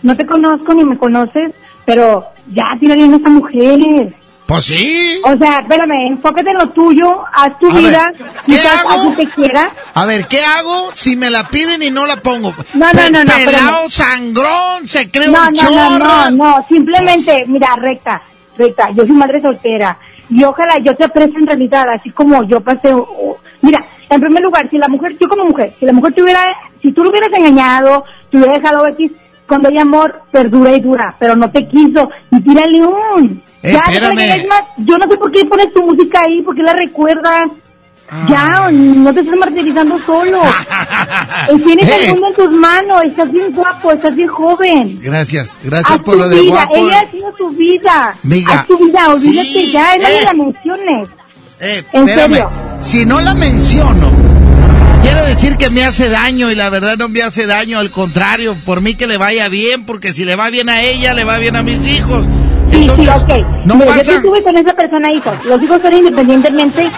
No 0.03 0.15
te 0.15 0.25
conozco 0.25 0.73
ni 0.73 0.83
me 0.83 0.97
conoces, 0.97 1.51
pero 1.85 2.29
ya 2.47 2.75
tira 2.79 2.95
bien 2.95 3.13
a 3.13 3.17
esta 3.17 3.29
mujer. 3.29 4.13
Pues 4.45 4.65
sí. 4.65 5.21
O 5.23 5.37
sea, 5.37 5.59
espérame, 5.59 6.07
enfócate 6.09 6.49
en 6.49 6.57
lo 6.57 6.69
tuyo, 6.69 7.23
haz 7.33 7.57
tu 7.59 7.69
A 7.71 7.73
ver, 7.75 7.83
vida, 7.83 8.11
¿qué 8.17 8.23
quizás 8.45 8.85
hago? 8.85 9.09
a 9.11 9.15
te 9.15 9.27
quiera. 9.27 9.69
A 9.93 10.05
ver, 10.05 10.27
¿qué 10.27 10.41
hago 10.43 10.89
si 10.93 11.15
me 11.15 11.29
la 11.29 11.47
piden 11.47 11.81
y 11.81 11.89
no 11.89 12.05
la 12.05 12.17
pongo? 12.17 12.53
No, 12.73 12.91
no, 12.91 13.09
no, 13.09 13.23
no, 13.23 13.31
espérame. 13.33 13.89
sangrón, 13.89 14.85
se 14.85 15.09
cree 15.09 15.27
No, 15.29 15.47
un 15.47 15.53
no, 15.53 15.61
no, 15.63 15.69
chorro. 15.69 15.97
no, 15.99 16.31
no, 16.31 16.65
simplemente, 16.67 17.45
mira, 17.47 17.75
recta, 17.77 18.21
recta, 18.57 18.89
yo 18.91 19.03
soy 19.05 19.15
madre 19.15 19.41
soltera 19.41 19.97
y 20.29 20.43
ojalá 20.43 20.77
yo 20.79 20.95
te 20.95 21.05
aprecio 21.05 21.39
en 21.39 21.47
realidad, 21.47 21.87
así 21.89 22.09
como 22.11 22.43
yo 22.43 22.59
pasé, 22.61 22.93
o- 22.93 22.99
o- 22.99 23.37
mira, 23.61 23.85
en 24.09 24.19
primer 24.21 24.43
lugar, 24.43 24.69
si 24.69 24.77
la 24.77 24.87
mujer, 24.89 25.15
yo 25.19 25.27
como 25.29 25.45
mujer, 25.45 25.73
si 25.79 25.85
la 25.85 25.93
mujer 25.93 26.13
te 26.13 26.21
hubiera, 26.21 26.45
si 26.81 26.91
tú 26.91 27.03
lo 27.03 27.09
hubieras 27.11 27.31
engañado, 27.33 28.03
te 28.29 28.37
hubiera 28.37 28.53
dejado 28.53 28.85
X, 28.87 29.11
cuando 29.47 29.69
hay 29.69 29.77
amor, 29.77 30.21
perdura 30.31 30.75
y 30.75 30.81
dura, 30.81 31.15
pero 31.17 31.35
no 31.35 31.49
te 31.49 31.67
quiso, 31.67 32.09
y 32.31 32.41
tírale 32.41 32.85
un. 32.85 33.41
Eh, 33.63 33.71
ya, 33.71 33.83
no 33.87 33.91
espérame. 34.11 34.47
más. 34.47 34.63
yo 34.77 34.97
no 34.97 35.07
sé 35.07 35.17
por 35.17 35.31
qué 35.31 35.45
pones 35.45 35.73
tu 35.73 35.85
música 35.85 36.21
ahí, 36.21 36.41
por 36.41 36.55
qué 36.55 36.63
la 36.63 36.73
recuerdas. 36.73 37.49
Ah. 38.09 38.25
Ya, 38.29 38.69
no 38.71 39.13
te 39.13 39.21
estés 39.21 39.37
martirizando 39.39 39.97
solo. 40.05 40.41
Eh, 41.49 41.59
Tienes 41.63 41.87
Eh. 41.89 41.95
el 42.05 42.11
mundo 42.11 42.27
en 42.27 42.33
tus 42.35 42.51
manos, 42.51 43.03
estás 43.03 43.31
bien 43.31 43.51
guapo, 43.53 43.91
estás 43.91 44.15
bien 44.15 44.27
joven. 44.29 44.99
Gracias, 45.01 45.57
gracias 45.63 45.91
Haz 45.99 46.01
por 46.01 46.15
lo 46.17 46.29
de 46.29 46.39
vida, 46.41 46.51
guapo. 46.51 46.75
Ella 46.75 47.01
ha 47.01 47.11
sido 47.11 47.33
su 47.37 47.47
vida. 47.49 48.15
Miga. 48.23 48.53
Haz 48.61 48.67
tu 48.67 48.77
vida, 48.85 49.09
olvídate 49.09 49.47
Sí, 49.49 49.71
ya, 49.71 49.97
no 49.97 50.03
eh. 50.07 50.11
me 50.19 50.23
la 50.25 50.33
menciones. 50.33 51.09
Eh, 51.59 51.83
¿En 51.93 52.07
espérame, 52.07 52.31
serio? 52.33 52.49
si 52.81 53.05
no 53.05 53.21
la 53.21 53.33
menciono, 53.33 54.11
quiere 55.01 55.21
decir 55.25 55.57
que 55.57 55.69
me 55.69 55.83
hace 55.85 56.09
daño 56.09 56.49
y 56.51 56.55
la 56.55 56.69
verdad 56.69 56.97
no 56.97 57.09
me 57.09 57.21
hace 57.21 57.45
daño, 57.45 57.79
al 57.79 57.89
contrario, 57.91 58.55
por 58.65 58.81
mí 58.81 58.95
que 58.95 59.07
le 59.07 59.17
vaya 59.17 59.47
bien, 59.49 59.85
porque 59.85 60.13
si 60.13 60.23
le 60.25 60.35
va 60.35 60.49
bien 60.49 60.69
a 60.69 60.81
ella, 60.81 61.13
le 61.13 61.23
va 61.23 61.37
bien 61.39 61.55
a 61.55 61.63
mis 61.63 61.85
hijos. 61.85 62.25
Sí, 62.73 62.89
sí, 62.95 63.07
ok. 63.07 63.65
no 63.65 63.75
Mira, 63.75 63.91
yo 63.91 63.97
pasa. 63.97 64.03
te 64.11 64.15
estuve 64.17 64.43
con 64.43 64.57
esa 64.57 64.73
persona, 64.73 65.11
hijos. 65.11 65.45
Los 65.45 65.61
hijos 65.63 65.81
son 65.81 65.93
independientemente 65.93 66.89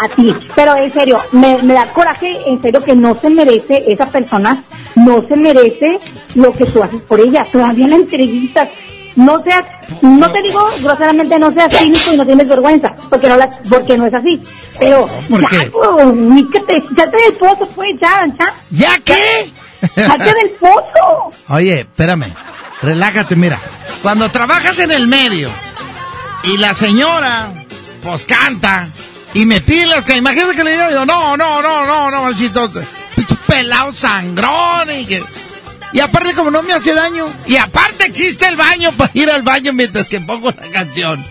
a 0.00 0.08
ti. 0.08 0.34
Pero 0.54 0.76
en 0.76 0.92
serio, 0.92 1.20
me, 1.32 1.62
me 1.62 1.74
da 1.74 1.86
coraje, 1.86 2.38
en 2.46 2.60
serio, 2.62 2.82
que 2.82 2.94
no 2.96 3.14
se 3.20 3.30
merece 3.30 3.84
esa 3.86 4.06
persona, 4.06 4.62
no 4.96 5.24
se 5.28 5.36
merece 5.36 5.98
lo 6.34 6.52
que 6.52 6.64
tú 6.66 6.82
haces 6.82 7.02
por 7.02 7.20
ella. 7.20 7.46
Todavía 7.50 7.86
la 7.88 7.96
entrevistas. 7.96 8.68
no 9.16 9.38
seas, 9.44 9.64
no 10.02 10.30
te 10.32 10.42
digo 10.42 10.66
groseramente, 10.82 11.38
no 11.38 11.52
seas 11.52 11.72
cínico 11.76 12.12
y 12.12 12.16
no 12.16 12.26
tienes 12.26 12.48
vergüenza, 12.48 12.94
porque 13.08 13.28
no, 13.28 13.36
la, 13.36 13.48
porque 13.68 13.96
no 13.96 14.06
es 14.06 14.14
así. 14.14 14.40
Pero, 14.78 15.06
¿Por 15.30 15.40
ya, 15.40 15.48
qué? 15.48 15.70
pues, 15.70 16.06
ni 16.14 16.50
que 16.50 16.60
te, 16.60 16.72
del 16.74 17.32
pozo, 17.38 17.68
pues, 17.76 17.94
ya, 18.00 18.24
ya. 18.38 18.52
¿Ya 18.70 18.98
qué? 19.04 19.52
Salte 19.94 20.34
del 20.34 20.50
pozo. 20.58 21.28
Oye, 21.50 21.80
espérame, 21.80 22.32
relájate, 22.84 23.36
mira. 23.36 23.58
Cuando 24.02 24.30
trabajas 24.30 24.78
en 24.78 24.90
el 24.92 25.06
medio 25.06 25.50
y 26.44 26.58
la 26.58 26.74
señora, 26.74 27.50
pues 28.02 28.24
canta 28.24 28.86
y 29.32 29.46
me 29.46 29.60
pide 29.60 29.86
las 29.86 30.04
que, 30.04 30.16
imagínate 30.16 30.54
que 30.54 30.64
le 30.64 30.72
digo 30.72 30.90
yo, 30.90 31.06
no, 31.06 31.36
no, 31.36 31.62
no, 31.62 31.86
no, 31.86 32.10
no, 32.10 32.22
maldito, 32.22 32.70
pelado 33.46 33.92
sangrón 33.92 34.90
y 34.98 35.06
que... 35.06 35.24
Y 35.92 36.00
aparte 36.00 36.34
como 36.34 36.50
no 36.50 36.60
me 36.64 36.72
hace 36.72 36.92
daño, 36.92 37.26
y 37.46 37.56
aparte 37.56 38.04
existe 38.06 38.46
el 38.48 38.56
baño 38.56 38.90
para 38.92 39.12
ir 39.14 39.30
al 39.30 39.42
baño 39.42 39.72
mientras 39.72 40.08
que 40.08 40.20
pongo 40.20 40.50
la 40.50 40.68
canción. 40.72 41.24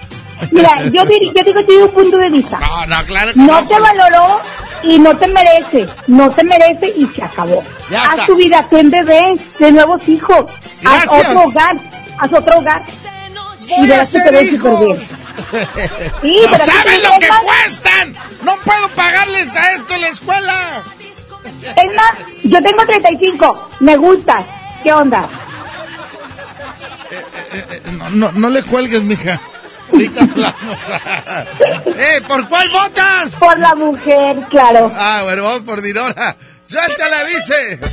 Mira, 0.52 0.86
yo, 0.86 1.04
dir- 1.04 1.34
yo 1.36 1.44
digo, 1.44 1.64
digo 1.64 1.86
un 1.86 1.92
punto 1.92 2.18
de 2.18 2.30
vista. 2.30 2.60
No, 2.60 2.86
no, 2.86 3.04
claro 3.04 3.34
que 3.34 3.40
No 3.40 3.62
no. 3.62 3.68
te 3.68 3.78
valoró 3.80 4.42
y 4.84 5.00
no 5.00 5.16
te 5.18 5.28
merece, 5.28 5.86
no 6.08 6.30
te 6.32 6.44
merece 6.44 6.94
y 6.96 7.06
se 7.08 7.24
acabó. 7.24 7.64
Ya 7.90 8.04
haz 8.04 8.12
está. 8.14 8.26
tu 8.26 8.36
vida, 8.36 8.68
ten 8.70 8.90
bebé, 8.90 9.34
de 9.60 9.72
nuevos 9.72 10.08
hijos, 10.10 10.46
haz 10.86 11.06
Gracias. 11.06 11.28
otro 11.28 11.44
hogar, 11.44 11.78
haz 12.20 12.34
otro 12.34 12.58
hogar. 12.60 12.84
Y 13.62 13.80
Voy 13.80 13.88
verás 13.88 14.12
que 14.12 14.20
te 14.20 14.32
ves 14.32 14.50
súper 14.50 14.78
bien. 14.78 15.00
Sí, 16.22 16.42
¡No 16.48 16.58
saben 16.60 17.02
lo 17.02 17.10
que 17.20 17.28
cuestan! 17.28 18.14
¡No 18.44 18.56
puedo 18.62 18.88
pagarles 18.90 19.56
a 19.56 19.72
esto 19.72 19.96
en 19.96 20.02
la 20.02 20.08
escuela! 20.10 20.84
Es 21.76 21.96
más, 21.96 22.14
yo 22.44 22.62
tengo 22.62 22.86
35, 22.86 23.70
me 23.80 23.98
gustas. 23.98 24.46
¿Qué 24.84 24.94
onda? 24.94 25.28
No, 27.98 28.10
no, 28.12 28.32
no 28.34 28.50
le 28.50 28.62
cuelgues, 28.64 29.02
mija. 29.04 29.40
Ahorita 29.94 30.22
hablamos. 30.24 30.78
¡Eh, 31.98 32.22
¿por 32.28 32.48
cuál 32.48 32.70
votas? 32.70 33.36
Por 33.36 33.60
la 33.60 33.76
mujer, 33.76 34.38
claro. 34.50 34.92
Ah, 34.96 35.22
bueno, 35.24 35.44
vamos 35.44 35.62
por 35.62 35.82
Dinora. 35.82 36.36
¡Suéltala, 36.66 37.24
dice! 37.26 37.80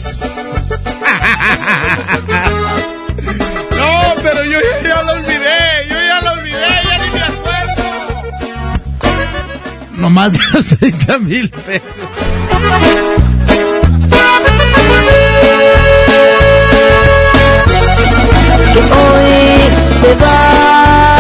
No, 3.81 4.15
pero 4.23 4.45
yo 4.45 4.59
ya, 4.61 4.89
ya 4.89 5.03
lo 5.03 5.13
olvidé. 5.13 5.89
Yo 5.89 5.95
ya 5.95 6.21
lo 6.21 6.33
olvidé, 6.33 6.69
ya 6.85 6.99
ni 6.99 7.11
me 7.11 7.23
acuerdo. 7.23 7.83
Nomás 9.93 10.33
de 10.33 10.39
los 10.53 10.67
30 10.67 11.19
mil 11.19 11.51
pesos. 11.51 12.09
que 18.73 18.81
hoy 18.81 19.61
te 20.03 20.15
vas, 20.15 21.20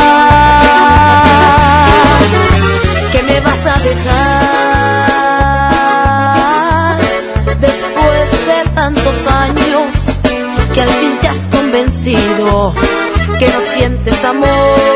que 13.39 13.49
no 13.49 13.61
sientes 13.73 14.25
amor 14.25 14.90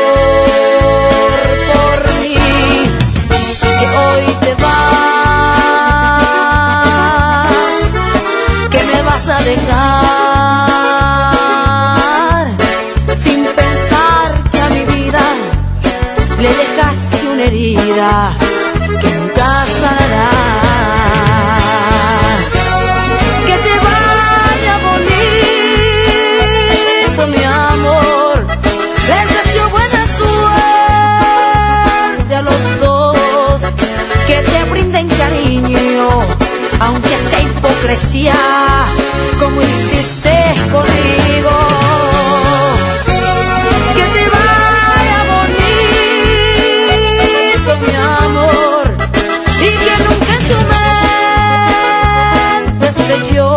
hipocresía, 37.95 38.35
como 39.39 39.61
hiciste 39.61 40.35
conmigo. 40.71 41.51
Que 43.95 44.03
te 44.15 44.23
vaya 44.35 45.19
bonito, 45.31 46.49
mi 47.81 47.93
amor, 47.95 48.85
y 49.61 49.67
que 49.83 49.95
nunca 50.03 50.31
en 50.35 50.43
tu 50.49 50.57
mente 52.73 52.85
esté 52.87 53.17
yo. 53.33 53.49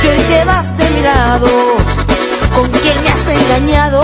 Si 0.00 0.04
hoy 0.08 0.20
te 0.28 0.40
vas 0.44 0.66
de 0.76 0.84
mi 0.90 1.00
lado, 1.02 1.48
con 2.54 2.68
quien 2.70 2.96
me 3.02 3.08
has 3.08 3.26
engañado, 3.28 4.01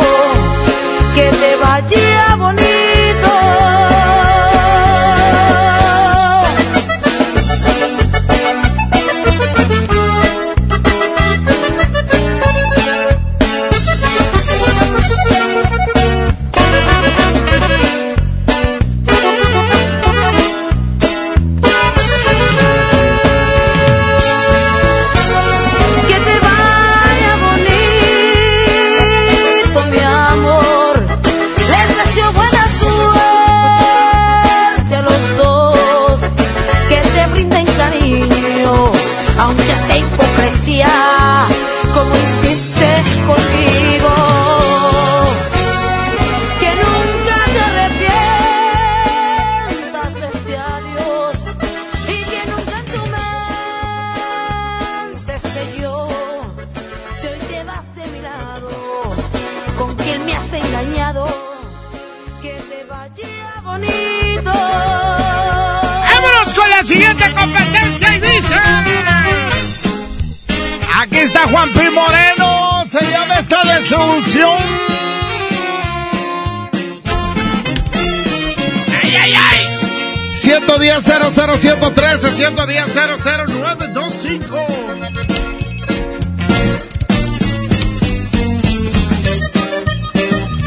00113 82.38 82.92
110 82.92 83.48
00925 83.48 84.56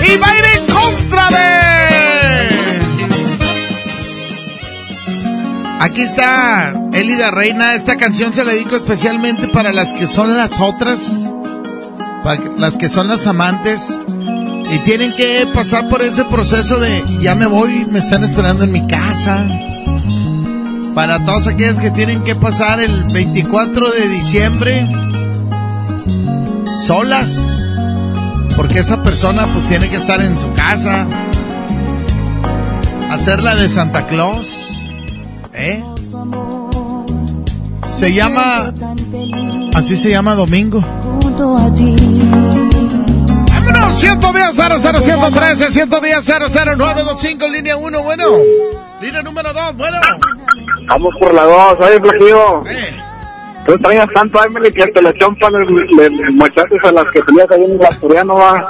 Y 0.06 0.18
va 0.18 0.28
a 0.28 0.38
ir 0.38 0.46
en 0.58 0.66
contra 0.68 1.30
de... 1.30 2.50
Aquí 5.80 6.02
está 6.02 6.74
Elida 6.92 7.32
Reina. 7.32 7.74
Esta 7.76 7.96
canción 7.96 8.34
se 8.34 8.44
la 8.44 8.52
dedico 8.52 8.76
especialmente 8.76 9.48
para 9.48 9.72
las 9.72 9.94
que 9.94 10.08
son 10.08 10.36
las 10.36 10.60
otras, 10.60 11.00
para 12.22 12.42
las 12.58 12.76
que 12.76 12.90
son 12.90 13.08
las 13.08 13.28
amantes 13.28 13.82
y 14.70 14.80
tienen 14.80 15.14
que 15.16 15.48
pasar 15.54 15.88
por 15.88 16.02
ese 16.02 16.26
proceso 16.26 16.82
de 16.82 17.02
ya 17.22 17.36
me 17.36 17.46
voy, 17.46 17.86
me 17.90 18.00
están 18.00 18.26
esperando 18.26 18.66
en 18.66 18.74
mi 18.74 18.86
casa. 18.88 19.48
Para 20.96 21.26
todas 21.26 21.48
aquellas 21.48 21.80
que 21.80 21.90
tienen 21.92 22.24
que 22.24 22.36
pasar 22.36 22.80
el 22.82 23.04
24 23.14 23.92
de 23.92 24.08
diciembre 24.10 24.88
solas, 26.86 27.32
porque 28.58 28.80
esa 28.80 29.02
persona 29.02 29.46
pues 29.46 29.68
tiene 29.70 29.90
que 29.90 29.96
estar 29.96 30.22
en 30.22 30.38
su 30.38 30.54
casa, 30.54 31.06
hacer 33.10 33.42
la 33.42 33.56
de 33.56 33.70
Santa 33.70 34.08
Claus. 34.08 34.58
¿Eh? 35.54 35.84
Se 37.98 38.14
llama. 38.14 38.74
Así 39.76 39.96
se 39.96 40.10
llama 40.10 40.36
Domingo. 40.36 40.82
¡Vámonos! 40.82 41.72
Bueno, 43.64 43.96
110 43.96 44.56
00113 44.56 45.72
110 45.72 46.26
00925 46.26 47.48
línea 47.48 47.78
1, 47.78 48.04
bueno. 48.04 48.26
Línea 49.02 49.24
número 49.24 49.54
2, 49.54 49.78
bueno. 49.78 49.98
Vamos 50.92 51.16
por 51.18 51.34
la 51.34 51.44
dos, 51.44 51.80
oye, 51.80 52.02
Flaquillo. 52.02 52.64
Tú 53.66 53.78
traías 53.78 54.10
tanto 54.10 54.42
a 54.42 54.46
Emily 54.46 54.74
que 54.74 54.88
te 54.88 55.02
le 55.02 55.18
chompan 55.18 55.56
el, 55.56 55.70
el, 56.02 56.20
el 56.20 56.34
muchachos 56.34 56.84
a 56.84 56.92
las 56.92 57.08
que 57.12 57.22
tenías 57.22 57.50
ahí 57.50 57.64
en 57.64 57.72
el 57.72 57.86
asturiano, 57.86 58.36
va. 58.36 58.68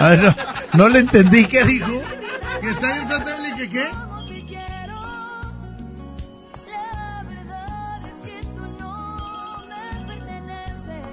A 0.00 0.08
ver, 0.08 0.18
no, 0.20 0.34
no 0.72 0.88
le 0.88 0.98
entendí, 0.98 1.46
¿qué 1.46 1.62
dijo? 1.62 1.92
¿Que 2.60 2.70
está 2.70 2.90
en 2.90 3.02
esta 3.02 3.22
tabla 3.22 3.48
y 3.50 3.54
que 3.54 3.70
qué? 3.70 3.88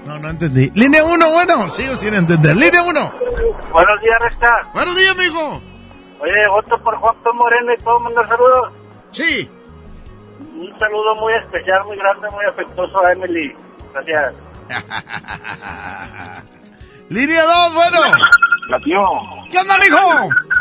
No, 0.08 0.18
no 0.18 0.28
entendí. 0.28 0.72
Línea 0.74 1.04
1, 1.04 1.32
bueno, 1.32 1.70
sigo 1.70 1.96
sin 1.98 2.16
entender. 2.16 2.58
Línea 2.58 2.82
1. 2.82 3.14
Buenos 3.72 4.02
días, 4.02 4.20
Recta. 4.22 4.50
Buenos 4.74 4.98
días, 4.98 5.16
mijo. 5.18 5.62
Oye, 6.20 6.48
voto 6.50 6.78
por 6.84 6.96
Juan 6.98 7.16
P. 7.24 7.30
Moreno 7.34 7.74
y 7.74 7.84
puedo 7.84 8.00
mandar 8.00 8.28
saludos. 8.28 8.74
Sí. 9.12 9.50
Un 10.56 10.80
saludo 10.80 11.16
muy 11.16 11.34
especial, 11.34 11.84
muy 11.86 11.98
grande, 11.98 12.28
muy 12.32 12.46
afectuoso 12.46 13.06
a 13.06 13.12
Emily. 13.12 13.56
Gracias. 13.94 14.34
Línea 17.10 17.44
2, 17.44 17.74
bueno. 17.74 17.98
Flaquillo. 18.68 19.06
¿Qué 19.50 19.58
onda, 19.58 19.78
mijo? 19.78 19.98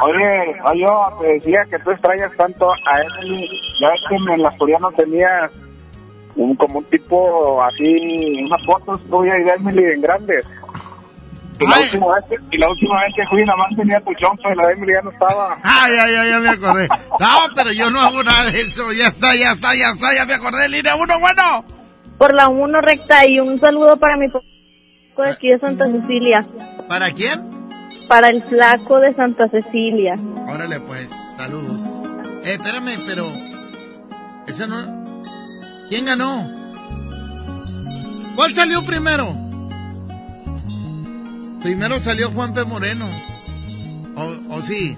Oye, 0.03 0.61
oye, 0.65 0.81
yo 0.81 1.19
te 1.21 1.27
decía 1.35 1.61
que 1.69 1.79
tú 1.81 1.91
extrañas 1.91 2.33
tanto 2.37 2.71
a 2.71 3.03
Emily. 3.03 3.49
Ya 3.81 3.91
ves 3.91 4.01
que 4.09 4.15
en 4.17 4.29
el 4.41 4.47
asturiano 4.47 4.91
tenías 4.93 5.51
un, 6.37 6.55
como 6.57 6.79
un 6.79 6.85
tipo 6.85 7.63
así, 7.63 8.45
unas 8.45 8.65
fotos 8.65 9.03
tuyas 9.11 9.37
y 9.41 9.45
de 9.45 9.51
Emily 9.51 9.85
en 9.93 10.01
grandes. 10.01 10.47
Y 11.61 11.67
la, 11.67 11.79
última 11.79 12.15
vez, 12.15 12.25
que- 12.29 12.57
y 12.57 12.59
la 12.59 12.69
última 12.71 13.01
vez 13.03 13.15
que 13.17 13.27
fui, 13.27 13.45
nada 13.45 13.57
más 13.59 13.77
tenía 13.77 14.01
tu 14.01 14.15
chompa 14.15 14.53
y 14.53 14.57
la 14.57 14.73
Emily 14.73 14.93
ya 14.93 15.03
no 15.03 15.11
estaba. 15.11 15.59
Ay, 15.63 15.93
ay, 15.99 16.15
ay, 16.15 16.31
ya 16.31 16.39
me 16.41 16.49
acordé. 16.51 16.89
No, 17.19 17.39
pero 17.55 17.73
yo 17.73 17.91
no 17.91 18.01
hago 18.01 18.23
nada 18.23 18.45
de 18.51 18.61
eso. 18.61 18.93
Ya 18.93 19.09
está, 19.09 19.35
ya 19.35 19.53
está, 19.53 19.75
ya 19.75 19.89
está, 19.91 20.15
ya 20.15 20.25
me 20.27 20.35
acordé. 20.35 20.69
Línea 20.69 20.95
1, 20.97 21.19
bueno. 21.21 21.65
Por 22.17 22.35
la 22.35 22.49
1 22.49 22.81
recta 22.81 23.27
y 23.27 23.41
un 23.41 23.59
saludo 23.61 23.97
para 23.97 24.17
mi 24.17 24.29
flaco 24.29 25.23
de 25.23 25.31
aquí 25.31 25.49
de 25.51 25.59
Santa 25.59 25.87
Cecilia. 25.87 26.45
¿Para 26.89 27.11
quién? 27.13 27.43
Para 28.09 28.29
el 28.31 28.43
flaco 28.45 29.01
de 29.01 29.15
Santa 29.15 29.49
Cecilia. 29.49 30.15
Órale, 30.49 30.81
pues, 30.81 31.11
saludos. 31.37 31.81
Eh, 32.45 32.55
espérame, 32.55 32.99
pero. 33.07 33.31
Esa 34.47 34.67
no. 34.67 35.05
¿Quién 35.89 36.07
ganó? 36.07 36.49
¿Cuál 38.37 38.55
salió 38.55 38.85
primero? 38.85 39.35
Primero 41.63 42.01
salió 42.01 42.31
Juan 42.31 42.55
P. 42.55 42.65
Moreno. 42.65 43.09
¿O, 44.17 44.57
o 44.57 44.63
sí? 44.63 44.97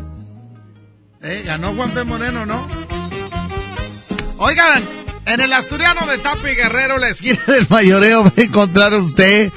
Eh, 1.22 1.42
ganó 1.44 1.74
Juan 1.74 1.90
P. 1.90 2.04
Moreno, 2.04 2.46
¿no? 2.46 2.66
Oigan, 4.38 4.82
en 5.26 5.40
el 5.40 5.52
asturiano 5.52 6.06
de 6.06 6.18
Tapi 6.18 6.54
Guerrero, 6.54 6.98
la 6.98 7.08
esquina 7.08 7.40
del 7.46 7.66
mayoreo, 7.68 8.24
va 8.24 8.32
a 8.36 8.40
encontrar 8.40 8.94
usted 8.94 9.50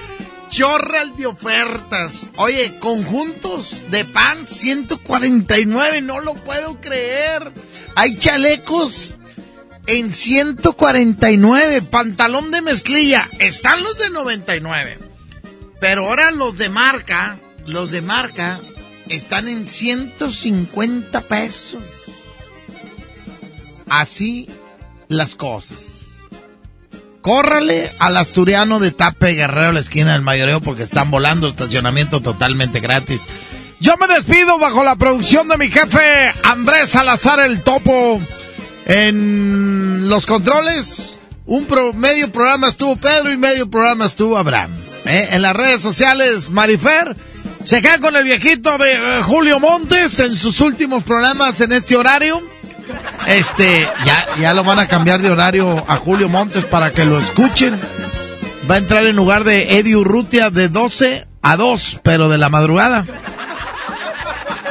chorral 0.49 1.15
de 1.17 1.25
ofertas. 1.25 2.27
Oye, 2.35 2.77
conjuntos 2.79 3.85
de 3.89 4.05
pan 4.05 4.45
149, 4.45 6.01
no 6.01 6.19
lo 6.19 6.35
puedo 6.35 6.79
creer. 6.79 7.51
Hay 7.95 8.17
chalecos 8.17 9.17
en 9.87 10.11
149, 10.11 11.81
pantalón 11.81 12.51
de 12.51 12.61
mezclilla, 12.61 13.29
están 13.39 13.81
los 13.83 13.97
de 13.97 14.09
99. 14.11 15.12
Pero 15.83 16.07
ahora 16.07 16.31
los 16.31 16.57
de 16.57 16.69
marca, 16.69 17.39
los 17.67 17.91
de 17.91 18.01
marca 18.01 18.61
están 19.09 19.49
en 19.49 19.67
150 19.67 21.19
pesos. 21.19 21.83
Así 23.89 24.47
las 25.09 25.35
cosas. 25.35 25.79
Córrale 27.21 27.91
al 27.99 28.15
asturiano 28.15 28.79
de 28.79 28.91
Tape 28.91 29.33
Guerrero 29.33 29.73
la 29.73 29.81
esquina 29.81 30.13
del 30.13 30.21
mayoreo 30.21 30.61
porque 30.61 30.83
están 30.83 31.11
volando 31.11 31.49
estacionamiento 31.49 32.21
totalmente 32.21 32.79
gratis. 32.79 33.19
Yo 33.81 33.97
me 33.97 34.07
despido 34.07 34.57
bajo 34.59 34.85
la 34.85 34.95
producción 34.95 35.49
de 35.49 35.57
mi 35.57 35.69
jefe 35.69 36.31
Andrés 36.45 36.91
Salazar 36.91 37.41
el 37.41 37.61
Topo. 37.61 38.21
En 38.85 40.07
los 40.07 40.25
controles, 40.25 41.19
un 41.45 41.65
pro- 41.65 41.91
medio 41.91 42.31
programa 42.31 42.67
estuvo 42.69 42.95
Pedro 42.95 43.33
y 43.33 43.37
medio 43.37 43.69
programa 43.69 44.05
estuvo 44.05 44.37
Abraham. 44.37 44.71
¿Eh? 45.13 45.27
En 45.31 45.41
las 45.41 45.55
redes 45.55 45.81
sociales, 45.81 46.49
Marifer. 46.49 47.15
Se 47.63 47.81
quedan 47.81 48.01
con 48.01 48.15
el 48.15 48.23
viejito 48.23 48.77
de 48.77 48.91
eh, 48.91 49.21
Julio 49.23 49.59
Montes 49.59 50.19
en 50.19 50.35
sus 50.35 50.59
últimos 50.59 51.03
programas 51.03 51.61
en 51.61 51.71
este 51.71 51.95
horario. 51.95 52.41
Este, 53.27 53.87
ya, 54.05 54.27
ya 54.39 54.53
lo 54.53 54.63
van 54.63 54.79
a 54.79 54.87
cambiar 54.87 55.21
de 55.21 55.31
horario 55.31 55.85
a 55.87 55.95
Julio 55.95 56.27
Montes 56.27 56.65
para 56.65 56.91
que 56.91 57.05
lo 57.05 57.17
escuchen. 57.19 57.79
Va 58.69 58.75
a 58.75 58.79
entrar 58.79 59.05
en 59.05 59.15
lugar 59.15 59.43
de 59.43 59.77
Eddie 59.77 59.95
Urrutia 59.95 60.49
de 60.49 60.67
12 60.67 61.27
a 61.41 61.55
2, 61.55 62.01
pero 62.03 62.27
de 62.27 62.37
la 62.37 62.49
madrugada. 62.49 63.05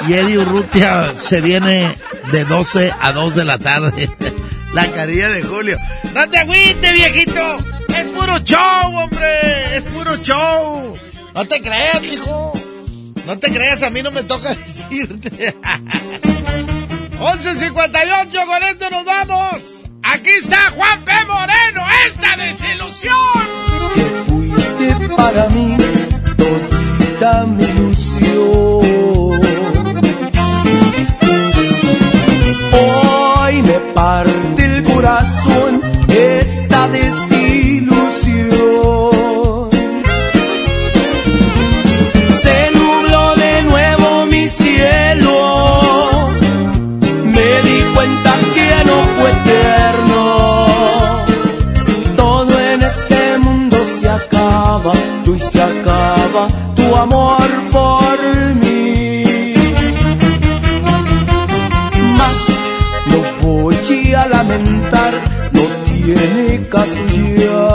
Y 0.06 0.14
Eddie 0.14 0.38
Urrutia 0.38 1.14
se 1.16 1.40
viene 1.40 1.96
de 2.30 2.44
12 2.44 2.92
a 3.00 3.12
2 3.12 3.34
de 3.34 3.44
la 3.44 3.58
tarde. 3.58 4.10
La 4.74 4.90
carilla 4.90 5.28
de 5.28 5.42
Julio. 5.42 5.76
No 6.14 6.28
te 6.28 6.44
viejito. 6.44 7.58
Es 7.88 8.06
puro 8.06 8.38
show, 8.38 8.96
hombre. 8.96 9.76
Es 9.76 9.84
puro 9.84 10.16
show. 10.16 10.98
No 11.34 11.44
te 11.46 11.60
creas, 11.60 12.02
hijo. 12.10 12.52
No 13.26 13.38
te 13.38 13.52
creas, 13.52 13.82
a 13.82 13.90
mí 13.90 14.02
no 14.02 14.10
me 14.10 14.24
toca 14.24 14.54
decirte. 14.54 15.54
11.58, 17.18 18.46
con 18.46 18.62
esto 18.64 18.90
nos 18.90 19.04
vamos. 19.04 19.84
Aquí 20.02 20.30
está 20.30 20.70
Juan 20.74 21.04
P. 21.04 21.12
Moreno, 21.26 21.86
esta 22.06 22.36
desilusión. 22.36 23.14
fuiste 24.26 25.08
para 25.16 25.48
mí 25.50 25.76
todita 26.36 27.46
ilusión. 27.60 29.40
Hoy 32.72 33.62
me 33.62 33.78
parte 33.94 34.61
esta 36.72 36.88
desilusión. 36.88 38.50
Se 42.42 42.70
nubló 42.78 43.34
de 43.36 43.62
nuevo 43.62 44.26
mi 44.26 44.48
cielo. 44.48 46.28
Me 47.24 47.62
di 47.66 47.78
cuenta 47.94 48.32
que 48.54 48.84
no 48.88 48.96
fue 49.16 49.30
eterno. 49.38 50.36
Todo 52.16 52.58
en 52.58 52.82
este 52.82 53.38
mundo 53.38 53.76
se 54.00 54.08
acaba, 54.08 54.92
tú 55.24 55.34
y 55.34 55.40
se 55.40 55.62
acaba 55.62 56.46
tu 56.74 56.96
amor 56.96 57.48
por 57.70 58.18
mí. 58.62 59.24
Más 62.18 62.38
no 63.10 63.18
voy 63.42 64.14
a 64.14 64.26
lamentar, 64.26 65.12
caso 66.72 67.00
ya. 67.36 67.68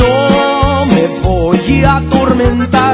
No 0.00 0.86
me 0.86 1.02
voy 1.22 1.84
a 1.84 1.96
atormentar 1.96 2.93